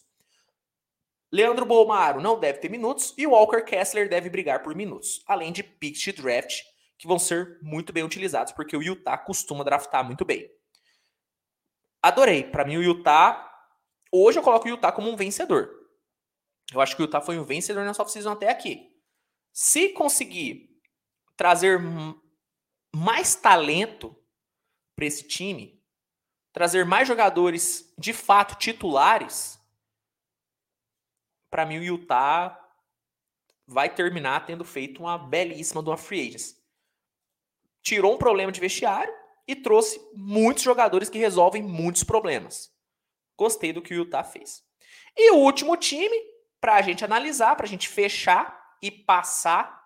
Leandro 1.32 1.66
Bolmaro 1.66 2.22
não 2.22 2.40
deve 2.40 2.60
ter 2.60 2.70
minutos 2.70 3.14
e 3.18 3.28
Walker 3.28 3.62
Kessler 3.64 4.10
deve 4.10 4.30
brigar 4.30 4.64
por 4.64 4.76
minutos, 4.76 5.24
além 5.28 5.52
de 5.52 5.64
picks 5.64 6.02
de 6.02 6.12
draft 6.12 6.62
que 6.98 7.08
vão 7.08 7.20
ser 7.20 7.60
muito 7.62 7.92
bem 7.92 8.04
utilizados, 8.04 8.54
porque 8.54 8.76
o 8.76 8.82
Utah 8.82 9.18
costuma 9.18 9.64
draftar 9.64 10.04
muito 10.06 10.24
bem. 10.24 10.50
Adorei. 12.02 12.44
Para 12.44 12.64
mim, 12.64 12.78
o 12.78 12.84
Utah. 12.84 13.52
Hoje 14.12 14.38
eu 14.40 14.44
coloco 14.44 14.68
o 14.68 14.70
Utah 14.70 14.92
como 14.92 15.10
um 15.10 15.16
vencedor. 15.16 15.70
Eu 16.72 16.80
acho 16.80 16.96
que 16.96 17.02
o 17.02 17.06
Utah 17.06 17.20
foi 17.20 17.38
um 17.38 17.44
vencedor 17.44 17.84
nessa 17.84 18.02
off-season 18.02 18.32
até 18.32 18.50
aqui. 18.50 18.92
Se 19.52 19.90
conseguir 19.90 20.70
trazer 21.36 21.80
mais 22.96 23.36
talento 23.36 24.16
para 24.96 25.06
esse 25.06 25.28
time, 25.28 25.84
trazer 26.54 26.86
mais 26.86 27.08
jogadores 27.08 27.94
de 27.98 28.14
fato 28.14 28.56
titulares, 28.56 29.60
para 31.56 31.66
mim 31.66 31.80
o 31.80 31.84
Utah 31.84 32.62
vai 33.66 33.88
terminar 33.88 34.46
tendo 34.46 34.66
feito 34.66 35.02
uma 35.02 35.18
belíssima 35.18 35.82
de 35.82 35.90
uma 35.90 35.96
free 35.96 36.28
agents. 36.28 36.62
Tirou 37.82 38.14
um 38.14 38.18
problema 38.18 38.52
de 38.52 38.60
vestiário 38.60 39.14
e 39.48 39.56
trouxe 39.56 40.06
muitos 40.14 40.64
jogadores 40.64 41.10
que 41.10 41.18
resolvem 41.18 41.64
muitos 41.64 42.04
problemas. 42.04 42.74
Gostei 43.38 43.72
do 43.72 43.82
que 43.82 43.94
o 43.94 43.98
Utah 44.00 44.22
fez. 44.22 44.66
E 45.16 45.32
o 45.32 45.38
último 45.38 45.78
time, 45.78 46.18
para 46.60 46.76
a 46.76 46.82
gente 46.82 47.06
analisar, 47.06 47.56
para 47.56 47.66
a 47.66 47.70
gente 47.70 47.88
fechar 47.88 48.76
e 48.82 48.92
passar 48.92 49.82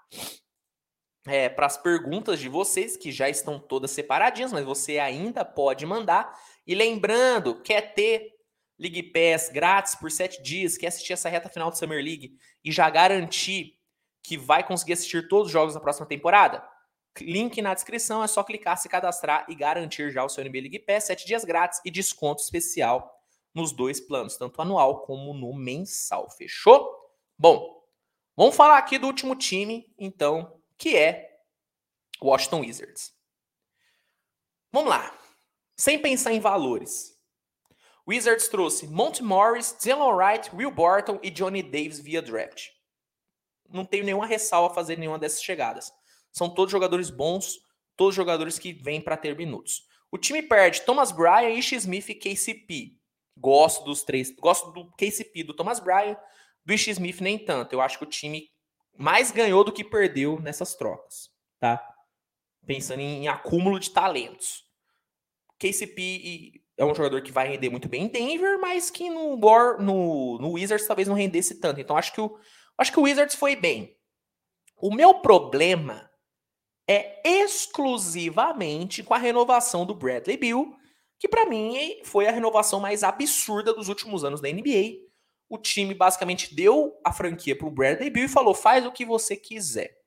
é, 1.28 1.50
para 1.50 1.68
as 1.68 1.78
perguntas 1.78 2.40
de 2.40 2.50
vocês, 2.50 2.98
que 2.98 3.12
já 3.12 3.30
estão 3.30 3.60
todas 3.60 3.91
separadinhas, 3.91 4.52
mas 4.52 4.66
você 4.66 4.98
ainda 4.98 5.46
pode 5.46 5.86
mandar. 5.86 6.36
E 6.66 6.74
lembrando, 6.74 7.62
quer 7.62 7.94
ter 7.94 8.39
League 8.80 9.11
Pass 9.11 9.49
grátis 9.49 9.95
por 9.95 10.10
sete 10.10 10.41
dias, 10.41 10.77
quer 10.77 10.88
assistir 10.88 11.14
essa 11.14 11.27
reta 11.27 11.49
final 11.49 11.69
do 11.69 11.77
Summer 11.77 12.03
League 12.03 12.38
e 12.64 12.72
já 12.72 12.89
garantir 12.89 13.77
que 14.23 14.38
vai 14.38 14.65
conseguir 14.65 14.93
assistir 14.93 15.27
todos 15.27 15.47
os 15.47 15.51
jogos 15.51 15.76
na 15.76 15.81
próxima 15.81 16.06
temporada? 16.06 16.65
Link 17.19 17.61
na 17.61 17.73
descrição, 17.73 18.23
é 18.23 18.27
só 18.27 18.43
clicar, 18.43 18.77
se 18.77 18.88
cadastrar 18.88 19.45
e 19.49 19.56
garantir 19.56 20.11
já 20.11 20.23
o 20.23 20.30
seu 20.30 20.43
NBA 20.43 20.61
League 20.61 20.80
Pass, 20.80 21.06
sete 21.06 21.26
dias 21.26 21.43
grátis 21.43 21.81
e 21.84 21.91
desconto 21.91 22.41
especial 22.41 23.14
nos 23.53 23.72
dois 23.73 23.99
planos, 23.99 24.38
tanto 24.38 24.61
anual 24.61 25.01
como 25.01 25.34
no 25.34 25.53
mensal. 25.53 26.30
Fechou? 26.30 26.89
Bom, 27.38 27.84
vamos 28.38 28.56
falar 28.56 28.77
aqui 28.77 28.97
do 28.97 29.07
último 29.07 29.35
time, 29.35 29.93
então, 29.97 30.61
que 30.77 30.95
é 30.95 31.41
Washington 32.22 32.61
Wizards. 32.61 33.14
Vamos 34.72 34.89
lá. 34.89 35.18
Sem 35.76 35.99
pensar 35.99 36.31
em 36.31 36.39
valores. 36.39 37.19
Wizards 38.10 38.48
trouxe 38.48 38.88
Monty 38.88 39.22
Morris, 39.22 39.77
Dylan 39.80 40.15
Wright, 40.15 40.49
Will 40.56 40.72
Barton 40.72 41.19
e 41.22 41.30
Johnny 41.30 41.61
Davis 41.61 41.99
via 41.99 42.23
draft. 42.23 42.69
Não 43.72 43.86
tenho 43.86 44.03
nenhuma 44.03 44.26
ressalva 44.26 44.72
a 44.72 44.73
fazer 44.73 44.98
nenhuma 44.98 45.19
dessas 45.19 45.44
chegadas. 45.44 45.94
São 46.31 46.49
todos 46.49 46.72
jogadores 46.72 47.11
bons, 47.11 47.60
todos 47.95 48.15
jogadores 48.15 48.57
que 48.57 48.73
vêm 48.73 48.99
para 48.99 49.15
ter 49.15 49.38
minutos. 49.38 49.88
O 50.10 50.18
time 50.18 50.41
perde 50.41 50.81
Thomas 50.81 51.11
Bryan, 51.11 51.52
Ish 51.52 51.73
Smith 51.73 52.10
e 52.10 52.15
KCP. 52.15 52.98
Gosto 53.38 53.86
dos 53.86 54.02
três. 54.02 54.31
Gosto 54.31 54.72
do 54.72 54.91
KCP, 54.94 55.44
do 55.44 55.53
Thomas 55.53 55.80
Bryan, 55.80 56.18
do 56.65 56.73
Ish 56.73 56.88
Smith 56.88 57.22
nem 57.22 57.38
tanto. 57.38 57.73
Eu 57.73 57.81
acho 57.81 57.99
que 57.99 58.06
o 58.06 58.10
time 58.10 58.49
mais 58.98 59.30
ganhou 59.30 59.64
do 59.64 59.72
que 59.72 59.84
perdeu 59.84 60.40
nessas 60.40 60.73
trocas, 60.73 61.30
tá? 61.60 61.80
Pensando 62.65 63.02
em, 63.02 63.26
em 63.26 63.27
acúmulo 63.27 63.80
de 63.80 63.91
talentos. 63.91 64.68
KCP 65.60 66.59
é 66.80 66.85
um 66.85 66.95
jogador 66.95 67.22
que 67.22 67.31
vai 67.31 67.47
render 67.47 67.69
muito 67.69 67.88
bem 67.88 68.06
em 68.06 68.07
Denver, 68.07 68.60
mas 68.60 68.89
que 68.89 69.10
no, 69.10 69.38
no, 69.38 70.38
no 70.39 70.51
Wizards 70.53 70.88
talvez 70.88 71.07
não 71.07 71.15
rendesse 71.15 71.60
tanto. 71.60 71.80
Então 71.80 71.95
acho 71.95 72.14
que 72.14 72.22
o, 72.22 72.38
acho 72.77 72.91
que 72.91 72.99
o 72.99 73.03
Wizards 73.03 73.35
foi 73.35 73.56
bem. 73.56 73.95
O 74.77 74.93
meu 74.93 75.15
problema 75.15 76.10
é 76.88 77.22
exclusivamente 77.23 79.03
com 79.03 79.14
a 79.14 79.18
renovação 79.18 79.85
do 79.85 79.93
Bradley 79.93 80.38
Bill 80.38 80.80
que 81.19 81.27
para 81.27 81.45
mim 81.45 81.99
foi 82.06 82.27
a 82.27 82.31
renovação 82.31 82.80
mais 82.80 83.03
absurda 83.03 83.73
dos 83.73 83.89
últimos 83.89 84.23
anos 84.23 84.39
da 84.39 84.49
NBA. 84.49 85.10
O 85.49 85.57
time 85.57 85.93
basicamente 85.93 86.56
deu 86.56 86.97
a 87.06 87.11
franquia 87.11 87.57
para 87.57 87.68
o 87.68 87.72
Bradley 87.72 88.10
Bill 88.10 88.23
e 88.26 88.30
falou: 88.30 88.53
faz 88.53 88.85
o 88.85 88.91
que 88.91 89.03
você 89.03 89.35
quiser. 89.35 89.99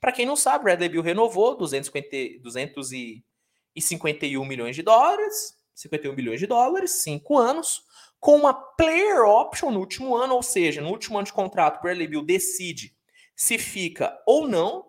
Para 0.00 0.12
quem 0.12 0.24
não 0.24 0.36
sabe, 0.36 0.64
Bradley 0.64 0.88
Bill 0.88 1.02
renovou 1.02 1.54
250, 1.56 2.42
251 2.42 4.44
milhões 4.46 4.74
de 4.74 4.82
dólares, 4.82 5.54
51 5.74 6.14
milhões 6.14 6.40
de 6.40 6.46
dólares, 6.46 7.02
5 7.02 7.36
anos, 7.38 7.82
com 8.20 8.36
uma 8.36 8.54
player 8.54 9.22
option 9.22 9.70
no 9.70 9.80
último 9.80 10.16
ano, 10.16 10.34
ou 10.34 10.42
seja, 10.42 10.80
no 10.80 10.90
último 10.90 11.18
ano 11.18 11.26
de 11.26 11.32
contrato, 11.32 11.82
Bradley 11.82 12.08
Bill 12.08 12.24
decide 12.24 12.96
se 13.36 13.58
fica 13.58 14.18
ou 14.26 14.48
não, 14.48 14.86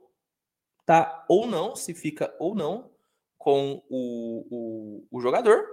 tá? 0.86 1.26
Ou 1.28 1.48
não, 1.48 1.76
se 1.76 1.94
fica 1.94 2.34
ou 2.40 2.56
não 2.56 2.92
com 3.38 3.84
o, 3.90 4.48
o, 4.50 5.08
o 5.12 5.22
jogador 5.22 5.66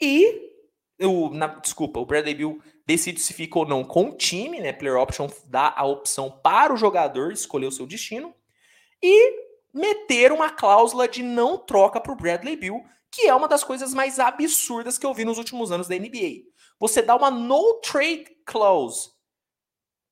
e 0.00 0.52
o, 1.00 1.30
na, 1.30 1.46
desculpa, 1.46 2.00
o 2.00 2.06
Bradley 2.06 2.34
Bill 2.34 2.62
decide 2.86 3.20
se 3.20 3.34
fica 3.34 3.58
ou 3.58 3.66
não 3.66 3.84
com 3.84 4.10
o 4.10 4.16
time, 4.16 4.60
né? 4.60 4.72
Player 4.72 4.96
option 4.96 5.28
dá 5.46 5.72
a 5.76 5.84
opção 5.84 6.30
para 6.30 6.72
o 6.72 6.76
jogador 6.76 7.32
escolher 7.32 7.66
o 7.66 7.72
seu 7.72 7.86
destino 7.86 8.34
e 9.02 9.45
meter 9.76 10.32
uma 10.32 10.50
cláusula 10.50 11.06
de 11.06 11.22
não 11.22 11.58
troca 11.58 12.00
para 12.00 12.12
o 12.12 12.16
Bradley 12.16 12.56
Bill, 12.56 12.84
que 13.10 13.28
é 13.28 13.34
uma 13.34 13.46
das 13.46 13.62
coisas 13.62 13.92
mais 13.92 14.18
absurdas 14.18 14.96
que 14.98 15.04
eu 15.04 15.14
vi 15.14 15.24
nos 15.24 15.38
últimos 15.38 15.70
anos 15.70 15.86
da 15.88 15.94
NBA. 15.94 16.44
Você 16.78 17.02
dá 17.02 17.14
uma 17.14 17.30
no 17.30 17.74
trade 17.74 18.26
clause 18.44 19.16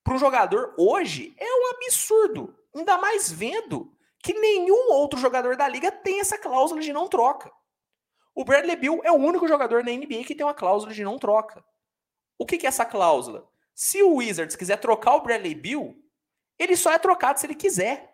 para 0.05 0.15
um 0.15 0.19
jogador 0.19 0.75
hoje 0.77 1.35
é 1.39 1.47
um 1.47 1.71
absurdo. 1.71 2.55
Ainda 2.75 2.99
mais 2.99 3.33
vendo 3.33 3.91
que 4.23 4.35
nenhum 4.35 4.93
outro 4.93 5.19
jogador 5.19 5.57
da 5.57 5.67
liga 5.67 5.91
tem 5.91 6.21
essa 6.21 6.37
cláusula 6.37 6.83
de 6.83 6.93
não 6.93 7.09
troca. 7.09 7.51
O 8.35 8.45
Bradley 8.45 8.77
Bill 8.77 9.01
é 9.03 9.11
o 9.11 9.17
único 9.17 9.49
jogador 9.49 9.83
na 9.83 9.93
NBA 9.93 10.25
que 10.25 10.35
tem 10.35 10.45
uma 10.45 10.55
cláusula 10.55 10.93
de 10.93 11.03
não 11.03 11.19
troca. 11.19 11.65
O 12.37 12.45
que, 12.45 12.59
que 12.59 12.67
é 12.67 12.69
essa 12.69 12.85
cláusula? 12.85 13.49
Se 13.75 14.03
o 14.03 14.17
Wizards 14.17 14.57
quiser 14.57 14.77
trocar 14.77 15.15
o 15.15 15.23
Bradley 15.23 15.55
Bill, 15.55 15.97
ele 16.59 16.77
só 16.77 16.93
é 16.93 16.99
trocado 16.99 17.41
se 17.41 17.47
ele 17.47 17.55
quiser. 17.55 18.14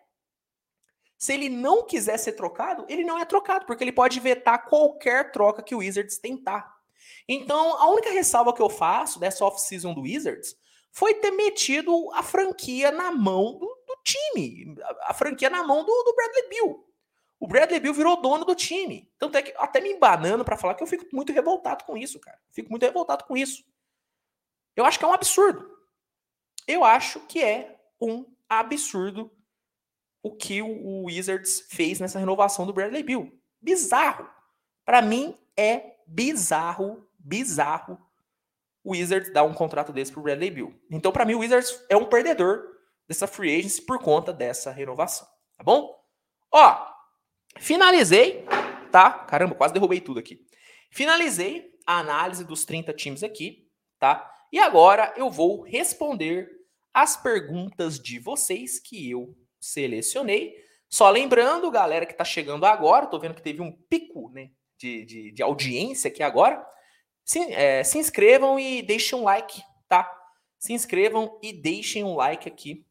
Se 1.20 1.34
ele 1.34 1.50
não 1.50 1.86
quiser 1.86 2.16
ser 2.16 2.32
trocado, 2.32 2.86
ele 2.88 3.04
não 3.04 3.18
é 3.18 3.26
trocado, 3.26 3.66
porque 3.66 3.84
ele 3.84 3.92
pode 3.92 4.18
vetar 4.18 4.66
qualquer 4.66 5.30
troca 5.32 5.62
que 5.62 5.74
o 5.74 5.78
Wizards 5.78 6.16
tentar. 6.16 6.74
Então, 7.28 7.76
a 7.76 7.90
única 7.90 8.10
ressalva 8.10 8.54
que 8.54 8.62
eu 8.62 8.70
faço 8.70 9.20
dessa 9.20 9.44
off-season 9.44 9.92
do 9.92 10.00
Wizards 10.00 10.56
foi 10.90 11.12
ter 11.12 11.30
metido 11.30 12.10
a 12.14 12.22
franquia 12.22 12.90
na 12.90 13.10
mão 13.10 13.58
do, 13.58 13.66
do 13.66 13.98
time, 14.02 14.74
a, 14.82 15.10
a, 15.10 15.14
franquia 15.14 15.50
na 15.50 15.62
mão 15.62 15.84
do, 15.84 15.92
do, 16.04 16.14
Bradley 16.14 16.48
Bill. 16.48 16.88
O 17.38 17.46
Bradley 17.46 17.80
Bill 17.80 17.92
virou 17.92 18.22
dono 18.22 18.46
do 18.46 18.54
time. 18.54 19.12
Tanto 19.18 19.36
é 19.36 19.42
que 19.42 19.54
até 19.58 19.78
me 19.78 19.90
embanando 19.90 20.42
para 20.42 20.56
falar 20.56 20.74
que 20.74 20.82
eu 20.82 20.86
fico 20.86 21.04
muito 21.12 21.34
revoltado 21.34 21.84
com 21.84 21.98
isso, 21.98 22.18
cara. 22.18 22.38
Fico 22.50 22.70
muito 22.70 22.82
revoltado 22.82 23.24
com 23.24 23.36
isso. 23.36 23.62
Eu 24.74 24.86
acho 24.86 24.98
que 24.98 25.04
é 25.04 25.08
um 25.08 25.12
absurdo. 25.12 25.70
Eu 26.66 26.82
acho 26.82 27.20
que 27.20 27.42
é 27.42 27.78
um 28.00 28.24
absurdo 28.48 29.30
o 30.22 30.34
que 30.34 30.62
o 30.62 31.04
Wizards 31.04 31.66
fez 31.68 32.00
nessa 32.00 32.18
renovação 32.18 32.66
do 32.66 32.72
Bradley 32.72 33.02
Bill. 33.02 33.32
Bizarro. 33.60 34.28
Para 34.84 35.02
mim 35.02 35.36
é 35.56 35.96
bizarro, 36.06 37.06
bizarro 37.18 37.98
o 38.82 38.92
Wizards 38.92 39.32
dá 39.32 39.42
um 39.42 39.52
contrato 39.52 39.92
desse 39.92 40.12
pro 40.12 40.22
Bradley 40.22 40.50
Bill. 40.50 40.74
Então, 40.90 41.12
para 41.12 41.24
mim, 41.24 41.34
o 41.34 41.40
Wizards 41.40 41.84
é 41.88 41.96
um 41.96 42.06
perdedor 42.06 42.62
dessa 43.06 43.26
free 43.26 43.58
agency 43.58 43.82
por 43.82 43.98
conta 43.98 44.32
dessa 44.32 44.70
renovação, 44.70 45.26
tá 45.56 45.64
bom? 45.64 45.94
Ó, 46.52 46.86
finalizei, 47.58 48.44
tá? 48.90 49.10
Caramba, 49.10 49.54
quase 49.54 49.74
derrubei 49.74 50.00
tudo 50.00 50.18
aqui. 50.18 50.44
Finalizei 50.90 51.70
a 51.86 51.98
análise 51.98 52.44
dos 52.44 52.64
30 52.64 52.92
times 52.94 53.22
aqui, 53.22 53.68
tá? 53.98 54.28
E 54.52 54.58
agora 54.58 55.12
eu 55.16 55.30
vou 55.30 55.62
responder 55.62 56.48
as 56.92 57.16
perguntas 57.16 58.00
de 58.00 58.18
vocês 58.18 58.80
que 58.80 59.10
eu 59.10 59.36
selecionei. 59.60 60.54
Só 60.88 61.08
lembrando, 61.10 61.70
galera 61.70 62.06
que 62.06 62.14
tá 62.14 62.24
chegando 62.24 62.66
agora, 62.66 63.06
tô 63.06 63.18
vendo 63.18 63.34
que 63.34 63.42
teve 63.42 63.60
um 63.62 63.70
pico 63.70 64.30
né, 64.30 64.50
de, 64.76 65.04
de, 65.04 65.32
de 65.32 65.42
audiência 65.42 66.08
aqui 66.08 66.22
agora. 66.22 66.64
Se, 67.24 67.38
é, 67.52 67.84
se 67.84 67.98
inscrevam 67.98 68.58
e 68.58 68.82
deixem 68.82 69.18
um 69.18 69.22
like, 69.22 69.62
tá? 69.88 70.10
Se 70.58 70.72
inscrevam 70.72 71.38
e 71.42 71.52
deixem 71.52 72.02
um 72.02 72.16
like 72.16 72.48
aqui 72.48 72.84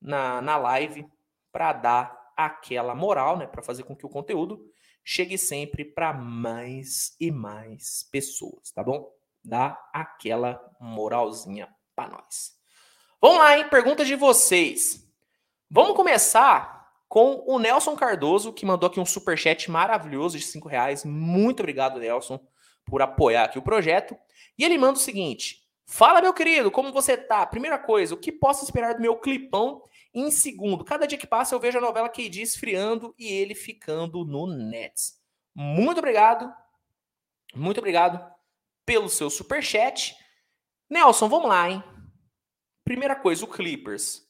na, 0.00 0.40
na 0.40 0.56
live 0.56 1.06
para 1.50 1.72
dar 1.72 2.32
aquela 2.36 2.94
moral, 2.94 3.36
né? 3.36 3.46
Para 3.46 3.62
fazer 3.62 3.82
com 3.82 3.96
que 3.96 4.06
o 4.06 4.10
conteúdo 4.10 4.64
chegue 5.02 5.36
sempre 5.36 5.84
para 5.84 6.12
mais 6.12 7.14
e 7.20 7.30
mais 7.30 8.08
pessoas, 8.10 8.70
tá 8.70 8.82
bom? 8.82 9.10
Dá 9.44 9.78
aquela 9.92 10.60
moralzinha 10.80 11.68
para 11.94 12.08
nós. 12.08 12.52
Vamos 13.20 13.38
lá, 13.38 13.58
hein? 13.58 13.68
Pergunta 13.68 14.04
de 14.04 14.16
vocês. 14.16 15.04
Vamos 15.74 15.96
começar 15.96 16.88
com 17.08 17.44
o 17.46 17.58
Nelson 17.58 17.96
Cardoso, 17.96 18.52
que 18.52 18.64
mandou 18.64 18.86
aqui 18.86 19.00
um 19.00 19.04
super 19.04 19.36
chat 19.36 19.70
maravilhoso 19.70 20.38
de 20.38 20.44
cinco 20.44 20.68
reais. 20.68 21.04
Muito 21.04 21.60
obrigado, 21.60 21.98
Nelson 21.98 22.40
por 22.84 23.02
apoiar 23.02 23.44
aqui 23.44 23.58
o 23.58 23.62
projeto. 23.62 24.16
E 24.58 24.64
ele 24.64 24.78
manda 24.78 24.98
o 24.98 25.02
seguinte: 25.02 25.62
Fala, 25.86 26.20
meu 26.20 26.32
querido, 26.32 26.70
como 26.70 26.92
você 26.92 27.16
tá? 27.16 27.44
Primeira 27.46 27.78
coisa, 27.78 28.14
o 28.14 28.18
que 28.18 28.30
posso 28.30 28.64
esperar 28.64 28.94
do 28.94 29.02
meu 29.02 29.16
clipão? 29.16 29.82
Em 30.12 30.30
segundo, 30.30 30.84
cada 30.84 31.06
dia 31.06 31.18
que 31.18 31.26
passa 31.26 31.54
eu 31.54 31.60
vejo 31.60 31.78
a 31.78 31.80
novela 31.80 32.08
KD 32.08 32.42
esfriando 32.42 33.14
e 33.18 33.26
ele 33.26 33.54
ficando 33.54 34.24
no 34.24 34.46
Nets. 34.46 35.20
Muito 35.54 35.98
obrigado. 35.98 36.52
Muito 37.54 37.78
obrigado 37.78 38.24
pelo 38.86 39.08
seu 39.08 39.28
super 39.28 39.62
chat. 39.62 40.16
Nelson, 40.88 41.28
vamos 41.28 41.48
lá, 41.48 41.68
hein? 41.68 41.82
Primeira 42.84 43.16
coisa, 43.16 43.44
o 43.44 43.48
Clippers. 43.48 44.23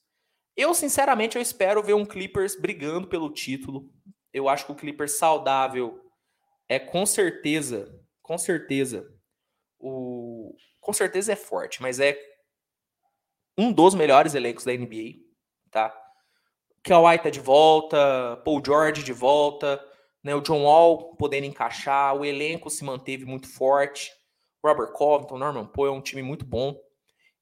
Eu, 0.57 0.75
sinceramente, 0.75 1.37
eu 1.37 1.43
espero 1.43 1.83
ver 1.83 1.95
um 1.95 2.05
Clippers 2.05 2.59
brigando 2.59 3.09
pelo 3.09 3.33
título. 3.33 3.91
Eu 4.33 4.49
acho 4.49 4.67
que 4.67 4.73
o 4.73 4.77
Clippers 4.77 5.19
saudável 5.19 6.01
é 6.69 6.79
com 6.79 7.05
certeza 7.05 8.05
com 8.25 8.39
certeza, 8.39 9.07
o 9.79 10.57
com 10.81 10.93
certeza 10.93 11.33
é 11.33 11.37
forte, 11.37 11.81
mas 11.81 12.01
é 12.01 12.19
um 13.57 13.71
dos 13.71 13.95
melhores 13.95 14.35
elencos 14.35 14.65
da 14.65 14.73
NBA, 14.73 15.21
tá? 15.71 15.95
Kawhi 16.83 17.19
tá 17.19 17.31
de 17.31 17.41
volta, 17.41 18.41
Paul 18.45 18.63
George 18.65 19.03
de 19.03 19.13
volta, 19.13 19.79
né? 20.23 20.35
O 20.35 20.41
John 20.41 20.65
Wall 20.65 21.15
podendo 21.17 21.45
encaixar, 21.45 22.17
o 22.17 22.25
elenco 22.25 22.71
se 22.71 22.83
manteve 22.83 23.27
muito 23.27 23.47
forte. 23.47 24.11
Robert 24.65 24.93
Covington, 24.93 25.39
Norman 25.39 25.67
Poole 25.67 25.91
é 25.91 25.95
um 25.95 26.01
time 26.01 26.23
muito 26.23 26.47
bom. 26.47 26.75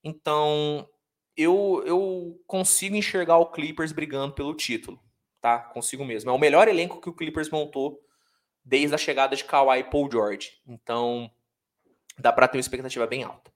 Então, 0.03 0.89
eu, 1.37 1.83
eu 1.87 2.43
consigo 2.47 2.97
enxergar 2.97 3.39
o 3.39 3.51
Clippers 3.51 3.93
brigando 3.93 4.35
pelo 4.35 4.55
título, 4.55 5.01
tá? 5.41 5.59
Consigo 5.59 6.05
mesmo. 6.05 6.31
É 6.31 6.33
o 6.33 6.39
melhor 6.39 6.69
elenco 6.69 7.01
que 7.01 7.09
o 7.09 7.15
Clippers 7.15 7.51
montou 7.51 8.01
desde 8.65 8.95
a 8.95 8.99
chegada 8.99 9.35
de 9.35 9.45
Kawhi 9.45 9.81
e 9.81 9.85
Paul 9.85 10.11
George. 10.11 10.53
Então, 10.67 11.31
Dá 12.19 12.33
para 12.33 12.49
ter 12.49 12.59
uma 12.59 12.61
expectativa 12.61 13.07
bem 13.07 13.23
alta. 13.23 13.53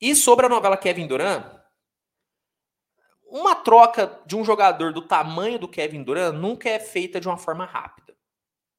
E 0.00 0.14
sobre 0.14 0.46
a 0.46 0.48
novela 0.48 0.76
Kevin 0.76 1.06
Durant, 1.06 1.44
uma 3.26 3.54
troca 3.54 4.20
de 4.26 4.36
um 4.36 4.44
jogador 4.44 4.92
do 4.92 5.02
tamanho 5.02 5.58
do 5.58 5.68
Kevin 5.68 6.02
Durant 6.02 6.34
nunca 6.34 6.68
é 6.68 6.78
feita 6.78 7.20
de 7.20 7.28
uma 7.28 7.38
forma 7.38 7.64
rápida. 7.64 8.14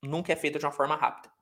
Nunca 0.01 0.33
é 0.33 0.35
feita 0.35 0.59
de 0.59 0.65
uma 0.65 0.71
forma 0.71 0.95
rápida. 0.95 1.33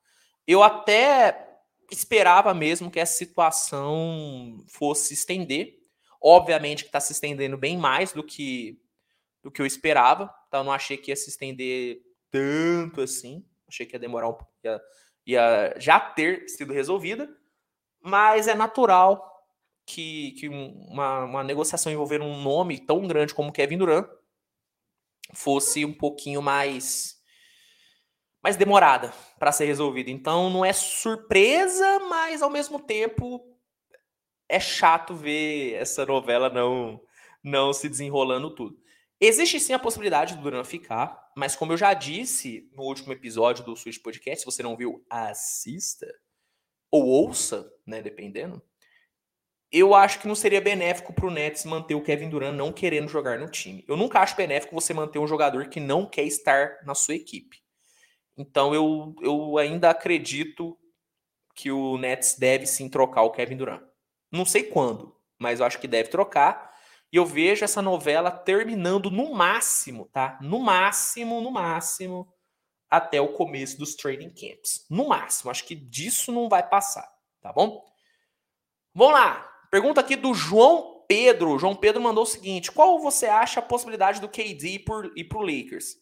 Eu 0.48 0.64
até 0.64 1.60
esperava 1.92 2.54
mesmo 2.54 2.90
que 2.90 3.00
essa 3.00 3.18
situação 3.18 4.64
fosse 4.68 5.08
se 5.08 5.14
estender. 5.14 5.80
Obviamente 6.24 6.84
que 6.84 6.90
está 6.90 7.02
se 7.02 7.12
estendendo 7.12 7.58
bem 7.58 7.78
mais 7.78 8.14
do 8.14 8.24
que 8.24 8.80
do 9.44 9.52
que 9.52 9.62
eu 9.62 9.66
esperava. 9.66 10.34
Então 10.48 10.62
eu 10.62 10.64
não 10.64 10.72
achei 10.72 10.96
que 10.96 11.12
ia 11.12 11.16
se 11.16 11.30
estender 11.30 12.02
tanto 12.32 13.02
assim. 13.02 13.46
Achei 13.68 13.86
que 13.86 13.94
ia 13.94 14.00
demorar 14.00 14.30
um 14.30 14.34
pouco, 14.34 14.54
ia, 14.64 14.82
ia 15.26 15.76
já 15.78 16.00
ter 16.00 16.48
sido 16.48 16.72
resolvida. 16.72 17.30
Mas 18.02 18.48
é 18.48 18.56
natural 18.56 19.46
que, 19.86 20.32
que 20.34 20.48
uma, 20.48 21.26
uma 21.26 21.44
negociação 21.44 21.92
envolvendo 21.92 22.24
um 22.24 22.42
nome 22.42 22.80
tão 22.80 23.06
grande 23.06 23.34
como 23.34 23.52
Kevin 23.52 23.78
Durant 23.78 24.08
fosse 25.34 25.84
um 25.84 25.94
pouquinho 25.94 26.42
mais 26.42 27.22
mais 28.42 28.58
demorada 28.58 29.14
para 29.40 29.54
ser 29.54 29.66
resolvida. 29.66 30.12
Então 30.12 30.50
não 30.50 30.66
é 30.66 30.74
surpresa, 30.74 32.00
mas 32.00 32.42
ao 32.42 32.50
mesmo 32.50 32.78
tempo 32.78 33.53
é 34.54 34.60
chato 34.60 35.16
ver 35.16 35.74
essa 35.74 36.06
novela 36.06 36.50
não 36.50 37.02
não 37.44 37.74
se 37.74 37.90
desenrolando 37.90 38.56
tudo. 38.56 38.80
Existe 39.20 39.60
sim 39.60 39.74
a 39.74 39.80
possibilidade 39.80 40.36
do 40.36 40.42
Duran 40.42 40.64
ficar, 40.64 41.32
mas 41.36 41.56
como 41.56 41.74
eu 41.74 41.78
já 41.78 41.94
disse 41.94 42.70
no 42.74 42.84
último 42.84 43.12
episódio 43.12 43.66
do 43.66 43.76
Switch 43.76 44.02
Podcast, 44.02 44.40
se 44.40 44.46
você 44.46 44.64
não 44.64 44.78
viu, 44.78 45.06
assista 45.10 46.08
ou 46.90 47.06
ouça, 47.06 47.70
né, 47.86 48.02
dependendo 48.02 48.62
eu 49.74 49.96
acho 49.96 50.20
que 50.20 50.28
não 50.28 50.36
seria 50.36 50.62
benéfico 50.62 51.12
para 51.12 51.26
o 51.26 51.32
Nets 51.32 51.66
manter 51.66 51.96
o 51.96 52.04
Kevin 52.04 52.30
Durant 52.30 52.56
não 52.56 52.72
querendo 52.72 53.10
jogar 53.10 53.40
no 53.40 53.50
time. 53.50 53.84
Eu 53.88 53.98
nunca 53.98 54.20
acho 54.20 54.38
benéfico 54.38 54.76
você 54.76 54.94
manter 54.94 55.18
um 55.18 55.26
jogador 55.26 55.68
que 55.68 55.80
não 55.80 56.06
quer 56.06 56.24
estar 56.26 56.78
na 56.86 56.94
sua 56.94 57.16
equipe. 57.16 57.58
Então 58.38 58.76
eu, 58.76 59.16
eu 59.24 59.58
ainda 59.58 59.90
acredito 59.90 60.78
que 61.56 61.72
o 61.72 61.98
Nets 61.98 62.38
deve 62.38 62.68
sim 62.68 62.88
trocar 62.88 63.24
o 63.24 63.32
Kevin 63.32 63.58
Durant. 63.58 63.82
Não 64.34 64.46
sei 64.46 64.64
quando, 64.64 65.16
mas 65.38 65.60
eu 65.60 65.66
acho 65.66 65.80
que 65.80 65.88
deve 65.88 66.10
trocar. 66.10 66.74
E 67.12 67.18
eu 67.18 67.26
vejo 67.26 67.64
essa 67.64 67.84
novela 67.84 68.32
terminando 68.32 69.12
no 69.12 69.32
máximo, 69.36 70.10
tá? 70.12 70.40
No 70.42 70.60
máximo, 70.60 71.40
no 71.40 71.52
máximo, 71.52 72.28
até 72.90 73.22
o 73.22 73.34
começo 73.34 73.78
dos 73.78 73.94
training 73.94 74.32
camps. 74.32 74.88
No 74.90 75.08
máximo. 75.08 75.52
Acho 75.52 75.64
que 75.64 75.76
disso 75.76 76.32
não 76.32 76.50
vai 76.50 76.68
passar, 76.68 77.08
tá 77.40 77.54
bom? 77.54 77.86
Vamos 78.96 79.14
lá. 79.14 79.48
Pergunta 79.70 80.02
aqui 80.02 80.16
do 80.16 80.34
João 80.34 81.06
Pedro. 81.08 81.60
João 81.60 81.76
Pedro 81.76 82.02
mandou 82.02 82.24
o 82.24 82.28
seguinte: 82.28 82.72
qual 82.72 82.98
você 83.00 83.28
acha 83.28 83.60
a 83.60 83.64
possibilidade 83.64 84.20
do 84.20 84.28
KD 84.28 84.84
ir 85.16 85.28
para 85.28 85.38
o 85.38 85.42
Lakers? 85.46 85.96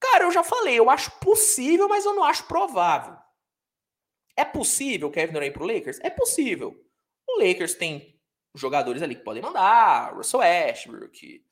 Cara, 0.00 0.24
eu 0.24 0.32
já 0.32 0.42
falei, 0.42 0.78
eu 0.78 0.88
acho 0.88 1.10
possível, 1.18 1.88
mas 1.88 2.06
eu 2.06 2.14
não 2.14 2.24
acho 2.24 2.44
provável. 2.44 3.16
É 4.34 4.44
possível 4.44 5.08
o 5.08 5.10
Kevin 5.10 5.32
Durant 5.34 5.48
ir 5.48 5.52
para 5.52 5.64
o 5.64 5.66
Lakers? 5.66 5.98
É 6.00 6.08
possível. 6.08 6.87
O 7.38 7.46
Lakers 7.46 7.74
tem 7.74 8.20
jogadores 8.54 9.00
ali 9.00 9.14
que 9.14 9.22
podem 9.22 9.42
mandar, 9.42 10.14
Russell 10.14 10.40
Ashbrook, 10.40 11.44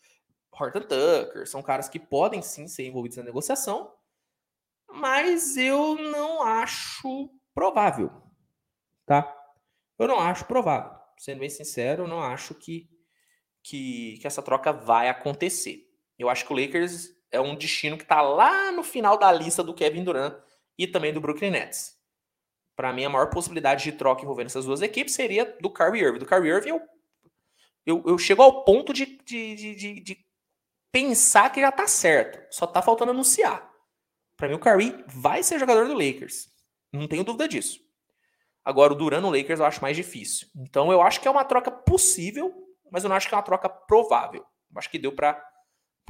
Horton 0.52 0.80
Tucker, 0.80 1.46
são 1.46 1.62
caras 1.62 1.88
que 1.88 2.00
podem 2.00 2.42
sim 2.42 2.66
ser 2.66 2.86
envolvidos 2.86 3.18
na 3.18 3.22
negociação, 3.22 3.92
mas 4.88 5.56
eu 5.56 5.94
não 5.94 6.42
acho 6.42 7.30
provável, 7.54 8.10
tá? 9.06 9.32
Eu 9.96 10.08
não 10.08 10.18
acho 10.18 10.44
provável 10.46 10.96
sendo 11.18 11.40
bem 11.40 11.48
sincero, 11.48 12.04
eu 12.04 12.08
não 12.08 12.20
acho 12.20 12.54
que, 12.54 12.88
que, 13.62 14.18
que 14.20 14.26
essa 14.26 14.42
troca 14.42 14.72
vai 14.72 15.08
acontecer. 15.08 15.84
Eu 16.18 16.28
acho 16.28 16.46
que 16.46 16.52
o 16.52 16.56
Lakers 16.56 17.08
é 17.30 17.40
um 17.40 17.56
destino 17.56 17.96
que 17.96 18.02
está 18.02 18.20
lá 18.22 18.72
no 18.72 18.82
final 18.82 19.18
da 19.18 19.32
lista 19.32 19.62
do 19.62 19.74
Kevin 19.74 20.04
Durant 20.04 20.34
e 20.78 20.86
também 20.86 21.12
do 21.12 21.20
Brooklyn 21.20 21.50
Nets. 21.50 21.95
Para 22.76 22.92
mim, 22.92 23.06
a 23.06 23.10
maior 23.10 23.30
possibilidade 23.30 23.84
de 23.84 23.92
troca 23.92 24.22
envolvendo 24.22 24.48
essas 24.48 24.66
duas 24.66 24.82
equipes 24.82 25.14
seria 25.14 25.56
do 25.60 25.70
Kyrie 25.70 26.02
Irving. 26.02 26.18
Do 26.18 26.26
Kyrie 26.26 26.50
Irving, 26.50 26.68
eu, 26.68 26.82
eu, 27.86 28.04
eu 28.06 28.18
chego 28.18 28.42
ao 28.42 28.64
ponto 28.64 28.92
de, 28.92 29.06
de, 29.24 29.74
de, 29.74 30.00
de 30.00 30.26
pensar 30.92 31.50
que 31.50 31.60
já 31.60 31.70
está 31.70 31.86
certo. 31.86 32.38
Só 32.54 32.66
está 32.66 32.82
faltando 32.82 33.12
anunciar. 33.12 33.72
Para 34.36 34.48
mim, 34.48 34.54
o 34.54 34.60
Kyrie 34.60 35.04
vai 35.06 35.42
ser 35.42 35.58
jogador 35.58 35.86
do 35.86 35.94
Lakers. 35.94 36.48
Não 36.92 37.08
tenho 37.08 37.24
dúvida 37.24 37.48
disso. 37.48 37.80
Agora, 38.62 38.92
o 38.92 38.96
Duran 38.96 39.20
no 39.20 39.30
Lakers 39.30 39.60
eu 39.60 39.66
acho 39.66 39.80
mais 39.80 39.96
difícil. 39.96 40.48
Então, 40.54 40.92
eu 40.92 41.00
acho 41.00 41.20
que 41.20 41.28
é 41.28 41.30
uma 41.30 41.44
troca 41.44 41.70
possível, 41.70 42.52
mas 42.90 43.04
eu 43.04 43.08
não 43.08 43.16
acho 43.16 43.28
que 43.28 43.34
é 43.34 43.38
uma 43.38 43.42
troca 43.42 43.68
provável. 43.68 44.44
Eu 44.70 44.78
acho 44.78 44.90
que 44.90 44.98
deu 44.98 45.12
para 45.12 45.40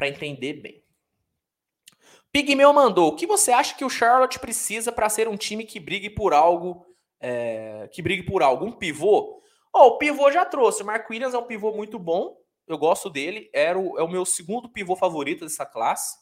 entender 0.03 0.55
bem. 0.55 0.83
Pigmeu 2.37 2.71
mandou: 2.71 3.09
o 3.09 3.17
que 3.17 3.27
você 3.27 3.51
acha 3.51 3.75
que 3.75 3.85
o 3.85 3.89
Charlotte 3.89 4.39
precisa 4.39 4.93
para 4.93 5.09
ser 5.09 5.27
um 5.27 5.39
time 5.39 5.65
que 5.65 5.81
brigue 5.81 6.11
por 6.11 6.35
algo? 6.35 6.85
É, 7.19 7.89
que 7.91 8.03
brigue 8.03 8.25
por 8.25 8.43
algo? 8.43 8.67
Um 8.67 8.73
pivô? 8.73 9.43
Oh, 9.75 9.87
o 9.87 9.99
pivô 9.99 10.31
já 10.31 10.45
trouxe. 10.45 10.83
O 10.83 10.87
Mark 10.87 11.09
Williams 11.09 11.33
é 11.33 11.39
um 11.39 11.47
pivô 11.47 11.73
muito 11.73 11.99
bom. 11.99 12.37
Eu 12.69 12.77
gosto 12.77 13.09
dele. 13.09 13.49
Era 13.55 13.79
o, 13.79 13.99
é 13.99 14.03
o 14.03 14.09
meu 14.09 14.27
segundo 14.27 14.69
pivô 14.69 14.95
favorito 14.95 15.47
dessa 15.47 15.65
classe. 15.65 16.15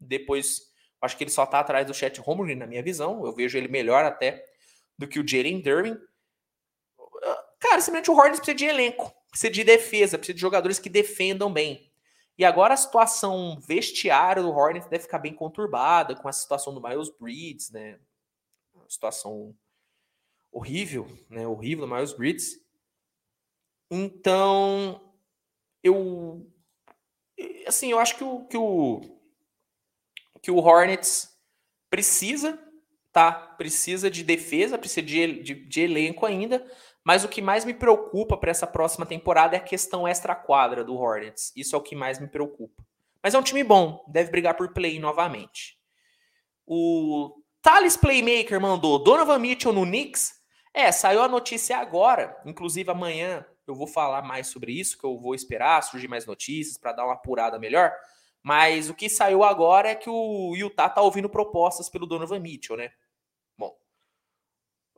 Depois, 0.00 0.72
acho 1.00 1.16
que 1.16 1.22
ele 1.22 1.30
só 1.30 1.46
tá 1.46 1.60
atrás 1.60 1.86
do 1.86 1.94
Chet 1.94 2.18
Holmgren, 2.20 2.56
na 2.56 2.66
minha 2.66 2.82
visão. 2.82 3.24
Eu 3.24 3.32
vejo 3.32 3.56
ele 3.56 3.68
melhor 3.68 4.04
até 4.04 4.44
do 4.98 5.06
que 5.06 5.20
o 5.20 5.28
Jalen 5.28 5.60
Durbin. 5.60 5.96
Cara, 7.60 7.80
simplesmente 7.80 8.10
o 8.10 8.14
Hornets 8.14 8.40
precisa 8.40 8.56
de 8.56 8.64
elenco, 8.64 9.14
precisa 9.30 9.52
de 9.52 9.62
defesa, 9.62 10.18
precisa 10.18 10.34
de 10.34 10.40
jogadores 10.40 10.80
que 10.80 10.88
defendam 10.88 11.52
bem. 11.52 11.87
E 12.38 12.44
agora 12.44 12.74
a 12.74 12.76
situação 12.76 13.58
vestiária 13.60 14.42
do 14.42 14.52
Hornets 14.52 14.88
deve 14.88 15.02
ficar 15.02 15.18
bem 15.18 15.34
conturbada 15.34 16.14
com 16.14 16.28
a 16.28 16.32
situação 16.32 16.72
do 16.72 16.80
Miles 16.80 17.10
Bridges, 17.10 17.70
né? 17.70 17.98
Situação 18.88 19.54
horrível, 20.52 21.06
né? 21.28 21.46
Horrível 21.46 21.86
do 21.86 21.92
Miles 21.92 22.12
Bridges. 22.12 22.64
Então, 23.90 25.12
eu 25.82 26.48
assim, 27.66 27.90
eu 27.90 27.98
acho 27.98 28.16
que 28.16 28.24
o 28.24 28.44
que 28.46 28.56
o 28.56 29.18
que 30.40 30.50
o 30.52 30.58
Hornets 30.58 31.36
precisa 31.90 32.56
tá? 33.12 33.32
Precisa 33.32 34.08
de 34.08 34.22
defesa, 34.22 34.78
precisa 34.78 35.02
de, 35.02 35.42
de, 35.42 35.54
de 35.54 35.80
elenco 35.80 36.24
ainda, 36.24 36.64
mas 37.08 37.24
o 37.24 37.28
que 37.28 37.40
mais 37.40 37.64
me 37.64 37.72
preocupa 37.72 38.36
para 38.36 38.50
essa 38.50 38.66
próxima 38.66 39.06
temporada 39.06 39.56
é 39.56 39.58
a 39.58 39.62
questão 39.62 40.06
extra-quadra 40.06 40.84
do 40.84 40.94
Hornets. 40.94 41.54
Isso 41.56 41.74
é 41.74 41.78
o 41.78 41.82
que 41.82 41.96
mais 41.96 42.18
me 42.18 42.28
preocupa. 42.28 42.84
Mas 43.22 43.32
é 43.32 43.38
um 43.38 43.42
time 43.42 43.64
bom, 43.64 44.04
deve 44.06 44.30
brigar 44.30 44.54
por 44.54 44.74
play 44.74 44.98
novamente. 44.98 45.78
O 46.66 47.40
Thales 47.62 47.96
Playmaker 47.96 48.60
mandou 48.60 49.02
Donovan 49.02 49.38
Mitchell 49.38 49.72
no 49.72 49.86
Knicks. 49.86 50.34
É, 50.74 50.92
saiu 50.92 51.22
a 51.22 51.28
notícia 51.28 51.78
agora, 51.78 52.38
inclusive 52.44 52.90
amanhã 52.90 53.42
eu 53.66 53.74
vou 53.74 53.86
falar 53.86 54.20
mais 54.20 54.48
sobre 54.48 54.78
isso, 54.78 54.98
que 54.98 55.04
eu 55.04 55.18
vou 55.18 55.34
esperar 55.34 55.82
surgir 55.82 56.08
mais 56.08 56.26
notícias 56.26 56.76
para 56.76 56.92
dar 56.92 57.06
uma 57.06 57.14
apurada 57.14 57.58
melhor. 57.58 57.90
Mas 58.42 58.90
o 58.90 58.94
que 58.94 59.08
saiu 59.08 59.42
agora 59.42 59.88
é 59.88 59.94
que 59.94 60.10
o 60.10 60.54
Utah 60.54 60.90
tá 60.90 61.00
ouvindo 61.00 61.30
propostas 61.30 61.88
pelo 61.88 62.06
Donovan 62.06 62.40
Mitchell, 62.40 62.76
né? 62.76 62.90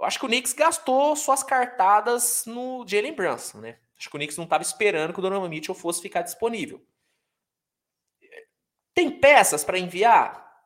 Eu 0.00 0.06
acho 0.06 0.18
que 0.18 0.24
o 0.24 0.28
Knicks 0.28 0.54
gastou 0.54 1.14
suas 1.14 1.42
cartadas 1.42 2.46
no 2.46 2.86
Jalen 2.88 3.12
Brunson, 3.12 3.58
né? 3.58 3.78
Acho 3.98 4.08
que 4.08 4.16
o 4.16 4.18
Knicks 4.18 4.38
não 4.38 4.44
estava 4.44 4.62
esperando 4.62 5.12
que 5.12 5.18
o 5.18 5.22
Donovan 5.22 5.50
Mitchell 5.50 5.74
fosse 5.74 6.00
ficar 6.00 6.22
disponível. 6.22 6.82
Tem 8.94 9.20
peças 9.20 9.62
para 9.62 9.78
enviar? 9.78 10.64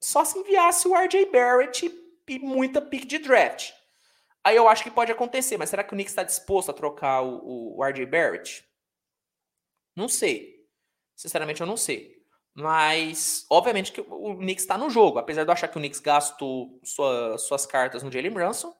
Só 0.00 0.24
se 0.24 0.36
enviasse 0.36 0.88
o 0.88 0.96
RJ 0.96 1.26
Barrett 1.26 1.86
e, 2.28 2.38
muita 2.40 2.82
pick 2.82 3.06
de 3.06 3.18
draft. 3.18 3.72
Aí 4.42 4.56
eu 4.56 4.68
acho 4.68 4.82
que 4.82 4.90
pode 4.90 5.12
acontecer, 5.12 5.56
mas 5.56 5.70
será 5.70 5.84
que 5.84 5.92
o 5.92 5.96
Knicks 5.96 6.10
está 6.10 6.24
disposto 6.24 6.72
a 6.72 6.74
trocar 6.74 7.22
o, 7.22 7.78
o 7.78 7.84
RJ 7.84 8.04
Barrett? 8.06 8.68
Não 9.94 10.08
sei. 10.08 10.66
Sinceramente, 11.14 11.60
eu 11.60 11.68
não 11.68 11.76
sei. 11.76 12.21
Mas, 12.54 13.46
obviamente, 13.48 13.92
que 13.92 14.00
o 14.00 14.36
Knicks 14.36 14.64
está 14.64 14.76
no 14.76 14.90
jogo. 14.90 15.18
Apesar 15.18 15.44
de 15.44 15.48
eu 15.48 15.52
achar 15.52 15.68
que 15.68 15.76
o 15.76 15.80
Knicks 15.80 16.00
gastou 16.00 16.78
sua, 16.84 17.38
suas 17.38 17.64
cartas 17.64 18.02
no 18.02 18.12
Jalen 18.12 18.32
Brunson, 18.32 18.74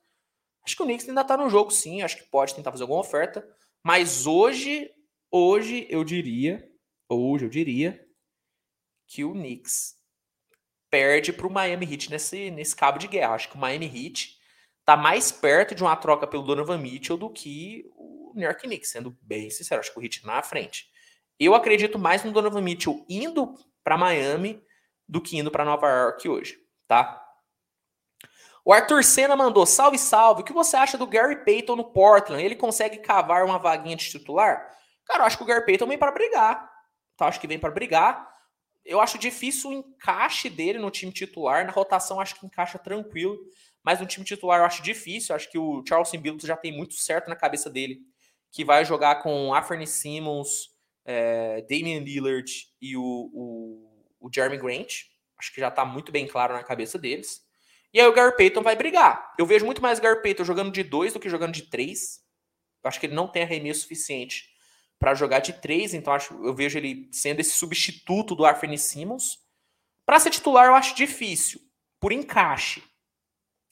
acho 0.65 0.77
que 0.77 0.83
o 0.83 0.87
Knicks 0.87 1.09
ainda 1.09 1.23
está 1.23 1.37
no 1.37 1.49
jogo, 1.49 1.71
sim. 1.71 2.03
Acho 2.03 2.19
que 2.19 2.25
pode 2.25 2.55
tentar 2.55 2.71
fazer 2.71 2.83
alguma 2.83 3.01
oferta. 3.01 3.47
Mas 3.83 4.27
hoje, 4.27 4.91
hoje 5.31 5.87
eu 5.89 6.05
diria, 6.05 6.69
hoje 7.09 7.47
eu 7.47 7.49
diria 7.49 8.07
que 9.07 9.25
o 9.25 9.33
Knicks 9.33 9.97
perde 10.91 11.33
para 11.33 11.47
o 11.47 11.51
Miami 11.51 11.91
Heat 11.91 12.11
nesse, 12.11 12.51
nesse 12.51 12.77
cabo 12.77 12.99
de 12.99 13.09
guerra. 13.09 13.35
Acho 13.35 13.49
que 13.49 13.57
o 13.57 13.59
Miami 13.59 13.87
Heat 13.87 14.39
está 14.81 14.97
mais 14.97 15.33
perto 15.33 15.75
de 15.75 15.83
uma 15.83 15.97
troca 15.97 16.27
pelo 16.27 16.43
Donovan 16.43 16.79
Mitchell 16.79 17.17
do 17.17 17.31
que 17.31 17.91
o 17.97 18.33
New 18.35 18.45
York 18.45 18.63
Knicks, 18.63 18.91
sendo 18.91 19.17
bem 19.23 19.49
sincero. 19.49 19.81
Acho 19.81 19.93
que 19.93 19.99
o 19.99 20.03
Heat 20.03 20.27
na 20.27 20.43
frente. 20.43 20.92
Eu 21.39 21.55
acredito 21.55 21.99
mais 21.99 22.23
no 22.25 22.33
Donovan 22.33 22.61
Mitchell 22.61 23.05
indo 23.09 23.55
para 23.83 23.99
Miami 23.99 24.63
do 25.09 25.21
que 25.21 25.37
indo 25.37 25.51
para 25.51 25.65
Nova 25.65 25.89
York 25.89 26.29
hoje, 26.29 26.59
tá? 26.87 27.23
O 28.65 28.73
Arthur 28.73 29.03
Senna 29.03 29.37
mandou: 29.37 29.67
salve, 29.67 29.99
salve. 29.99 30.43
O 30.43 30.45
que 30.45 30.53
você 30.53 30.77
acha 30.77 30.97
do 30.97 31.07
Gary 31.07 31.45
Payton 31.45 31.77
no 31.77 31.85
Portland? 31.85 32.43
Ele 32.43 32.55
consegue 32.55 32.99
cavar 32.99 33.45
uma 33.45 33.59
vaguinha 33.59 33.97
de 33.97 34.09
titular? 34.09 34.71
Cara, 35.05 35.23
eu 35.23 35.27
acho 35.27 35.37
que 35.37 35.43
o 35.43 35.47
Gary 35.47 35.67
Payton 35.67 35.87
vem 35.87 35.99
para 35.99 36.13
brigar. 36.13 36.71
Tá? 37.17 37.27
Acho 37.27 37.41
que 37.41 37.47
vem 37.47 37.59
para 37.59 37.71
brigar. 37.71 38.31
Eu 38.85 39.01
acho 39.01 39.19
difícil 39.19 39.71
o 39.71 39.73
encaixe 39.73 40.49
dele 40.49 40.79
no 40.79 40.91
time 40.91 41.13
titular. 41.13 41.65
Na 41.65 41.73
rotação, 41.73 42.21
acho 42.21 42.39
que 42.39 42.47
encaixa 42.47 42.79
tranquilo. 42.79 43.39
Mas 43.83 44.01
no 44.01 44.07
time 44.07 44.25
titular, 44.25 44.61
eu 44.61 44.65
acho 44.65 44.83
difícil. 44.83 45.35
Acho 45.35 45.51
que 45.51 45.59
o 45.59 45.83
Charles 45.87 46.11
Billups 46.13 46.47
já 46.47 46.57
tem 46.57 46.73
muito 46.73 46.95
certo 46.95 47.29
na 47.29 47.37
cabeça 47.37 47.69
dele. 47.69 48.01
Que 48.51 48.65
vai 48.65 48.85
jogar 48.85 49.23
com 49.23 49.53
Anthony 49.55 49.87
Simmons, 49.87 50.72
é, 51.05 51.63
Damian 51.63 52.01
Lillard 52.01 52.51
e 52.81 52.97
o, 52.97 53.03
o, 53.03 54.07
o 54.21 54.31
Jeremy 54.33 54.59
Grant. 54.59 55.05
Acho 55.39 55.53
que 55.53 55.61
já 55.61 55.69
está 55.69 55.85
muito 55.85 56.13
bem 56.13 56.27
claro 56.27 56.55
na 56.55 56.63
cabeça 56.63 56.99
deles. 56.99 57.43
E 57.93 58.01
aí 58.01 58.07
o 58.07 58.13
Gary 58.13 58.37
Payton 58.37 58.63
vai 58.63 58.75
brigar. 58.75 59.35
Eu 59.39 59.45
vejo 59.45 59.67
muito 59.67 59.83
mais 59.83 59.99
o 59.99 60.03
Gary 60.03 60.23
Payton 60.23 60.45
jogando 60.45 60.73
de 60.73 60.83
dois 60.83 61.13
do 61.13 61.21
que 61.21 61.29
jogando 61.29 61.53
de 61.53 61.63
três. 61.63 62.23
Acho 62.85 62.99
que 62.99 63.07
ele 63.07 63.15
não 63.15 63.29
tem 63.29 63.43
arremesso 63.43 63.83
suficiente 63.83 64.51
para 64.99 65.15
jogar 65.15 65.41
de 65.41 65.53
três, 65.55 65.95
então 65.95 66.13
acho, 66.13 66.33
eu 66.45 66.55
vejo 66.55 66.79
ele 66.79 67.09
sendo 67.13 67.41
esse 67.41 67.51
substituto 67.51 68.37
do 68.37 68.45
Arfeni 68.45 68.79
Simmons. 68.79 69.41
Para 70.07 70.21
ser 70.21 70.31
titular, 70.31 70.67
eu 70.67 70.75
acho 70.75 70.95
difícil, 70.95 71.61
por 72.01 72.13
encaixe. 72.13 72.83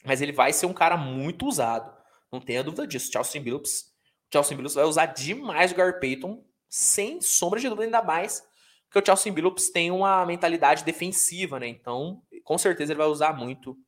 Mas 0.05 0.21
ele 0.21 0.33
vai 0.33 0.53
ser 0.53 0.67
um 0.67 0.73
cara 0.73 0.97
muito 0.97 1.47
usado. 1.47 1.97
Não 2.33 2.41
tenha 2.41 2.65
dúvida 2.65 2.87
disso. 2.87 3.13
Chelsea 3.13 3.41
Billups, 3.41 3.93
Chelsea 4.33 4.57
Billups 4.57 4.75
vai 4.75 4.85
usar 4.85 5.07
demais 5.07 5.71
o 5.73 5.75
Gary 5.75 6.01
Payton, 6.01 6.45
sem 6.71 7.21
sombra 7.21 7.61
de 7.61 7.69
dúvida, 7.69 7.85
ainda 7.85 8.03
mais 8.03 8.49
porque 8.91 8.99
o 8.99 9.07
Chelsea 9.07 9.33
Billups 9.33 9.71
tem 9.71 9.93
uma 9.93 10.27
mentalidade 10.27 10.83
defensiva, 10.83 11.61
né? 11.61 11.69
Então, 11.69 12.21
com 12.43 12.59
certeza 12.59 12.93
ele 12.93 12.99
vai 12.99 13.07
usar 13.07 13.33
muito 13.33 13.79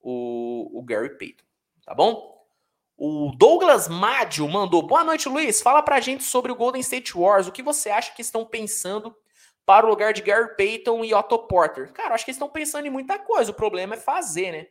o, 0.00 0.78
o 0.78 0.82
Gary 0.82 1.18
Payton, 1.18 1.44
tá 1.84 1.94
bom? 1.94 2.34
O 2.96 3.30
Douglas 3.36 3.88
Madio 3.88 4.48
mandou: 4.48 4.82
Boa 4.82 5.04
noite, 5.04 5.28
Luiz. 5.28 5.60
Fala 5.60 5.82
pra 5.82 6.00
gente 6.00 6.24
sobre 6.24 6.50
o 6.50 6.56
Golden 6.56 6.80
State 6.80 7.16
Wars. 7.16 7.46
O 7.46 7.52
que 7.52 7.62
você 7.62 7.90
acha 7.90 8.14
que 8.14 8.22
estão 8.22 8.46
pensando 8.46 9.14
para 9.66 9.84
o 9.84 9.90
lugar 9.90 10.14
de 10.14 10.22
Gary 10.22 10.56
Payton 10.56 11.04
e 11.04 11.12
Otto 11.12 11.40
Porter? 11.40 11.92
Cara, 11.92 12.14
acho 12.14 12.24
que 12.24 12.30
eles 12.30 12.36
estão 12.36 12.48
pensando 12.48 12.86
em 12.86 12.90
muita 12.90 13.18
coisa. 13.18 13.50
O 13.50 13.54
problema 13.54 13.96
é 13.96 13.98
fazer, 13.98 14.50
né? 14.50 14.68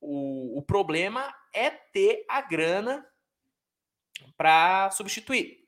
O, 0.00 0.58
o 0.58 0.62
problema 0.62 1.32
é 1.52 1.68
ter 1.68 2.24
a 2.30 2.40
grana 2.40 3.06
para 4.38 4.90
substituir. 4.90 5.63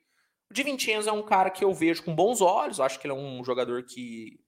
O 0.51 0.55
Vincenzo 0.55 1.09
é 1.09 1.12
um 1.12 1.23
cara 1.23 1.51
que 1.51 1.64
eu 1.64 1.74
vejo 1.74 2.05
com 2.05 2.14
bons 2.14 2.40
olhos. 2.40 2.81
Acho 2.81 2.98
que 2.98 3.06
ele 3.06 3.14
é 3.14 3.16
um 3.16 3.43
jogador 3.44 3.82
que, 3.85 4.39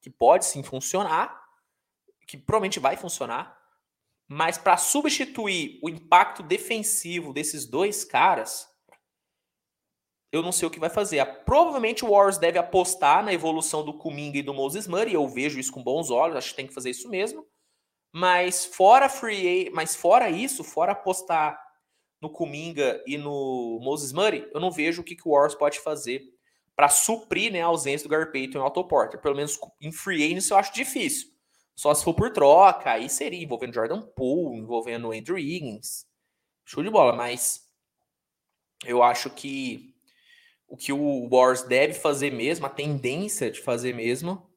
que 0.00 0.10
pode 0.10 0.44
sim 0.44 0.62
funcionar, 0.62 1.42
que 2.26 2.36
provavelmente 2.36 2.78
vai 2.78 2.96
funcionar. 2.96 3.58
Mas 4.28 4.56
para 4.56 4.76
substituir 4.76 5.78
o 5.82 5.88
impacto 5.88 6.42
defensivo 6.42 7.32
desses 7.32 7.66
dois 7.66 8.04
caras, 8.04 8.68
eu 10.32 10.42
não 10.42 10.50
sei 10.50 10.66
o 10.66 10.70
que 10.70 10.80
vai 10.80 10.90
fazer. 10.90 11.24
Provavelmente 11.44 12.04
o 12.04 12.10
Warriors 12.10 12.38
deve 12.38 12.58
apostar 12.58 13.24
na 13.24 13.32
evolução 13.32 13.84
do 13.84 13.96
Kuminga 13.96 14.38
e 14.38 14.42
do 14.42 14.52
Moses 14.52 14.86
Murray. 14.86 15.14
Eu 15.14 15.28
vejo 15.28 15.58
isso 15.60 15.72
com 15.72 15.82
bons 15.82 16.10
olhos, 16.10 16.36
acho 16.36 16.50
que 16.50 16.56
tem 16.56 16.66
que 16.66 16.74
fazer 16.74 16.90
isso 16.90 17.08
mesmo. 17.08 17.46
Mas 18.12 18.64
fora 18.64 19.08
free, 19.08 19.70
mas 19.70 19.94
fora 19.94 20.30
isso, 20.30 20.64
fora 20.64 20.92
apostar 20.92 21.63
no 22.24 22.30
Kuminga 22.30 23.02
e 23.06 23.18
no 23.18 23.78
Moses 23.82 24.10
Murray, 24.10 24.48
eu 24.54 24.58
não 24.58 24.70
vejo 24.70 25.02
o 25.02 25.04
que, 25.04 25.14
que 25.14 25.28
o 25.28 25.32
Warriors 25.32 25.54
pode 25.54 25.78
fazer 25.80 26.22
para 26.74 26.88
suprir 26.88 27.52
né, 27.52 27.60
a 27.60 27.66
ausência 27.66 28.08
do 28.08 28.10
Gary 28.10 28.32
Payton 28.32 28.58
e 28.58 28.60
o 28.60 28.64
Otto. 28.64 29.18
Pelo 29.18 29.36
menos 29.36 29.60
em 29.78 29.92
free 29.92 30.24
agency 30.24 30.50
eu 30.50 30.56
acho 30.56 30.72
difícil. 30.72 31.28
Só 31.76 31.92
se 31.92 32.02
for 32.02 32.14
por 32.14 32.32
troca, 32.32 32.92
aí 32.92 33.10
seria 33.10 33.42
envolvendo 33.42 33.74
Jordan 33.74 34.00
Poole, 34.00 34.58
envolvendo 34.58 35.12
Andrew 35.12 35.38
Higgins. 35.38 36.06
Show 36.64 36.82
de 36.82 36.88
bola, 36.88 37.12
mas 37.12 37.68
eu 38.86 39.02
acho 39.02 39.28
que 39.28 39.94
o 40.66 40.76
que 40.76 40.92
o 40.92 41.28
Warriors 41.28 41.62
deve 41.62 41.92
fazer 41.92 42.32
mesmo, 42.32 42.64
a 42.64 42.70
tendência 42.70 43.50
de 43.50 43.60
fazer 43.60 43.94
mesmo, 43.94 44.50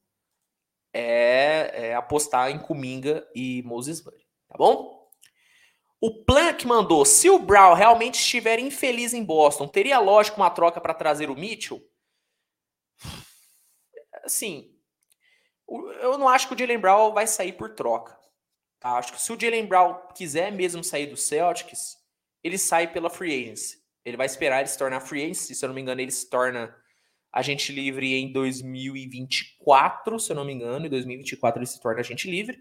é, 0.93 1.89
é 1.89 1.95
apostar 1.95 2.49
em 2.49 2.59
Kuminga 2.59 3.27
e 3.35 3.61
Moses 3.63 4.01
Murray, 4.03 4.25
tá 4.47 4.57
bom? 4.57 4.96
O 5.99 6.23
Plank 6.23 6.65
mandou: 6.65 7.05
se 7.05 7.29
o 7.29 7.39
Brown 7.39 7.73
realmente 7.73 8.15
estiver 8.15 8.59
infeliz 8.59 9.13
em 9.13 9.23
Boston, 9.23 9.67
teria 9.67 9.99
lógico 9.99 10.37
uma 10.37 10.49
troca 10.49 10.79
para 10.79 10.93
trazer 10.93 11.29
o 11.29 11.35
Mitchell? 11.35 11.81
Assim, 14.23 14.77
eu 16.01 16.17
não 16.17 16.27
acho 16.27 16.47
que 16.47 16.53
o 16.53 16.57
Jalen 16.57 16.79
Brown 16.79 17.13
vai 17.13 17.25
sair 17.27 17.53
por 17.53 17.73
troca. 17.73 18.17
Tá? 18.79 18.97
Acho 18.97 19.13
que 19.13 19.21
se 19.21 19.31
o 19.31 19.39
Jalen 19.39 19.65
Brown 19.65 19.95
quiser 20.15 20.51
mesmo 20.51 20.83
sair 20.83 21.07
do 21.07 21.17
Celtics, 21.17 21.95
ele 22.43 22.57
sai 22.57 22.91
pela 22.91 23.09
free 23.09 23.43
agency. 23.43 23.77
Ele 24.05 24.17
vai 24.17 24.25
esperar 24.25 24.59
ele 24.59 24.69
se 24.69 24.77
tornar 24.77 25.01
free 25.01 25.23
agency. 25.23 25.55
Se 25.55 25.65
eu 25.65 25.67
não 25.67 25.75
me 25.75 25.81
engano, 25.81 25.99
ele 25.99 26.11
se 26.11 26.29
torna 26.29 26.73
agente 27.31 27.71
livre 27.71 28.13
em 28.13 28.31
2024, 28.31 30.19
se 30.19 30.31
eu 30.31 30.35
não 30.35 30.45
me 30.45 30.53
engano. 30.53 30.85
Em 30.85 30.89
2024 30.89 31.59
ele 31.59 31.65
se 31.65 31.81
torna 31.81 31.99
agente 31.99 32.29
livre. 32.29 32.57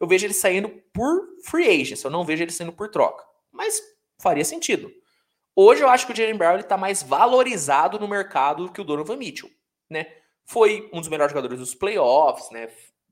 Eu 0.00 0.06
vejo 0.06 0.26
ele 0.26 0.34
saindo 0.34 0.68
por 0.92 1.20
free 1.44 1.68
agency. 1.68 2.04
Eu 2.04 2.10
não 2.10 2.24
vejo 2.24 2.42
ele 2.42 2.52
saindo 2.52 2.72
por 2.72 2.88
troca. 2.88 3.24
Mas 3.52 3.80
faria 4.20 4.44
sentido. 4.44 4.90
Hoje 5.60 5.82
eu 5.82 5.88
acho 5.88 6.06
que 6.06 6.12
o 6.12 6.16
Jalen 6.16 6.36
Brown 6.36 6.58
está 6.58 6.76
mais 6.76 7.02
valorizado 7.02 7.98
no 7.98 8.06
mercado 8.06 8.66
do 8.66 8.72
que 8.72 8.80
o 8.80 8.84
Donovan 8.84 9.16
Mitchell, 9.16 9.50
né? 9.90 10.06
Foi 10.44 10.88
um 10.92 11.00
dos 11.00 11.08
melhores 11.08 11.32
jogadores 11.32 11.58
dos 11.58 11.74
playoffs, 11.74 12.48
né? 12.52 12.70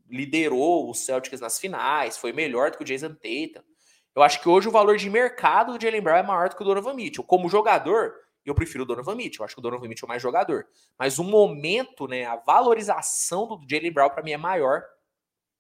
Liderou 0.09 0.89
os 0.89 1.05
Celtics 1.05 1.41
nas 1.41 1.59
finais, 1.59 2.17
foi 2.17 2.33
melhor 2.33 2.71
do 2.71 2.79
que 2.79 2.85
o 2.85 2.87
Jason 2.87 3.15
Tatum. 3.15 3.67
Eu 4.15 4.23
acho 4.23 4.41
que 4.41 4.49
hoje 4.49 4.69
o 4.69 4.71
valor 4.71 4.97
de 4.97 5.11
mercado 5.11 5.77
do 5.77 5.83
Jalen 5.83 6.01
Brown 6.01 6.17
é 6.19 6.23
maior 6.23 6.49
do 6.49 6.57
que 6.57 6.63
o 6.63 6.65
Donovan 6.65 6.95
Mitchell. 6.95 7.25
Como 7.25 7.49
jogador, 7.49 8.15
eu 8.45 8.55
prefiro 8.55 8.85
o 8.85 8.87
Donovan 8.87 9.17
Mitchell. 9.17 9.41
Eu 9.41 9.45
acho 9.45 9.57
que 9.57 9.61
o 9.61 9.63
Donovan 9.63 9.89
Mitchell 9.89 10.07
é 10.07 10.11
mais 10.11 10.23
jogador. 10.23 10.67
Mas 10.97 11.19
o 11.19 11.25
momento, 11.25 12.07
né, 12.07 12.25
a 12.25 12.37
valorização 12.37 13.49
do 13.49 13.61
Jalen 13.69 13.93
Brown 13.93 14.11
para 14.11 14.23
mim 14.23 14.31
é 14.31 14.39
maior 14.39 14.85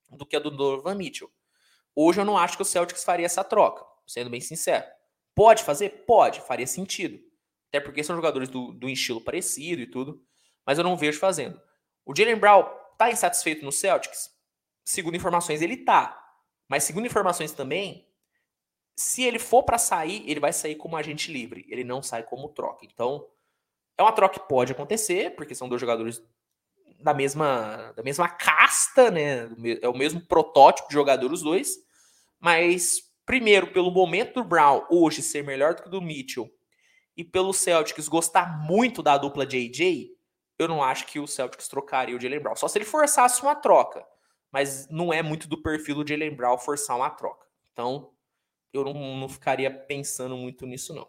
do 0.09 0.27
que 0.27 0.37
a 0.37 0.41
do 0.41 0.51
Donovan 0.51 0.95
Mitchell. 0.95 1.31
Hoje 1.95 2.20
eu 2.20 2.24
não 2.24 2.37
acho 2.37 2.57
que 2.57 2.62
o 2.62 2.66
Celtics 2.66 3.05
faria 3.05 3.27
essa 3.27 3.43
troca, 3.43 3.85
sendo 4.07 4.31
bem 4.31 4.41
sincero. 4.41 4.85
Pode 5.35 5.62
fazer? 5.62 6.05
Pode, 6.07 6.41
faria 6.41 6.66
sentido. 6.66 7.19
Até 7.69 7.81
porque 7.81 8.05
são 8.05 8.16
jogadores 8.16 8.49
do, 8.49 8.73
do 8.73 8.89
estilo 8.89 9.20
parecido 9.20 9.83
e 9.83 9.87
tudo 9.87 10.24
mas 10.66 10.78
eu 10.78 10.85
não 10.85 10.97
vejo 10.97 11.20
fazendo. 11.20 11.61
O 12.05 12.15
Jalen 12.15 12.37
Brown 12.37 12.65
tá 12.99 13.11
insatisfeito 13.11 13.65
no 13.65 13.70
Celtics? 13.70 14.35
Segundo 14.85 15.16
informações, 15.16 15.62
ele 15.62 15.77
tá. 15.77 16.20
Mas 16.69 16.83
segundo 16.83 17.07
informações 17.07 17.53
também, 17.53 18.09
se 18.97 19.23
ele 19.23 19.39
for 19.39 19.62
para 19.62 19.78
sair, 19.78 20.28
ele 20.28 20.41
vai 20.41 20.53
sair 20.53 20.74
como 20.74 20.97
agente 20.97 21.33
livre. 21.33 21.65
Ele 21.69 21.85
não 21.85 22.03
sai 22.03 22.24
como 22.24 22.49
troca. 22.49 22.85
Então, 22.85 23.28
é 23.97 24.03
uma 24.03 24.12
troca 24.12 24.41
que 24.41 24.49
pode 24.49 24.73
acontecer, 24.73 25.37
porque 25.37 25.55
são 25.55 25.69
dois 25.69 25.81
jogadores 25.81 26.20
da 27.01 27.14
mesma, 27.14 27.93
da 27.97 28.02
mesma 28.02 28.28
casta, 28.28 29.10
né? 29.10 29.48
É 29.81 29.89
o 29.89 29.97
mesmo 29.97 30.20
protótipo 30.27 30.89
de 30.89 30.94
jogador 30.94 31.32
os 31.32 31.43
dois. 31.43 31.77
Mas, 32.40 33.01
primeiro, 33.24 33.73
pelo 33.73 33.90
momento 33.90 34.35
do 34.35 34.44
Brown 34.44 34.86
hoje 34.90 35.23
ser 35.23 35.44
melhor 35.44 35.74
do 35.74 35.82
que 35.82 35.89
o 35.89 35.90
do 35.90 36.02
Mitchell, 36.02 36.51
e 37.16 37.24
pelo 37.24 37.52
Celtics 37.52 38.09
gostar 38.09 38.62
muito 38.62 39.02
da 39.02 39.16
dupla 39.16 39.47
JJ, 39.47 40.14
eu 40.59 40.68
não 40.68 40.82
acho 40.82 41.06
que 41.06 41.18
o 41.18 41.27
Celtics 41.27 41.68
trocaria 41.68 42.16
o 42.16 42.20
Jalen 42.20 42.40
Brown. 42.40 42.56
Só 42.56 42.68
se 42.68 42.78
ele 42.78 42.85
forçasse 42.85 43.43
uma 43.43 43.55
troca. 43.55 44.06
Mas 44.52 44.89
não 44.89 45.12
é 45.12 45.23
muito 45.23 45.48
do 45.48 45.60
perfil 45.62 45.97
do 45.97 46.09
Jalen 46.09 46.35
Brown 46.35 46.59
forçar 46.59 46.97
uma 46.97 47.10
troca. 47.10 47.47
Então, 47.73 48.12
eu 48.73 48.85
não, 48.85 48.94
não 49.16 49.28
ficaria 49.28 49.70
pensando 49.70 50.36
muito 50.36 50.66
nisso, 50.66 50.94
não. 50.94 51.09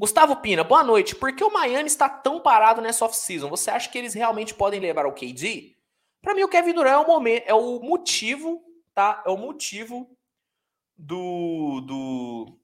Gustavo 0.00 0.34
Pina, 0.36 0.64
boa 0.64 0.82
noite. 0.82 1.14
Por 1.14 1.30
que 1.36 1.44
o 1.44 1.52
Miami 1.52 1.86
está 1.86 2.08
tão 2.08 2.40
parado 2.40 2.80
nessa 2.80 3.04
off-season? 3.04 3.50
Você 3.50 3.70
acha 3.70 3.90
que 3.90 3.98
eles 3.98 4.14
realmente 4.14 4.54
podem 4.54 4.80
levar 4.80 5.04
o 5.04 5.12
KD? 5.12 5.76
Para 6.22 6.34
mim, 6.34 6.42
o 6.42 6.48
Kevin 6.48 6.72
Durant 6.72 6.94
é 6.94 6.96
o, 6.96 7.06
momento, 7.06 7.44
é 7.46 7.52
o 7.52 7.80
motivo, 7.80 8.64
tá? 8.94 9.22
É 9.26 9.28
o 9.28 9.36
motivo 9.36 10.10
do, 10.96 11.82
do, 11.82 12.58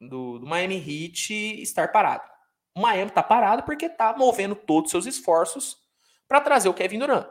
do, 0.00 0.38
do 0.40 0.46
Miami 0.48 0.78
Heat 0.78 1.62
estar 1.62 1.92
parado. 1.92 2.28
O 2.74 2.80
Miami 2.80 3.10
está 3.10 3.22
parado 3.22 3.62
porque 3.62 3.86
está 3.86 4.12
movendo 4.16 4.56
todos 4.56 4.88
os 4.88 4.90
seus 4.90 5.06
esforços 5.06 5.78
para 6.26 6.40
trazer 6.40 6.68
o 6.68 6.74
Kevin 6.74 6.98
Durant. 6.98 7.28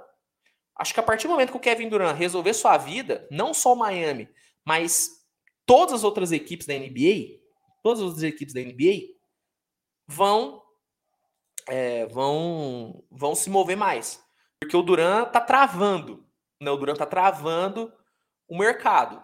Acho 0.74 0.94
que 0.94 1.02
a 1.02 1.04
partir 1.04 1.28
do 1.28 1.32
momento 1.32 1.52
que 1.52 1.58
o 1.58 1.60
Kevin 1.60 1.90
Durant 1.90 2.18
resolver 2.18 2.54
sua 2.54 2.78
vida, 2.78 3.28
não 3.30 3.54
só 3.54 3.74
o 3.74 3.78
Miami, 3.78 4.30
mas 4.64 5.22
todas 5.66 5.96
as 5.96 6.04
outras 6.06 6.32
equipes 6.32 6.66
da 6.66 6.76
NBA, 6.76 7.42
todas 7.84 8.00
as 8.00 8.06
outras 8.06 8.24
equipes 8.24 8.54
da 8.54 8.62
NBA 8.62 9.19
vão 10.10 10.64
é, 11.68 12.08
vão 12.08 13.04
vão 13.12 13.36
se 13.36 13.48
mover 13.48 13.78
mais, 13.78 14.20
porque 14.60 14.76
o 14.76 14.82
Durant 14.82 15.28
está 15.28 15.40
travando, 15.40 16.26
né? 16.60 16.72
O 16.72 16.78
Durant 16.78 16.96
está 16.96 17.06
travando 17.06 17.94
o 18.48 18.58
mercado. 18.58 19.24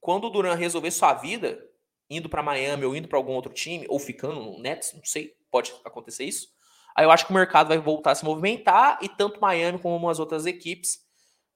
Quando 0.00 0.24
o 0.24 0.30
Durant 0.30 0.58
resolver 0.58 0.90
sua 0.90 1.12
vida, 1.12 1.62
indo 2.08 2.28
para 2.28 2.42
Miami 2.42 2.86
ou 2.86 2.96
indo 2.96 3.06
para 3.06 3.18
algum 3.18 3.34
outro 3.34 3.52
time, 3.52 3.84
ou 3.88 3.98
ficando 3.98 4.40
no 4.40 4.58
Nets, 4.58 4.94
não 4.94 5.04
sei, 5.04 5.34
pode 5.50 5.74
acontecer 5.84 6.24
isso. 6.24 6.48
Aí 6.96 7.04
eu 7.04 7.10
acho 7.10 7.26
que 7.26 7.30
o 7.30 7.34
mercado 7.34 7.68
vai 7.68 7.78
voltar 7.78 8.12
a 8.12 8.14
se 8.14 8.24
movimentar 8.24 8.98
e 9.02 9.08
tanto 9.08 9.40
Miami 9.40 9.78
como 9.78 10.08
as 10.08 10.18
outras 10.18 10.46
equipes 10.46 11.00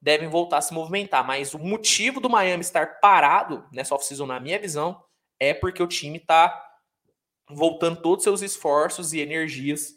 devem 0.01 0.29
voltar 0.29 0.59
a 0.59 0.63
se 0.63 0.75
movimentar. 0.75 1.27
Mas 1.27 1.55
o 1.55 1.59
motivo 1.59 2.21
do 2.21 2.29
Miami 2.29 2.61
estar 2.61 3.01
parado 3.01 3.67
nessa 3.73 3.95
off-season, 3.95 4.27
na 4.27 4.39
minha 4.39 4.59
visão, 4.59 5.03
é 5.41 5.55
porque 5.55 5.83
o 5.83 5.87
time 5.87 6.19
está 6.19 6.66
voltando 7.49 8.01
todos 8.01 8.19
os 8.19 8.25
seus 8.25 8.43
esforços 8.43 9.13
e 9.13 9.21
energias 9.21 9.95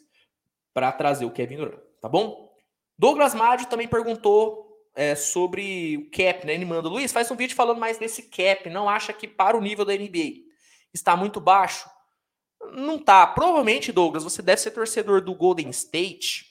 para 0.72 0.92
trazer 0.92 1.24
o 1.24 1.30
Kevin 1.30 1.56
Durant, 1.56 1.80
tá 2.00 2.08
bom? 2.08 2.50
Douglas 2.98 3.34
Maggio 3.34 3.68
também 3.68 3.88
perguntou 3.88 4.70
é, 4.94 5.14
sobre 5.14 5.96
o 5.96 6.10
cap, 6.10 6.46
né? 6.46 6.54
Ele 6.54 6.64
manda, 6.64 6.88
Luiz, 6.88 7.12
faz 7.12 7.30
um 7.30 7.36
vídeo 7.36 7.56
falando 7.56 7.78
mais 7.78 7.98
desse 7.98 8.24
cap. 8.24 8.68
Não 8.68 8.88
acha 8.88 9.12
que 9.12 9.26
para 9.26 9.56
o 9.56 9.60
nível 9.60 9.84
da 9.84 9.94
NBA 9.94 10.44
está 10.92 11.16
muito 11.16 11.40
baixo? 11.40 11.88
Não 12.72 12.98
tá. 12.98 13.26
Provavelmente, 13.26 13.92
Douglas, 13.92 14.24
você 14.24 14.42
deve 14.42 14.60
ser 14.60 14.72
torcedor 14.72 15.22
do 15.22 15.34
Golden 15.34 15.70
State 15.70 16.44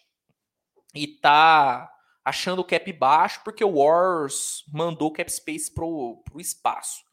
e 0.94 1.08
tá 1.08 1.92
achando 2.26 2.60
o 2.60 2.66
cap 2.66 2.92
baixo 2.94 3.42
porque 3.44 3.64
o 3.64 3.76
Warriors 3.76 4.64
mandou 4.74 5.12
cap 5.12 5.32
space 5.32 5.72
pro, 5.74 6.22
pro 6.26 6.42
espaço. 6.42 7.04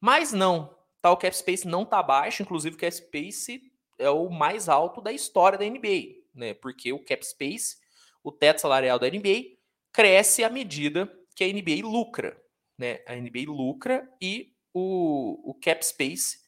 Mas 0.00 0.32
não, 0.32 0.74
tá, 1.00 1.10
o 1.10 1.16
cap 1.16 1.36
space 1.36 1.66
não 1.66 1.84
tá 1.84 2.02
baixo, 2.02 2.42
inclusive 2.42 2.76
o 2.76 2.78
cap 2.78 2.94
space 2.94 3.62
é 3.98 4.10
o 4.10 4.28
mais 4.30 4.68
alto 4.68 5.00
da 5.00 5.12
história 5.12 5.58
da 5.58 5.64
NBA, 5.64 6.20
né? 6.34 6.54
Porque 6.54 6.92
o 6.92 7.04
cap 7.04 7.24
space, 7.26 7.76
o 8.22 8.32
teto 8.32 8.60
salarial 8.60 8.98
da 8.98 9.08
NBA, 9.08 9.58
cresce 9.92 10.42
à 10.42 10.50
medida 10.50 11.10
que 11.34 11.44
a 11.44 11.48
NBA 11.48 11.86
lucra, 11.86 12.40
né? 12.78 13.00
A 13.06 13.14
NBA 13.14 13.44
lucra 13.46 14.08
e 14.20 14.52
o, 14.72 15.50
o 15.50 15.54
cap 15.54 15.84
space 15.84 16.38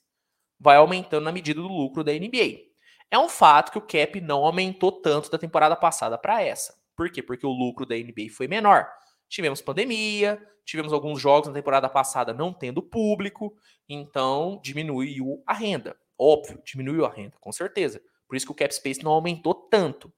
vai 0.58 0.76
aumentando 0.76 1.24
na 1.24 1.32
medida 1.32 1.60
do 1.60 1.68
lucro 1.68 2.04
da 2.04 2.12
NBA. 2.12 2.72
É 3.10 3.18
um 3.18 3.28
fato 3.28 3.72
que 3.72 3.78
o 3.78 3.82
cap 3.82 4.20
não 4.20 4.44
aumentou 4.44 4.92
tanto 4.92 5.30
da 5.30 5.38
temporada 5.38 5.76
passada 5.76 6.16
para 6.16 6.40
essa. 6.40 6.74
Por 6.96 7.10
quê? 7.10 7.22
Porque 7.22 7.46
o 7.46 7.50
lucro 7.50 7.84
da 7.84 7.96
NBA 7.96 8.30
foi 8.34 8.48
menor. 8.48 8.88
Tivemos 9.32 9.62
pandemia, 9.62 10.40
tivemos 10.64 10.92
alguns 10.92 11.20
jogos 11.20 11.48
na 11.48 11.54
temporada 11.54 11.88
passada 11.88 12.34
não 12.34 12.52
tendo 12.52 12.82
público, 12.82 13.56
então 13.88 14.60
diminuiu 14.62 15.42
a 15.46 15.54
renda. 15.54 15.96
Óbvio, 16.18 16.60
diminuiu 16.64 17.06
a 17.06 17.10
renda, 17.10 17.36
com 17.40 17.50
certeza. 17.50 18.02
Por 18.28 18.36
isso 18.36 18.46
que 18.46 18.52
o 18.52 18.54
cap 18.54 18.74
space 18.74 19.02
não 19.02 19.12
aumentou 19.12 19.54
tanto. 19.54 20.12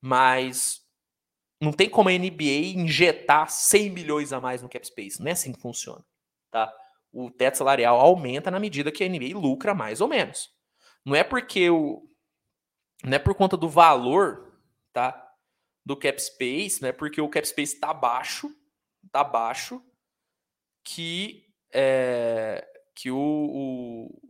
Mas 0.00 0.82
não 1.60 1.72
tem 1.72 1.88
como 1.88 2.08
a 2.08 2.12
NBA 2.12 2.74
injetar 2.76 3.50
100 3.50 3.90
milhões 3.90 4.32
a 4.32 4.40
mais 4.40 4.62
no 4.62 4.68
cap 4.68 4.86
space. 4.86 5.18
Não 5.20 5.28
é 5.28 5.32
assim 5.32 5.52
que 5.52 5.60
funciona, 5.60 6.04
tá? 6.50 6.72
o 7.12 7.30
teto 7.30 7.58
salarial 7.58 7.98
aumenta 7.98 8.50
na 8.50 8.60
medida 8.60 8.92
que 8.92 9.02
a 9.02 9.08
NBA 9.08 9.38
lucra 9.38 9.74
mais 9.74 10.00
ou 10.00 10.08
menos. 10.08 10.50
Não 11.04 11.14
é 11.14 11.24
porque 11.24 11.70
o 11.70 12.04
não 13.04 13.14
é 13.14 13.18
por 13.18 13.34
conta 13.34 13.56
do 13.56 13.68
valor, 13.68 14.52
tá? 14.92 15.27
Do 15.88 15.96
cap 15.96 16.20
space, 16.20 16.82
não 16.82 16.90
é 16.90 16.92
porque 16.92 17.18
o 17.18 17.30
cap 17.30 17.48
space 17.48 17.76
está 17.76 17.94
baixo, 17.94 18.54
tá 19.10 19.24
baixo 19.24 19.82
que 20.84 21.46
é, 21.72 22.62
que 22.94 23.10
o, 23.10 23.16
o, 23.16 24.20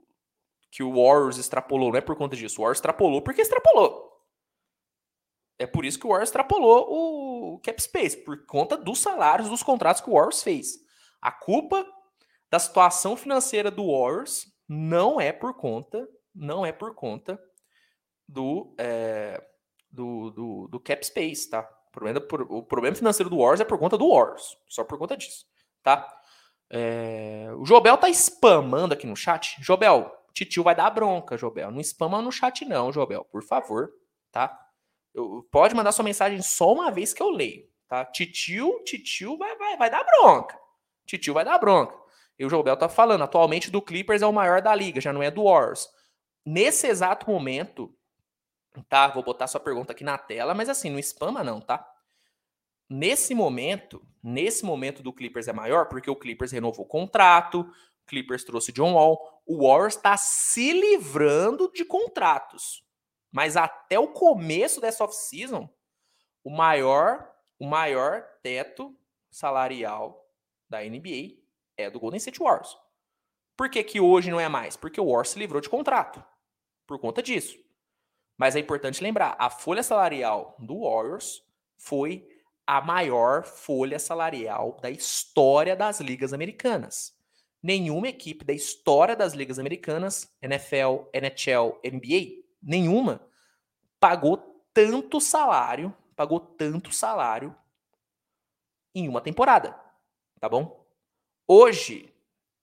que 0.71 0.85
o 0.85 0.93
Warriors 0.93 1.37
extrapolou, 1.37 1.91
não 1.91 1.99
é 1.99 2.01
por 2.01 2.15
conta 2.15 2.37
disso. 2.37 2.61
O 2.61 2.63
Warriors 2.63 2.79
extrapolou 2.79 3.23
porque 3.23 3.41
extrapolou. 3.41 4.09
É 5.59 5.67
por 5.67 5.85
isso 5.85 5.99
que 5.99 6.07
o 6.07 6.11
Warriors 6.11 6.29
extrapolou 6.29 6.87
o 7.55 7.59
cap 7.59 7.83
space, 7.83 8.17
por 8.19 8.47
conta 8.47 8.77
dos 8.77 9.01
salários 9.01 9.49
dos 9.49 9.65
contratos 9.65 10.01
que 10.01 10.09
o 10.09 10.13
Warriors 10.13 10.45
fez. 10.45 10.77
A 11.21 11.33
culpa 11.33 11.85
da 12.49 12.61
situação 12.61 13.17
financeira 13.17 13.69
do 13.69 13.91
Warriors 13.91 14.47
não 14.69 15.21
é 15.21 15.33
por 15.33 15.55
conta, 15.55 16.09
não 16.33 16.65
é 16.65 16.71
por 16.71 16.95
conta 16.95 17.37
do, 18.29 18.77
é, 18.79 19.43
do, 19.91 20.31
do, 20.31 20.69
do, 20.69 20.81
cap 20.81 21.05
space, 21.05 21.49
tá? 21.49 21.69
O 21.89 21.91
problema, 21.91 22.21
o 22.51 22.63
problema 22.63 22.97
financeiro 22.97 23.31
do 23.31 23.39
Warriors 23.39 23.61
é 23.61 23.65
por 23.65 23.79
conta 23.79 23.97
do 23.97 24.09
Warriors, 24.09 24.57
só 24.69 24.85
por 24.85 24.99
conta 24.99 25.17
disso, 25.17 25.47
tá? 25.83 26.07
É, 26.71 27.49
o 27.57 27.65
Jobel 27.65 27.97
tá 27.97 28.09
spamando 28.11 28.95
aqui 28.95 29.07
no 29.07 29.17
chat. 29.17 29.61
Jobel, 29.61 30.13
titio 30.35 30.63
vai 30.63 30.75
dar 30.75 30.91
bronca, 30.91 31.37
Jobel. 31.37 31.71
Não 31.71 31.81
spama 31.81 32.21
no 32.21 32.31
chat 32.31 32.65
não, 32.65 32.93
Jobel, 32.93 33.25
por 33.25 33.43
favor, 33.43 33.91
tá? 34.31 34.59
Eu, 35.15 35.47
pode 35.51 35.75
mandar 35.75 35.93
sua 35.93 36.05
mensagem 36.05 36.43
só 36.43 36.73
uma 36.73 36.91
vez 36.91 37.15
que 37.15 37.23
eu 37.23 37.31
leio, 37.31 37.67
tá? 37.89 38.05
Titio, 38.05 38.83
titio 38.85 39.37
vai, 39.39 39.57
vai, 39.57 39.77
vai 39.77 39.91
dar 39.91 40.05
bronca. 40.05 40.59
Titio 41.07 41.35
vai 41.35 41.45
dar 41.45 41.59
bronca. 41.59 41.97
E 42.39 42.45
o 42.45 42.51
Jobel 42.51 42.77
tá 42.77 42.89
falando, 42.89 43.25
atualmente 43.25 43.71
do 43.71 43.83
Clippers 43.83 44.23
é 44.23 44.27
o 44.27 44.33
maior 44.33 44.63
da 44.63 44.75
liga, 44.75 45.01
já 45.01 45.13
não 45.13 45.23
é 45.23 45.31
do 45.31 45.45
Warriors. 45.45 45.89
Nesse 46.47 46.87
exato 46.87 47.29
momento, 47.29 47.93
tá? 48.83 49.09
Vou 49.09 49.23
botar 49.23 49.47
sua 49.47 49.61
pergunta 49.61 49.93
aqui 49.93 50.05
na 50.05 50.19
tela, 50.19 50.55
mas 50.55 50.69
assim, 50.69 50.91
não 50.91 50.99
spama 50.99 51.43
não, 51.43 51.61
tá? 51.61 51.87
Nesse 52.89 53.35
momento, 53.35 54.03
nesse 54.23 54.65
momento 54.65 55.03
do 55.03 55.13
Clippers 55.13 55.49
é 55.49 55.53
maior 55.53 55.89
porque 55.89 56.11
o 56.11 56.17
Clippers 56.17 56.53
renovou 56.53 56.85
o 56.85 56.89
contrato, 56.89 57.61
o 57.61 58.07
Clippers 58.07 58.45
trouxe 58.45 58.73
John 58.73 58.95
Wall, 58.95 59.43
o 59.47 59.67
Warriors 59.67 59.97
está 59.97 60.17
se 60.17 60.73
livrando 60.73 61.71
de 61.73 61.85
contratos. 61.85 62.85
Mas 63.31 63.57
até 63.57 63.99
o 63.99 64.09
começo 64.09 64.81
dessa 64.81 65.05
off-season, 65.05 65.69
o 66.43 66.51
maior, 66.51 67.31
o 67.59 67.67
maior 67.67 68.23
teto 68.43 68.97
salarial 69.31 70.27
da 70.69 70.81
NBA 70.81 71.37
é 71.77 71.91
do 71.91 72.01
Golden 72.01 72.19
State 72.19 72.39
Warriors. 72.39 72.77
Por 73.57 73.69
que, 73.69 73.83
que 73.83 74.01
hoje 74.01 74.31
não 74.31 74.41
é 74.41 74.49
mais? 74.49 74.77
Porque 74.77 75.01
o 75.01 75.05
Warriors 75.05 75.31
se 75.31 75.39
livrou 75.39 75.61
de 75.61 75.69
contrato. 75.69 76.25
Por 76.87 76.99
conta 76.99 77.23
disso. 77.23 77.59
Mas 78.39 78.55
é 78.55 78.61
importante 78.61 79.03
lembrar, 79.03 79.35
a 79.37 79.51
folha 79.51 79.83
salarial 79.83 80.55
do 80.61 80.83
Warriors 80.83 81.45
foi 81.77 82.27
a 82.65 82.81
maior 82.81 83.45
folha 83.45 83.99
salarial 83.99 84.79
da 84.81 84.89
história 84.91 85.75
das 85.75 86.01
ligas 86.01 86.33
americanas. 86.33 87.17
Nenhuma 87.61 88.09
equipe 88.09 88.45
da 88.45 88.53
história 88.53 89.17
das 89.17 89.33
ligas 89.33 89.59
americanas, 89.59 90.33
NFL, 90.41 91.09
NHL, 91.13 91.81
NBA, 91.85 92.45
nenhuma, 92.63 93.27
pagou 93.99 94.63
tanto 94.73 95.21
salário, 95.21 95.93
pagou 96.15 96.39
tanto 96.39 96.93
salário 96.93 97.57
em 98.95 99.09
uma 99.09 99.21
temporada, 99.21 99.77
tá 100.39 100.49
bom? 100.49 100.87
Hoje, 101.47 102.15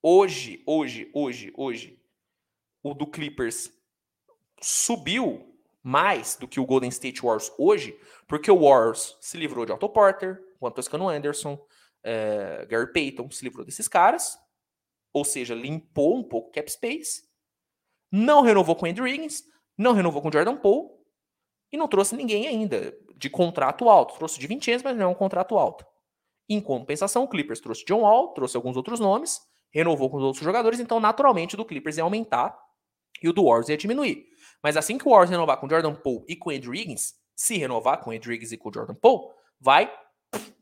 hoje, 0.02 0.64
hoje, 0.66 1.12
hoje, 1.14 1.54
hoje, 1.58 2.02
o 2.82 2.94
do 2.94 3.06
Clippers 3.06 3.74
subiu 4.62 5.55
mais 5.86 6.36
do 6.36 6.48
que 6.48 6.60
o 6.60 6.66
Golden 6.66 6.90
State 6.90 7.22
Warriors 7.22 7.52
hoje, 7.60 7.96
porque 8.28 8.50
o 8.50 8.60
Warriors 8.60 9.16
se 9.22 9.38
livrou 9.38 9.68
de 9.68 9.72
Otto 9.72 9.88
Porter, 9.88 10.42
Juan 10.60 10.72
Toscano 10.72 11.08
Anderson, 11.08 11.64
é, 12.04 12.66
Gary 12.66 12.92
Payton, 12.92 13.30
se 13.30 13.44
livrou 13.44 13.64
desses 13.64 13.88
caras, 13.88 14.36
ou 15.14 15.24
seja, 15.24 15.54
limpou 15.54 16.18
um 16.18 16.24
pouco 16.24 16.52
cap 16.52 16.72
space, 16.72 17.22
não 18.12 18.42
renovou 18.42 18.76
com 18.76 18.88
Andrew 18.88 19.06
Wiggins, 19.06 19.44
não 19.78 19.94
renovou 19.94 20.24
com 20.24 20.32
Jordan 20.32 20.58
Poole 20.58 20.90
e 21.72 21.78
não 21.78 21.88
trouxe 21.88 22.16
ninguém 22.16 22.48
ainda 22.48 22.98
de 23.16 23.30
contrato 23.30 23.88
alto. 23.88 24.16
Trouxe 24.16 24.40
de 24.40 24.48
20 24.48 24.72
anos, 24.72 24.84
mas 24.84 24.98
não 24.98 25.06
é 25.06 25.08
um 25.08 25.14
contrato 25.14 25.56
alto. 25.56 25.86
Em 26.50 26.60
compensação, 26.60 27.24
o 27.24 27.28
Clippers 27.28 27.60
trouxe 27.60 27.86
John 27.86 28.02
Wall, 28.02 28.34
trouxe 28.34 28.58
alguns 28.58 28.76
outros 28.76 29.00
nomes, 29.00 29.40
renovou 29.70 30.10
com 30.10 30.18
os 30.18 30.24
outros 30.24 30.44
jogadores, 30.44 30.80
então 30.80 31.00
naturalmente 31.00 31.54
o 31.54 31.58
do 31.58 31.66
Clippers 31.66 31.98
ia 31.98 32.04
aumentar 32.04 32.58
e 33.22 33.30
o 33.30 33.34
do 33.34 33.44
Warriors 33.44 33.70
ia 33.70 33.78
diminuir. 33.78 34.26
Mas 34.64 34.78
assim 34.78 34.98
que 34.98 35.08
o 35.08 35.12
Warriors 35.12 35.30
renovar 35.30 35.58
com 35.58 35.70
Jordan 35.70 35.96
Poole 35.96 36.26
e 36.28 36.36
com 36.36 36.50
Andrew 36.50 36.72
Wiggins, 36.72 37.14
se 37.36 37.58
renovar 37.58 38.02
com 38.02 38.12
Andrew 38.12 38.32
Wiggins 38.32 38.52
e 38.52 38.58
com 38.58 38.72
Jordan 38.72 38.96
Poole, 38.96 39.30
vai 39.60 39.92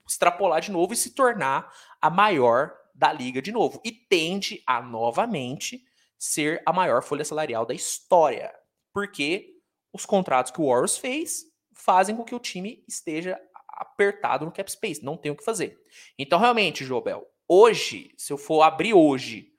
extrapolar 0.07 0.61
de 0.61 0.71
novo 0.71 0.93
e 0.93 0.97
se 0.97 1.11
tornar 1.11 1.71
a 2.01 2.09
maior 2.09 2.73
da 2.93 3.11
liga 3.11 3.41
de 3.41 3.51
novo. 3.51 3.81
E 3.83 3.91
tende 3.91 4.61
a 4.67 4.81
novamente 4.81 5.83
ser 6.17 6.61
a 6.65 6.71
maior 6.71 7.03
folha 7.03 7.25
salarial 7.25 7.65
da 7.65 7.73
história. 7.73 8.53
Porque 8.93 9.53
os 9.91 10.05
contratos 10.05 10.51
que 10.51 10.61
o 10.61 10.67
Warriors 10.67 10.97
fez 10.97 11.43
fazem 11.75 12.15
com 12.15 12.23
que 12.23 12.35
o 12.35 12.39
time 12.39 12.83
esteja 12.87 13.39
apertado 13.67 14.45
no 14.45 14.51
cap 14.51 14.71
space, 14.71 15.03
não 15.03 15.17
tem 15.17 15.31
o 15.31 15.35
que 15.35 15.43
fazer. 15.43 15.77
Então, 16.17 16.39
realmente, 16.39 16.85
Jobel, 16.85 17.25
hoje, 17.47 18.13
se 18.17 18.31
eu 18.31 18.37
for 18.37 18.61
abrir 18.61 18.93
hoje 18.93 19.52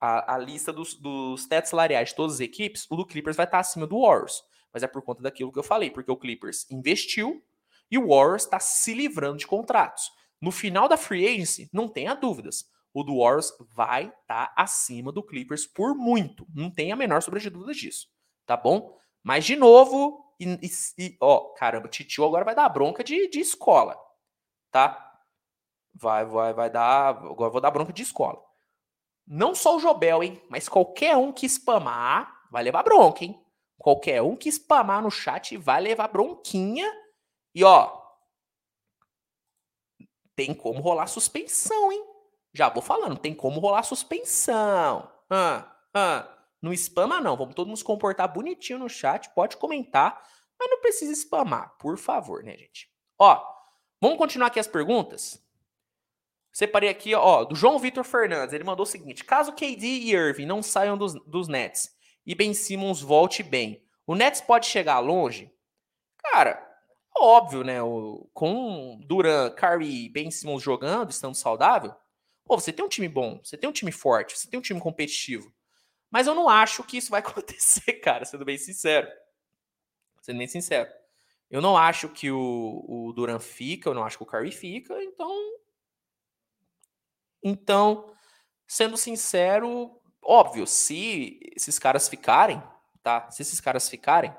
a, 0.00 0.34
a 0.34 0.38
lista 0.38 0.72
dos, 0.72 0.94
dos 0.94 1.46
tetos 1.46 1.70
salariais 1.70 2.10
de 2.10 2.14
todas 2.14 2.36
as 2.36 2.40
equipes, 2.40 2.86
o 2.90 2.96
do 2.96 3.06
Clippers 3.06 3.36
vai 3.36 3.46
estar 3.46 3.58
acima 3.58 3.86
do 3.86 4.00
Warriors. 4.00 4.42
Mas 4.72 4.82
é 4.82 4.86
por 4.86 5.02
conta 5.02 5.22
daquilo 5.22 5.52
que 5.52 5.58
eu 5.58 5.62
falei, 5.62 5.90
porque 5.90 6.10
o 6.10 6.16
Clippers 6.16 6.70
investiu 6.70 7.42
e 7.90 7.98
o 7.98 8.08
Warriors 8.08 8.44
está 8.44 8.60
se 8.60 8.92
livrando 8.94 9.38
de 9.38 9.46
contratos. 9.46 10.10
No 10.40 10.50
final 10.52 10.88
da 10.88 10.96
free 10.96 11.26
agency, 11.26 11.68
não 11.72 11.88
tenha 11.88 12.14
dúvidas, 12.14 12.64
o 12.92 13.02
do 13.02 13.18
Warriors 13.18 13.52
vai 13.74 14.04
estar 14.04 14.48
tá 14.48 14.52
acima 14.56 15.10
do 15.12 15.22
Clippers 15.22 15.66
por 15.66 15.94
muito. 15.94 16.46
Não 16.54 16.70
tem 16.70 16.92
a 16.92 16.96
menor 16.96 17.22
sombra 17.22 17.40
de 17.40 17.50
dúvidas 17.50 17.76
disso. 17.76 18.08
Tá 18.46 18.56
bom? 18.56 18.96
Mas, 19.22 19.44
de 19.44 19.56
novo, 19.56 20.24
e, 20.40 20.46
e, 20.46 20.70
e, 20.98 21.16
ó, 21.20 21.52
caramba, 21.54 21.88
Titio 21.88 22.24
agora 22.24 22.44
vai 22.44 22.54
dar 22.54 22.68
bronca 22.68 23.02
de, 23.02 23.28
de 23.28 23.40
escola, 23.40 23.96
tá? 24.70 25.04
Vai, 25.94 26.24
vai, 26.24 26.54
vai 26.54 26.70
dar. 26.70 27.16
Agora 27.16 27.50
vou 27.50 27.60
dar 27.60 27.70
bronca 27.70 27.92
de 27.92 28.02
escola. 28.02 28.47
Não 29.30 29.54
só 29.54 29.76
o 29.76 29.78
Jobel, 29.78 30.22
hein? 30.22 30.42
Mas 30.48 30.68
qualquer 30.68 31.14
um 31.16 31.30
que 31.30 31.46
spamar 31.46 32.46
vai 32.50 32.62
levar 32.62 32.82
bronca, 32.82 33.24
hein? 33.24 33.38
Qualquer 33.76 34.22
um 34.22 34.34
que 34.34 34.50
spamar 34.50 35.02
no 35.02 35.10
chat 35.10 35.56
vai 35.58 35.82
levar 35.82 36.08
bronquinha. 36.08 36.90
E 37.54 37.62
ó, 37.62 37.98
tem 40.34 40.54
como 40.54 40.80
rolar 40.80 41.08
suspensão, 41.08 41.92
hein? 41.92 42.04
Já 42.54 42.70
vou 42.70 42.82
falando, 42.82 43.18
tem 43.18 43.34
como 43.34 43.60
rolar 43.60 43.82
suspensão. 43.82 45.12
Ah, 45.28 45.76
ah, 45.92 46.28
não 46.62 46.72
spama 46.72 47.20
não, 47.20 47.36
vamos 47.36 47.54
todo 47.54 47.66
mundo 47.66 47.76
se 47.76 47.84
comportar 47.84 48.32
bonitinho 48.32 48.78
no 48.78 48.88
chat, 48.88 49.28
pode 49.34 49.56
comentar, 49.58 50.24
mas 50.58 50.70
não 50.70 50.80
precisa 50.80 51.12
spamar, 51.14 51.76
por 51.78 51.98
favor, 51.98 52.42
né, 52.42 52.56
gente? 52.56 52.90
Ó, 53.18 53.40
vamos 54.00 54.16
continuar 54.16 54.46
aqui 54.46 54.58
as 54.58 54.66
perguntas? 54.66 55.44
Separei 56.58 56.88
aqui, 56.88 57.14
ó, 57.14 57.44
do 57.44 57.54
João 57.54 57.78
Vitor 57.78 58.02
Fernandes. 58.02 58.52
Ele 58.52 58.64
mandou 58.64 58.82
o 58.82 58.88
seguinte: 58.88 59.24
caso 59.24 59.52
KD 59.52 59.86
e 59.86 60.12
Irving 60.12 60.44
não 60.44 60.60
saiam 60.60 60.98
dos, 60.98 61.14
dos 61.24 61.46
Nets 61.46 61.96
e 62.26 62.34
Ben 62.34 62.52
Simmons 62.52 63.00
volte 63.00 63.44
bem, 63.44 63.80
o 64.04 64.16
Nets 64.16 64.40
pode 64.40 64.66
chegar 64.66 64.98
longe? 64.98 65.54
Cara, 66.18 66.60
óbvio, 67.16 67.62
né? 67.62 67.80
O, 67.80 68.28
com 68.34 68.98
Duran, 69.06 69.50
Curry 69.50 70.06
e 70.06 70.08
Ben 70.08 70.32
Simmons 70.32 70.60
jogando, 70.60 71.12
estando 71.12 71.36
saudável, 71.36 71.94
pô, 72.44 72.58
você 72.58 72.72
tem 72.72 72.84
um 72.84 72.88
time 72.88 73.08
bom, 73.08 73.40
você 73.40 73.56
tem 73.56 73.70
um 73.70 73.72
time 73.72 73.92
forte, 73.92 74.36
você 74.36 74.50
tem 74.50 74.58
um 74.58 74.62
time 74.62 74.80
competitivo. 74.80 75.54
Mas 76.10 76.26
eu 76.26 76.34
não 76.34 76.48
acho 76.48 76.82
que 76.82 76.96
isso 76.96 77.10
vai 77.12 77.20
acontecer, 77.22 77.92
cara, 78.00 78.24
sendo 78.24 78.44
bem 78.44 78.58
sincero. 78.58 79.06
Sendo 80.22 80.38
bem 80.38 80.48
sincero. 80.48 80.90
Eu 81.48 81.62
não 81.62 81.76
acho 81.76 82.08
que 82.08 82.32
o, 82.32 82.84
o 82.88 83.12
Duran 83.12 83.38
fica, 83.38 83.88
eu 83.88 83.94
não 83.94 84.02
acho 84.02 84.16
que 84.16 84.24
o 84.24 84.26
Curry 84.26 84.50
fica, 84.50 85.00
então 85.04 85.30
então, 87.42 88.12
sendo 88.66 88.96
sincero, 88.96 90.00
óbvio, 90.22 90.66
se 90.66 91.40
esses 91.56 91.78
caras 91.78 92.08
ficarem, 92.08 92.62
tá? 93.02 93.30
Se 93.30 93.42
esses 93.42 93.60
caras 93.60 93.88
ficarem, 93.88 94.34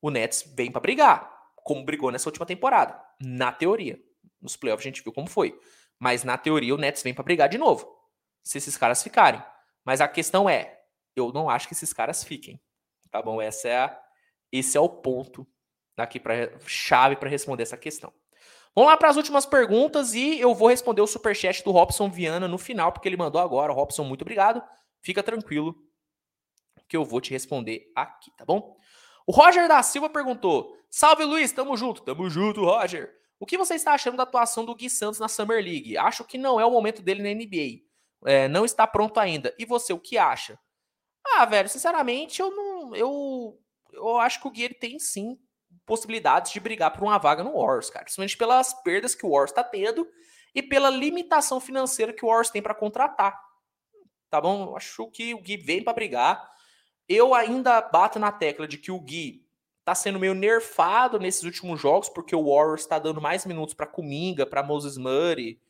o 0.00 0.10
Nets 0.10 0.42
vem 0.54 0.70
para 0.70 0.80
brigar, 0.80 1.30
como 1.56 1.84
brigou 1.84 2.10
nessa 2.10 2.28
última 2.28 2.46
temporada, 2.46 3.00
na 3.20 3.52
teoria. 3.52 3.98
Nos 4.40 4.56
playoffs 4.56 4.84
a 4.84 4.88
gente 4.88 5.02
viu 5.02 5.12
como 5.12 5.28
foi. 5.28 5.58
Mas 5.98 6.24
na 6.24 6.36
teoria 6.36 6.74
o 6.74 6.78
Nets 6.78 7.02
vem 7.02 7.14
para 7.14 7.22
brigar 7.22 7.48
de 7.48 7.58
novo, 7.58 7.86
se 8.42 8.58
esses 8.58 8.76
caras 8.76 9.02
ficarem. 9.02 9.42
Mas 9.84 10.00
a 10.00 10.08
questão 10.08 10.48
é, 10.48 10.80
eu 11.14 11.32
não 11.32 11.48
acho 11.48 11.68
que 11.68 11.74
esses 11.74 11.92
caras 11.92 12.24
fiquem. 12.24 12.60
Tá 13.10 13.22
bom? 13.22 13.40
Essa 13.40 13.68
é 13.68 13.76
a, 13.78 14.02
esse 14.50 14.76
é 14.76 14.80
o 14.80 14.88
ponto 14.88 15.46
aqui 15.96 16.18
para 16.18 16.58
chave 16.66 17.16
para 17.16 17.28
responder 17.28 17.62
essa 17.62 17.76
questão. 17.76 18.12
Vamos 18.74 18.90
lá 18.90 18.96
para 18.96 19.10
as 19.10 19.16
últimas 19.16 19.44
perguntas 19.44 20.14
e 20.14 20.40
eu 20.40 20.54
vou 20.54 20.68
responder 20.68 21.02
o 21.02 21.06
superchat 21.06 21.62
do 21.62 21.70
Robson 21.70 22.08
Viana 22.08 22.48
no 22.48 22.56
final, 22.56 22.90
porque 22.90 23.06
ele 23.06 23.18
mandou 23.18 23.40
agora. 23.40 23.72
Robson, 23.72 24.04
muito 24.04 24.22
obrigado. 24.22 24.62
Fica 25.02 25.22
tranquilo 25.22 25.76
que 26.88 26.96
eu 26.96 27.04
vou 27.04 27.20
te 27.20 27.30
responder 27.30 27.90
aqui, 27.94 28.30
tá 28.36 28.44
bom? 28.44 28.76
O 29.26 29.32
Roger 29.32 29.68
da 29.68 29.82
Silva 29.82 30.08
perguntou: 30.08 30.76
Salve 30.90 31.24
Luiz, 31.24 31.52
tamo 31.52 31.76
junto. 31.76 32.02
Tamo 32.02 32.28
junto, 32.30 32.64
Roger. 32.64 33.12
O 33.38 33.46
que 33.46 33.58
você 33.58 33.74
está 33.74 33.92
achando 33.92 34.16
da 34.16 34.22
atuação 34.22 34.64
do 34.64 34.74
Gui 34.74 34.88
Santos 34.88 35.18
na 35.18 35.28
Summer 35.28 35.62
League? 35.62 35.96
Acho 35.98 36.24
que 36.24 36.38
não 36.38 36.60
é 36.60 36.64
o 36.64 36.70
momento 36.70 37.02
dele 37.02 37.22
na 37.22 37.34
NBA. 37.34 37.82
É, 38.24 38.48
não 38.48 38.64
está 38.64 38.86
pronto 38.86 39.18
ainda. 39.18 39.54
E 39.58 39.66
você, 39.66 39.92
o 39.92 39.98
que 39.98 40.16
acha? 40.16 40.58
Ah, 41.24 41.44
velho, 41.44 41.68
sinceramente, 41.68 42.40
eu 42.40 42.54
não. 42.54 42.94
Eu, 42.94 43.60
eu 43.92 44.18
acho 44.18 44.40
que 44.40 44.46
o 44.46 44.50
Gui 44.50 44.62
ele 44.62 44.74
tem 44.74 44.98
sim 44.98 45.38
possibilidades 45.86 46.52
de 46.52 46.60
brigar 46.60 46.92
por 46.92 47.02
uma 47.02 47.18
vaga 47.18 47.42
no 47.42 47.52
Warriors, 47.52 47.90
cara. 47.90 48.04
Principalmente 48.04 48.36
pelas 48.36 48.74
perdas 48.82 49.14
que 49.14 49.26
o 49.26 49.30
Warriors 49.30 49.50
está 49.50 49.64
tendo 49.64 50.06
e 50.54 50.62
pela 50.62 50.90
limitação 50.90 51.60
financeira 51.60 52.12
que 52.12 52.24
o 52.24 52.28
Warriors 52.28 52.50
tem 52.50 52.62
para 52.62 52.74
contratar. 52.74 53.38
Tá 54.30 54.40
bom? 54.40 54.76
Acho 54.76 55.10
que 55.10 55.34
o 55.34 55.40
Gui 55.40 55.56
vem 55.56 55.82
para 55.82 55.92
brigar. 55.92 56.50
Eu 57.08 57.34
ainda 57.34 57.80
bato 57.80 58.18
na 58.18 58.32
tecla 58.32 58.66
de 58.66 58.78
que 58.78 58.90
o 58.90 59.00
Gui 59.00 59.44
tá 59.84 59.94
sendo 59.94 60.18
meio 60.18 60.34
nerfado 60.34 61.18
nesses 61.18 61.42
últimos 61.42 61.80
jogos, 61.80 62.08
porque 62.08 62.34
o 62.34 62.48
Warriors 62.48 62.82
está 62.82 62.98
dando 62.98 63.20
mais 63.20 63.44
minutos 63.44 63.74
para 63.74 63.86
Kuminga, 63.86 64.46
para 64.46 64.62
Moses 64.62 64.96
Murray 64.96 65.60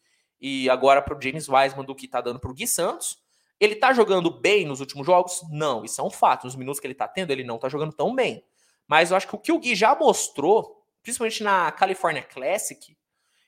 e 0.40 0.68
agora 0.68 1.00
para 1.00 1.16
o 1.16 1.22
James 1.22 1.48
Wiseman 1.48 1.84
do 1.84 1.94
que 1.94 2.06
tá 2.06 2.20
dando 2.20 2.38
para 2.38 2.50
o 2.50 2.54
Gui 2.54 2.66
Santos. 2.66 3.22
Ele 3.58 3.76
tá 3.76 3.92
jogando 3.92 4.30
bem 4.30 4.66
nos 4.66 4.80
últimos 4.80 5.06
jogos? 5.06 5.40
Não, 5.50 5.84
isso 5.84 6.00
é 6.00 6.04
um 6.04 6.10
fato. 6.10 6.44
Nos 6.44 6.56
minutos 6.56 6.80
que 6.80 6.86
ele 6.86 6.94
tá 6.94 7.06
tendo, 7.06 7.30
ele 7.30 7.44
não 7.44 7.58
tá 7.58 7.68
jogando 7.68 7.92
tão 7.92 8.14
bem. 8.14 8.44
Mas 8.92 9.10
eu 9.10 9.16
acho 9.16 9.26
que 9.26 9.34
o 9.34 9.38
que 9.38 9.52
o 9.52 9.58
Gui 9.58 9.74
já 9.74 9.94
mostrou, 9.94 10.84
principalmente 11.02 11.42
na 11.42 11.72
California 11.72 12.22
Classic, 12.22 12.94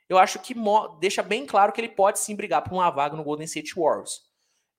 eu 0.09 0.17
acho 0.17 0.39
que 0.39 0.55
deixa 0.99 1.23
bem 1.23 1.45
claro 1.45 1.71
que 1.71 1.83
ele 1.83 1.91
pode 1.91 2.19
sim 2.19 2.35
brigar 2.35 2.63
por 2.63 2.73
uma 2.73 2.89
vaga 2.89 3.15
no 3.15 3.23
Golden 3.23 3.45
State 3.45 3.75
Warriors. 3.75 4.23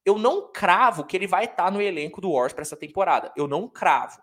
Eu 0.04 0.18
não 0.18 0.52
cravo 0.52 1.06
que 1.06 1.16
ele 1.16 1.28
vai 1.28 1.46
estar 1.46 1.72
no 1.72 1.80
elenco 1.80 2.20
do 2.20 2.32
Warriors 2.32 2.54
para 2.54 2.64
essa 2.64 2.76
temporada. 2.76 3.32
Eu 3.38 3.48
não 3.48 3.70
cravo. 3.70 4.20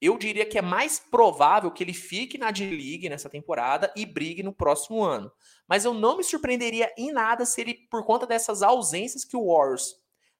Eu 0.00 0.16
diria 0.16 0.46
que 0.46 0.58
é 0.58 0.62
mais 0.62 1.00
provável 1.00 1.72
que 1.72 1.82
ele 1.82 1.92
fique 1.92 2.38
na 2.38 2.52
D-League 2.52 3.08
nessa 3.08 3.28
temporada 3.28 3.92
e 3.96 4.06
brigue 4.06 4.44
no 4.44 4.52
próximo 4.52 5.02
ano. 5.02 5.28
Mas 5.66 5.84
eu 5.84 5.92
não 5.92 6.18
me 6.18 6.22
surpreenderia 6.22 6.88
em 6.96 7.10
nada 7.10 7.44
se 7.44 7.60
ele, 7.60 7.74
por 7.90 8.04
conta 8.04 8.28
dessas 8.28 8.62
ausências 8.62 9.24
que 9.24 9.36
o 9.36 9.52
Warriors 9.52 9.96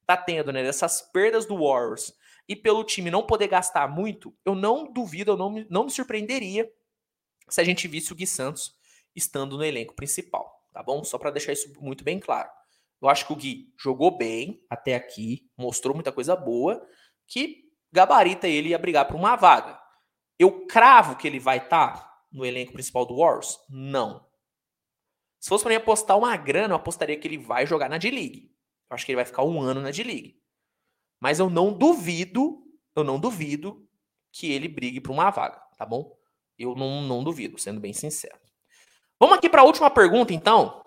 tá 0.06 0.16
tendo, 0.16 0.52
né? 0.52 0.62
Dessas 0.62 1.02
perdas 1.02 1.44
do 1.44 1.56
Warriors, 1.56 2.16
e 2.48 2.56
pelo 2.56 2.82
time 2.82 3.10
não 3.10 3.22
poder 3.22 3.48
gastar 3.48 3.86
muito, 3.88 4.34
eu 4.44 4.54
não 4.54 4.90
duvido, 4.90 5.32
eu 5.32 5.36
não 5.36 5.50
me, 5.50 5.66
não 5.68 5.84
me 5.84 5.90
surpreenderia 5.90 6.70
se 7.48 7.60
a 7.60 7.64
gente 7.64 7.86
visse 7.86 8.12
o 8.12 8.16
Gui 8.16 8.26
Santos 8.26 8.74
estando 9.14 9.56
no 9.56 9.64
elenco 9.64 9.94
principal, 9.94 10.64
tá 10.72 10.82
bom? 10.82 11.04
Só 11.04 11.18
para 11.18 11.30
deixar 11.30 11.52
isso 11.52 11.72
muito 11.80 12.02
bem 12.02 12.18
claro. 12.18 12.48
Eu 13.00 13.08
acho 13.08 13.26
que 13.26 13.32
o 13.32 13.36
Gui 13.36 13.72
jogou 13.78 14.16
bem 14.16 14.64
até 14.68 14.94
aqui, 14.94 15.48
mostrou 15.56 15.94
muita 15.94 16.10
coisa 16.10 16.34
boa, 16.34 16.84
que 17.26 17.64
gabarita 17.92 18.48
ele 18.48 18.70
ia 18.70 18.78
brigar 18.78 19.06
por 19.06 19.16
uma 19.16 19.36
vaga. 19.36 19.78
Eu 20.38 20.66
cravo 20.66 21.16
que 21.16 21.26
ele 21.26 21.38
vai 21.38 21.58
estar 21.58 21.92
tá 21.92 22.24
no 22.32 22.44
elenco 22.44 22.72
principal 22.72 23.04
do 23.04 23.16
Warriors? 23.16 23.58
Não. 23.68 24.26
Se 25.38 25.48
fosse 25.48 25.62
para 25.62 25.70
mim 25.70 25.76
apostar 25.76 26.18
uma 26.18 26.36
grana, 26.36 26.72
eu 26.72 26.76
apostaria 26.76 27.16
que 27.18 27.26
ele 27.26 27.38
vai 27.38 27.66
jogar 27.66 27.88
na 27.88 27.98
D-League. 27.98 28.50
Eu 28.90 28.94
acho 28.94 29.06
que 29.06 29.12
ele 29.12 29.16
vai 29.16 29.24
ficar 29.24 29.44
um 29.44 29.60
ano 29.60 29.80
na 29.80 29.90
D-League. 29.90 30.40
Mas 31.20 31.38
eu 31.38 31.50
não 31.50 31.72
duvido, 31.72 32.62
eu 32.94 33.02
não 33.04 33.18
duvido 33.18 33.86
que 34.32 34.50
ele 34.52 34.68
brigue 34.68 35.00
por 35.00 35.12
uma 35.12 35.30
vaga, 35.30 35.60
tá 35.76 35.84
bom? 35.84 36.16
Eu 36.58 36.74
não, 36.74 37.02
não 37.02 37.24
duvido, 37.24 37.58
sendo 37.58 37.80
bem 37.80 37.92
sincero. 37.92 38.38
Vamos 39.18 39.38
aqui 39.38 39.48
para 39.48 39.62
a 39.62 39.64
última 39.64 39.90
pergunta, 39.90 40.32
então, 40.32 40.84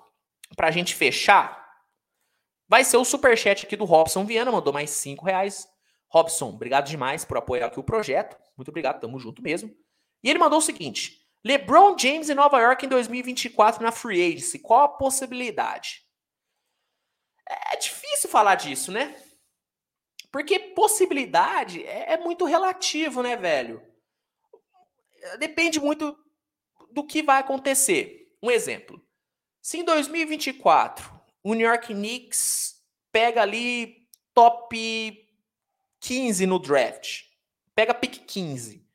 para 0.56 0.68
a 0.68 0.72
gente 0.72 0.96
fechar. 0.96 1.62
Vai 2.68 2.84
ser 2.86 2.98
o 2.98 3.06
superchat 3.06 3.66
aqui 3.66 3.76
do 3.76 3.84
Robson 3.84 4.26
Viana, 4.26 4.52
mandou 4.52 4.72
mais 4.72 4.90
5 4.92 5.26
reais. 5.26 5.68
Robson, 6.08 6.50
obrigado 6.50 6.88
demais 6.88 7.26
por 7.26 7.38
apoiar 7.38 7.68
aqui 7.68 7.80
o 7.80 7.84
projeto. 7.84 8.38
Muito 8.56 8.70
obrigado, 8.70 9.00
tamo 9.00 9.20
junto 9.20 9.42
mesmo. 9.42 9.74
E 10.24 10.30
ele 10.30 10.40
mandou 10.40 10.60
o 10.60 10.62
seguinte: 10.62 11.22
LeBron 11.44 11.98
James 11.98 12.30
em 12.30 12.34
Nova 12.34 12.60
York 12.60 12.86
em 12.86 12.90
2024 12.90 13.84
na 13.84 13.92
Free 13.92 14.22
Agency. 14.22 14.60
Qual 14.60 14.82
a 14.82 14.90
possibilidade? 14.90 16.02
É 17.72 17.78
difícil 17.78 18.30
falar 18.30 18.56
disso, 18.56 18.92
né? 18.92 19.16
Porque 20.32 20.58
possibilidade 20.58 21.84
é, 21.86 22.14
é 22.14 22.18
muito 22.18 22.46
relativo, 22.46 23.22
né, 23.22 23.36
velho? 23.36 23.82
Depende 25.38 25.80
muito 25.80 26.18
do 26.90 27.06
que 27.06 27.22
vai 27.22 27.40
acontecer. 27.40 28.34
Um 28.42 28.50
exemplo. 28.50 29.06
Se 29.62 29.78
em 29.78 29.84
2024 29.84 31.22
o 31.44 31.54
New 31.54 31.68
York 31.68 31.94
Knicks 31.94 32.82
pega 33.12 33.42
ali 33.42 34.08
top 34.34 35.28
15 36.00 36.46
no 36.46 36.58
draft, 36.58 37.24
pega 37.76 37.94
pick 37.94 38.26
15 38.26 38.88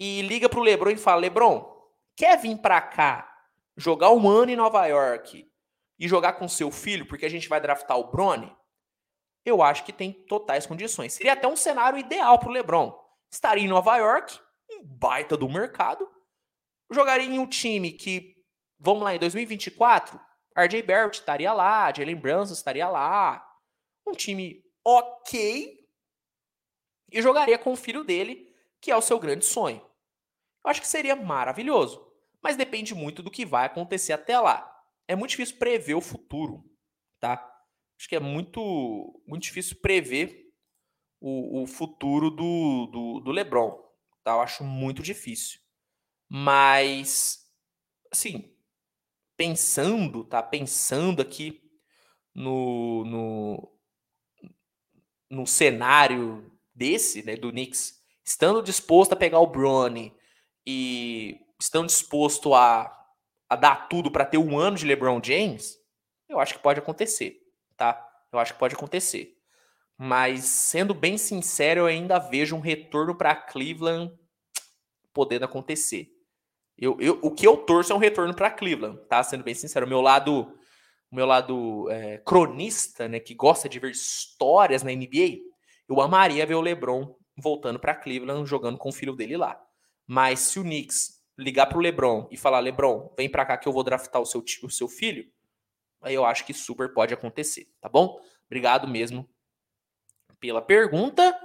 e 0.00 0.22
liga 0.22 0.48
pro 0.48 0.62
LeBron 0.62 0.90
e 0.90 0.96
fala: 0.96 1.20
"LeBron, 1.20 1.70
quer 2.16 2.38
vir 2.38 2.56
para 2.58 2.80
cá 2.80 3.28
jogar 3.76 4.10
um 4.10 4.28
ano 4.28 4.50
em 4.50 4.56
Nova 4.56 4.86
York 4.86 5.48
e 5.98 6.08
jogar 6.08 6.32
com 6.34 6.48
seu 6.48 6.70
filho 6.70 7.06
porque 7.06 7.26
a 7.26 7.30
gente 7.30 7.48
vai 7.48 7.60
draftar 7.60 7.98
o 7.98 8.10
Bronny?" 8.10 8.52
Eu 9.44 9.62
acho 9.62 9.84
que 9.84 9.92
tem 9.92 10.12
totais 10.12 10.66
condições. 10.66 11.14
Seria 11.14 11.32
até 11.32 11.46
um 11.48 11.56
cenário 11.56 11.98
ideal 11.98 12.38
para 12.38 12.48
o 12.48 12.52
LeBron. 12.52 12.98
Estaria 13.30 13.64
em 13.64 13.68
Nova 13.68 13.96
York, 13.96 14.38
um 14.70 14.84
baita 14.84 15.36
do 15.36 15.48
mercado, 15.48 16.08
jogaria 16.90 17.26
em 17.26 17.38
um 17.38 17.46
time 17.46 17.92
que, 17.92 18.36
vamos 18.78 19.02
lá, 19.02 19.14
em 19.14 19.18
2024, 19.18 20.20
RJ 20.56 20.82
Barrett 20.82 21.18
estaria 21.18 21.52
lá, 21.52 21.92
Jalen 21.92 22.16
Brunson 22.16 22.52
estaria 22.52 22.88
lá, 22.88 23.44
um 24.06 24.12
time 24.12 24.62
ok, 24.84 25.82
e 27.10 27.22
jogaria 27.22 27.58
com 27.58 27.72
o 27.72 27.76
filho 27.76 28.04
dele, 28.04 28.54
que 28.80 28.90
é 28.90 28.96
o 28.96 29.02
seu 29.02 29.18
grande 29.18 29.44
sonho. 29.44 29.80
Eu 30.64 30.70
acho 30.70 30.80
que 30.80 30.86
seria 30.86 31.16
maravilhoso, 31.16 32.06
mas 32.42 32.56
depende 32.56 32.94
muito 32.94 33.22
do 33.22 33.30
que 33.30 33.44
vai 33.44 33.66
acontecer 33.66 34.12
até 34.12 34.38
lá. 34.38 34.68
É 35.08 35.16
muito 35.16 35.30
difícil 35.30 35.58
prever 35.58 35.94
o 35.94 36.00
futuro, 36.00 36.64
tá? 37.20 37.51
Acho 38.02 38.08
que 38.08 38.16
é 38.16 38.20
muito, 38.20 39.22
muito 39.28 39.44
difícil 39.44 39.76
prever 39.80 40.52
o, 41.20 41.62
o 41.62 41.66
futuro 41.68 42.30
do, 42.30 42.86
do, 42.86 43.20
do 43.20 43.30
LeBron. 43.30 43.80
Tá? 44.24 44.32
Eu 44.32 44.40
acho 44.40 44.64
muito 44.64 45.04
difícil. 45.04 45.60
Mas, 46.28 47.48
assim, 48.10 48.56
pensando, 49.36 50.24
tá? 50.24 50.42
Pensando 50.42 51.22
aqui 51.22 51.62
no, 52.34 53.04
no, 53.04 53.78
no 55.30 55.46
cenário 55.46 56.52
desse, 56.74 57.24
né, 57.24 57.36
do 57.36 57.52
Knicks, 57.52 58.02
estando 58.24 58.64
disposto 58.64 59.12
a 59.12 59.16
pegar 59.16 59.38
o 59.38 59.46
Bronny 59.46 60.12
e 60.66 61.38
estando 61.60 61.86
disposto 61.86 62.52
a, 62.52 62.92
a 63.48 63.54
dar 63.54 63.88
tudo 63.88 64.10
para 64.10 64.26
ter 64.26 64.38
um 64.38 64.58
ano 64.58 64.76
de 64.76 64.86
LeBron 64.86 65.20
James, 65.22 65.76
eu 66.28 66.40
acho 66.40 66.54
que 66.54 66.62
pode 66.62 66.80
acontecer, 66.80 67.41
tá? 67.76 68.08
Eu 68.32 68.38
acho 68.38 68.52
que 68.54 68.58
pode 68.58 68.74
acontecer. 68.74 69.36
Mas, 69.98 70.44
sendo 70.44 70.94
bem 70.94 71.16
sincero, 71.16 71.82
eu 71.82 71.86
ainda 71.86 72.18
vejo 72.18 72.56
um 72.56 72.60
retorno 72.60 73.14
para 73.14 73.36
Cleveland 73.36 74.12
podendo 75.12 75.44
acontecer. 75.44 76.08
Eu, 76.76 76.96
eu, 77.00 77.18
o 77.22 77.30
que 77.30 77.46
eu 77.46 77.56
torço 77.56 77.92
é 77.92 77.94
um 77.94 77.98
retorno 77.98 78.34
para 78.34 78.50
Cleveland, 78.50 78.98
tá? 79.08 79.22
Sendo 79.22 79.44
bem 79.44 79.54
sincero, 79.54 79.86
o 79.86 79.88
meu 79.88 80.00
lado, 80.00 80.52
o 81.10 81.14
meu 81.14 81.26
lado 81.26 81.88
é, 81.90 82.18
cronista, 82.18 83.06
né, 83.06 83.20
que 83.20 83.34
gosta 83.34 83.68
de 83.68 83.78
ver 83.78 83.92
histórias 83.92 84.82
na 84.82 84.90
NBA, 84.90 85.38
eu 85.88 86.00
amaria 86.00 86.46
ver 86.46 86.54
o 86.54 86.60
LeBron 86.60 87.14
voltando 87.36 87.78
para 87.78 87.94
Cleveland, 87.94 88.48
jogando 88.48 88.78
com 88.78 88.88
o 88.88 88.92
filho 88.92 89.14
dele 89.14 89.36
lá. 89.36 89.60
Mas 90.06 90.40
se 90.40 90.58
o 90.58 90.62
Knicks 90.62 91.22
ligar 91.38 91.66
para 91.66 91.78
o 91.78 91.80
LeBron 91.80 92.28
e 92.30 92.36
falar, 92.36 92.60
LeBron, 92.60 93.12
vem 93.16 93.28
para 93.28 93.44
cá 93.44 93.56
que 93.56 93.68
eu 93.68 93.72
vou 93.72 93.84
draftar 93.84 94.20
o 94.20 94.26
seu, 94.26 94.42
o 94.62 94.70
seu 94.70 94.88
filho, 94.88 95.30
aí 96.02 96.14
eu 96.14 96.24
acho 96.24 96.44
que 96.44 96.52
super 96.52 96.92
pode 96.92 97.14
acontecer, 97.14 97.68
tá 97.80 97.88
bom? 97.88 98.20
Obrigado 98.46 98.86
mesmo 98.86 99.28
pela 100.38 100.60
pergunta. 100.60 101.38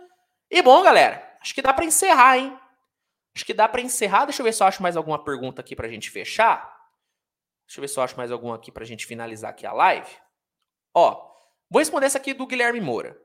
E 0.50 0.62
bom, 0.62 0.84
galera, 0.84 1.38
acho 1.42 1.54
que 1.54 1.62
dá 1.62 1.74
para 1.74 1.86
encerrar, 1.86 2.38
hein? 2.38 2.58
Acho 3.36 3.46
que 3.46 3.54
dá 3.54 3.68
para 3.68 3.82
encerrar. 3.82 4.26
Deixa 4.26 4.42
eu 4.42 4.44
ver 4.44 4.54
se 4.54 4.64
eu 4.64 4.68
acho 4.68 4.82
mais 4.82 4.98
alguma 4.98 5.24
pergunta 5.24 5.62
aqui 5.62 5.76
para 5.76 5.88
a 5.88 5.90
gente 5.90 6.10
fechar. 6.10 6.76
Deixa 7.68 7.80
eu 7.80 7.82
ver 7.82 7.88
se 7.88 8.00
eu 8.00 8.04
acho 8.04 8.18
mais 8.18 8.32
alguma 8.32 8.56
aqui 8.56 8.72
para 8.72 8.84
a 8.84 8.88
gente 8.88 9.06
finalizar 9.06 9.52
aqui 9.52 9.66
a 9.66 9.74
live. 9.74 10.10
Ó, 10.94 11.32
vou 11.70 11.80
responder 11.80 12.08
essa 12.08 12.18
aqui 12.18 12.34
do 12.34 12.48
Guilherme 12.48 12.82
Moura. 12.82 13.16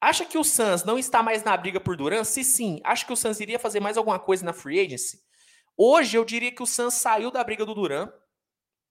Acha 0.00 0.24
que 0.24 0.38
o 0.38 0.44
Suns 0.44 0.84
não 0.84 0.98
está 0.98 1.22
mais 1.22 1.42
na 1.42 1.56
briga 1.56 1.80
por 1.80 1.96
Duran? 1.96 2.22
Se 2.22 2.44
sim, 2.44 2.80
acha 2.84 3.04
que 3.04 3.12
o 3.12 3.16
Suns 3.16 3.40
iria 3.40 3.58
fazer 3.58 3.80
mais 3.80 3.96
alguma 3.96 4.18
coisa 4.18 4.44
na 4.44 4.52
free 4.52 4.78
agency? 4.78 5.20
Hoje 5.76 6.16
eu 6.16 6.24
diria 6.24 6.52
que 6.52 6.62
o 6.62 6.66
Suns 6.66 6.94
saiu 6.94 7.30
da 7.30 7.42
briga 7.42 7.64
do 7.64 7.74
Duran. 7.74 8.12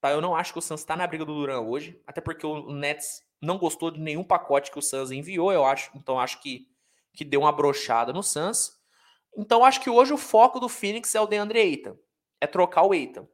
Tá? 0.06 0.12
Eu 0.12 0.22
não 0.22 0.36
acho 0.36 0.54
que 0.54 0.60
o 0.60 0.62
Suns 0.62 0.82
está 0.82 0.96
na 0.96 1.08
briga 1.08 1.26
do 1.26 1.34
Duran 1.34 1.62
hoje, 1.62 2.00
até 2.06 2.22
porque 2.22 2.46
o 2.46 2.72
Nets 2.72 3.24
não 3.42 3.58
gostou 3.58 3.90
de 3.90 4.00
nenhum 4.00 4.24
pacote 4.24 4.70
que 4.70 4.78
o 4.78 4.82
Suns 4.82 5.10
enviou, 5.10 5.52
eu 5.52 5.66
acho. 5.66 5.90
Então 5.96 6.20
acho 6.20 6.40
que, 6.44 6.68
que 7.12 7.26
deu 7.26 7.40
uma 7.42 7.52
brochada 7.52 8.14
no 8.14 8.22
Suns. 8.22 8.74
Então 9.36 9.66
acho 9.66 9.82
que 9.82 9.90
hoje 9.90 10.14
o 10.14 10.18
foco 10.18 10.60
do 10.60 10.70
Phoenix 10.70 11.16
é 11.16 11.22
o 11.22 11.26
DeAndre 11.26 11.60
Ayton. 11.60 11.98
É 12.40 12.46
trocar 12.46 12.84
o 12.84 12.92
Ayton. 12.92 13.28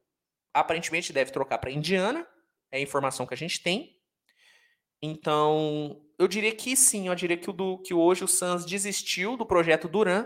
Aparentemente 0.53 1.11
deve 1.11 1.31
trocar 1.31 1.57
para 1.57 1.69
Indiana. 1.69 2.25
É 2.71 2.77
a 2.77 2.81
informação 2.81 3.27
que 3.27 3.33
a 3.33 3.37
gente 3.37 3.61
tem. 3.61 3.97
Então, 5.01 6.01
eu 6.17 6.25
diria 6.25 6.55
que 6.55 6.73
sim, 6.77 7.09
eu 7.09 7.15
diria 7.15 7.35
que, 7.35 7.49
o 7.49 7.53
do, 7.53 7.79
que 7.79 7.93
hoje 7.93 8.23
o 8.23 8.29
Suns 8.29 8.65
desistiu 8.65 9.35
do 9.35 9.45
projeto 9.45 9.89
Duran 9.89 10.25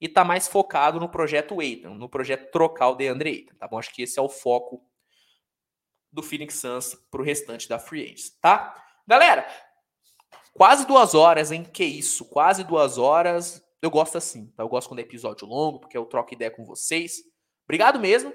e 0.00 0.06
está 0.06 0.24
mais 0.24 0.48
focado 0.48 0.98
no 0.98 1.10
projeto 1.10 1.60
Ayton, 1.60 1.96
no 1.96 2.08
projeto 2.08 2.50
trocar 2.50 2.88
o 2.88 2.94
DeAndre 2.94 3.28
Ayton, 3.28 3.54
tá 3.56 3.68
bom? 3.68 3.78
Acho 3.78 3.92
que 3.92 4.00
esse 4.00 4.18
é 4.18 4.22
o 4.22 4.28
foco 4.30 4.90
do 6.12 6.22
Phoenix 6.22 6.56
Suns 6.56 6.94
para 7.10 7.20
o 7.20 7.24
restante 7.24 7.68
da 7.68 7.78
Free 7.78 8.04
Agents, 8.04 8.30
tá? 8.40 8.74
Galera, 9.06 9.46
quase 10.52 10.86
duas 10.86 11.14
horas, 11.14 11.50
hein? 11.50 11.64
Que 11.64 11.84
isso, 11.84 12.24
quase 12.26 12.62
duas 12.64 12.98
horas. 12.98 13.62
Eu 13.80 13.90
gosto 13.90 14.18
assim, 14.18 14.46
tá? 14.48 14.62
Eu 14.62 14.68
gosto 14.68 14.88
quando 14.88 15.00
é 15.00 15.02
episódio 15.02 15.46
longo, 15.46 15.80
porque 15.80 15.96
eu 15.96 16.04
troco 16.04 16.34
ideia 16.34 16.50
com 16.50 16.64
vocês. 16.64 17.22
Obrigado 17.64 17.98
mesmo, 17.98 18.32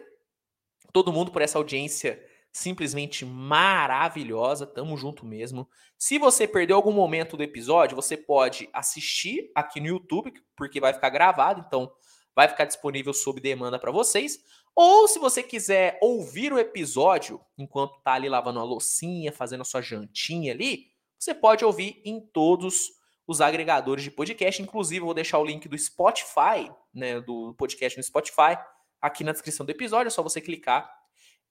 todo 0.91 1.13
mundo, 1.13 1.31
por 1.31 1.41
essa 1.41 1.57
audiência 1.57 2.21
simplesmente 2.51 3.23
maravilhosa. 3.23 4.65
Tamo 4.65 4.97
junto 4.97 5.25
mesmo. 5.25 5.69
Se 5.97 6.17
você 6.17 6.47
perdeu 6.47 6.75
algum 6.75 6.91
momento 6.91 7.37
do 7.37 7.43
episódio, 7.43 7.95
você 7.95 8.17
pode 8.17 8.67
assistir 8.73 9.51
aqui 9.53 9.79
no 9.79 9.87
YouTube, 9.87 10.33
porque 10.55 10.79
vai 10.79 10.93
ficar 10.93 11.09
gravado, 11.09 11.63
então 11.65 11.91
vai 12.35 12.47
ficar 12.47 12.65
disponível 12.65 13.13
sob 13.13 13.39
demanda 13.39 13.79
para 13.79 13.91
vocês. 13.91 14.39
Ou 14.79 15.07
se 15.07 15.17
você 15.17 15.41
quiser 15.41 15.97
ouvir 15.99 16.53
o 16.53 16.59
episódio 16.59 17.41
enquanto 17.57 17.99
tá 18.03 18.13
ali 18.13 18.29
lavando 18.29 18.59
a 18.59 18.63
loucinha, 18.63 19.31
fazendo 19.31 19.61
a 19.61 19.65
sua 19.65 19.81
jantinha 19.81 20.53
ali, 20.53 20.91
você 21.17 21.33
pode 21.33 21.65
ouvir 21.65 21.99
em 22.05 22.21
todos 22.21 22.91
os 23.25 23.41
agregadores 23.41 24.03
de 24.03 24.11
podcast. 24.11 24.61
Inclusive, 24.61 25.01
eu 25.01 25.05
vou 25.05 25.15
deixar 25.15 25.39
o 25.39 25.43
link 25.43 25.67
do 25.67 25.75
Spotify, 25.75 26.71
né, 26.93 27.19
do 27.19 27.55
podcast 27.55 27.97
no 27.97 28.03
Spotify, 28.03 28.55
aqui 29.01 29.23
na 29.23 29.31
descrição 29.31 29.65
do 29.65 29.71
episódio. 29.71 30.09
É 30.09 30.11
só 30.11 30.21
você 30.21 30.39
clicar 30.39 30.87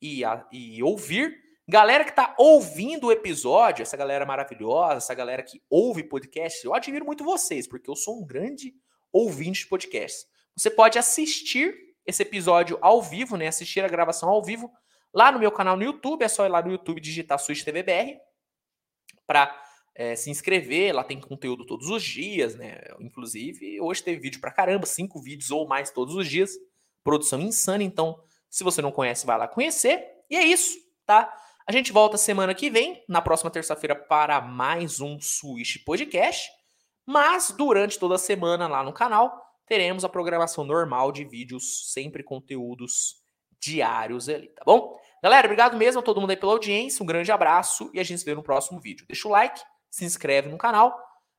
e, 0.01 0.25
a, 0.25 0.47
e 0.53 0.81
ouvir. 0.81 1.37
Galera 1.69 2.05
que 2.05 2.11
está 2.11 2.33
ouvindo 2.39 3.09
o 3.09 3.13
episódio, 3.13 3.83
essa 3.83 3.97
galera 3.97 4.25
maravilhosa, 4.25 4.99
essa 4.99 5.15
galera 5.15 5.43
que 5.43 5.61
ouve 5.69 6.05
podcast, 6.05 6.65
eu 6.65 6.73
admiro 6.73 7.05
muito 7.05 7.25
vocês, 7.25 7.67
porque 7.67 7.91
eu 7.91 7.97
sou 7.97 8.21
um 8.21 8.25
grande 8.25 8.73
ouvinte 9.13 9.63
de 9.63 9.67
podcast. 9.67 10.29
Você 10.57 10.71
pode 10.71 10.97
assistir 10.97 11.86
esse 12.07 12.23
episódio 12.23 12.79
ao 12.81 13.03
vivo, 13.03 13.37
né? 13.37 13.49
Assistir 13.49 13.85
a 13.85 13.89
gravação 13.89 14.29
ao 14.29 14.43
vivo 14.43 14.71
lá 15.13 15.33
no 15.33 15.39
meu 15.39 15.51
canal 15.51 15.77
no 15.77 15.83
YouTube. 15.83 16.23
É 16.23 16.29
só 16.29 16.47
ir 16.47 16.49
lá 16.49 16.63
no 16.63 16.71
YouTube 16.71 17.01
digitar 17.01 17.39
Switch 17.39 17.65
TVBR 17.65 18.19
para 19.27 19.63
é, 19.95 20.15
se 20.15 20.31
inscrever, 20.31 20.95
lá 20.95 21.03
tem 21.03 21.21
conteúdo 21.21 21.65
todos 21.67 21.89
os 21.89 22.03
dias, 22.03 22.55
né? 22.55 22.79
Inclusive, 23.01 23.81
hoje 23.81 24.03
teve 24.03 24.21
vídeo 24.21 24.41
pra 24.41 24.53
caramba, 24.53 24.87
cinco 24.87 25.21
vídeos 25.21 25.51
ou 25.51 25.67
mais 25.67 25.91
todos 25.91 26.15
os 26.15 26.29
dias. 26.29 26.53
Produção 27.03 27.41
insana, 27.41 27.83
então, 27.83 28.21
se 28.49 28.63
você 28.63 28.83
não 28.83 28.93
conhece, 28.93 29.27
vai 29.27 29.39
lá 29.39 29.49
conhecer. 29.49 30.05
E 30.31 30.37
é 30.37 30.45
isso, 30.45 30.79
tá? 31.07 31.35
A 31.67 31.73
gente 31.73 31.93
volta 31.93 32.17
semana 32.17 32.55
que 32.55 32.71
vem, 32.71 33.03
na 33.09 33.21
próxima 33.21 33.51
terça-feira, 33.51 33.97
para 33.97 34.41
mais 34.41 35.01
um 35.01 35.19
Switch 35.21 35.83
Podcast. 35.85 36.49
Mas 37.07 37.51
durante 37.57 37.99
toda 37.99 38.17
a 38.17 38.19
semana 38.19 38.69
lá 38.69 38.83
no 38.83 38.93
canal, 38.93 39.46
teremos 39.67 40.05
a 40.05 40.09
programação 40.09 40.65
normal 40.65 41.13
de 41.13 41.25
vídeos, 41.25 41.93
sempre 41.93 42.23
conteúdos 42.23 43.23
diários 43.61 44.29
ali, 44.29 44.49
tá 44.49 44.63
bom? 44.65 44.97
Galera, 45.23 45.47
obrigado 45.47 45.77
mesmo 45.77 46.01
a 46.01 46.03
todo 46.03 46.21
mundo 46.21 46.31
aí 46.31 46.37
pela 46.37 46.53
audiência, 46.53 47.03
um 47.03 47.07
grande 47.07 47.33
abraço 47.33 47.91
e 47.93 47.99
a 47.99 48.05
gente 48.05 48.19
se 48.19 48.25
vê 48.25 48.35
no 48.35 48.43
próximo 48.43 48.81
vídeo. 48.81 49.07
Deixa 49.09 49.27
o 49.27 49.31
like, 49.31 49.61
se 49.91 50.05
inscreve 50.05 50.49
no 50.49 50.59
canal, 50.59 50.97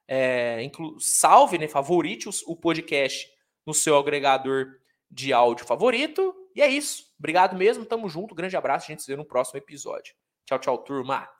é, 0.08 0.62
inclu 0.64 0.99
salve, 0.99 1.58
né, 1.58 1.68
favorite 1.68 2.28
o 2.45 2.56
podcast 2.56 3.28
no 3.66 3.74
seu 3.74 3.98
agregador 3.98 4.66
de 5.10 5.32
áudio 5.32 5.66
favorito. 5.66 6.34
E 6.56 6.62
é 6.62 6.68
isso. 6.68 7.06
Obrigado 7.18 7.56
mesmo, 7.56 7.86
tamo 7.86 8.10
junto, 8.10 8.36
grande 8.36 8.58
abraço, 8.58 8.86
a 8.86 8.90
gente 8.90 9.04
se 9.04 9.12
vê 9.12 9.16
no 9.16 9.26
próximo 9.26 9.58
episódio. 9.58 10.14
Tchau, 10.45 10.60
tchau, 10.60 10.78
turma. 10.80 11.36